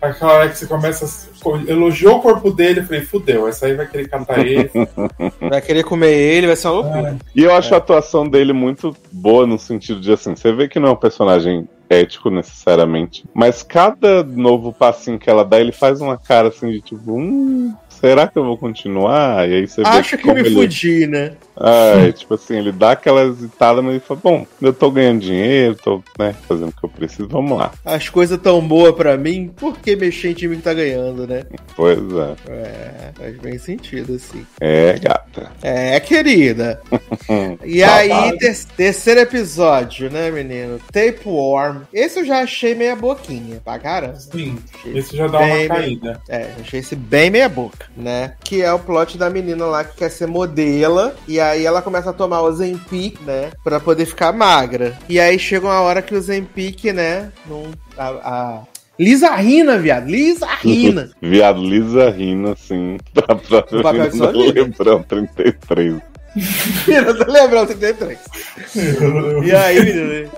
[0.00, 1.08] Aquela hora que você começa a
[1.66, 4.70] elogiou o corpo dele, eu falei, fudeu, essa aí vai querer catar ele.
[5.40, 7.16] Vai querer comer ele, vai ser uma loucura.
[7.34, 10.78] E eu acho a atuação dele muito boa no sentido de assim, você vê que
[10.78, 16.00] não é um personagem ético necessariamente, mas cada novo passinho que ela dá, ele faz
[16.00, 19.48] uma cara assim de tipo, hum, será que eu vou continuar?
[19.48, 21.32] E aí você vê Acho que como me ele- fudi, né?
[21.62, 25.74] É, tipo assim, ele dá aquela hesitada, mas ele fala, bom, eu tô ganhando dinheiro,
[25.74, 27.70] tô, né, fazendo o que eu preciso, vamos lá.
[27.84, 31.42] As coisas tão boas pra mim, por que mexer em time que tá ganhando, né?
[31.76, 32.34] Pois é.
[32.48, 34.46] É, faz bem sentido, assim.
[34.58, 35.52] É, gata.
[35.62, 36.80] É, querida.
[37.64, 40.80] E aí, ter- terceiro episódio, né, menino?
[40.92, 41.82] Tapeworm.
[41.92, 44.16] Esse eu já achei meia boquinha, pra caramba.
[44.16, 46.20] Sim, Achei esse já dá uma caída.
[46.28, 48.34] É, achei esse bem meia boca, né?
[48.42, 51.14] Que é o plot da menina lá que quer ser modela.
[51.26, 53.50] E aí ela começa a tomar o Zempic, né?
[53.62, 54.98] Pra poder ficar magra.
[55.08, 57.32] E aí chega uma hora que o Zempic, né?
[57.46, 57.64] Não,
[57.96, 58.62] a, a...
[58.98, 60.06] Lisa Rina, viado.
[60.08, 61.10] Lisa Rina.
[61.22, 63.34] Viado Lisa rindo, assim, pra
[63.72, 64.60] No papel de sua vida.
[64.62, 66.09] Lebrão 33.
[66.86, 67.66] Menina, você lembra?
[67.66, 68.18] 33.
[69.44, 70.30] e aí, menina,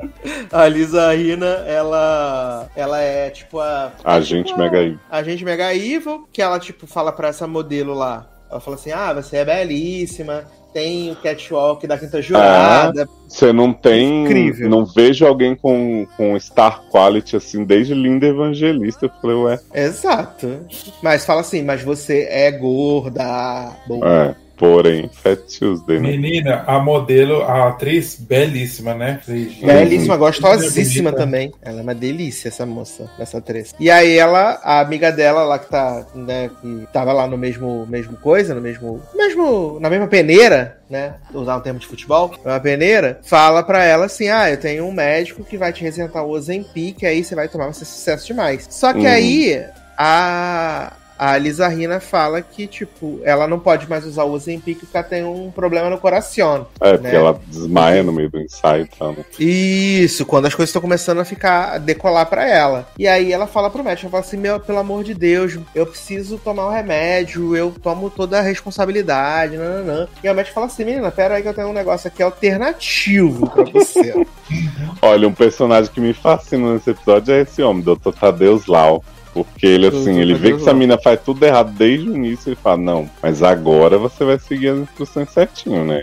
[0.50, 3.92] a Lisa Rina, ela, ela é tipo a.
[4.04, 4.98] Agente tipo, Mega Evil.
[5.10, 8.26] Agente Mega Evil, que ela, tipo, fala pra essa modelo lá.
[8.50, 13.08] Ela fala assim: ah, você é belíssima, tem o catwalk da quinta jurada.
[13.28, 14.24] Você não tem.
[14.24, 14.68] Incrível.
[14.68, 19.06] Não vejo alguém com, com star quality assim, desde Linda Evangelista.
[19.06, 19.60] Eu falei, ué.
[19.74, 20.66] Exato.
[21.02, 23.72] Mas fala assim, mas você é gorda.
[23.86, 24.06] Boa.
[24.06, 26.10] É, porém, Fat Tuesday, né?
[26.10, 29.20] Menina, a modelo, a atriz, belíssima, né?
[29.26, 31.24] Belíssima, gostosíssima bonita.
[31.24, 31.52] também.
[31.62, 33.74] Ela é uma delícia, essa moça, essa atriz.
[33.78, 37.86] E aí ela, a amiga dela lá que tá, né, que tava lá no mesmo,
[37.86, 42.60] mesmo coisa, no mesmo, mesmo, na mesma peneira, né, usar um termo de futebol, uma
[42.60, 46.30] peneira, fala pra ela assim, ah, eu tenho um médico que vai te receitar o
[46.30, 48.66] Ozempic, aí você vai tomar, vai ser sucesso demais.
[48.70, 49.06] Só que Uhum.
[49.06, 49.64] aí,
[49.96, 50.92] a...
[51.24, 55.06] A Lisa Rina fala que, tipo, ela não pode mais usar o Ozempic porque ela
[55.06, 56.66] tem um problema no coração.
[56.80, 57.14] É, porque né?
[57.14, 59.24] ela desmaia no meio do ensaio e tal, né?
[59.38, 62.88] Isso, quando as coisas estão começando a ficar a decolar pra ela.
[62.98, 65.86] E aí ela fala pro médico, ela fala assim: "Meu, pelo amor de Deus, eu
[65.86, 70.08] preciso tomar o remédio, eu tomo toda a responsabilidade, nananã".
[70.24, 73.48] E o médico fala assim: "Menina, pera aí que eu tenho um negócio aqui alternativo
[73.48, 74.26] pra você".
[75.00, 78.10] Olha, um personagem que me fascina nesse episódio é esse homem, Dr.
[78.10, 79.04] Tadeus Lau.
[79.32, 82.50] Porque ele, assim, ele vê que essa mina faz tudo errado desde o início.
[82.50, 86.02] Ele fala: Não, mas agora você vai seguir as instruções certinho, né?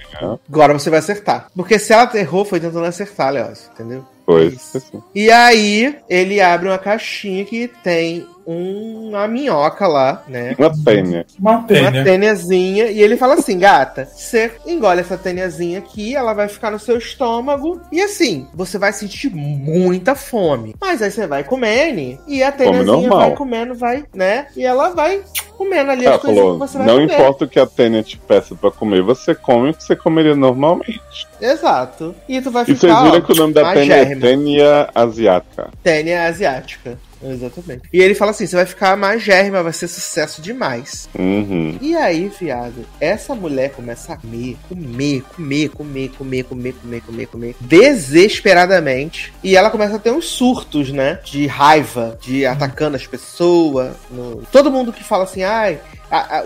[0.50, 1.48] Agora você vai acertar.
[1.56, 4.04] Porque se ela errou, foi tentando acertar, Leócio, entendeu?
[4.26, 4.78] Pois, Isso.
[4.78, 5.02] assim.
[5.14, 10.56] E aí, ele abre uma caixinha que tem uma minhoca lá, né?
[10.58, 11.26] Uma tênia.
[11.40, 12.04] Uma uma tênia.
[12.04, 16.80] têniazinha e ele fala assim, gata, você engole essa têniazinha aqui, ela vai ficar no
[16.80, 20.76] seu estômago e assim, você vai sentir muita fome.
[20.80, 21.80] Mas aí você vai comendo
[22.28, 23.20] e a têniazinha normal.
[23.20, 24.48] vai comendo, vai, né?
[24.56, 25.22] E ela vai
[25.58, 27.14] comendo ali Ela as falou: que você vai Não comer.
[27.14, 30.36] importa o que a tênia te peça pra comer, você come o que você comeria
[30.36, 31.28] normalmente.
[31.42, 32.16] Exato.
[32.28, 34.90] E tu vai E vocês ficar, viram ó, que o nome da tênia é tênia
[34.94, 35.70] asiática.
[35.84, 36.98] Tênia asiática.
[37.22, 37.84] Exatamente.
[37.92, 41.10] E ele fala assim: você vai ficar magérrima, vai ser sucesso demais.
[41.18, 41.78] Uhum.
[41.82, 47.26] E aí, viado, essa mulher começa a comer, comer, comer, comer, comer, comer, comer, comer,
[47.28, 49.34] comer, desesperadamente.
[49.44, 51.20] E ela começa a ter uns surtos, né?
[51.24, 53.96] De raiva, de atacando as pessoas.
[54.10, 55.80] no- Todo mundo que fala assim, ai,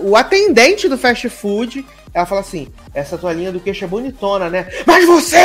[0.02, 1.86] o atendente do fast food.
[2.14, 4.68] Ela fala assim: essa tua linha do queixo é bonitona, né?
[4.86, 5.38] Mas você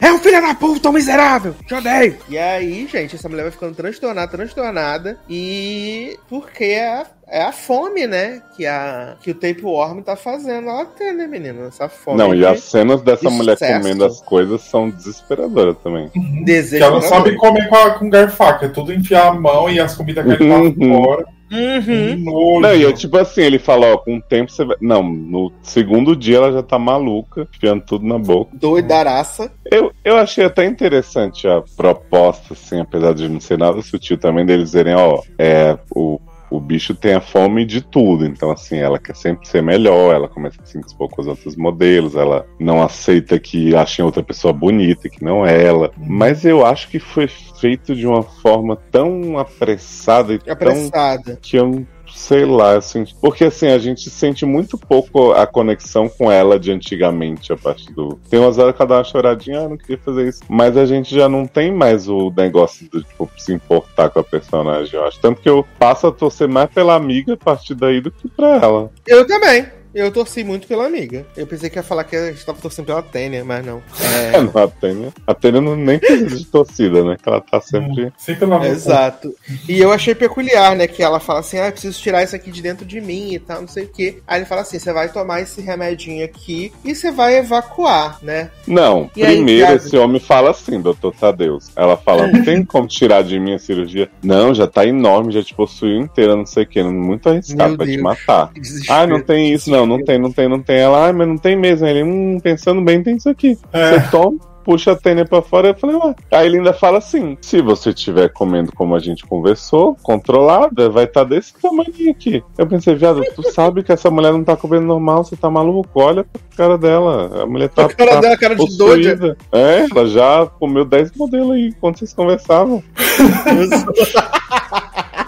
[0.00, 1.54] é um filho da puta, um miserável!
[1.66, 2.16] Te odeio!
[2.28, 5.18] E aí, gente, essa mulher vai ficando transtornada, transtornada.
[5.28, 8.42] E porque é a, é a fome, né?
[8.56, 11.66] Que, a, que o tapeworm tá fazendo ela ter, né, menina?
[11.68, 12.18] Essa fome.
[12.18, 13.80] Não, e as cenas dessa de mulher sucesso.
[13.80, 16.08] comendo as coisas são desesperadoras também.
[16.08, 16.82] Que desejo.
[16.82, 19.94] ela não sabe comer com, a, com garfaca, é tudo enfiar a mão e as
[19.94, 21.02] comidas caem Uhum.
[21.04, 21.35] fora.
[21.50, 22.60] Uhum.
[22.60, 24.76] Não, e é tipo assim, ele fala, ó, com o tempo você vai.
[24.80, 28.50] Não, no segundo dia ela já tá maluca, enfiando tudo na boca.
[28.54, 29.52] Doidaraça.
[29.70, 34.44] Eu, eu achei até interessante a proposta, assim, apesar de não ser nada sutil também,
[34.44, 38.98] deles dizerem, ó, é, o, o bicho tem a fome de tudo, então assim, ela
[38.98, 42.82] quer sempre ser melhor, ela começa a se indispor com os outros modelos, ela não
[42.82, 45.90] aceita que achem outra pessoa bonita, que não é ela.
[45.96, 51.38] Mas eu acho que foi feito de uma forma tão apressada e tão Apressada.
[51.40, 51.86] que eu
[52.16, 56.72] sei lá, assim, porque assim, a gente sente muito pouco a conexão com ela de
[56.72, 58.18] antigamente, a partir do.
[58.28, 60.40] Tem umas horas que ela dá uma choradinha, ah, não queria fazer isso.
[60.48, 64.24] Mas a gente já não tem mais o negócio de, tipo, se importar com a
[64.24, 65.20] personagem, eu acho.
[65.20, 68.56] Tanto que eu passo a torcer mais pela amiga a partir daí do que pra
[68.56, 68.90] ela.
[69.06, 69.75] Eu também.
[69.96, 71.26] Eu torci muito pela amiga.
[71.34, 73.82] Eu pensei que ia falar que a gente tava torcendo pela Tênia, mas não.
[74.30, 75.10] É, não, a Tênia.
[75.26, 77.16] A Tênia não nem precisa de torcida, né?
[77.20, 78.12] Que ela tá sempre.
[78.18, 79.34] Sempre lá no Exato.
[79.66, 80.86] E eu achei peculiar, né?
[80.86, 83.38] Que ela fala assim: ah, eu preciso tirar isso aqui de dentro de mim e
[83.38, 84.18] tal, não sei o quê.
[84.26, 88.50] Aí ele fala assim: você vai tomar esse remedinho aqui e você vai evacuar, né?
[88.66, 89.76] Não, E aí, primeiro Thiago?
[89.86, 91.70] esse homem fala assim, doutor Tadeus.
[91.74, 94.10] Ela fala, não tem como tirar de mim a cirurgia.
[94.22, 96.82] Não, já tá enorme, já te possuiu inteira, não sei o que.
[96.82, 98.02] Muito arriscado Meu pra te Deus.
[98.02, 98.50] matar.
[98.88, 100.76] Ah, não tem isso, não, não tem, não tem, não tem.
[100.78, 101.86] Ela, ah, mas não tem mesmo.
[101.86, 103.58] Ele, hum, pensando bem, tem isso aqui.
[103.72, 104.00] É.
[104.00, 105.68] Você toma, puxa a tênia pra fora.
[105.68, 106.14] Eu falei, ué.
[106.32, 111.04] Aí ele ainda fala assim: se você estiver comendo como a gente conversou, controlada, vai
[111.04, 112.42] estar desse tamanho aqui.
[112.58, 115.88] Eu pensei, viado, tu sabe que essa mulher não tá comendo normal, você tá maluco?
[115.94, 117.42] Olha pra cara dela.
[117.42, 117.86] A mulher tá.
[117.86, 119.36] A cara tá dela, cara de doida.
[119.52, 122.82] É, ela já comeu 10 modelos aí quando vocês conversavam.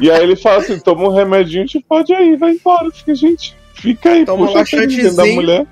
[0.01, 2.89] E aí ele fala assim: toma um remedinho, te pode aí, vai embora.
[2.93, 5.67] Fica, gente, fica aí, Toma um puxa a tênia da mulher.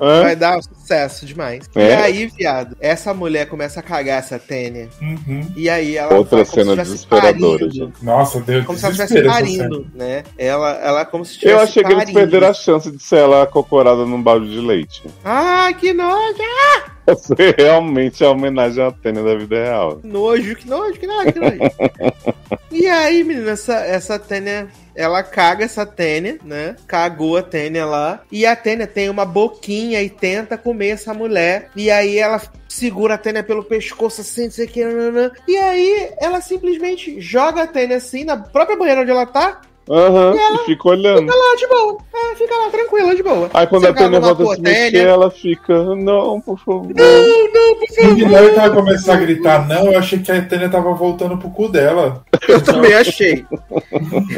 [0.00, 0.22] É?
[0.22, 1.68] Vai dar sucesso demais.
[1.74, 1.88] É?
[1.88, 4.88] E aí, viado, essa mulher começa a cagar essa Tênia.
[5.00, 5.46] Uhum.
[5.56, 7.66] E aí ela Outra cena desesperadora.
[8.02, 10.24] Nossa, Deus Como se ela estivesse parindo, né?
[10.36, 12.00] Ela, ela como se estivesse Eu achei parindo.
[12.00, 15.02] que eles perderam a chance de ser ela cocorada num balde de leite.
[15.24, 16.42] Ah, que nojo!
[16.42, 16.90] Ah!
[17.06, 20.00] Essa é realmente a homenagem à Tênia da vida real.
[20.02, 21.58] Nojo, que nojo, que nojo, que nojo.
[22.72, 26.76] e aí, menina, essa, essa Tênia ela caga essa Tênia, né?
[26.86, 28.22] Cagou a Tênia lá.
[28.30, 31.70] E a Tênia tem uma boquinha e tenta comer essa mulher.
[31.76, 34.80] E aí ela segura a Tênia pelo pescoço assim, não sei o que.
[35.48, 39.60] E aí ela simplesmente joga a Tênia assim na própria banheira onde ela tá.
[39.88, 41.20] Aham, uhum, e, e fica olhando.
[41.20, 41.98] Fica lá de boa.
[42.14, 43.50] É, fica lá tranquila, de boa.
[43.52, 46.88] Aí quando Você a Tênia volta a se mexer, ela fica, não, por favor.
[46.94, 48.12] Não, não, por favor.
[48.12, 51.50] E que ela começou a gritar não, eu achei que a Tênia tava voltando pro
[51.50, 52.24] cu dela.
[52.48, 53.44] Eu também achei.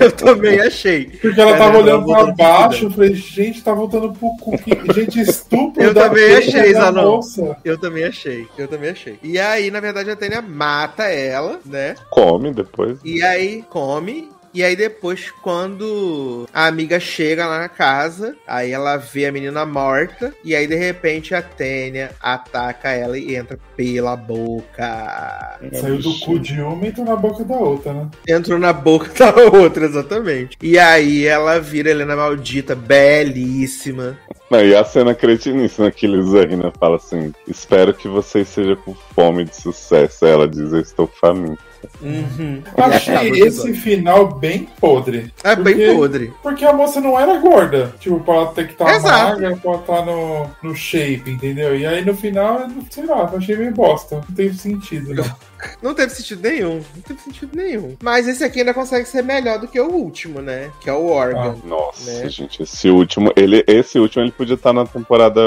[0.01, 1.05] Eu também achei.
[1.21, 4.57] Porque ela tava olhando pra baixo, eu falei, gente, tá voltando pro cu.
[4.95, 5.85] Gente, estúpido.
[5.85, 7.21] Eu também achei, Zanon.
[7.65, 8.47] Eu também achei.
[8.59, 9.19] Eu também achei.
[9.23, 11.95] E aí, na verdade, a Tênia mata ela, né?
[12.11, 12.99] Come depois.
[13.05, 14.29] E aí, come.
[14.57, 19.67] E aí depois, quando a amiga chega lá na casa, aí ela vê a menina
[19.67, 25.59] morta, e aí de repente a Tênia ataca ela e entra pela boca.
[25.75, 28.09] Saiu do cu de uma e entrou na boca da outra, né?
[28.27, 30.57] Entrou na boca da outra, exatamente.
[30.63, 34.19] E aí ela vira Helena Maldita, belíssima.
[34.51, 39.45] Não, e a cena cretiníssima que Lizarina fala assim: Espero que você seja com fome
[39.45, 40.25] de sucesso.
[40.25, 41.59] Aí ela diz: Eu estou faminta.
[42.01, 42.63] Uhum.
[42.77, 45.33] Achei esse final bem podre.
[45.43, 46.33] É porque, bem podre.
[46.43, 47.95] Porque a moça não era gorda.
[47.99, 51.77] Tipo, pra ela ter que estar tá magra, pra estar tá no, no shape, entendeu?
[51.77, 54.17] E aí no final, sei lá, achei meio bosta.
[54.17, 55.23] Não teve sentido, né?
[55.83, 56.83] Não teve sentido nenhum.
[56.95, 57.97] Não teve sentido nenhum.
[58.03, 60.71] Mas esse aqui ainda consegue ser melhor do que o último, né?
[60.81, 61.57] Que é o Organ.
[61.63, 62.29] Ah, nossa, né?
[62.29, 65.41] gente, esse último, ele, esse último ele podia estar na temporada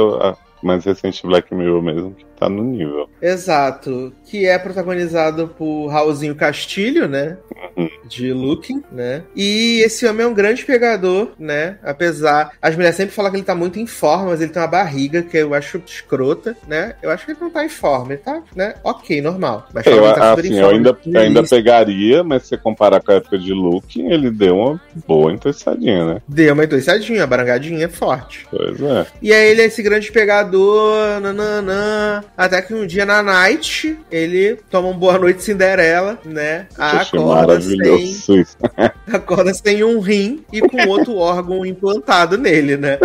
[0.61, 3.09] mais recente Black Mirror mesmo, que tá no nível.
[3.21, 4.13] Exato.
[4.25, 7.37] Que é protagonizado por Raulzinho Castilho, né?
[7.75, 7.89] Uhum.
[8.07, 9.23] De Looking, né?
[9.35, 11.77] E esse homem é um grande pegador, né?
[11.83, 12.51] Apesar.
[12.61, 15.21] As mulheres sempre falam que ele tá muito em forma, mas ele tem uma barriga
[15.21, 16.95] que eu acho escrota, né?
[17.01, 18.75] Eu acho que ele não tá em forma, ele tá, né?
[18.83, 19.67] Ok, normal.
[19.73, 23.37] Mas eu, tá assim, eu ainda, eu ainda pegaria, mas se comparar com a época
[23.37, 26.21] de Looking, ele deu uma boa entorçadinha, né?
[26.27, 28.47] Deu uma entorçadinha, a barangadinha é forte.
[28.49, 29.05] Pois é.
[29.21, 32.23] E aí ele é esse grande pegador, nananã.
[32.39, 36.67] Até que um dia na night, ele toma um boa noite Cinderela, né?
[36.77, 38.45] Acorda sem,
[39.11, 42.97] acorda sem um rim e com outro órgão implantado nele, né?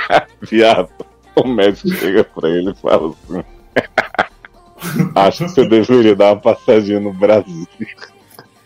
[0.40, 0.88] Viado,
[1.36, 3.44] o médico chega pra ele e fala assim:
[5.14, 7.68] Acho que você deveria dar uma passadinha no Brasil.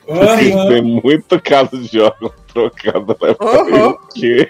[0.06, 0.68] Uhum.
[0.68, 3.34] Tem muito caso de órgão trocado, né?
[3.40, 3.92] Uhum.
[3.94, 4.48] Porque...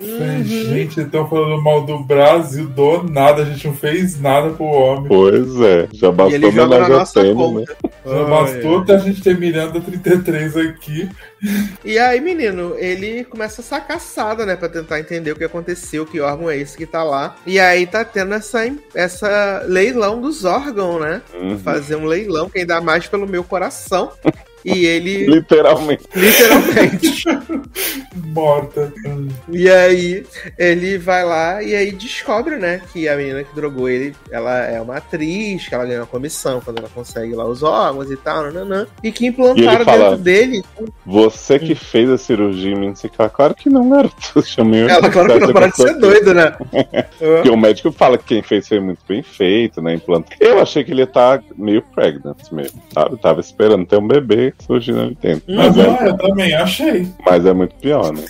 [0.00, 0.44] Uhum.
[0.44, 5.08] Gente, estão falando mal do Brasil do nada, a gente não fez nada pro homem.
[5.08, 7.64] Pois é, já bastou na nossa né?
[8.06, 11.08] Já bastou até a gente ter Miranda 33 aqui.
[11.84, 16.20] E aí, menino, ele começa essa caçada, né, pra tentar entender o que aconteceu, que
[16.20, 17.36] órgão é esse que tá lá.
[17.46, 18.60] E aí tá tendo essa,
[18.94, 21.22] essa leilão dos órgãos, né?
[21.34, 21.58] Uhum.
[21.58, 24.12] Fazer um leilão, quem dá mais pelo meu coração.
[24.64, 25.26] E ele.
[25.26, 26.04] Literalmente.
[26.14, 27.24] Literalmente.
[28.14, 28.92] Morta.
[29.50, 30.24] E aí
[30.58, 34.80] ele vai lá e aí descobre, né, que a menina que drogou ele, ela é
[34.80, 38.44] uma atriz, que ela ganha uma comissão quando ela consegue lá os órgãos e tal,
[38.44, 40.64] nananã, e que implantaram e fala, dentro dele.
[41.06, 44.42] Você que fez a cirurgia em mim, você fala, claro que não, garoto.
[44.44, 46.56] Chamei ela, claro que não pode ser doido, né?
[47.18, 49.94] Porque o médico fala que quem fez foi muito bem feito, né?
[49.94, 50.34] Implanta.
[50.40, 53.16] Eu achei que ele ia estar tá meio pregnant mesmo, sabe?
[53.18, 55.54] Tava esperando ter um bebê surgindo ali dentro.
[55.54, 57.08] Mas uhum, é, eu também achei.
[57.24, 58.24] Mas é muito pior, né?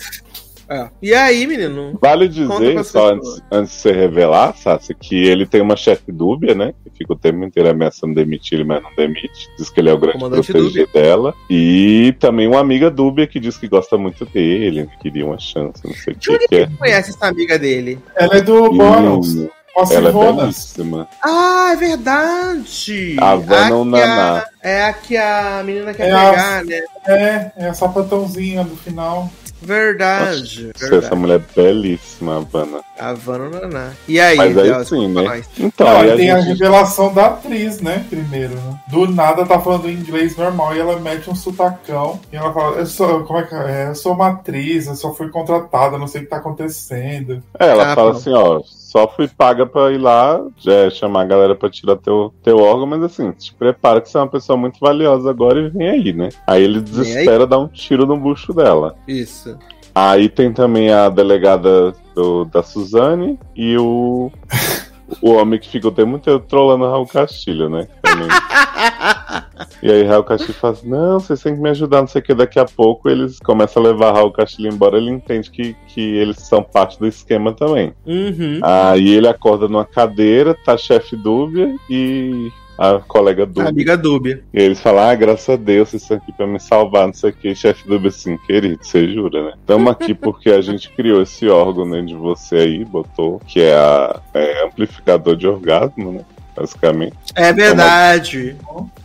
[0.69, 0.87] É.
[1.01, 1.97] E aí, menino?
[1.99, 6.53] Vale dizer, só antes, antes de você revelar, Sassi, que ele tem uma chefe dúbia,
[6.53, 6.75] né?
[6.83, 9.49] Que fica o tempo inteiro ameaçando demitir ele, mas não demite.
[9.57, 11.33] Diz que ele é o grande proteger dela.
[11.49, 15.93] E também uma amiga dúbia que diz que gosta muito dele, queria uma chance, não
[15.93, 16.47] sei o que.
[16.47, 16.69] que é.
[16.77, 17.97] conhece essa amiga dele?
[18.15, 19.49] Ela é do Boros.
[19.91, 21.07] Ela é belíssima.
[21.23, 23.15] Ah, é verdade!
[23.19, 24.45] A Vanna Naná.
[24.61, 26.81] É a que a menina quer é pegar, a, né?
[27.07, 29.29] É, é a sapatãozinha do final.
[29.61, 30.67] Verdade.
[30.67, 31.05] Nossa, verdade.
[31.05, 32.81] Essa mulher é belíssima, Havana.
[32.97, 33.91] Havana Naná.
[34.07, 35.43] E aí, Mas aí sim, né?
[35.57, 36.51] Então, Não, aí tem a, gente...
[36.51, 38.05] a, revelação da atriz, né?
[38.09, 38.79] Primeiro, né?
[38.87, 42.19] Do nada tá falando inglês normal e ela mete um sotacão.
[42.31, 43.87] E ela fala, eu sou, como é que é?
[43.89, 47.43] Eu sou uma atriz, eu só fui contratada, não sei o que tá acontecendo.
[47.59, 51.25] É, ela ah, fala assim, ó, só fui paga pra ir lá, já chamar a
[51.25, 54.57] galera pra tirar teu, teu órgão, mas assim, te prepara que você é uma pessoa
[54.57, 56.29] muito valiosa agora e vem aí, né?
[56.47, 58.95] Aí ele desespera dar um tiro no bucho dela.
[59.07, 59.55] Isso.
[59.93, 64.31] Aí tem também a delegada do, da Suzane e o.
[65.21, 67.87] o homem que fica o tempo inteiro trolando Raul Castilho, né?
[69.81, 72.23] E aí Raul Castilho fala assim, não, vocês têm que me ajudar, não sei o
[72.23, 72.33] que.
[72.33, 76.37] Daqui a pouco eles começam a levar Raul Castilho embora, ele entende que, que eles
[76.37, 77.93] são parte do esquema também.
[78.05, 78.59] Uhum.
[78.61, 83.69] Aí ele acorda numa cadeira, tá chefe dúbia e a colega dúbia.
[83.69, 84.41] Amiga dúbia.
[84.53, 87.31] E eles falam, ah, graças a Deus, vocês estão aqui pra me salvar, não sei
[87.31, 87.53] o que.
[87.53, 89.53] Chefe dúbia assim, querido, você jura, né?
[89.59, 93.75] Estamos aqui porque a gente criou esse órgão né, de você aí, botou, que é,
[93.75, 96.25] a, é amplificador de orgasmo, né?
[96.55, 97.17] Basicamente.
[97.35, 98.55] É verdade.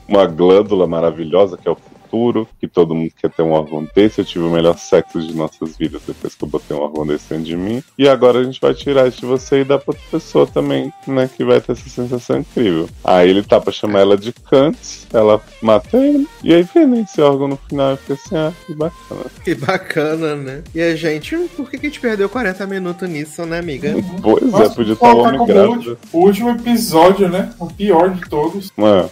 [0.07, 1.77] Uma glândula maravilhosa que é o
[2.15, 4.21] futuro, que todo mundo quer ter um órgão desse.
[4.21, 7.31] Eu tive o melhor sexo de nossas vidas depois que eu botei um órgão desse
[7.31, 7.83] dentro de mim.
[7.99, 10.93] E agora a gente vai tirar isso de você e dar pra outra pessoa também,
[11.07, 11.29] né?
[11.35, 12.89] Que vai ter essa sensação incrível.
[13.03, 14.79] Aí ele tá pra chamar ela de Kant,
[15.13, 18.53] ela mata ele, e aí vem né, esse órgão no final e fica assim, ah,
[18.67, 19.25] que bacana.
[19.43, 20.63] Que bacana, né?
[20.75, 23.95] E a gente, por que, que a gente perdeu 40 minutos nisso, né, amiga?
[24.23, 27.53] Pois é, Nossa, podia estar o colocar homem último, o último episódio, né?
[27.59, 28.71] O pior de todos.
[28.79, 29.11] É.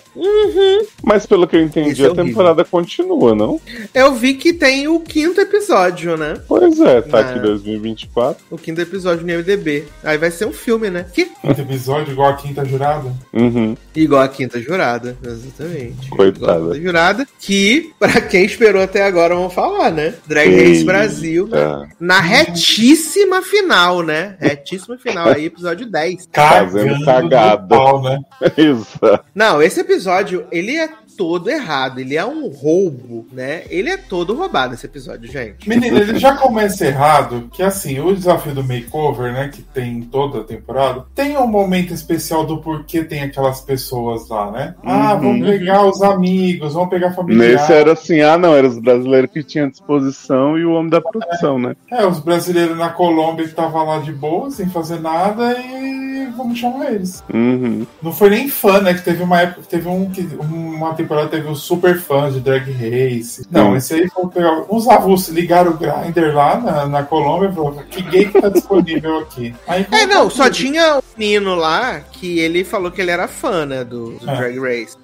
[1.03, 3.61] Mas pelo que eu entendi, Isso é a temporada continua, não?
[3.95, 6.35] Eu vi que tem o quinto episódio, né?
[6.47, 7.21] Pois é, tá Ah.
[7.31, 8.45] aqui 2024.
[8.51, 9.85] O quinto episódio no MDB.
[10.03, 11.07] Aí vai ser um filme, né?
[11.13, 13.13] Que Quinto episódio, igual a quinta jurada.
[13.33, 13.77] Uhum.
[13.95, 16.09] igual a quinta jurada, exatamente.
[16.11, 16.53] Coitada.
[16.53, 20.15] Igual a quinta jurada, que, pra quem esperou até agora, vamos falar, né?
[20.27, 20.85] Drag Race Eita.
[20.85, 21.89] Brasil, né?
[22.01, 24.37] na retíssima final, né?
[24.41, 26.29] Retíssima final aí, episódio 10.
[26.33, 27.63] Fazendo Cagando cagada.
[27.63, 28.19] no pau, né?
[28.57, 29.25] Exato.
[29.35, 30.89] Não, esse episódio, ele é
[31.23, 32.01] todo errado.
[32.01, 33.63] Ele é um roubo, né?
[33.71, 35.69] Ele é todo roubado, esse episódio, gente.
[35.69, 40.03] Menino, ele já começa errado, que assim, o desafio do makeover, né, que tem em
[40.03, 44.75] toda a temporada, tem um momento especial do porquê tem aquelas pessoas lá, né?
[44.85, 45.21] Ah, Uhum.
[45.21, 47.61] vamos pegar os amigos, vamos pegar familiares.
[47.61, 51.01] Nesse era assim, ah não, eram os brasileiros que tinham disposição e o homem da
[51.01, 51.77] produção, né?
[51.91, 56.59] É, os brasileiros na Colômbia que estavam lá de boa, sem fazer nada, e vamos
[56.59, 57.23] chamar eles.
[57.33, 57.87] Uhum.
[58.03, 58.95] Não foi nem fã, né?
[58.95, 62.71] Que teve uma época, teve um, que, uma temporada teve um super fã de Drag
[62.71, 63.47] Race.
[63.51, 63.77] Não, Hum.
[63.77, 64.65] esse aí foi pegar.
[64.71, 68.49] Uns avulsos ligaram o Grindr lá na, na Colômbia e falaram: que gay que tá
[68.49, 69.55] disponível aqui?
[69.67, 73.65] Aí, É, não, só tinha um menino lá que ele falou que ele era fã,
[73.67, 74.37] né, do, do É.
[74.37, 74.97] Drag Race.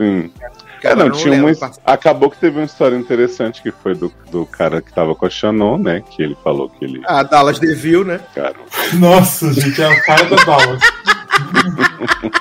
[0.81, 1.73] Que É, não, eu tinha lembro, uma.
[1.85, 5.31] Acabou que teve uma história interessante que foi do, do cara que tava com a
[5.31, 6.03] Shannon, né?
[6.09, 7.03] Que ele falou que ele.
[7.07, 8.21] A Dallas Deville, né?
[8.35, 8.55] Cara,
[8.95, 10.81] Nossa, gente, é a cara da Dallas.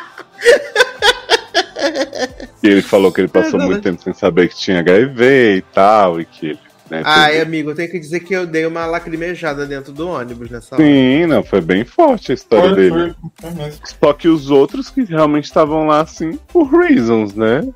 [2.63, 5.61] e ele falou que ele passou É, muito tempo sem saber que tinha HIV e
[5.73, 6.59] tal, e que ele.
[6.89, 10.07] Né, Ai, teve- amigo, eu tenho que dizer que eu dei uma lacrimejada dentro do
[10.07, 10.81] ônibus nessa hora.
[10.85, 13.13] Sim, não, foi bem forte a história Foi, dele.
[13.41, 13.71] foi, foi.
[14.01, 17.67] Só que os outros que realmente estavam lá, assim, por reasons, né?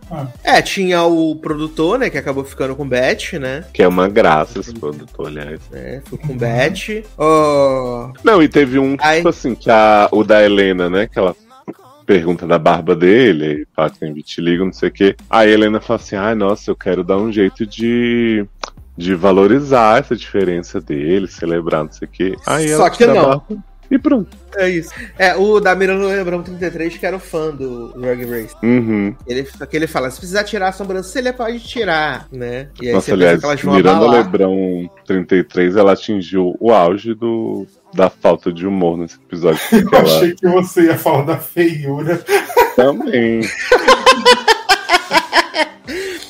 [0.46, 3.66] É, tinha o produtor, né, que acabou ficando com Beth, né?
[3.74, 5.60] Que é uma graça esse produtor, aliás.
[5.74, 7.04] É, ficou com Beth.
[7.18, 9.18] Ó, Não, e teve um, Ai.
[9.18, 11.06] tipo assim, que a, o da Helena, né?
[11.12, 11.36] Que ela
[12.06, 15.16] pergunta da barba dele, fala que tem vitiligo, não sei o quê.
[15.30, 18.46] Aí a Helena fala assim, ai, nossa, eu quero dar um jeito de,
[18.98, 22.36] de valorizar essa diferença dele, celebrar, não sei o quê.
[22.46, 23.14] Aí Só ela que não.
[23.16, 24.38] barba E pronto.
[24.56, 24.92] É isso.
[25.20, 28.56] É, o da Miranda Lebrão 33, que era o fã do Drag Race.
[28.64, 29.14] Uhum.
[29.28, 32.70] Ele, só que ele fala, se precisar tirar a sobrancelha, pode tirar, né?
[32.82, 34.24] E aí Nossa, você pensa aliás, que elas vão Miranda abalar.
[34.24, 39.60] Lebrão 33, ela atingiu o auge do, da falta de humor nesse episódio.
[39.72, 42.18] Eu ela achei que você ia falar da feiura.
[42.78, 43.42] também.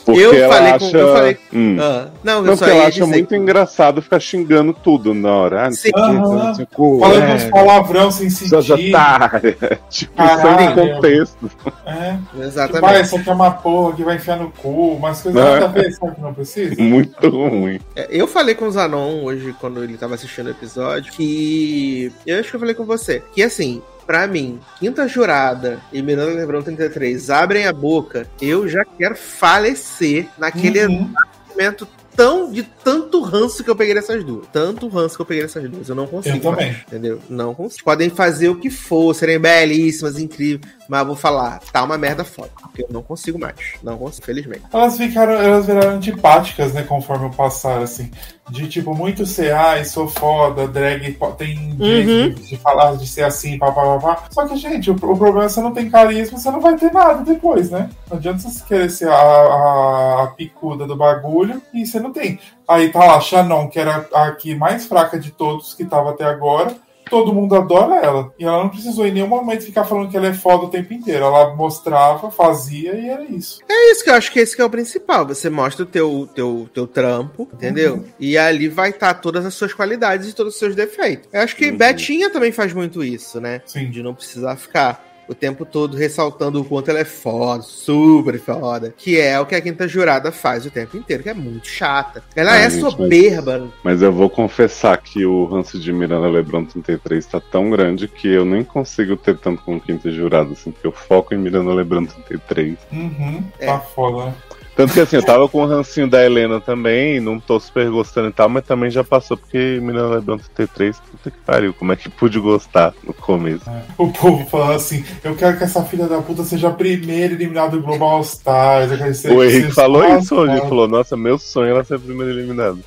[0.05, 0.97] Porque Eu ela falei com- acha...
[0.97, 1.77] eu falei- Hum.
[1.80, 5.13] Ah, não, eu Não, só porque ela acha dizer muito que- engraçado ficar xingando tudo
[5.13, 5.61] na hora.
[5.61, 6.13] Ah, não sei o que, Aham.
[6.19, 8.73] não sei o que, Falando é, uns palavrão sem sentido.
[8.73, 9.55] otárias.
[9.89, 10.57] Tipo, Caralho.
[10.75, 11.45] sem contexto.
[11.45, 11.49] É.
[11.49, 13.01] Tipo, ah, Exatamente.
[13.05, 15.51] isso aqui é uma porra que vai enfiar no cu, umas coisas Não.
[15.51, 16.75] nada a ver, sabe que não precisa?
[16.81, 17.80] Muito ruim.
[17.95, 22.11] É, Eu falei com o Zanon hoje, quando ele tava assistindo o episódio, que.
[22.25, 23.21] Eu acho que eu falei com você.
[23.33, 28.83] Que assim, pra mim, Quinta Jurada e Miranda Lebrão 33 abrem a boca, eu já
[28.97, 31.13] quero falecer naquele Uhum.
[31.49, 34.45] momento tão de tanto ranço que eu peguei dessas duas.
[34.51, 35.88] Tanto ranço que eu peguei dessas duas.
[35.88, 36.35] Eu não consigo.
[36.38, 36.71] Eu também.
[36.71, 37.19] mais, entendeu?
[37.30, 37.83] Não consigo.
[37.85, 40.71] Podem fazer o que for, serem belíssimas, incríveis.
[40.92, 42.52] Mas eu vou falar, tá uma merda foda.
[42.61, 43.56] Porque eu não consigo mais.
[43.82, 44.64] Não consigo, felizmente.
[44.74, 48.11] Elas ficaram, elas viraram antipáticas, né, conforme o passar, assim.
[48.50, 53.24] De tipo, muito ser, ai, sou foda, drag tem jeito de, de falar, de ser
[53.24, 54.24] assim, pá, pá, pá, pá.
[54.32, 56.76] Só que, gente, o, o problema é que você não tem carisma, você não vai
[56.76, 57.90] ter nada depois, né?
[58.10, 62.38] Não adianta você querer ser a, a, a picuda do bagulho e você não tem.
[62.68, 66.26] Aí tá lá, Shannon, que era a que mais fraca de todos que tava até
[66.26, 66.76] agora.
[67.11, 68.33] Todo mundo adora ela.
[68.40, 70.93] E ela não precisou em nenhum momento ficar falando que ela é foda o tempo
[70.93, 71.25] inteiro.
[71.25, 73.59] Ela mostrava, fazia e era isso.
[73.69, 75.27] É isso que eu acho que esse que é o principal.
[75.27, 77.95] Você mostra o teu, teu, teu trampo, entendeu?
[77.95, 78.06] Uhum.
[78.17, 81.27] E ali vai estar tá todas as suas qualidades e todos os seus defeitos.
[81.33, 81.77] Eu acho que uhum.
[81.77, 83.61] Betinha também faz muito isso, né?
[83.65, 83.90] Sim.
[83.90, 88.93] De não precisar ficar o tempo todo ressaltando o quanto ela é foda, super foda.
[88.98, 92.22] Que é o que a quinta jurada faz o tempo inteiro, que é muito chata.
[92.35, 93.60] Ela é gente, soberba.
[93.60, 98.08] Mas, mas, eu vou confessar que o ranço de Miranda Lebron 33 tá tão grande
[98.08, 101.74] que eu nem consigo ter tanto com quinta jurada, assim, porque eu foco em Miranda
[101.74, 102.77] Lebron 33.
[102.92, 103.68] Uhum, é.
[103.68, 104.35] tá foda.
[104.75, 108.30] Tanto que assim, eu tava com o rancinho da Helena também, não tô super gostando
[108.30, 111.95] e tal, mas também já passou, porque Menina Lebrão 33, puta que pariu, como é
[111.95, 113.69] que pude gostar no começo?
[113.69, 113.83] É.
[113.98, 117.72] O povo falando assim, eu quero que essa filha da puta seja a primeira eliminada
[117.72, 118.91] do Global Stars.
[119.25, 122.32] o Henrique falou isso hoje, ele falou, nossa, meu sonho é ela ser a primeira
[122.32, 122.77] eliminada.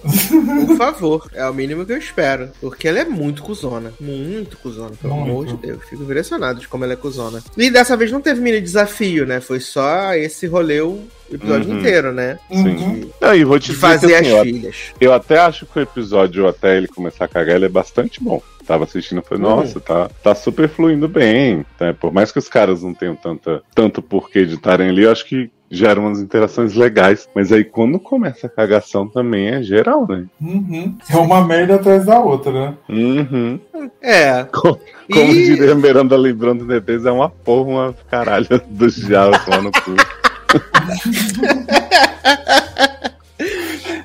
[0.67, 4.93] Por favor, é o mínimo que eu espero, porque ela é muito cuzona, muito cuzona,
[5.01, 5.31] pelo muito.
[5.31, 5.83] amor de Deus.
[5.89, 7.43] Fico impressionado de como ela é cuzona.
[7.57, 9.41] E dessa vez não teve mini desafio, né?
[9.41, 11.05] Foi só esse rolê o
[11.37, 11.79] episódio uhum.
[11.79, 12.39] inteiro, né?
[12.51, 12.77] Sim.
[12.77, 13.11] Uhum.
[13.45, 14.77] vou te de fazer assim, as eu, filhas.
[15.01, 18.43] Eu até acho que o episódio, até ele começar a cagar, ele é bastante bom.
[18.67, 19.57] Tava assistindo e falei, uhum.
[19.57, 21.65] nossa, tá, tá super fluindo bem.
[21.79, 21.93] Né?
[21.93, 25.27] Por mais que os caras não tenham tanta, tanto porquê de estarem ali, eu acho
[25.27, 27.29] que geram umas interações legais.
[27.35, 30.25] Mas aí quando começa a cagação também é geral, né?
[30.41, 30.97] Uhum.
[31.11, 32.75] É uma merda atrás da outra, né?
[32.89, 33.61] Uhum.
[34.01, 34.45] É.
[34.45, 34.79] Como,
[35.13, 35.45] como e...
[35.45, 39.95] diria Miranda lembrando de é uma porra, uma caralho dos diabos lá no cu.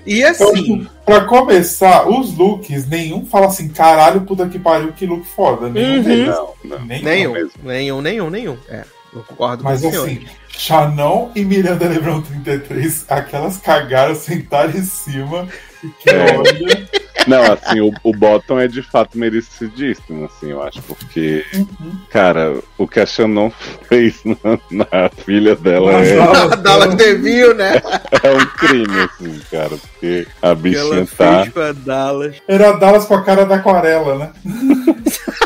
[0.05, 0.87] e assim.
[1.05, 5.67] Pra começar, os looks, nenhum fala assim, caralho, puta que pariu, que look foda.
[5.69, 6.25] Nenhum uhum.
[6.25, 6.85] Não, não.
[6.85, 8.57] Nenhum, nenhum, nenhum, nenhum, nenhum.
[8.69, 14.83] É, eu concordo Mas com assim, Shannon e Miranda Lebron 33, aquelas cagaram, sentaram em
[14.83, 15.47] cima.
[15.99, 16.99] Que é.
[17.27, 21.99] Não, assim, o, o Bottom é de fato merecidíssimo, assim, eu acho, porque, uhum.
[22.09, 23.51] cara, o que a Shannon
[23.87, 26.19] fez na, na filha dela é.
[26.19, 27.81] A Dallas Deville, né?
[28.21, 31.41] É um crime, assim, cara, porque a bichinha tá.
[31.41, 32.35] Fez com a Dallas.
[32.47, 34.31] Era a Dallas com a cara da aquarela, né?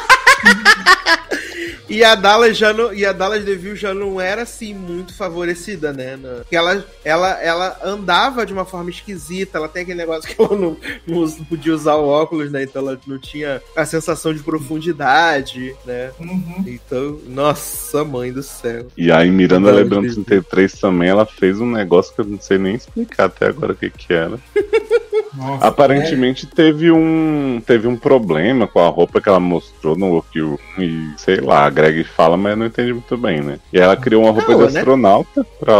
[1.93, 5.93] E a Dallas já não, e a Dallas Deville já não era assim muito favorecida,
[5.93, 6.17] né?
[6.39, 10.55] Porque ela, ela, ela andava de uma forma esquisita, ela tem aquele negócio que ela
[10.55, 12.63] não, não podia usar o óculos, né?
[12.63, 16.09] Então ela não tinha a sensação de profundidade, né?
[16.19, 16.63] Uhum.
[16.65, 18.87] Então, nossa mãe do céu.
[18.97, 22.73] E aí Miranda Lebrão 33 também, ela fez um negócio que eu não sei nem
[22.73, 24.39] explicar até agora o que que era.
[25.35, 26.55] Nossa, Aparentemente é.
[26.55, 31.37] teve um teve um problema com a roupa que ela mostrou no workroom e sei
[31.37, 33.59] lá, a Greg fala, mas não entendi muito bem, né?
[33.71, 34.79] E ela criou uma roupa Caô, de né?
[34.79, 35.45] astronauta né?
[35.59, 35.73] pra.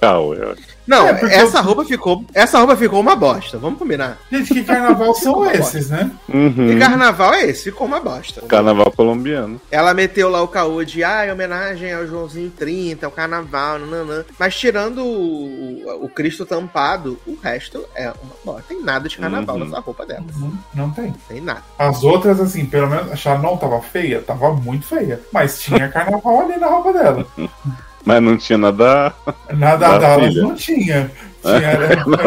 [0.00, 0.62] Caô, eu acho.
[0.90, 1.62] Não, é essa eu...
[1.62, 2.24] roupa ficou.
[2.34, 4.18] Essa roupa ficou uma bosta, vamos combinar.
[4.28, 6.10] Gente, que carnaval são esses, né?
[6.28, 6.52] Uhum.
[6.52, 7.70] Que carnaval é esse?
[7.70, 8.40] Ficou uma bosta.
[8.42, 9.60] Carnaval colombiano.
[9.70, 14.24] Ela meteu lá o caô de ah, em homenagem ao Joãozinho 30, o carnaval, nananã.
[14.36, 18.64] Mas tirando o, o, Cristo tampado, o resto é uma bosta.
[18.66, 19.66] Tem nada de carnaval uhum.
[19.66, 20.24] nessa roupa dela.
[20.40, 20.52] Uhum.
[20.74, 21.14] Não tem.
[21.28, 21.62] Tem nada.
[21.78, 25.20] As outras, assim, pelo menos a Chanel tava feia, tava muito feia.
[25.32, 27.24] Mas tinha carnaval ali na roupa dela.
[28.04, 29.12] Mas não tinha nada.
[29.52, 31.10] Nada da Dallas não tinha.
[31.42, 31.78] Tinha.
[32.00, 32.24] nada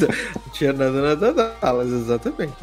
[0.00, 2.54] não tinha nada nada Dallas, exatamente.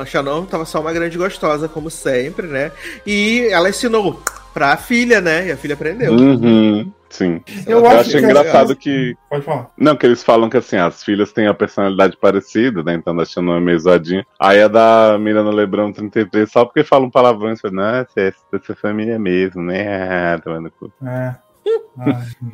[0.00, 2.70] A Shannon tava só uma grande gostosa, como sempre, né?
[3.06, 5.48] E ela ensinou pra filha, né?
[5.48, 6.12] E a filha aprendeu.
[6.12, 6.92] Uhum.
[7.10, 7.42] Sim.
[7.66, 9.16] Eu, eu acho, acho engraçado que.
[9.28, 9.70] Pode falar.
[9.76, 12.94] Não, que eles falam que assim, as filhas têm a personalidade parecida, né?
[12.94, 14.24] Então a Shannon é meio zoadinha.
[14.38, 19.60] Aí a da Miranda Lebrão 33, só porque falam palavrões, nossa, essa, essa família mesmo,
[19.60, 20.34] né?
[20.34, 20.90] Ah, tomando cu.
[21.04, 21.49] É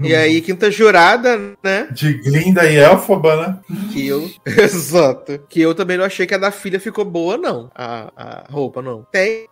[0.00, 1.88] e aí, quinta jurada, né?
[1.92, 3.58] De Glinda e Elfaba, né?
[3.92, 4.28] Que eu.
[4.46, 5.40] Exato.
[5.48, 7.70] Que eu também não achei que a da filha ficou boa, não.
[7.74, 9.06] A, a roupa, não.
[9.12, 9.46] Tem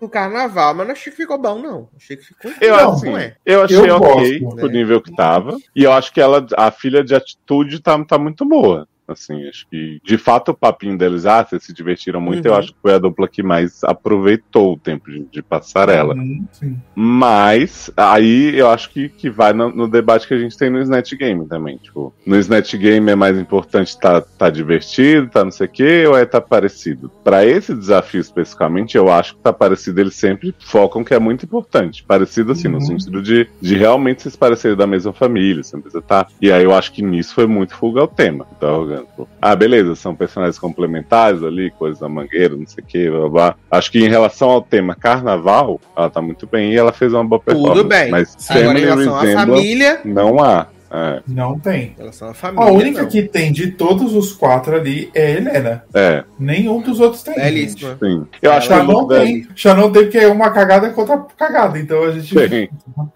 [0.00, 1.88] no carnaval, mas não achei que ficou bom, não.
[1.96, 2.50] Achei que ficou.
[2.60, 3.36] Eu, não, assim, é.
[3.44, 4.72] eu achei eu ok gosto, pro né?
[4.72, 5.56] nível que tava.
[5.74, 8.86] E eu acho que ela, a filha de atitude tá, tá muito boa.
[9.06, 12.54] Assim, acho que de fato o papinho deles, ah, vocês se divertiram muito, uhum.
[12.54, 16.14] eu acho que foi a dupla que mais aproveitou o tempo de, de passarela.
[16.14, 16.46] Uhum,
[16.94, 20.80] Mas aí eu acho que, que vai no, no, debate que a gente tem no
[20.80, 21.76] Snatch Game também.
[21.78, 26.04] Tipo, no Snatch Game é mais importante tá, tá divertido, tá não sei o quê,
[26.06, 27.10] ou é tá parecido?
[27.22, 31.44] Para esse desafio especificamente, eu acho que tá parecido, eles sempre focam que é muito
[31.44, 32.04] importante.
[32.04, 32.74] Parecido assim, uhum.
[32.74, 36.26] no sentido de, de realmente se parecerem da mesma família, sempre tá.
[36.40, 38.46] E aí eu acho que nisso foi muito fuga ao tema.
[38.56, 39.28] Então, exemplo.
[39.40, 43.54] Ah, beleza, são personagens complementares ali, coisas da mangueira, não sei o que, blá, blá.
[43.70, 47.24] Acho que em relação ao tema carnaval, ela tá muito bem e ela fez uma
[47.24, 47.76] boa performance.
[47.76, 48.10] Tudo bem.
[48.10, 50.00] Mas Agora, em relação à família.
[50.04, 50.66] Não há.
[50.92, 51.22] É.
[51.26, 51.94] Não tem.
[51.94, 52.68] Em relação à família.
[52.68, 53.08] A única não.
[53.08, 55.84] que tem de todos os quatro ali é a Helena.
[55.94, 57.34] É, Nenhum dos outros tem.
[57.34, 57.96] Belíssima.
[58.02, 58.26] sim.
[58.42, 59.46] Eu acho que muito da- tem.
[59.54, 61.78] Shannon tem porque é uma cagada contra cagada.
[61.78, 62.34] Então a gente.
[62.34, 62.68] Tem.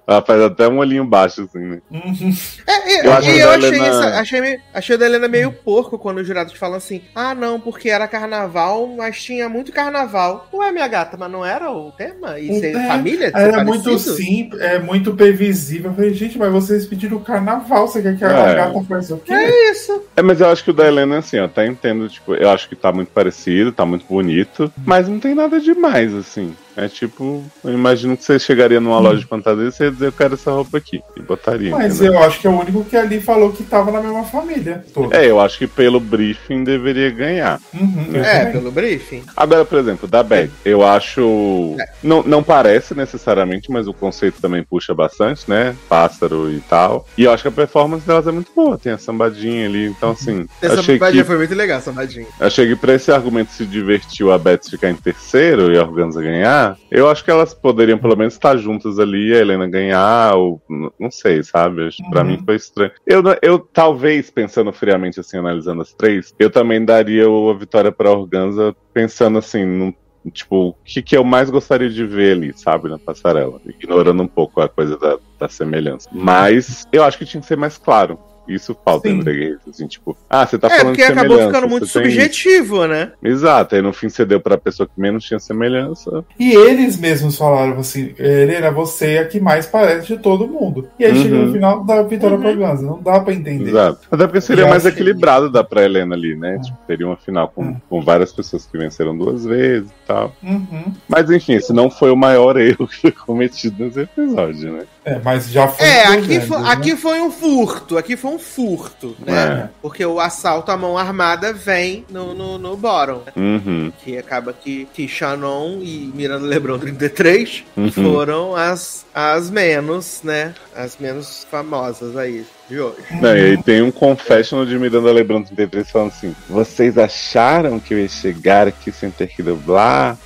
[0.06, 1.78] Ela faz até um olhinho baixo, assim, né?
[1.90, 2.32] Uhum.
[2.66, 4.98] É, e Eu eu, acho e eu a achei, Helena- essa, achei, meio- achei o
[4.98, 9.22] da Helena meio porco quando os jurados falam assim: ah, não, porque era carnaval, mas
[9.22, 10.48] tinha muito carnaval.
[10.52, 12.38] Ué, minha gata, mas não era o tema?
[12.38, 13.32] E ser É, família?
[13.34, 14.14] Era muito parecido?
[14.16, 15.90] simples, é muito previsível.
[15.90, 17.65] Eu falei, gente, mas vocês pediram carnaval,
[18.02, 18.54] quer que a É.
[18.54, 19.32] gata faça o quê?
[19.32, 20.02] É isso.
[20.16, 22.68] É, mas eu acho que o da Helena, assim, eu até entendo, tipo, eu acho
[22.68, 26.54] que tá muito parecido, tá muito bonito, mas não tem nada demais, assim.
[26.76, 30.06] É tipo, eu imagino que você chegaria numa loja de fantasia e você ia dizer,
[30.08, 31.00] eu quero essa roupa aqui.
[31.16, 31.70] E botaria.
[31.70, 32.14] Mas entendeu?
[32.14, 34.84] eu acho que é o único que ali falou que tava na mesma família.
[34.92, 35.16] Toda.
[35.16, 37.60] É, eu acho que pelo briefing deveria ganhar.
[37.72, 38.52] Uhum, É, também.
[38.52, 39.22] pelo briefing.
[39.36, 41.76] Agora, por exemplo, da Bag, eu acho.
[42.02, 45.74] Não, não parece necessariamente, mas o conceito também puxa bastante, né?
[45.88, 47.06] Pássaro e tal.
[47.16, 48.76] E eu acho que a performance delas é muito boa.
[48.76, 49.86] Tem a sambadinha ali.
[49.86, 52.26] Então, assim, Essa achei sambadinha que, foi muito legal, sambadinha.
[52.40, 56.20] achei que pra esse argumento se divertiu a Beth ficar em terceiro e a Organza
[56.20, 60.34] ganhar, eu acho que elas poderiam pelo menos estar juntas ali e a Helena ganhar,
[60.34, 60.60] ou
[60.98, 61.88] não sei, sabe?
[62.10, 62.28] Pra Uhum.
[62.28, 62.92] mim foi estranho.
[63.06, 68.10] Eu, eu, talvez, pensando friamente assim, analisando as três, eu também daria a vitória pra
[68.10, 69.92] Organza pensando assim, num
[70.32, 73.60] tipo, o que, que eu mais gostaria de ver ali, sabe, na passarela.
[73.64, 76.08] Ignorando um pouco a coisa da, da semelhança.
[76.12, 78.18] Mas eu acho que tinha que ser mais claro.
[78.48, 79.20] Isso falta Sim.
[79.20, 82.10] em assim, tipo, ah, você tá É, falando porque acabou ficando muito tem isso.
[82.10, 83.12] subjetivo, né?
[83.22, 86.24] Exato, aí no fim você deu pra pessoa que menos tinha semelhança.
[86.38, 90.88] E eles mesmos falaram assim: Helena, você é a que mais parece de todo mundo.
[90.98, 91.22] E aí Uhum.
[91.22, 92.42] chega no final da vitória Uhum.
[92.42, 92.86] pra Ganza.
[92.86, 93.70] Não dá pra entender.
[93.70, 94.00] Exato.
[94.10, 96.56] Até porque seria Eu mais achei- equilibrado da pra Helena ali, né?
[96.56, 96.58] É.
[96.60, 97.76] Tipo, teria uma final com, É.
[97.88, 100.32] com várias pessoas que venceram duas vezes e tal.
[100.42, 100.92] Uhum.
[101.08, 104.84] Mas enfim, esse não foi o maior erro que foi cometido nesse episódio, né?
[105.04, 105.86] É, mas já foi.
[105.86, 106.68] É, aqui foi, né?
[106.68, 109.64] aqui foi um furto, aqui foi um furto, né?
[109.64, 109.68] É.
[109.82, 113.22] Porque o assalto à mão armada vem no, no, no bottom.
[113.36, 113.92] Uhum.
[114.04, 117.90] Que acaba que, que Shannon e Miranda Lebron 33 Uhum.
[117.92, 120.54] foram as, as menos, né?
[120.74, 122.96] As menos famosas aí de hoje.
[123.20, 127.94] Não, e aí tem um confessional de Miranda Lebrão 33 falando assim: Vocês acharam que
[127.94, 130.16] eu ia chegar aqui sem ter que dublar?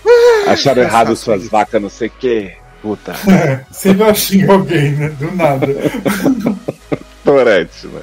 [0.47, 2.53] Acharam eu errado suas vacas, não sei o quê?
[2.83, 5.09] Puta, É, sempre eu xingo alguém, né?
[5.11, 5.67] Do nada.
[7.31, 8.01] Torete, né?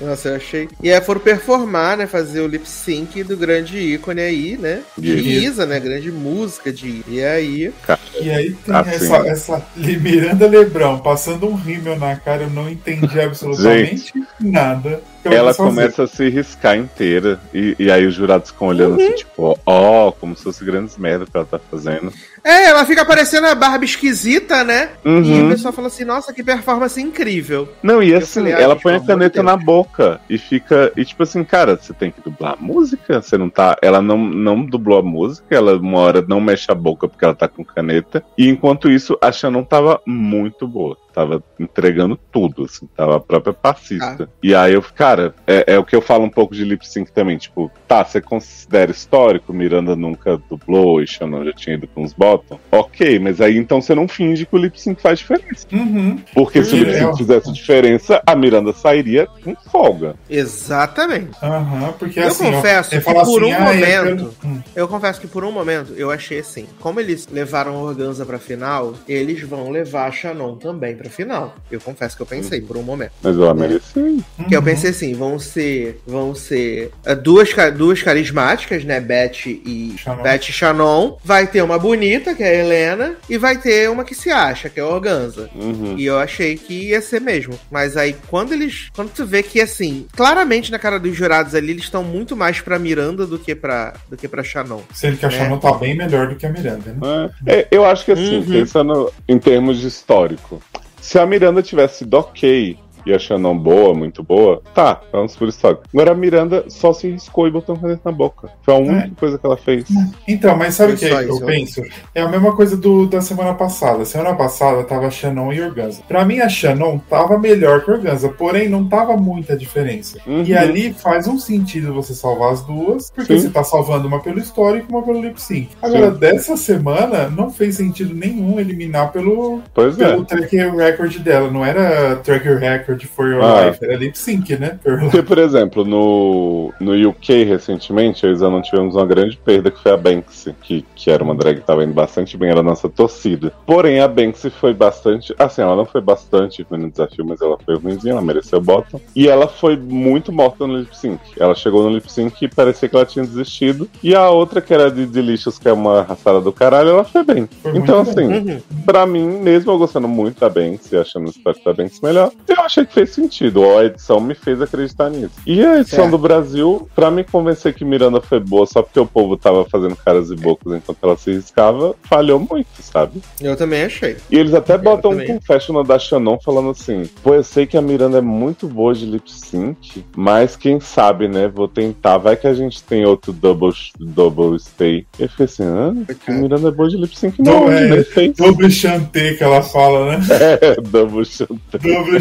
[0.00, 0.68] Nossa, eu achei.
[0.82, 2.06] E aí foram performar, né?
[2.06, 4.82] Fazer o lip sync do grande ícone aí, né?
[4.98, 5.12] De.
[5.16, 5.78] Isa, né?
[5.78, 7.04] Grande música de.
[7.06, 7.72] E aí.
[8.20, 8.90] E aí tem Assim.
[8.90, 15.00] essa, essa Miranda Lebrão passando um rímel na cara, eu não entendi absolutamente nada.
[15.28, 17.38] Ela começa a se riscar inteira.
[17.52, 19.06] E, e aí os jurados ficam olhando Uhum.
[19.06, 22.12] assim, tipo, ó, como se fosse grandes merda que ela tá fazendo.
[22.42, 24.90] É, ela fica parecendo a Barbie esquisita, né?
[25.04, 25.48] E o Uhum.
[25.48, 27.68] pessoal fala assim: nossa, que performance incrível.
[27.82, 30.92] Não, e assim, falei, ah, ela gente, põe a caneta na boca e fica.
[30.96, 33.22] E tipo assim, cara, você tem que dublar a música?
[33.22, 33.76] Você não tá.
[33.80, 37.34] Ela não, não dublou a música, ela uma hora não mexe a boca porque ela
[37.34, 38.22] tá com caneta.
[38.36, 40.98] E enquanto isso, a Shannon tava muito boa.
[41.14, 44.28] Tava entregando tudo, assim, tava a própria passista.
[44.42, 47.12] E aí eu, cara, é, é o que eu falo um pouco de lip sync
[47.12, 47.38] também.
[47.38, 52.12] Tipo, tá, você considera histórico, Miranda nunca dublou e Shannon já tinha ido com os
[52.12, 52.58] bottom?
[52.72, 55.66] Ok, mas aí então você não finge que o lip sync faz diferença.
[55.72, 56.18] Uhum.
[56.34, 56.98] Porque se o lip é.
[56.98, 60.16] sync fizesse diferença, a Miranda sairia com folga.
[60.28, 61.30] Exatamente.
[61.42, 62.50] Aham, porque Eu assim.
[62.50, 64.60] confesso ele que por assim, um "Ah, é momento- pelo- Hum.
[64.74, 68.38] Eu confesso que por um momento eu achei assim: como eles levaram a Organza pra
[68.38, 71.54] final, eles vão levar a Shannon também pra final.
[71.70, 73.12] Eu confesso que eu pensei por um momento.
[73.22, 74.02] Mas ela merecia.
[74.48, 74.64] Que eu Uhum.
[74.64, 80.22] pensei assim, vão ser, vão ser uh, duas, duas carismáticas, né, Beth e Shannon.
[80.22, 81.18] Beth e Shannon.
[81.24, 84.68] Vai ter uma bonita, que é a Helena, e vai ter uma que se acha,
[84.68, 85.48] que é a Organza.
[85.54, 85.96] Uhum.
[85.98, 87.58] E eu achei que ia ser mesmo.
[87.70, 88.88] Mas aí, quando eles.
[88.94, 92.60] Quando tu vê que, assim, claramente na cara dos jurados ali, eles estão muito mais
[92.60, 94.82] pra Miranda do que pra, do que pra Shannon.
[94.92, 95.32] Sendo que a É.
[95.32, 97.30] Shannon tá bem melhor do que a Miranda, né?
[97.46, 98.44] É, é, eu acho que assim, Uhum.
[98.44, 100.62] pensando em termos de histórico,
[101.04, 105.48] se a Miranda tivesse sido ok e a Shannon boa, muito boa, tá, vamos por
[105.48, 105.84] histórico.
[105.92, 108.50] Agora a Miranda só se riscou e botou um caneta na boca.
[108.62, 109.84] Foi a única coisa que ela fez.
[110.26, 111.82] Então, mas sabe o que eu penso?
[112.14, 114.04] É a mesma coisa do, da semana passada.
[114.04, 116.02] Semana passada tava Shannon e Organza.
[116.06, 120.18] Pra mim, a Shannon tava melhor que a Organza, porém não tava muita diferença.
[120.26, 120.44] Uhum.
[120.44, 123.42] E ali faz um sentido você salvar as duas, porque Sim.
[123.42, 125.68] você tá salvando uma pelo histórico e uma pelo lip sync.
[125.82, 126.18] Agora, Sim.
[126.18, 130.08] dessa semana, não fez sentido nenhum eliminar pelo, Pois é.
[130.08, 131.50] pelo track record dela.
[131.50, 133.66] Não era track record Perfect for Your ah.
[133.66, 134.78] Life era lip sync, né?
[134.82, 139.92] Porque, por exemplo, no, no UK recentemente, eles não tivemos uma grande perda que foi
[139.92, 142.88] a Banksy, que, que era uma drag que tava indo bastante bem, era a nossa
[142.88, 143.52] torcida.
[143.66, 145.34] Porém, a Banksy foi bastante.
[145.38, 149.00] Assim, ela não foi bastante no desafio, mas ela foi ruimzinha, ela mereceu o bottom.
[149.14, 151.20] E ela foi muito morta no lip sync.
[151.38, 153.88] Ela chegou no lip sync e parecia que ela tinha desistido.
[154.02, 157.24] E a outra, que era de Delicious, que é uma raçada do caralho, ela foi
[157.24, 157.48] bem.
[157.62, 158.62] Foi então, assim, bem.
[158.84, 162.62] pra mim, mesmo eu gostando muito da Banksy, achando o esporte da Banksy melhor, eu
[162.62, 163.64] achei que fez sentido.
[163.78, 165.34] A edição me fez acreditar nisso.
[165.46, 166.10] E a edição é.
[166.10, 169.96] do Brasil, pra me convencer que Miranda foi boa só porque o povo tava fazendo
[169.96, 173.22] caras e bocas enquanto ela se riscava, falhou muito, sabe?
[173.40, 174.16] Eu também achei.
[174.30, 175.30] E eles até eu botam também.
[175.30, 178.94] um confessional da Shannon falando assim: pô, eu sei que a Miranda é muito boa
[178.94, 181.48] de lip sync, mas quem sabe, né?
[181.48, 182.18] Vou tentar.
[182.18, 185.06] Vai que a gente tem outro double, double stay.
[185.18, 188.04] E eu fiquei assim: ah, que Miranda é boa de lip sync, não, não é,
[188.04, 188.36] fez.
[188.36, 190.24] Double chanté que ela fala, né?
[190.44, 191.78] É, double chanté.
[191.78, 192.20] Double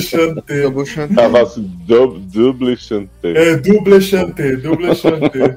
[0.53, 0.61] chanté.
[0.61, 1.15] double chanté.
[1.15, 3.31] Tava assim, double chanté.
[3.31, 5.55] É, double chanté, double chanté.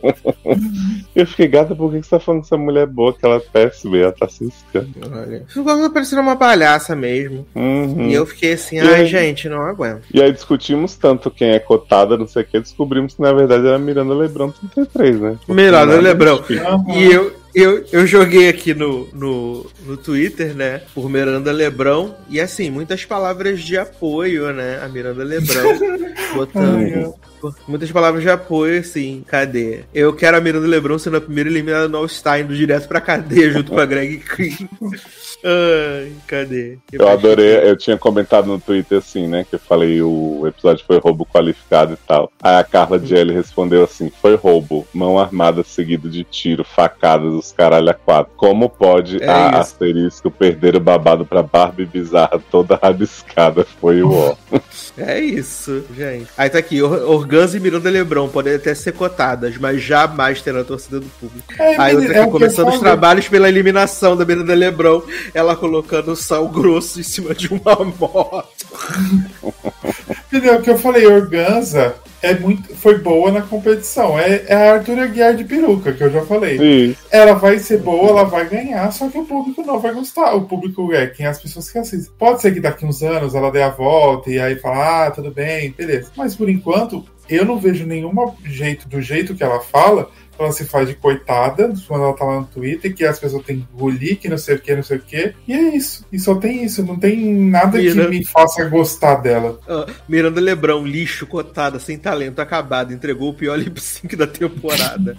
[1.15, 3.37] eu fiquei gata, por que você tá falando que essa mulher é boa, que ela
[3.37, 4.91] é péssima e ela tá se escando?
[5.13, 5.45] Olha.
[5.49, 7.47] Ficou parecendo uma palhaça mesmo.
[7.55, 8.09] Uhum.
[8.09, 10.03] E eu fiquei assim, ai, aí, gente, não aguento.
[10.13, 13.67] E aí discutimos tanto quem é cotada, não sei o que, descobrimos que na verdade
[13.67, 15.37] era Miranda Lebrão 33, né?
[15.49, 16.37] Miranda Lebrão.
[16.37, 16.95] Uhum.
[16.95, 20.83] E eu, eu, eu joguei aqui no, no, no Twitter, né?
[20.95, 22.15] Por Miranda Lebrão.
[22.29, 24.79] E assim, muitas palavras de apoio, né?
[24.85, 25.65] A Miranda Lebrão.
[26.37, 27.15] botando.
[27.67, 29.85] Muitas palavras de apoio, assim, cadê?
[29.95, 33.51] Eu quero a Miranda Lebrão sendo a primeira eliminada no All-Star, indo direto pra cadeia
[33.51, 34.69] junto com a Greg Queen.
[35.45, 36.79] Ai, cadê?
[36.87, 39.45] Que eu adorei, eu tinha comentado no Twitter assim, né?
[39.49, 42.33] Que eu falei o episódio foi roubo qualificado e tal.
[42.43, 47.53] Aí a Carla Jelly respondeu assim: foi roubo, mão armada seguido de tiro, facadas, os
[47.53, 48.33] caralho a quatro.
[48.37, 49.59] Como pode é a isso.
[49.59, 53.65] asterisco perder o babado pra Barbie bizarra toda rabiscada?
[53.81, 54.37] Foi o ó.
[54.97, 56.29] É isso, gente.
[56.37, 56.81] Aí tá aqui,
[57.37, 61.53] Organza e Miranda Lebrão podem até ser cotadas, mas jamais terão a torcida do público.
[61.59, 65.03] É, Aí outra é começando os trabalhos pela eliminação da Miranda Lebrão
[65.35, 68.67] ela colocando sal grosso em cima de uma moto.
[70.27, 70.57] Entendeu?
[70.57, 71.95] O que eu falei, Organza
[72.27, 74.19] é muito, foi boa na competição.
[74.19, 76.97] É, é a Arthur Aguiar de peruca, que eu já falei.
[77.11, 80.35] Ela vai ser boa, ela vai ganhar, só que o público não vai gostar.
[80.35, 82.13] O público é quem as pessoas que assistem.
[82.19, 85.31] Pode ser que daqui uns anos ela dê a volta e aí fala, ah, tudo
[85.31, 86.11] bem, beleza.
[86.17, 88.13] Mas por enquanto, eu não vejo nenhum
[88.45, 90.11] jeito, do jeito que ela fala,
[90.43, 93.59] ela se faz de coitada quando ela tá lá no Twitter, que as pessoas têm
[93.61, 95.35] que engolir, que não sei o que, não sei o que.
[95.47, 96.05] E é isso.
[96.13, 96.85] E só tem isso.
[96.85, 98.05] Não tem nada Miranda...
[98.05, 99.59] que me faça gostar dela.
[99.69, 102.93] Uh, Miranda Lebrão, lixo, cotada, sem talento, acabado.
[102.93, 105.17] Entregou o pior lip sync da temporada.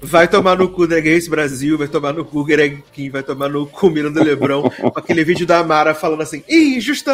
[0.00, 3.48] Vai tomar no cu Drag Race Brasil, vai tomar no cu Greg Kim, vai tomar
[3.48, 7.10] no cu Miranda Lebrão, com aquele vídeo da Mara falando assim, injusto!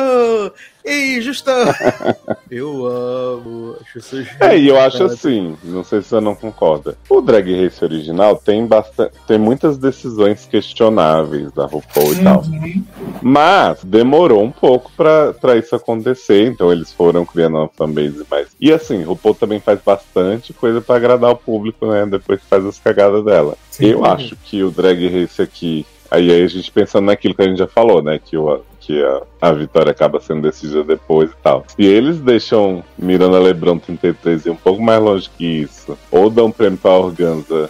[0.86, 1.50] Injusto!
[2.48, 3.76] eu amo.
[3.80, 6.96] Acho isso é, e eu acho assim, não sei se você não concorda.
[7.10, 9.12] O Drag Race original tem bastante.
[9.26, 12.42] tem muitas decisões questionáveis da RuPaul e tal.
[12.42, 12.84] Uhum.
[13.20, 18.48] Mas demorou um pouco pra, pra isso acontecer, então eles foram criando uma fanbase mais.
[18.60, 22.06] E assim, RuPaul também faz bastante coisa para agradar o público, né?
[22.06, 23.56] Depois faz as cagadas dela.
[23.70, 25.84] Sim, eu acho que o Drag Race aqui.
[26.08, 28.20] Aí, aí a gente pensando naquilo que a gente já falou, né?
[28.24, 31.64] Que o, que a, a vitória acaba sendo decidida depois e tal.
[31.66, 36.52] Se eles deixam Miranda Lebrão 33 ir um pouco mais longe que isso, ou dão
[36.52, 37.68] prêmio pra Organza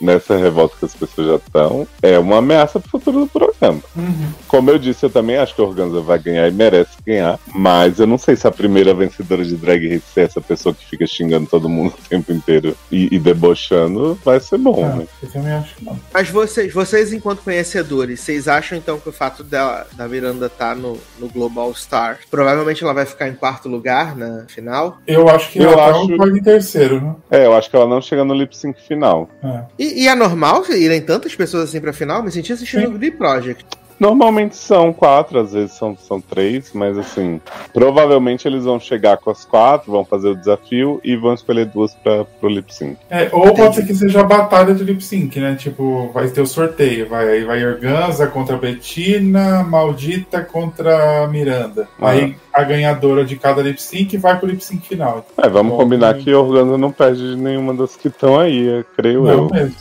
[0.00, 3.80] nessa revolta que as pessoas já estão, é uma ameaça pro futuro do programa.
[3.96, 4.32] Uhum.
[4.46, 7.98] Como eu disse, eu também acho que a Organza vai ganhar e merece ganhar, mas
[7.98, 11.06] eu não sei se a primeira vencedora de Drag Race é essa pessoa que fica
[11.06, 15.06] xingando todo mundo o tempo inteiro e, e debochando, vai ser bom, né?
[15.22, 15.98] Eu também acho que não.
[16.12, 20.70] Mas vocês, vocês, enquanto conhecedores, vocês acham então que o fato da, da Miranda estar
[20.70, 24.98] tá no, no Global Star, provavelmente ela vai ficar em quarto lugar na final?
[25.06, 26.16] Eu acho que eu ela tá acho...
[26.16, 27.16] tá em terceiro, né?
[27.30, 29.28] É, eu acho que ela não chega no lip sync final.
[29.42, 29.57] É.
[29.78, 32.22] E, e, é normal irem tantas pessoas assim pra final?
[32.22, 33.64] Me senti assistindo o The Project.
[33.98, 37.40] Normalmente são quatro, às vezes são, são três, mas assim,
[37.72, 41.94] provavelmente eles vão chegar com as quatro, vão fazer o desafio e vão escolher duas
[41.94, 42.96] para pro lip sync.
[43.10, 45.56] É, ou pode ser que seja a batalha de lip sync, né?
[45.56, 51.88] Tipo, vai ter o sorteio, vai, vai Organza contra Bettina, Maldita contra Miranda.
[52.00, 52.10] Ah.
[52.10, 55.24] Aí a ganhadora de cada lip sync vai pro lip sync final.
[55.36, 59.30] É, vamos Bom, combinar que Organza não perde nenhuma das que estão aí, creio não
[59.30, 59.50] eu.
[59.50, 59.76] Mesmo.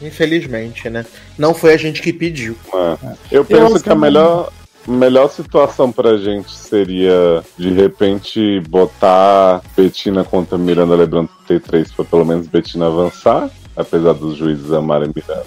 [0.00, 1.04] Infelizmente, né?
[1.38, 2.56] Não foi a gente que pediu.
[2.72, 3.14] É.
[3.30, 4.50] Eu penso eu que a melhor
[4.86, 12.24] melhor situação pra gente seria, de repente, botar Betina contra Miranda Lebrão T3 pra pelo
[12.24, 15.46] menos Betina avançar, apesar dos juízes amarem Miranda.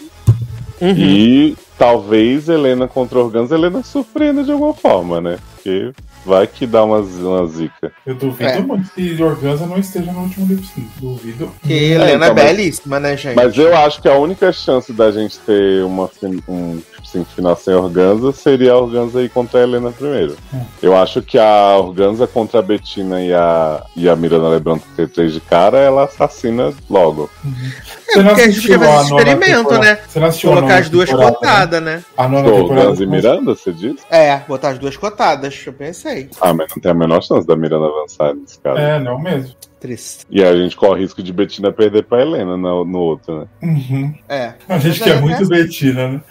[0.81, 0.95] Uhum.
[0.95, 5.37] E talvez Helena contra Organza, Helena surpreenda de alguma forma, né?
[5.67, 5.91] Porque
[6.25, 7.91] vai que dá uma, uma zica.
[8.05, 8.59] Eu duvido É.
[8.61, 10.87] muito que Organza não esteja no último lip sync.
[10.99, 11.51] Duvido.
[11.63, 13.35] Que É, Helena é então, mas- belíssima, né, gente?
[13.35, 16.09] Mas eu acho que a única chance da gente ter uma,
[16.47, 20.35] um lip sync final sem Organza seria a Organza ir contra a Helena primeiro.
[20.53, 20.61] Hum.
[20.81, 25.09] Eu acho que a Organza contra a Bettina e a, e a Miranda Lebrão ter
[25.09, 27.29] três de cara, ela assassina logo.
[28.07, 29.99] Você não porque a gente a esse experimento, né?
[30.07, 31.17] Você não assistiu a Colocar as duas né?
[31.17, 32.03] cotadas, né?
[32.17, 32.81] A nona Pô, temporada.
[32.81, 33.99] Organza e Miranda, você disse?
[34.09, 36.29] É, botar as duas cotadas, eu pensei.
[36.39, 38.77] Ah, mas não tem a menor chance da Miranda avançar nesse caso.
[38.79, 39.55] É, não mesmo.
[39.79, 40.25] Triste.
[40.29, 43.45] E a gente corre o risco de Bettina perder pra Helena no, no outro, né?
[43.61, 44.13] Uhum.
[44.27, 44.53] É.
[44.67, 46.21] A gente Mas quer é- muito é- Betina, né?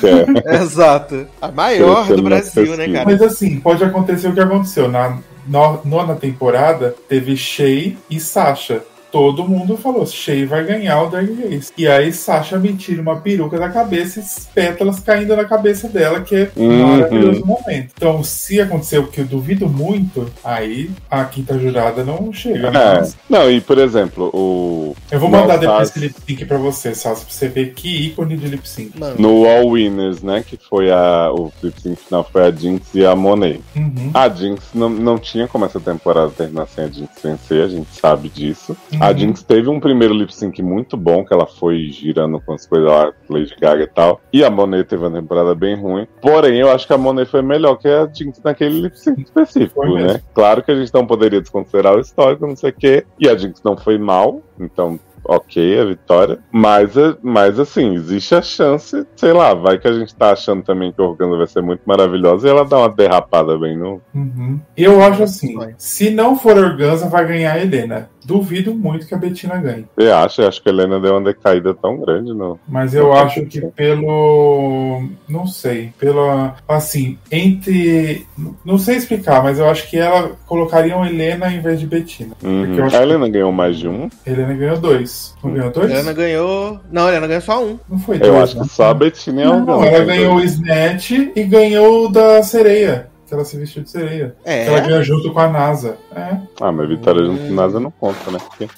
[0.00, 1.26] Que é- Exato.
[1.40, 3.04] A maior do Brasil, né, cara?
[3.04, 4.88] Mas assim, pode acontecer o que aconteceu.
[4.88, 8.82] Na no- nona temporada, teve Shay e Sasha.
[9.10, 11.72] Todo mundo falou, Shay vai ganhar o Drag Race.
[11.76, 16.20] E aí Sasha me tira uma peruca da cabeça e pétalas caindo na cabeça dela,
[16.20, 16.86] que é um Uhum.
[16.96, 17.92] maravilhoso momento.
[17.96, 22.68] Então, se acontecer o que eu duvido muito, aí a quinta jurada não chega.
[22.68, 22.70] É.
[22.70, 24.94] Mas Não, e por exemplo, o.
[25.10, 28.36] eu vou mandar depois esse lip sync pra você, Sasha, pra você ver que ícone
[28.36, 28.98] de lip sync.
[28.98, 29.14] Mano.
[29.18, 30.44] No All Winners, né?
[30.46, 31.30] Que foi a.
[31.32, 33.60] O lip sync final foi a Jinx e a Monet.
[33.74, 34.10] Uhum.
[34.12, 37.88] A Jinx não, não tinha como essa temporada terminar sem a Jinx vencer, a gente
[37.98, 38.76] sabe disso.
[39.00, 39.18] A Uhum.
[39.18, 42.88] Jinx teve um primeiro lip sync muito bom, que ela foi girando com as coisas
[42.90, 44.20] lá, Lady Gaga e tal.
[44.32, 46.06] E a Monet teve uma temporada bem ruim.
[46.20, 49.84] Porém, eu acho que a Monet foi melhor que a Jinx naquele lip sync específico,
[49.94, 50.20] né?
[50.34, 53.04] Claro que a gente não poderia desconsiderar o histórico, não sei o quê.
[53.20, 54.98] E a Jinx não foi mal, então.
[55.28, 56.38] Ok, a vitória.
[56.52, 60.62] Mas, é- mas assim, existe a chance, sei lá, vai que a gente tá achando
[60.62, 64.00] também que o Organa vai ser muito maravilhosa e ela dá uma derrapada bem no,
[64.14, 64.60] Uhum.
[64.76, 68.08] Eu acho assim, se não for Organza, vai ganhar a Helena.
[68.26, 69.84] Duvido muito que a Bettina ganhe.
[69.96, 70.42] Você acha?
[70.42, 72.58] Eu acho que a Helena deu uma decaída tão grande, não.
[72.68, 75.04] Mas eu acho que pelo.
[75.28, 75.92] Não sei.
[75.98, 76.56] Pela.
[76.68, 78.26] Assim, entre.
[78.64, 82.34] Não sei explicar, mas eu acho que ela colocaria uma Helena em vez de Bettina.
[82.42, 82.64] Uhum.
[82.66, 84.08] Porque eu acho A que- Helena ganhou mais de um.
[84.26, 85.34] A Helena ganhou dois.
[85.44, 85.90] Não ganhou dois?
[85.92, 86.80] Helena ganhou.
[86.90, 87.78] Não, Helena ganhou só um.
[87.88, 88.32] Não foi dois.
[88.32, 88.64] Eu acho né?
[88.64, 90.40] que só a Bettina e a Não, ela ganhou o.
[90.46, 93.08] Snatch e ganhou o da sereia.
[93.26, 94.34] Que ela se vestiu de sereia.
[94.44, 94.80] Que ela É.
[94.82, 95.96] ganhou junto com a NASA.
[96.14, 98.38] É, Ah, mas Vitória junto com NASA não conta, né?
[98.38, 98.68] Porque-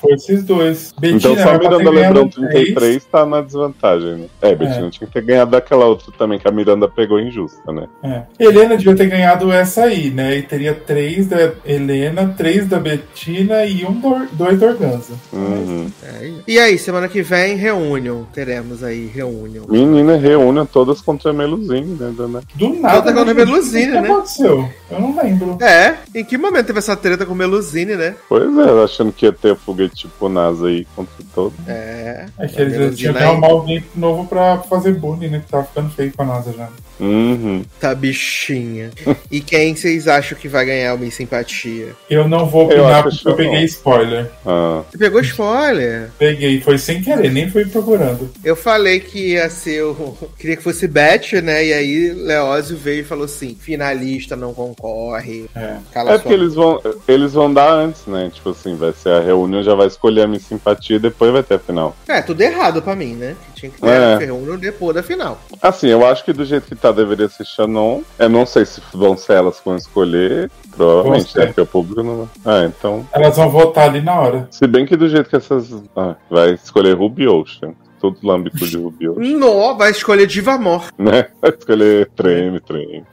[0.00, 0.94] foi esses dois.
[1.02, 2.50] Então só a Miranda Lebrão três.
[2.50, 4.26] 33 tá na desvantagem, né?
[4.42, 7.86] É, Bettina tinha que ter ganhado daquela outra também, que a Miranda pegou injusta, né?
[8.04, 8.22] É.
[8.38, 10.36] Helena devia ter ganhado essa aí, né?
[10.36, 15.14] E teria três da Helena, três da Bettina e um do, dois da Organza.
[15.32, 15.90] Uhum.
[16.02, 16.30] É.
[16.46, 18.22] E aí, semana que vem, reunion.
[18.32, 19.64] Teremos aí reunion.
[19.68, 22.42] Menina, reúne todas contra a Melusine, né, dona?
[22.54, 23.02] Do nada.
[23.02, 23.44] Toda contra né?
[23.44, 24.14] Melusine, que né?
[24.14, 24.68] aconteceu?
[24.90, 25.58] Eu não lembro.
[25.60, 28.14] É, em que momento teve essa treta com Melusine, né?
[28.28, 31.52] Pois é, achando que ia ter foguete tipo NASA aí contra todo.
[31.66, 32.26] É.
[32.38, 35.40] É que A eles tinham que arrumar alguém novo pra fazer bullying, né?
[35.40, 36.68] Que tava ficando feio com a NASA já.
[36.98, 37.62] Uhum.
[37.80, 38.90] Tá bichinha.
[39.30, 41.94] e quem vocês acham que vai ganhar o Miss Simpatia?
[42.08, 43.64] Eu não vou Eu opinar acho porque eu eu peguei não.
[43.66, 44.30] spoiler.
[44.46, 46.10] Ah, Você pegou spoiler?
[46.18, 48.30] Peguei, foi sem querer, nem fui procurando.
[48.42, 50.16] Eu falei que ia ser o.
[50.38, 51.66] Queria que fosse Beth, né?
[51.66, 53.56] E aí Leózio veio e falou assim:
[53.86, 55.46] finalista não concorre.
[55.54, 55.76] É.
[55.92, 58.30] Cala É sua porque eles vão, eles vão dar antes, né?
[58.32, 61.42] Tipo assim, vai ser a reunião, já vai escolher a minha simpatia e depois vai
[61.42, 61.94] ter a final.
[62.08, 63.36] É, tudo errado pra mim, né?
[63.54, 64.14] Que tinha que ter É.
[64.14, 65.38] a reunião depois da final.
[65.62, 68.02] Assim, eu acho que do jeito que tá, deveria ser Shannon.
[68.18, 70.50] Eu não sei se vão ser elas que vão escolher.
[70.76, 71.46] Provavelmente, né?
[71.46, 72.28] Porque o público não.
[72.44, 73.06] Ah, então.
[73.12, 74.48] Elas vão votar ali na hora.
[74.50, 75.72] Se bem que do jeito que essas.
[75.96, 77.72] Ah, vai escolher Ruby Ocean.
[78.00, 79.38] Tudo lâmbico de Ruby Ocean.
[79.38, 80.84] Nó, vai escolher Diva Mor.
[80.98, 81.26] né?
[81.40, 83.04] Vai escolher treme, treme.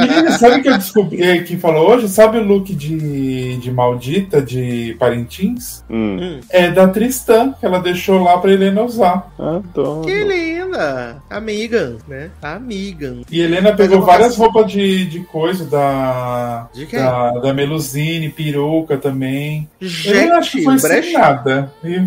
[0.00, 2.08] Menina, sabe o que eu descobri eh, que falou hoje?
[2.08, 5.84] Sabe o look de, de maldita de Parintins?
[5.90, 9.30] Hum, É da Tristan, que ela deixou lá pra Helena usar.
[9.38, 10.02] adoro.
[10.02, 11.22] que linda!
[11.30, 12.30] Amiga, né?
[12.42, 13.16] Amiga.
[13.30, 16.68] E Helena eu pegou várias roupas de, de coisa da.
[16.74, 16.98] De quem?
[16.98, 19.68] Da, da Melusine, peruca também.
[19.80, 21.72] eu Gente, acho que foi sem brechó, nada.
[21.82, 21.98] E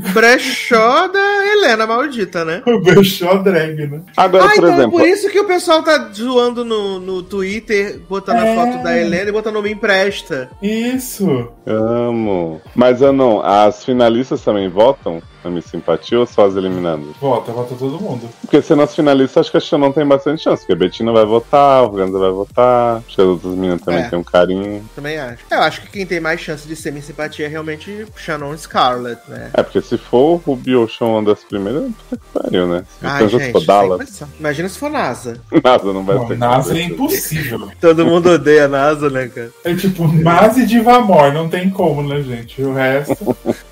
[1.08, 2.62] da Helena maldita, né?
[2.84, 4.02] Deixou a drag, né?
[4.16, 4.92] Agora, ah, por então exemplo.
[4.92, 8.52] por isso que o pessoal tá zoando no, no Twitter, botando É.
[8.52, 10.50] a foto da Helena e botando me empresta.
[10.62, 11.50] Isso.
[11.66, 12.62] Amo.
[12.76, 13.42] Mas não.
[13.44, 17.06] As finalistas também votam na minha simpatia ou só as eliminadas?
[17.20, 18.30] Vota, vota todo mundo.
[18.42, 20.62] Porque sendo as finalistas, acho que a Shannon tem bastante chance.
[20.62, 22.98] Porque a Bettina vai votar, a Organza vai votar.
[22.98, 24.10] Acho que as outras meninas também É.
[24.10, 24.84] têm um carinho.
[24.96, 25.44] Também acho.
[25.50, 29.22] Eu acho que quem tem mais chance de ser minha simpatia é realmente Shannon Scarlett,
[29.28, 29.50] né?
[29.54, 32.84] É, porque se for o Ruby Ocean uma das primeiras, puta que pariu, né?
[33.00, 34.24] Se Ai, gente, for Dallas.
[34.40, 35.40] Imagina se for NASA.
[35.64, 36.38] nada, não vai Não, ser.
[36.38, 37.70] NASA é impossível.
[37.82, 39.50] Todo mundo odeia a NASA, né, cara?
[39.64, 42.62] É tipo, Mas e Divamor, não tem como, né, gente?
[42.62, 43.36] O resto.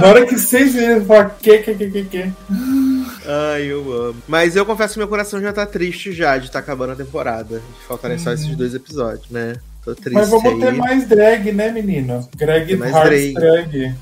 [0.00, 0.38] Na hora que
[1.06, 2.32] falar que, que, que, que, que.
[3.26, 4.22] Ai, eu amo.
[4.28, 6.96] Mas eu confesso que meu coração já tá triste já de estar tá acabando a
[6.96, 7.62] temporada.
[7.86, 9.54] Faltarem só esses dois episódios, né?
[9.84, 10.14] Tô triste.
[10.14, 10.60] Mas vamos aí.
[10.60, 12.28] ter mais drag, né, menino?
[12.36, 13.34] Greg mais drag.
[13.34, 13.94] drag.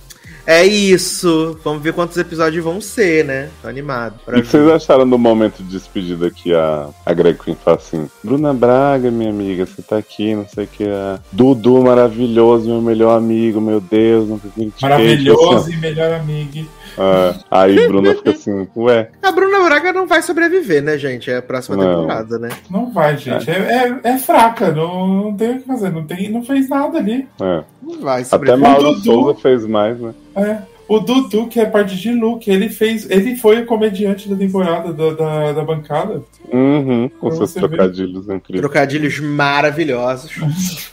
[0.47, 1.59] É isso.
[1.63, 3.49] Vamos ver quantos episódios vão ser, né?
[3.61, 4.15] Tô animado.
[4.27, 8.09] O que vocês acharam do momento de despedida que a, a Greg Queen fala assim:
[8.23, 10.85] Bruna Braga, minha amiga, você tá aqui, não sei o que.
[10.85, 11.21] A...
[11.31, 16.67] Dudu, maravilhoso, meu melhor amigo, meu Deus, não sei Maravilhoso assim, e melhor amigo.
[16.99, 19.11] Ah, aí Bruna fica assim, ué.
[19.23, 21.31] A Bruna Braga não vai sobreviver, né, gente?
[21.31, 22.03] É a próxima não.
[22.03, 22.51] temporada, né?
[22.71, 23.51] Não vai, gente.
[23.51, 26.99] É, é, é fraca, não, não tem o que fazer, não, tem, não fez nada
[26.99, 27.27] ali.
[27.41, 27.63] É.
[27.83, 28.69] Não vai sobreviver.
[28.71, 30.15] Até Mauro Souza fez mais, né?
[30.37, 30.73] É.
[30.89, 33.09] O Dudu, que é parte de Luke, ele fez.
[33.09, 36.23] Ele foi o comediante da temporada da, da, da bancada.
[36.53, 38.37] Uhum, com seus trocadilhos ver.
[38.37, 38.61] incríveis.
[38.61, 40.33] Trocadilhos maravilhosos.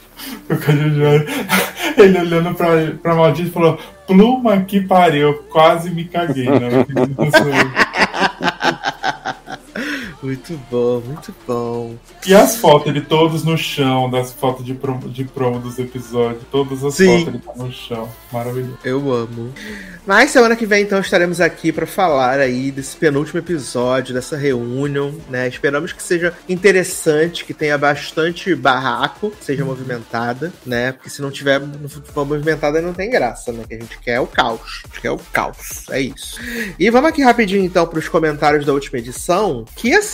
[0.46, 1.26] trocadilhos.
[1.96, 2.68] Ele olhando pra,
[3.02, 6.86] pra Maldito e falou: Pluma que pariu, quase me caguei, né?
[10.22, 11.96] Muito bom, muito bom.
[12.26, 16.42] E as fotos de todos no chão, das fotos de promo, de promo dos episódios,
[16.50, 17.24] todas as Sim.
[17.24, 18.08] fotos ele tá no chão.
[18.30, 18.78] Maravilhoso.
[18.84, 19.52] Eu amo.
[20.06, 25.14] Mas semana que vem, então, estaremos aqui para falar aí desse penúltimo episódio, dessa reunião,
[25.30, 25.48] né?
[25.48, 30.92] Esperamos que seja interessante, que tenha bastante barraco, seja movimentada, né?
[30.92, 31.60] Porque se não tiver
[32.12, 33.64] for movimentada, não tem graça, né?
[33.66, 34.82] Que a gente quer o caos.
[34.84, 35.88] A gente quer o caos.
[35.90, 36.40] É isso.
[36.78, 39.64] E vamos aqui rapidinho, então, para os comentários da última edição.
[39.76, 40.09] Que, assim,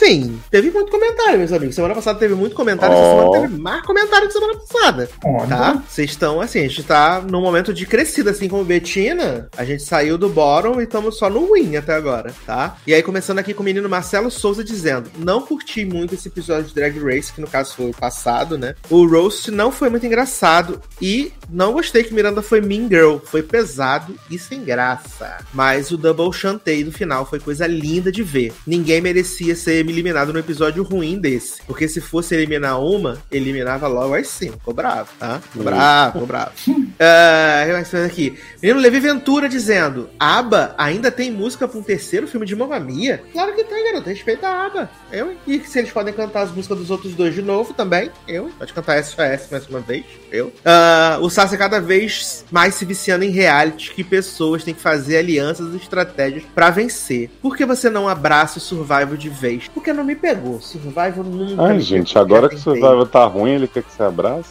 [0.50, 1.74] teve muito comentário, meus amigos.
[1.74, 2.98] Semana passada teve muito comentário, oh.
[2.98, 5.08] essa semana teve mais comentário que semana passada.
[5.24, 5.82] Oh, tá?
[5.88, 9.48] Vocês estão, assim, a gente tá num momento de crescida, assim como Betina.
[9.56, 12.76] A gente gente saiu do bottom e estamos só no win até agora, tá?
[12.86, 16.64] E aí, começando aqui com o menino Marcelo Souza dizendo: Não curti muito esse episódio
[16.64, 18.74] de Drag Race, que no caso foi o passado, né?
[18.90, 23.18] O roast não foi muito engraçado e não gostei que Miranda foi Mean Girl.
[23.24, 25.38] Foi pesado e sem graça.
[25.52, 28.52] Mas o Double Chantei do final foi coisa linda de ver.
[28.66, 31.62] Ninguém merecia ser eliminado no episódio ruim desse.
[31.62, 34.58] Porque se fosse eliminar uma, eliminava logo as cinco.
[34.58, 35.40] Ficou bravo, tá?
[35.40, 36.52] Ficou bravo, ficou bravo.
[36.70, 38.38] uh, aqui.
[38.62, 43.22] Menino Levi Ventura dizendo Aba ainda tem música pra um terceiro filme de Mamma Mia?
[43.32, 44.08] Claro que tem, garoto.
[44.08, 44.90] Respeita a Aba.
[45.12, 48.50] Eu, e se eles podem cantar as músicas dos outros dois de novo também, eu.
[48.58, 50.46] Pode cantar SOS mais uma vez, eu.
[50.46, 55.18] Uh, o Sassi cada vez mais se viciando em reality que pessoas têm que fazer
[55.18, 57.30] alianças e estratégias para vencer.
[57.40, 59.70] Por que você não abraça o Survival de vez?
[59.76, 60.58] Porque não me pegou.
[60.58, 61.62] Survival nunca.
[61.62, 64.48] Ai, gente, pegou, agora que o Survival tá ruim, ele quer que você abrace?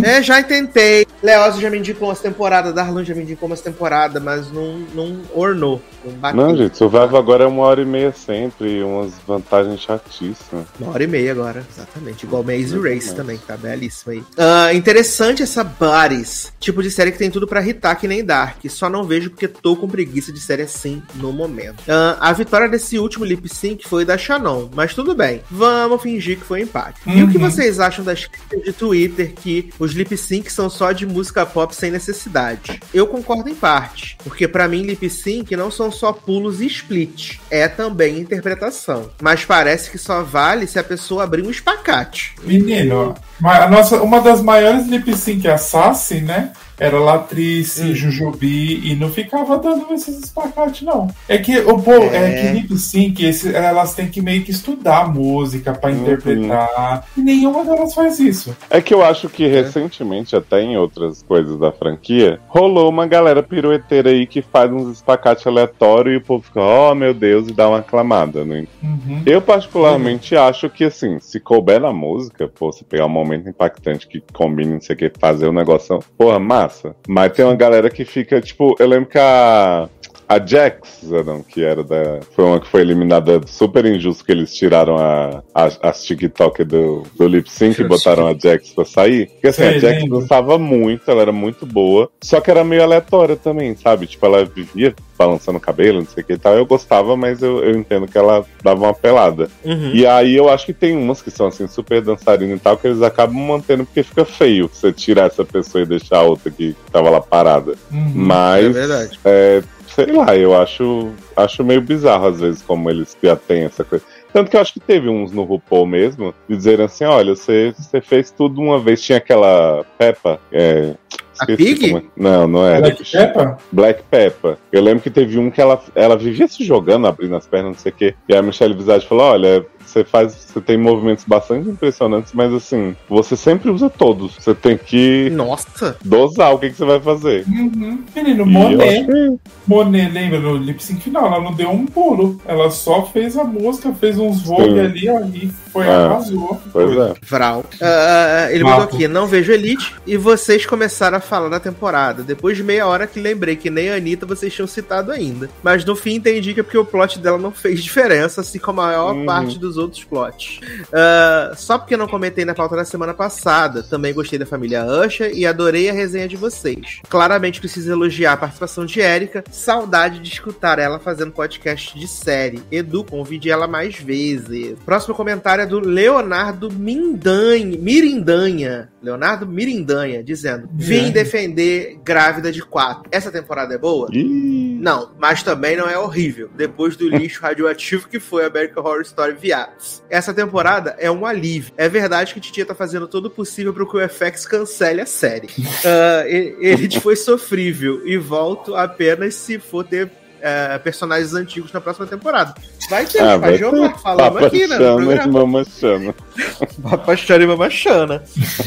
[0.00, 1.04] É, já tentei.
[1.20, 5.22] Leoz já me indicou umas temporadas, Darlan já me indicou umas temporadas, mas não, não
[5.34, 5.82] ornou.
[6.04, 10.66] Não, não gente, Survival agora é uma hora e meia sempre, umas vantagens chatíssimas.
[10.78, 12.24] Uma hora e meia agora, exatamente.
[12.24, 14.18] Igual Maze Race também, que tá belíssimo aí.
[14.20, 16.52] Uh, interessante essa Buddies.
[16.60, 18.64] Tipo de série que tem tudo para irritar que nem Dark.
[18.68, 21.80] Só não vejo porque tô com preguiça de série assim no momento.
[21.80, 25.42] Uh, a vitória desse último lip sync foi da Shannon, mas tudo bem.
[25.50, 27.00] Vamos fingir que foi um empate.
[27.06, 27.18] Uhum.
[27.18, 27.50] E o que uhum.
[27.50, 31.74] vocês acham das críticas de Twitter que os lip syncs são só de música pop
[31.74, 32.80] sem necessidade?
[32.92, 37.38] Eu concordo em parte, porque para mim lip sync não são só pulos e split,
[37.50, 39.10] é também interpretação.
[39.20, 42.34] Mas parece que só vale se a pessoa abrir um espacate.
[42.42, 46.52] Menino, a nossa, uma das maiores lip sync assassin, né?
[46.80, 47.94] Era Latrice, hum.
[47.94, 51.08] Jujubi e não ficava dando esses espacates, não.
[51.28, 52.16] É que o povo, é.
[52.16, 52.40] é.
[52.40, 56.00] que lip sync, esse, elas têm que meio que estudar a música para uhum.
[56.00, 57.04] interpretar.
[57.14, 58.56] E nenhuma delas faz isso.
[58.70, 59.48] É que eu acho que é.
[59.48, 64.90] recentemente, até em outras coisas da franquia, rolou uma galera pirueteira aí que faz uns
[64.96, 68.66] espacates aleatórios e o povo fica, oh meu Deus, e dá uma aclamada, né?
[68.82, 69.22] Uhum.
[69.26, 70.44] Eu, particularmente, uhum.
[70.44, 74.72] acho que assim, se couber na música, pô, você pegar um momento impactante que combine,
[74.72, 76.94] não sei o que, fazer o um negócio, porra, massa massa.
[77.08, 79.88] Mas tem uma galera que fica, tipo, eu lembro que a.
[80.30, 82.20] A Jax, não, que era da.
[82.36, 87.02] Foi uma que foi eliminada super injusto que eles tiraram a, a, as TikTok do,
[87.18, 89.26] do lip sync e botaram a Jax pra sair.
[89.26, 92.08] Porque assim, Sei, a Jax dançava muito, ela era muito boa.
[92.22, 94.06] Só que era meio aleatória também, sabe?
[94.06, 96.54] Tipo, ela vivia balançando o cabelo, não sei o que e tal.
[96.54, 99.50] Eu gostava, mas eu, eu entendo que ela dava uma pelada.
[99.64, 99.90] Uhum.
[99.92, 102.86] E aí eu acho que tem umas que são assim, super dançarinas e tal, que
[102.86, 106.76] eles acabam mantendo porque fica feio você tirar essa pessoa e deixar a outra que
[106.92, 107.74] tava lá parada.
[107.90, 108.12] Uhum.
[108.14, 108.64] Mas.
[108.64, 109.20] É verdade.
[109.24, 109.62] É,
[110.04, 114.04] sei lá, eu acho, acho meio bizarro às vezes como eles já têm essa coisa.
[114.32, 117.74] Tanto que eu acho que teve uns no RuPaul mesmo, de dizer assim, olha, você,
[117.76, 120.94] você fez tudo uma vez, tinha aquela Peppa, é,
[121.34, 121.90] esqueci Pig?
[121.90, 122.02] como é.
[122.16, 122.80] Não, não era.
[122.80, 123.58] Black Peppa?
[123.72, 124.58] Black Peppa.
[124.70, 127.78] Eu lembro que teve um que ela, ela vivia se jogando, abrindo as pernas, não
[127.78, 128.14] sei o quê.
[128.28, 130.32] E a Michelle Visage falou: olha, você faz.
[130.50, 134.34] Você tem movimentos bastante impressionantes, mas assim, você sempre usa todos.
[134.38, 135.96] Você tem que Nossa!
[136.04, 137.44] dosar o que, que você vai fazer.
[137.48, 138.02] Uhum.
[138.14, 138.82] Menino, E Monet.
[139.10, 141.26] achei- Monet, lembra no lip sync final?
[141.26, 142.40] Ela não deu um pulo.
[142.46, 144.78] Ela só fez a música, fez uns Sim.
[144.78, 146.60] ali, ó, e foi Ah, arrasou.
[146.72, 147.14] Pois é.
[147.22, 147.64] Vral.
[147.80, 148.80] Ah, ele Mato.
[148.80, 152.22] mandou aqui, não vejo Elite, e vocês começaram a falar da temporada.
[152.22, 155.48] Depois de meia hora que lembrei que nem a Anitta vocês tinham citado ainda.
[155.62, 158.80] Mas no fim entendi que é porque o plot dela não fez diferença, assim como
[158.80, 159.26] a maior Uhum.
[159.26, 160.60] parte dos outros plots.
[160.92, 163.82] Ah, só porque não comentei na pauta da semana passada.
[163.82, 167.00] Também gostei da família Usher e adorei a resenha de vocês.
[167.08, 169.44] Claramente preciso elogiar a participação de Erika.
[169.50, 172.62] Saudade de escutar ela fazendo podcast de série.
[172.70, 174.76] Edu, convide ela mais vezes.
[174.84, 178.88] Próximo comentário é do Leonardo Mindanha, Mirindanha.
[179.02, 183.04] Leonardo Mirindanha, dizendo: Vim defender Grávida de 4.
[183.10, 184.08] Essa temporada é boa?
[184.12, 186.48] Ih, Não, mas também não é horrível.
[186.56, 190.02] Depois do lixo radioativo que foi American Horror Story Viados.
[190.08, 191.72] Essa temporada é um alívio.
[191.76, 195.06] É verdade que Titia tá fazendo todo o possível pro que o FX cancele a
[195.06, 195.48] série.
[195.84, 200.10] Ah, e- Elite foi sofrível e volto apenas se for ter
[200.40, 202.54] eh, personagens antigos na próxima temporada.
[202.88, 204.76] Vai ter, ah, ah, vai ter falando Papa aqui, né?
[204.76, 205.28] Chama e.
[205.28, 206.14] Mama Chama.
[206.82, 208.22] Papachana e Mamachana.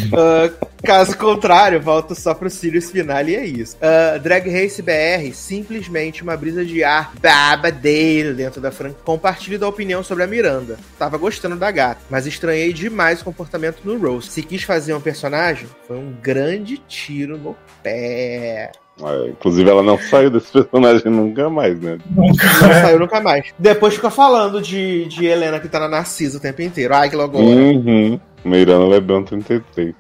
[0.06, 3.78] Uh, caso contrário, volto só pro Sirius final e é isso.
[3.78, 9.00] Uh, Drag Race BR, simplesmente uma brisa de ar babadeiro dentro da franquia.
[9.04, 10.78] Compartilhe da opinião sobre a Miranda.
[10.98, 14.30] Tava gostando da gata, mas estranhei demais o comportamento no Rose.
[14.30, 18.72] Se quis fazer um personagem, foi um grande tiro no pé.
[19.02, 21.98] É, inclusive, ela não saiu desse personagem nunca mais, né?
[22.10, 22.82] Nunca Não é.
[22.82, 23.54] saiu nunca mais.
[23.58, 26.94] Depois fica falando de, de Helena que tá na Narcisa o tempo inteiro.
[26.94, 27.44] Ai, que loucura.
[27.44, 28.20] Uhum.
[28.46, 29.96] Meirana Lebrão 33.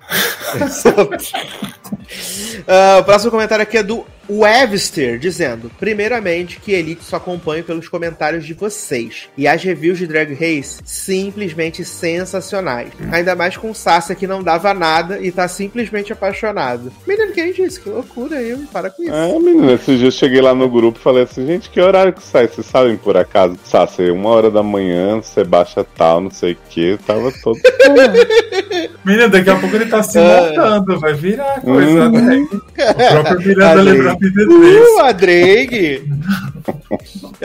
[2.67, 4.05] Ah, o próximo comentário aqui é do
[4.39, 9.29] Webster, dizendo: Primeiramente, que Elite só acompanho pelos comentários de vocês.
[9.37, 12.89] E as reviews de Drag Race simplesmente sensacionais.
[13.11, 16.91] Ainda mais com Sasha que não dava nada e tá simplesmente apaixonado.
[17.07, 17.79] Menino, quem disse?
[17.79, 19.13] Que loucura, eu para com isso.
[19.13, 22.13] É, menina, esse dia eu cheguei lá no grupo e falei assim, gente, que horário
[22.13, 22.47] que sai?
[22.47, 23.57] Vocês sabem por acaso?
[23.63, 27.59] Sassi, uma hora da manhã, você baixa tal, não sei o que, tava todo.
[29.05, 30.49] Menino, daqui a pouco ele tá se É.
[30.49, 32.11] montando, vai virar coisa, Uhum.
[32.11, 32.47] né?
[32.83, 34.17] O próprio Miranda lembrou.
[34.23, 36.03] Uh, a Drake!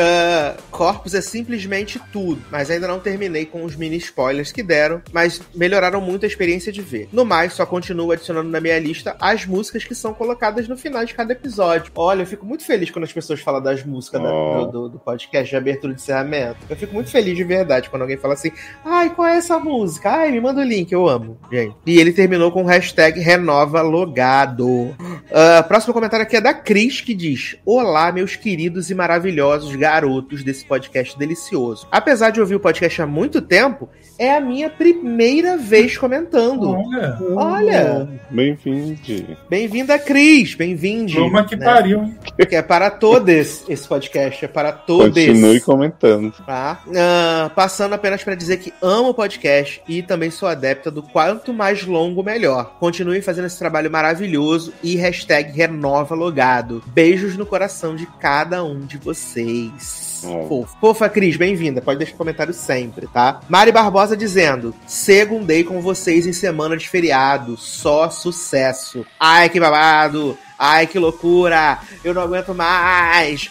[0.01, 5.03] Ah, Corpus é simplesmente tudo, mas ainda não terminei com os mini spoilers que deram,
[5.13, 7.09] mas melhoraram muito a experiência de ver.
[7.13, 11.05] No mais, só continuo adicionando na minha lista as músicas que são colocadas no final
[11.05, 11.91] de cada episódio.
[11.97, 14.67] Olha, eu fico muito feliz quando as pessoas falam das músicas da- Oh.
[14.67, 16.59] do, do- do podcast de abertura e de encerramento.
[16.71, 18.53] Eu fico muito feliz de verdade quando alguém fala assim:
[18.85, 20.11] ai, qual é essa música?
[20.11, 21.75] Ai, me manda o link, eu amo, gente.
[21.85, 24.95] E ele terminou com o hashtag renova logado.
[25.33, 30.43] Ah, próximo comentário aqui é da Cris, que diz: Olá, meus queridos e maravilhosos garotos
[30.43, 31.87] desse podcast delicioso.
[31.91, 33.89] Apesar de ouvir o podcast há muito tempo,
[34.19, 36.71] é a minha primeira vez comentando.
[36.71, 39.37] Olha, Olha, Bem-vindo.
[39.49, 41.15] bem-vinda, Cris, bem-vinde.
[41.15, 41.65] Toma que né?
[41.65, 42.19] pariu, hein?
[42.49, 45.15] Que é para todos esse podcast, é para todos.
[45.15, 46.33] Continue comentando.
[46.45, 46.83] Tá?
[46.97, 51.53] Ah, passando apenas para dizer que amo o podcast e também sou adepta do quanto
[51.53, 52.77] mais longo, melhor.
[52.81, 56.15] Continue fazendo esse trabalho maravilhoso e hashtag renova
[56.49, 56.83] logado.
[56.87, 60.23] Beijos no coração de cada um de vocês.
[60.25, 60.49] Oh.
[60.49, 60.79] Fofa.
[60.81, 61.83] Fofa, Cris, bem-vinda.
[61.83, 63.41] Pode deixar comentário sempre, tá?
[63.49, 67.57] Mari Barbosa dizendo: Segundei com vocês em semana de feriado.
[67.57, 69.07] Só sucesso.
[69.21, 70.37] Ai, que babado.
[70.59, 71.79] Ai, que loucura!
[72.03, 73.49] Eu não aguento mais!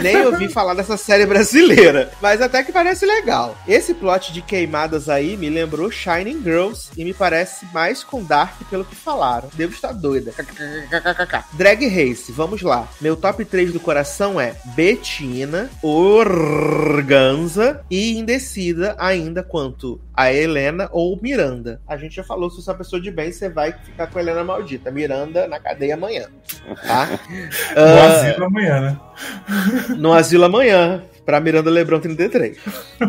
[0.00, 3.54] Nem ouvi falar dessa série brasileira, mas até que parece legal.
[3.68, 8.54] Esse plot de queimadas aí me lembrou Shining Girls e me parece mais com Dark
[8.70, 9.50] pelo que falaram.
[9.54, 10.32] Devo estar doida.
[11.52, 12.88] Drag Race, vamos lá.
[12.98, 21.16] Meu top 3 do coração é Betina, Organza e indecida ainda quanto a Helena ou
[21.22, 21.80] Miranda.
[21.86, 24.18] A gente já falou, se você é uma pessoa de bem, você vai ficar com
[24.18, 24.90] a Helena maldita.
[24.90, 26.26] Miranda na cadeia amanhã.
[26.84, 27.06] Tá?
[27.76, 29.00] No Ah, asilo amanhã, né?
[29.96, 32.56] no asilo amanhã, pra Miranda Lebrão 33.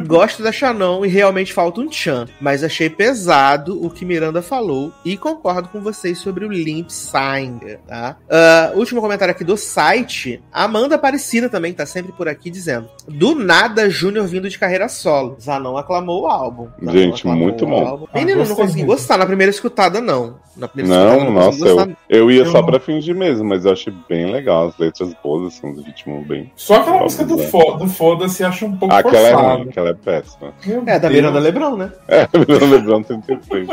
[0.05, 4.91] Gosto da Shannon e realmente falta um Chan, mas achei pesado o que Miranda falou
[5.05, 8.17] e concordo com vocês sobre o Limp Singer, tá?
[8.29, 10.43] Ah, último comentário aqui do site.
[10.51, 15.37] Amanda Aparecida também tá sempre por aqui dizendo: Do nada, Júnior vindo de carreira solo.
[15.41, 16.67] Zanon aclamou o álbum.
[16.83, 17.87] Zanon Gente, muito bom.
[17.87, 18.05] álbum.
[18.13, 18.97] Ah, Menino, não consegui muito.
[18.97, 20.37] gostar na primeira escutada, não.
[20.57, 23.15] Na primeira escutada, Não, não consegui nossa, eu, eu ia Eu só não- pra fingir
[23.15, 24.67] mesmo, mas eu achei bem legal.
[24.67, 26.51] As letras boas, assim, do ritmo bem.
[26.57, 29.53] Só aquela música do, fo do Foda-se acha um pouco Aquela é forçada.
[29.53, 30.53] ruim, aquela é péssima.
[30.65, 31.09] Meu É, da.
[31.09, 31.91] Miranda Lebrão, né?
[32.07, 33.67] É, Miranda Lebrão 33.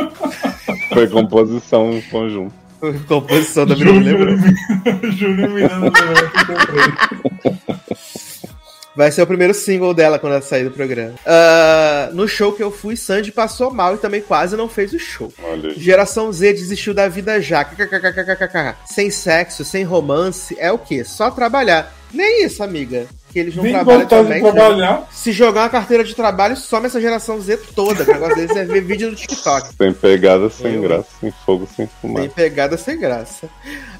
[0.92, 2.54] Foi composição em conjunto.
[3.08, 4.36] Composição da Miranda Lebrão.
[5.12, 7.56] Júlio Miranda Lebrão.
[8.94, 11.14] Vai ser o primeiro single dela quando ela sair do programa.
[11.26, 14.98] Uh, no show que eu fui, Sandy passou mal e também quase não fez o
[14.98, 15.32] show.
[15.76, 17.66] Geração Z desistiu da vida já.
[18.86, 21.04] Sem sexo, sem romance, é o quê?
[21.04, 21.94] Só trabalhar.
[22.12, 23.06] Nem isso, amiga.
[23.36, 24.42] Que eles não Vem trabalham voltar também.
[25.10, 28.02] Se jogar uma carteira de trabalho, some essa geração Z toda.
[28.02, 29.74] O negócio deles é ver vídeo no TikTok.
[29.76, 32.28] Sem pegada, sem Eu- graça, sem fogo, sem Tem fumaça.
[32.30, 33.46] pegada sem graça.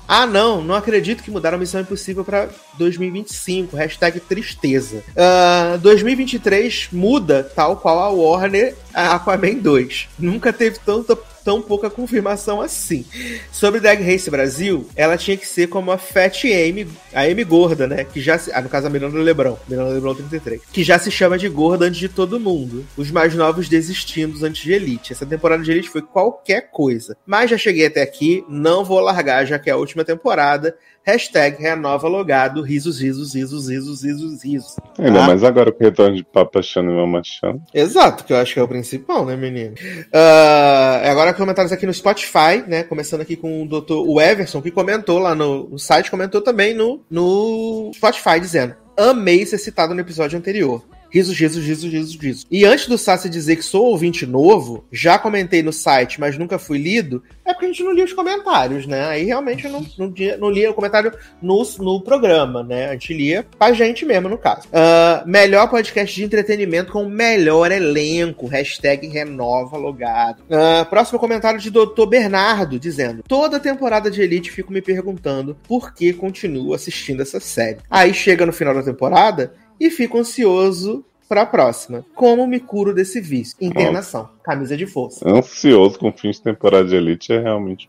[0.08, 2.48] Ah, não, não acredito que mudaram a Missão Impossível pra
[2.78, 3.76] 2025.
[3.76, 5.02] Hashtag tristeza.
[5.14, 10.08] Ah, 2023 muda, tal qual a Warner a Aquaman 2.
[10.18, 11.14] Nunca teve tanta,
[11.46, 13.06] tão pouca confirmação assim.
[13.52, 17.86] Sobre Drag Race Brasil, ela tinha que ser como a Fat Amy, a Amy gorda,
[17.86, 18.02] né?
[18.02, 21.08] Que já se, ah, no caso a Miranda Lebrão, Miranda Lebrão 33, que já se
[21.08, 22.84] chama de gorda antes de todo mundo.
[22.96, 25.12] Os mais novos desistindo antes de Elite.
[25.12, 27.16] Essa temporada de Elite foi qualquer coisa.
[27.24, 30.76] Mas já cheguei até aqui, não vou largar, já que é a última temporada.
[31.06, 34.76] Hashtag renova logado, risos, risos, risos, risos, risos, risos.
[34.98, 35.26] Ainda Tá?
[35.26, 37.62] mais agora com o retorno de Papa Chano e Mama Chano.
[37.72, 39.74] Exato, que eu acho que é o principal, né, menino?
[40.12, 42.82] Ah, agora comentários aqui no Spotify, né?
[42.82, 46.74] Começando aqui com o doutor o Everson, que comentou lá no, no site, comentou também
[46.74, 50.82] no, no Spotify, dizendo: Amei ser citado no episódio anterior.
[51.10, 52.46] Risos, risos, risos, risos, risos.
[52.50, 56.58] E antes do Sassi dizer que sou ouvinte novo, já comentei no site, mas nunca
[56.58, 59.06] fui lido, é porque a gente não lia os comentários, né?
[59.06, 62.88] Aí realmente eu não, não, não lia o comentário no, no programa, né?
[62.88, 64.68] A gente lia pra gente mesmo, no caso.
[64.72, 68.46] Ah, melhor podcast de entretenimento com melhor elenco.
[68.46, 70.42] Hashtag renova logado.
[70.50, 72.06] Ah, próximo comentário de Dr.
[72.08, 77.78] Bernardo, dizendo: Toda temporada de Elite fico me perguntando por que continuo assistindo essa série.
[77.90, 82.04] Aí chega no final da temporada e fico ansioso pra próxima.
[82.14, 83.56] Como me curo desse vício?
[83.60, 84.35] Internação.
[84.46, 85.28] Camisa de força.
[85.28, 87.88] Ansioso com o fim de temporada de Elite é realmente.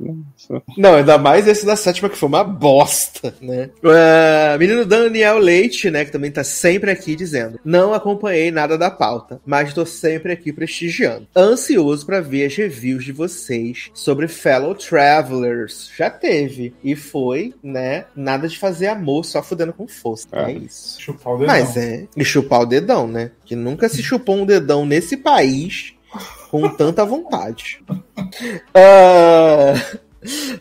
[0.76, 3.70] Não, ainda mais esse da sétima que foi uma bosta, né?
[3.84, 8.90] Uh, menino Daniel Leite, né, que também tá sempre aqui dizendo: Não acompanhei nada da
[8.90, 11.28] pauta, mas tô sempre aqui prestigiando.
[11.36, 15.92] Ansioso pra ver as reviews de vocês sobre Fellow Travelers.
[15.96, 16.74] Já teve.
[16.84, 18.06] E foi, né?
[18.16, 20.28] Nada de fazer amor só fudendo com força.
[20.32, 20.54] É, É.
[20.54, 21.00] isso.
[21.00, 21.56] Chupar o dedão.
[21.56, 22.08] Mas é.
[22.18, 23.30] E chupar o dedão, né?
[23.46, 25.94] Que nunca se chupou um dedão nesse país
[26.50, 27.82] com tanta vontade.
[28.74, 29.74] Ah,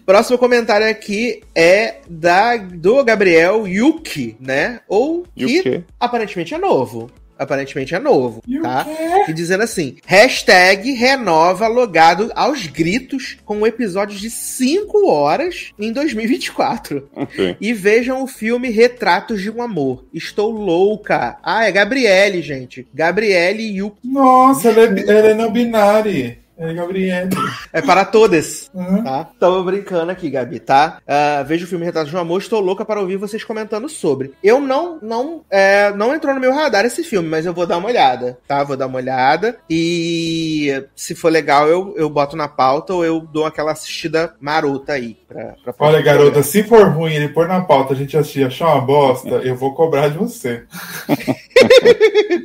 [0.05, 4.81] Próximo comentário aqui é da do Gabriel Yuki, né?
[4.87, 5.85] Ou que quê?
[5.99, 7.11] aparentemente é novo.
[7.39, 8.87] Aparentemente é novo, E tá?
[9.29, 15.93] E dizendo assim: hashtag renova logado aos gritos com um episódio de 5 horas em
[15.93, 17.09] 2024.
[17.15, 17.57] Ok.
[17.61, 20.05] E vejam o filme Retratos de um Amor.
[20.13, 21.37] Estou louca.
[21.43, 22.87] Ah, é Gabriele, gente.
[22.95, 23.99] Gabriele Yuki.
[24.05, 26.39] Nossa, ela é, ela é não binária.
[26.59, 27.31] É Gabriele.
[27.73, 28.71] É para todas.
[28.75, 29.03] Hã?
[29.03, 29.29] Tá?
[29.39, 30.99] Tamo brincando aqui, Gabi, tá?
[31.07, 34.33] Ah, vejo o filme Retratos de um Amor, estou louca para ouvir vocês comentando sobre.
[34.43, 37.77] Eu não, não, é, não entrou no meu radar esse filme, mas eu vou dar
[37.77, 38.65] uma olhada, tá?
[38.65, 43.21] Vou dar uma olhada e se for legal eu, eu boto na pauta ou eu
[43.21, 45.17] dou aquela assistida marota aí.
[45.29, 48.75] Pra, pra Olha, garota, se for ruim ele pôr na pauta a gente assistir achar
[48.75, 50.65] uma bosta, eu vou cobrar de você.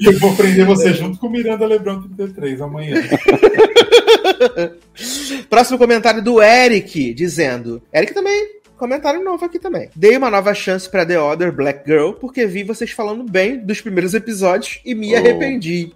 [0.01, 2.95] E eu vou prender você junto com Miranda Lebrão 33 amanhã.
[5.49, 8.60] Próximo comentário do Eric, dizendo: Eric também.
[8.81, 9.91] Comentário novo aqui também.
[9.95, 13.79] Dei uma nova chance pra The Other Black Girl porque vi vocês falando bem dos
[13.79, 15.17] primeiros episódios e me Oh.
[15.17, 15.93] arrependi.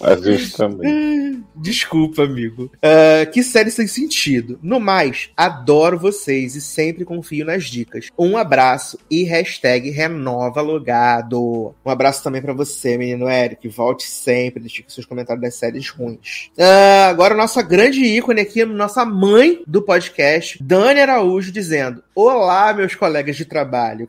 [0.00, 1.44] A gente também.
[1.54, 2.70] Desculpa, amigo.
[2.82, 4.58] Ah, que série sem sentido.
[4.62, 8.08] No mais, adoro vocês e sempre confio nas dicas.
[8.18, 11.74] Um abraço e hashtag renova logado.
[11.84, 13.68] Um abraço também pra você, menino Eric.
[13.68, 16.50] Volte sempre, deixe seus comentários das séries ruins.
[16.58, 22.74] Ah, agora, nossa grande ícone aqui, nossa mãe do podcast, Dani Araújo, Araújo dizendo: Olá,
[22.74, 24.08] meus colegas de trabalho.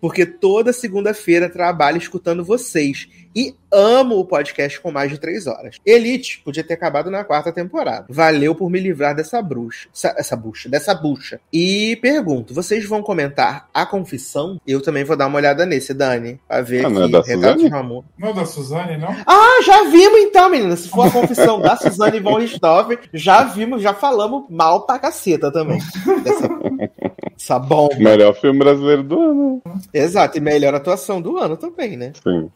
[0.00, 3.08] Porque toda segunda-feira trabalho escutando vocês.
[3.34, 5.78] E amo o podcast com mais de três horas.
[5.84, 8.06] Elite podia ter acabado na quarta temporada.
[8.08, 9.88] Valeu por me livrar dessa bruxa.
[9.92, 11.40] Essa, essa bucha, dessa bucha.
[11.52, 14.60] E pergunto: vocês vão comentar a confissão?
[14.64, 16.38] Eu também vou dar uma olhada nesse, Dani.
[16.46, 18.04] Pra ver ah, não, é que é retrato de Ramon.
[18.16, 19.10] Não é da Suzane, não?
[19.26, 20.76] Ah, já vimos então, menina.
[20.76, 25.50] Se for a confissão da Suzane von Richthofen, já vimos, já falamos mal pra caceta
[25.50, 25.80] também.
[26.22, 26.43] Dessa
[27.36, 27.94] essa bomba.
[27.96, 29.62] Melhor filme brasileiro do ano.
[29.92, 32.12] Exato, e melhor atuação do ano também, né?
[32.22, 32.50] Sim.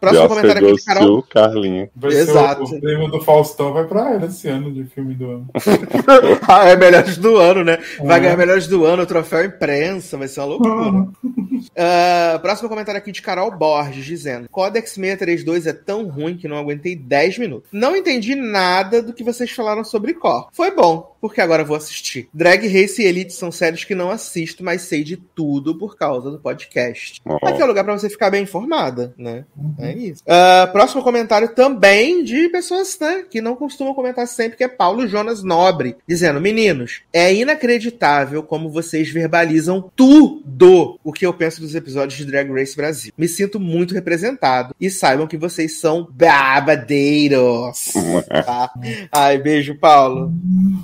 [0.00, 1.22] Próximo Oscar comentário aqui de Carol.
[1.22, 1.90] Carlinha.
[1.94, 2.64] Vai Exato.
[2.64, 5.48] o, prêmio do Faustão vai pra ela esse ano de filme do ano.
[6.48, 7.78] ah, é melhores do ano, né?
[8.02, 8.20] Vai É.
[8.22, 11.08] ganhar melhores do ano, o troféu imprensa, vai ser uma loucura.
[11.76, 16.56] Ah, próximo comentário aqui de Carol Borges, dizendo: Codex 632 é tão ruim que não
[16.56, 17.68] aguentei 10 minutos.
[17.70, 20.46] Não entendi nada do que vocês falaram sobre Core.
[20.52, 21.14] Foi bom.
[21.20, 22.28] Porque agora vou assistir.
[22.32, 26.30] Drag Race e Elite são séries que não assisto, mas sei de tudo por causa
[26.30, 27.20] do podcast.
[27.24, 27.36] Oh.
[27.46, 29.44] Aqui é o lugar para você ficar bem informada, né?
[29.56, 29.74] Uhum.
[29.78, 30.22] É isso.
[30.22, 35.06] Uh, próximo comentário também de pessoas, né, que não costumam comentar sempre, que é Paulo
[35.06, 41.74] Jonas Nobre, dizendo: Meninos, é inacreditável como vocês verbalizam tudo o que eu penso dos
[41.74, 43.12] episódios de Drag Race Brasil.
[43.16, 47.92] Me sinto muito representado e saibam que vocês são babadeiros.
[48.28, 48.70] tá?
[49.12, 50.32] Ai, beijo, Paulo.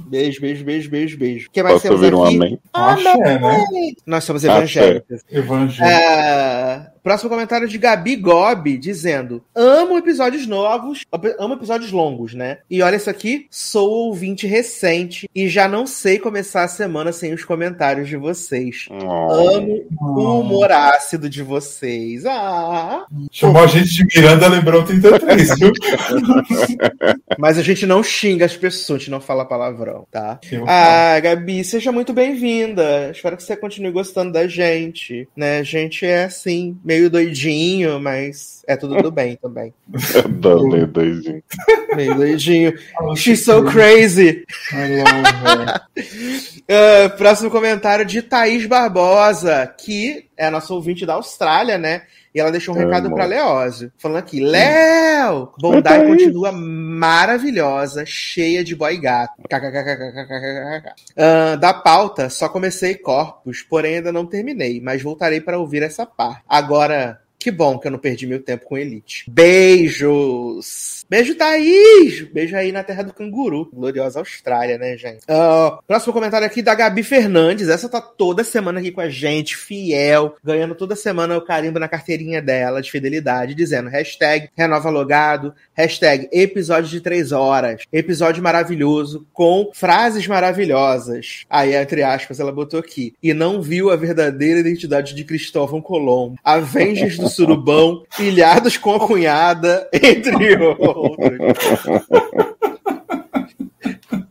[0.09, 1.49] Beijo, beijo, beijo, beijo, beijo.
[1.49, 2.15] O que mais Posso temos aqui?
[2.15, 2.59] Um amém?
[2.73, 3.41] Amém.
[3.41, 3.93] Né?
[4.07, 5.23] Nós somos evangélicos.
[5.31, 5.81] Evangélicos.
[5.81, 6.93] É...
[7.07, 11.05] Próximo comentário de Gabi Gobi, dizendo: Amo episódios novos,
[11.39, 12.59] amo episódios longos, né?
[12.69, 17.33] E olha isso aqui, sou ouvinte recente e já não sei começar a semana sem
[17.33, 18.89] os comentários de vocês.
[18.91, 19.57] Oh.
[19.57, 20.05] Amo oh.
[20.05, 22.27] o humor ácido de vocês.
[22.27, 23.07] Ah!
[23.31, 25.73] Chamou a gente de Miranda Lembrou 33, viu?
[27.39, 30.41] Mas a gente não xinga as pessoas, a gente não fala palavrão, tá?
[30.67, 33.13] ah, Gabi, seja muito bem-vinda.
[33.13, 35.59] Espero que você continue gostando da gente, né?
[35.59, 39.73] A gente é assim, meio meio doidinho, mas é tudo do bem também.
[40.43, 41.43] Não, meio doidinho.
[41.95, 42.73] Meio doidinho.
[43.15, 44.45] She's so crazy.
[45.93, 52.03] uh, próximo comentário de Thaís Barbosa, que é a nossa ouvinte da Austrália, né?
[52.37, 58.63] E ela deixou um é, recado para Leózio, falando aqui: Léo, Bondai continua maravilhosa, cheia
[58.63, 59.41] de boy gato.
[61.17, 66.05] Uh, da pauta, só comecei corpos, porém ainda não terminei, mas voltarei para ouvir essa
[66.05, 66.43] parte.
[66.47, 69.25] Agora, que bom que eu não perdi meu tempo com Elite.
[69.29, 71.05] Beijos!
[71.09, 72.23] Beijo, Thaís!
[72.33, 73.71] Beijo aí na terra do canguru.
[73.73, 75.23] Gloriosa Austrália, né, gente?
[75.23, 77.69] Uh, próximo comentário aqui da Gabi Fernandes.
[77.69, 81.87] Essa tá toda semana aqui com a gente, fiel, ganhando toda semana o carimbo na
[81.87, 89.27] carteirinha dela de fidelidade, dizendo hashtag renova logado, hashtag episódio de três horas, episódio maravilhoso,
[89.33, 91.45] com frases maravilhosas.
[91.49, 93.15] Aí, entre aspas, ela botou aqui.
[93.23, 96.37] E não viu a verdadeira identidade de Cristóvão Colombo.
[96.43, 101.39] Avengers do surubão, pilhados com a cunhada, entre outros.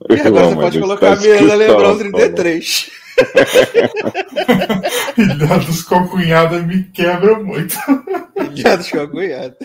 [0.10, 2.95] e agora você pode colocar a Miranda Lebrão 33.
[5.18, 7.76] Ilhados com a cunhada me quebra muito.
[8.56, 9.56] Ilhados com cunhada.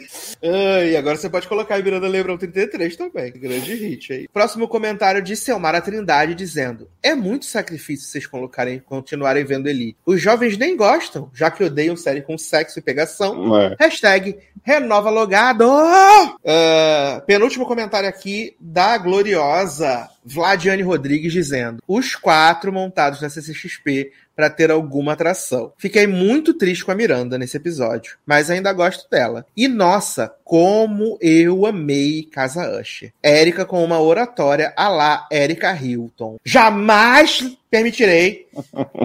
[0.42, 3.32] Ah, e agora você pode colocar a Miranda Lebrão 33 também.
[3.32, 4.28] Grande hit aí.
[4.28, 9.96] Próximo comentário de Selmara Trindade dizendo: É muito sacrifício vocês colocarem continuarem vendo Eli.
[10.06, 13.56] Os jovens nem gostam, já que odeiam série com sexo e pegação.
[13.56, 13.76] É.
[13.78, 15.66] Hashtag renova logado.
[15.66, 24.48] Uh, penúltimo comentário aqui da gloriosa Vladiane Rodrigues dizendo: os quatro montados na CCXP para
[24.48, 25.72] ter alguma atração.
[25.76, 29.44] Fiquei muito triste com a Miranda nesse episódio, mas ainda gosto dela.
[29.54, 33.12] E nossa, como eu amei Casa Usher.
[33.22, 36.38] Érica com uma oratória a lá Erika Hilton.
[36.42, 38.48] Jamais permitirei,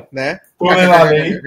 [0.09, 0.39] né?
[0.57, 1.37] Tolerarei.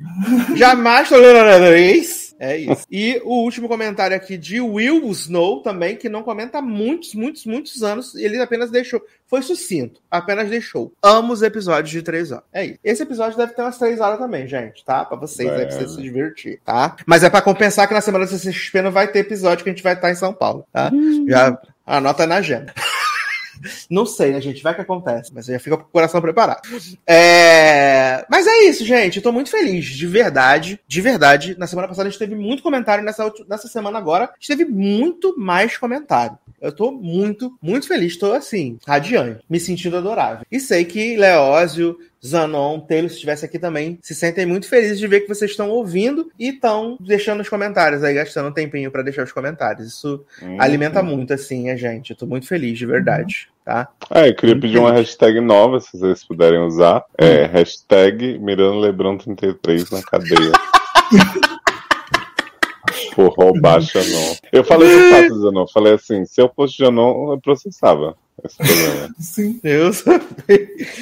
[0.56, 2.02] Jamais tolerarei
[2.38, 2.84] é isso.
[2.90, 7.46] E o último comentário aqui de Will Snow também, que não comenta há muitos, muitos,
[7.46, 8.14] muitos anos.
[8.14, 9.00] Ele apenas deixou.
[9.26, 10.00] Foi sucinto.
[10.10, 10.92] Apenas deixou.
[11.02, 12.44] Amo os episódios de três horas.
[12.52, 12.78] É isso.
[12.84, 15.04] Esse episódio deve ter umas três horas também, gente, tá?
[15.04, 15.56] Pra vocês, é.
[15.56, 16.96] deve ser se divertir, tá?
[17.06, 19.72] Mas é para compensar que na semana do CCXP não vai ter episódio que a
[19.72, 20.90] gente vai estar em São Paulo, tá?
[20.92, 21.26] Hum.
[21.28, 22.72] Já anota na agenda.
[23.90, 24.62] Não sei, né, gente?
[24.62, 26.62] Vai que acontece, mas já fica com o coração preparado.
[27.06, 28.24] É...
[28.28, 29.16] Mas é isso, gente.
[29.16, 30.80] Eu tô muito feliz, de verdade.
[30.86, 31.56] De verdade.
[31.58, 34.64] Na semana passada a gente teve muito comentário, nessa, nessa semana agora a gente teve
[34.64, 36.38] muito mais comentário.
[36.60, 38.16] Eu tô muito, muito feliz.
[38.16, 40.46] Tô assim, radiante, me sentindo adorável.
[40.50, 45.06] E sei que Leózio, Zanon, Taylor, se estivesse aqui também, se sentem muito felizes de
[45.06, 49.02] ver que vocês estão ouvindo e estão deixando os comentários aí, gastando um tempinho para
[49.02, 49.88] deixar os comentários.
[49.88, 50.60] Isso uhum.
[50.60, 52.10] alimenta muito, assim, a gente.
[52.10, 53.48] Eu tô muito feliz, de verdade.
[53.64, 53.88] Tá?
[54.10, 57.02] É, eu queria pedir uma hashtag nova, se vocês puderem usar.
[57.16, 57.48] É hum.
[57.52, 60.52] hashtag Miranda Lebrão 33 na cadeia.
[63.14, 64.34] Por roubar Xanon.
[64.52, 68.16] Eu falei pro Tato Zanon, falei assim, se eu fosse Janon, eu processava.
[69.18, 69.60] Sim.
[69.62, 70.28] Eu sabia.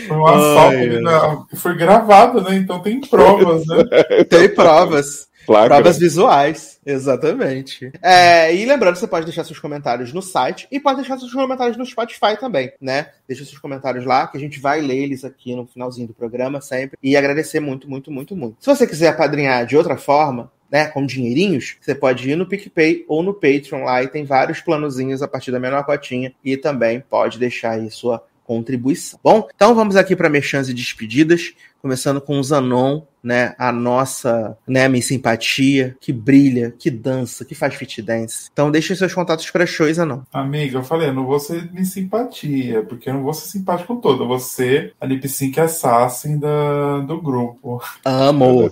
[0.06, 1.46] Foi um assalto, né?
[1.56, 2.56] foi gravado, né?
[2.56, 3.84] Então tem provas, né?
[4.28, 5.28] tem provas.
[5.44, 7.90] Provas visuais, exatamente.
[8.00, 11.76] É, e lembrando, você pode deixar seus comentários no site e pode deixar seus comentários
[11.76, 13.08] no Spotify também, né?
[13.26, 16.60] Deixa seus comentários lá, que a gente vai ler eles aqui no finalzinho do programa
[16.60, 16.96] sempre.
[17.02, 18.56] E agradecer muito, muito, muito, muito.
[18.60, 23.04] Se você quiser apadrinhar de outra forma, né, com dinheirinhos, você pode ir no PicPay
[23.06, 27.04] ou no Patreon lá e tem vários planozinhos a partir da menor cotinha e também
[27.10, 29.20] pode deixar aí sua contribuição.
[29.22, 34.56] Bom, então vamos aqui para mexãs e despedidas começando com o Zanon, né, a nossa,
[34.66, 38.48] né, minha simpatia, que brilha, que dança, que faz fit dance.
[38.52, 40.24] Então deixe seus contatos para shows, não.
[40.32, 43.96] Amiga, eu falei, eu não vou ser minha simpatia, porque eu não vou ser simpático
[43.96, 47.80] todo, eu vou ser a lip sync assassin da, do grupo.
[48.04, 48.68] Amo.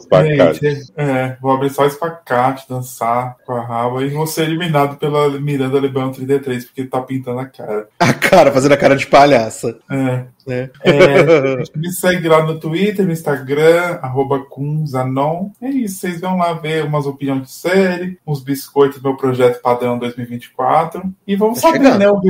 [0.61, 5.29] Gente, é, vou abrir só espacate, dançar com a raba e vou ser eliminado pela
[5.41, 7.89] Miranda Lebrão 33, porque tá pintando a cara.
[7.99, 9.79] A cara, fazendo a cara de palhaça.
[9.91, 10.25] É.
[10.49, 10.71] É.
[10.85, 15.51] É, me segue lá no Twitter, no Instagram, arroba Kunzanon.
[15.61, 19.61] É isso, vocês vão lá ver umas opiniões de série, uns biscoitos do meu projeto
[19.61, 21.03] padrão 2024.
[21.27, 21.99] E vamos tá saber, chegando.
[21.99, 22.21] né, o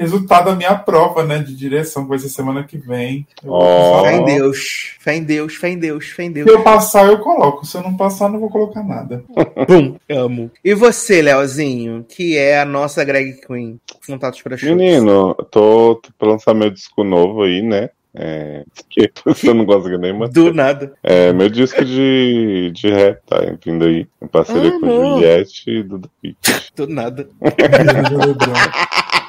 [0.00, 3.26] resultado da minha prova, né, de direção, que vai ser semana que vem.
[3.44, 4.02] Oh.
[4.02, 6.50] Fé em Deus, fé em Deus, fé em Deus, fé em Deus.
[6.50, 7.66] Se eu passar, eu coloco.
[7.66, 9.22] Se eu não passar, não vou colocar nada.
[9.68, 10.50] Bum, amo.
[10.64, 13.78] E você, Leozinho, que é a nossa Greg Queen?
[14.06, 14.74] Contatos para shows.
[14.74, 17.90] Menino, tô, tô pra lançar meu disco novo aí, né?
[18.14, 20.32] É, que você não gosta nem mais.
[20.32, 20.94] Do nada.
[21.02, 24.06] É, meu disco de, de rap tá vindo aí.
[24.20, 25.14] Em parceria ah, com não.
[25.14, 26.72] Juliette e Duda Pitt.
[26.74, 27.28] Do nada.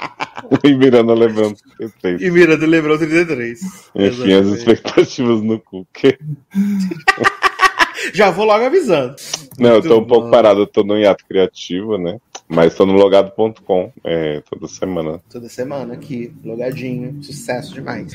[0.64, 2.22] e Miranda Lebrão 33.
[2.22, 3.61] E Miranda Lebrão 33.
[3.95, 6.18] Enfim, as expectativas no cookie.
[8.14, 9.16] Já vou logo avisando.
[9.60, 10.08] Não, Muito eu tô um bom.
[10.08, 12.18] pouco parado, eu tô no hiato criativo, né?
[12.48, 15.22] Mas tô no logado.com é, toda semana.
[15.30, 18.11] Toda semana aqui, logadinho, sucesso demais.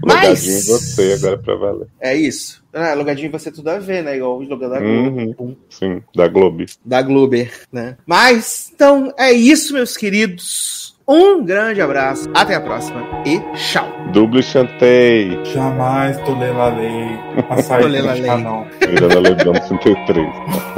[0.00, 0.66] Logadinho Mas...
[0.66, 1.88] você agora pra valer.
[1.98, 2.62] É isso.
[2.72, 4.16] Ah, logadinho você tudo a ver, né?
[4.16, 5.34] Igual o logador da Globo.
[5.40, 6.64] Uhum, sim, da Globo.
[6.84, 7.96] Da Glober, né?
[8.06, 10.79] Mas, então, é isso, meus queridos.
[11.12, 13.84] Um grande abraço, até a próxima e tchau.
[14.12, 15.44] Double chantei.
[15.44, 17.18] Jamais tolelarei
[17.50, 18.64] a sair do canal.
[18.80, 20.28] Ainda na Lebrão 33.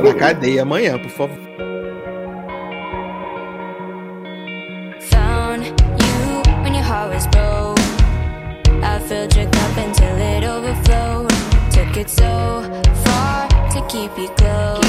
[0.02, 1.52] Na cadeia amanhã, por favor.
[9.08, 11.28] Filled your cup until it overflowed.
[11.70, 12.62] Took it so
[13.04, 14.81] far to keep you close.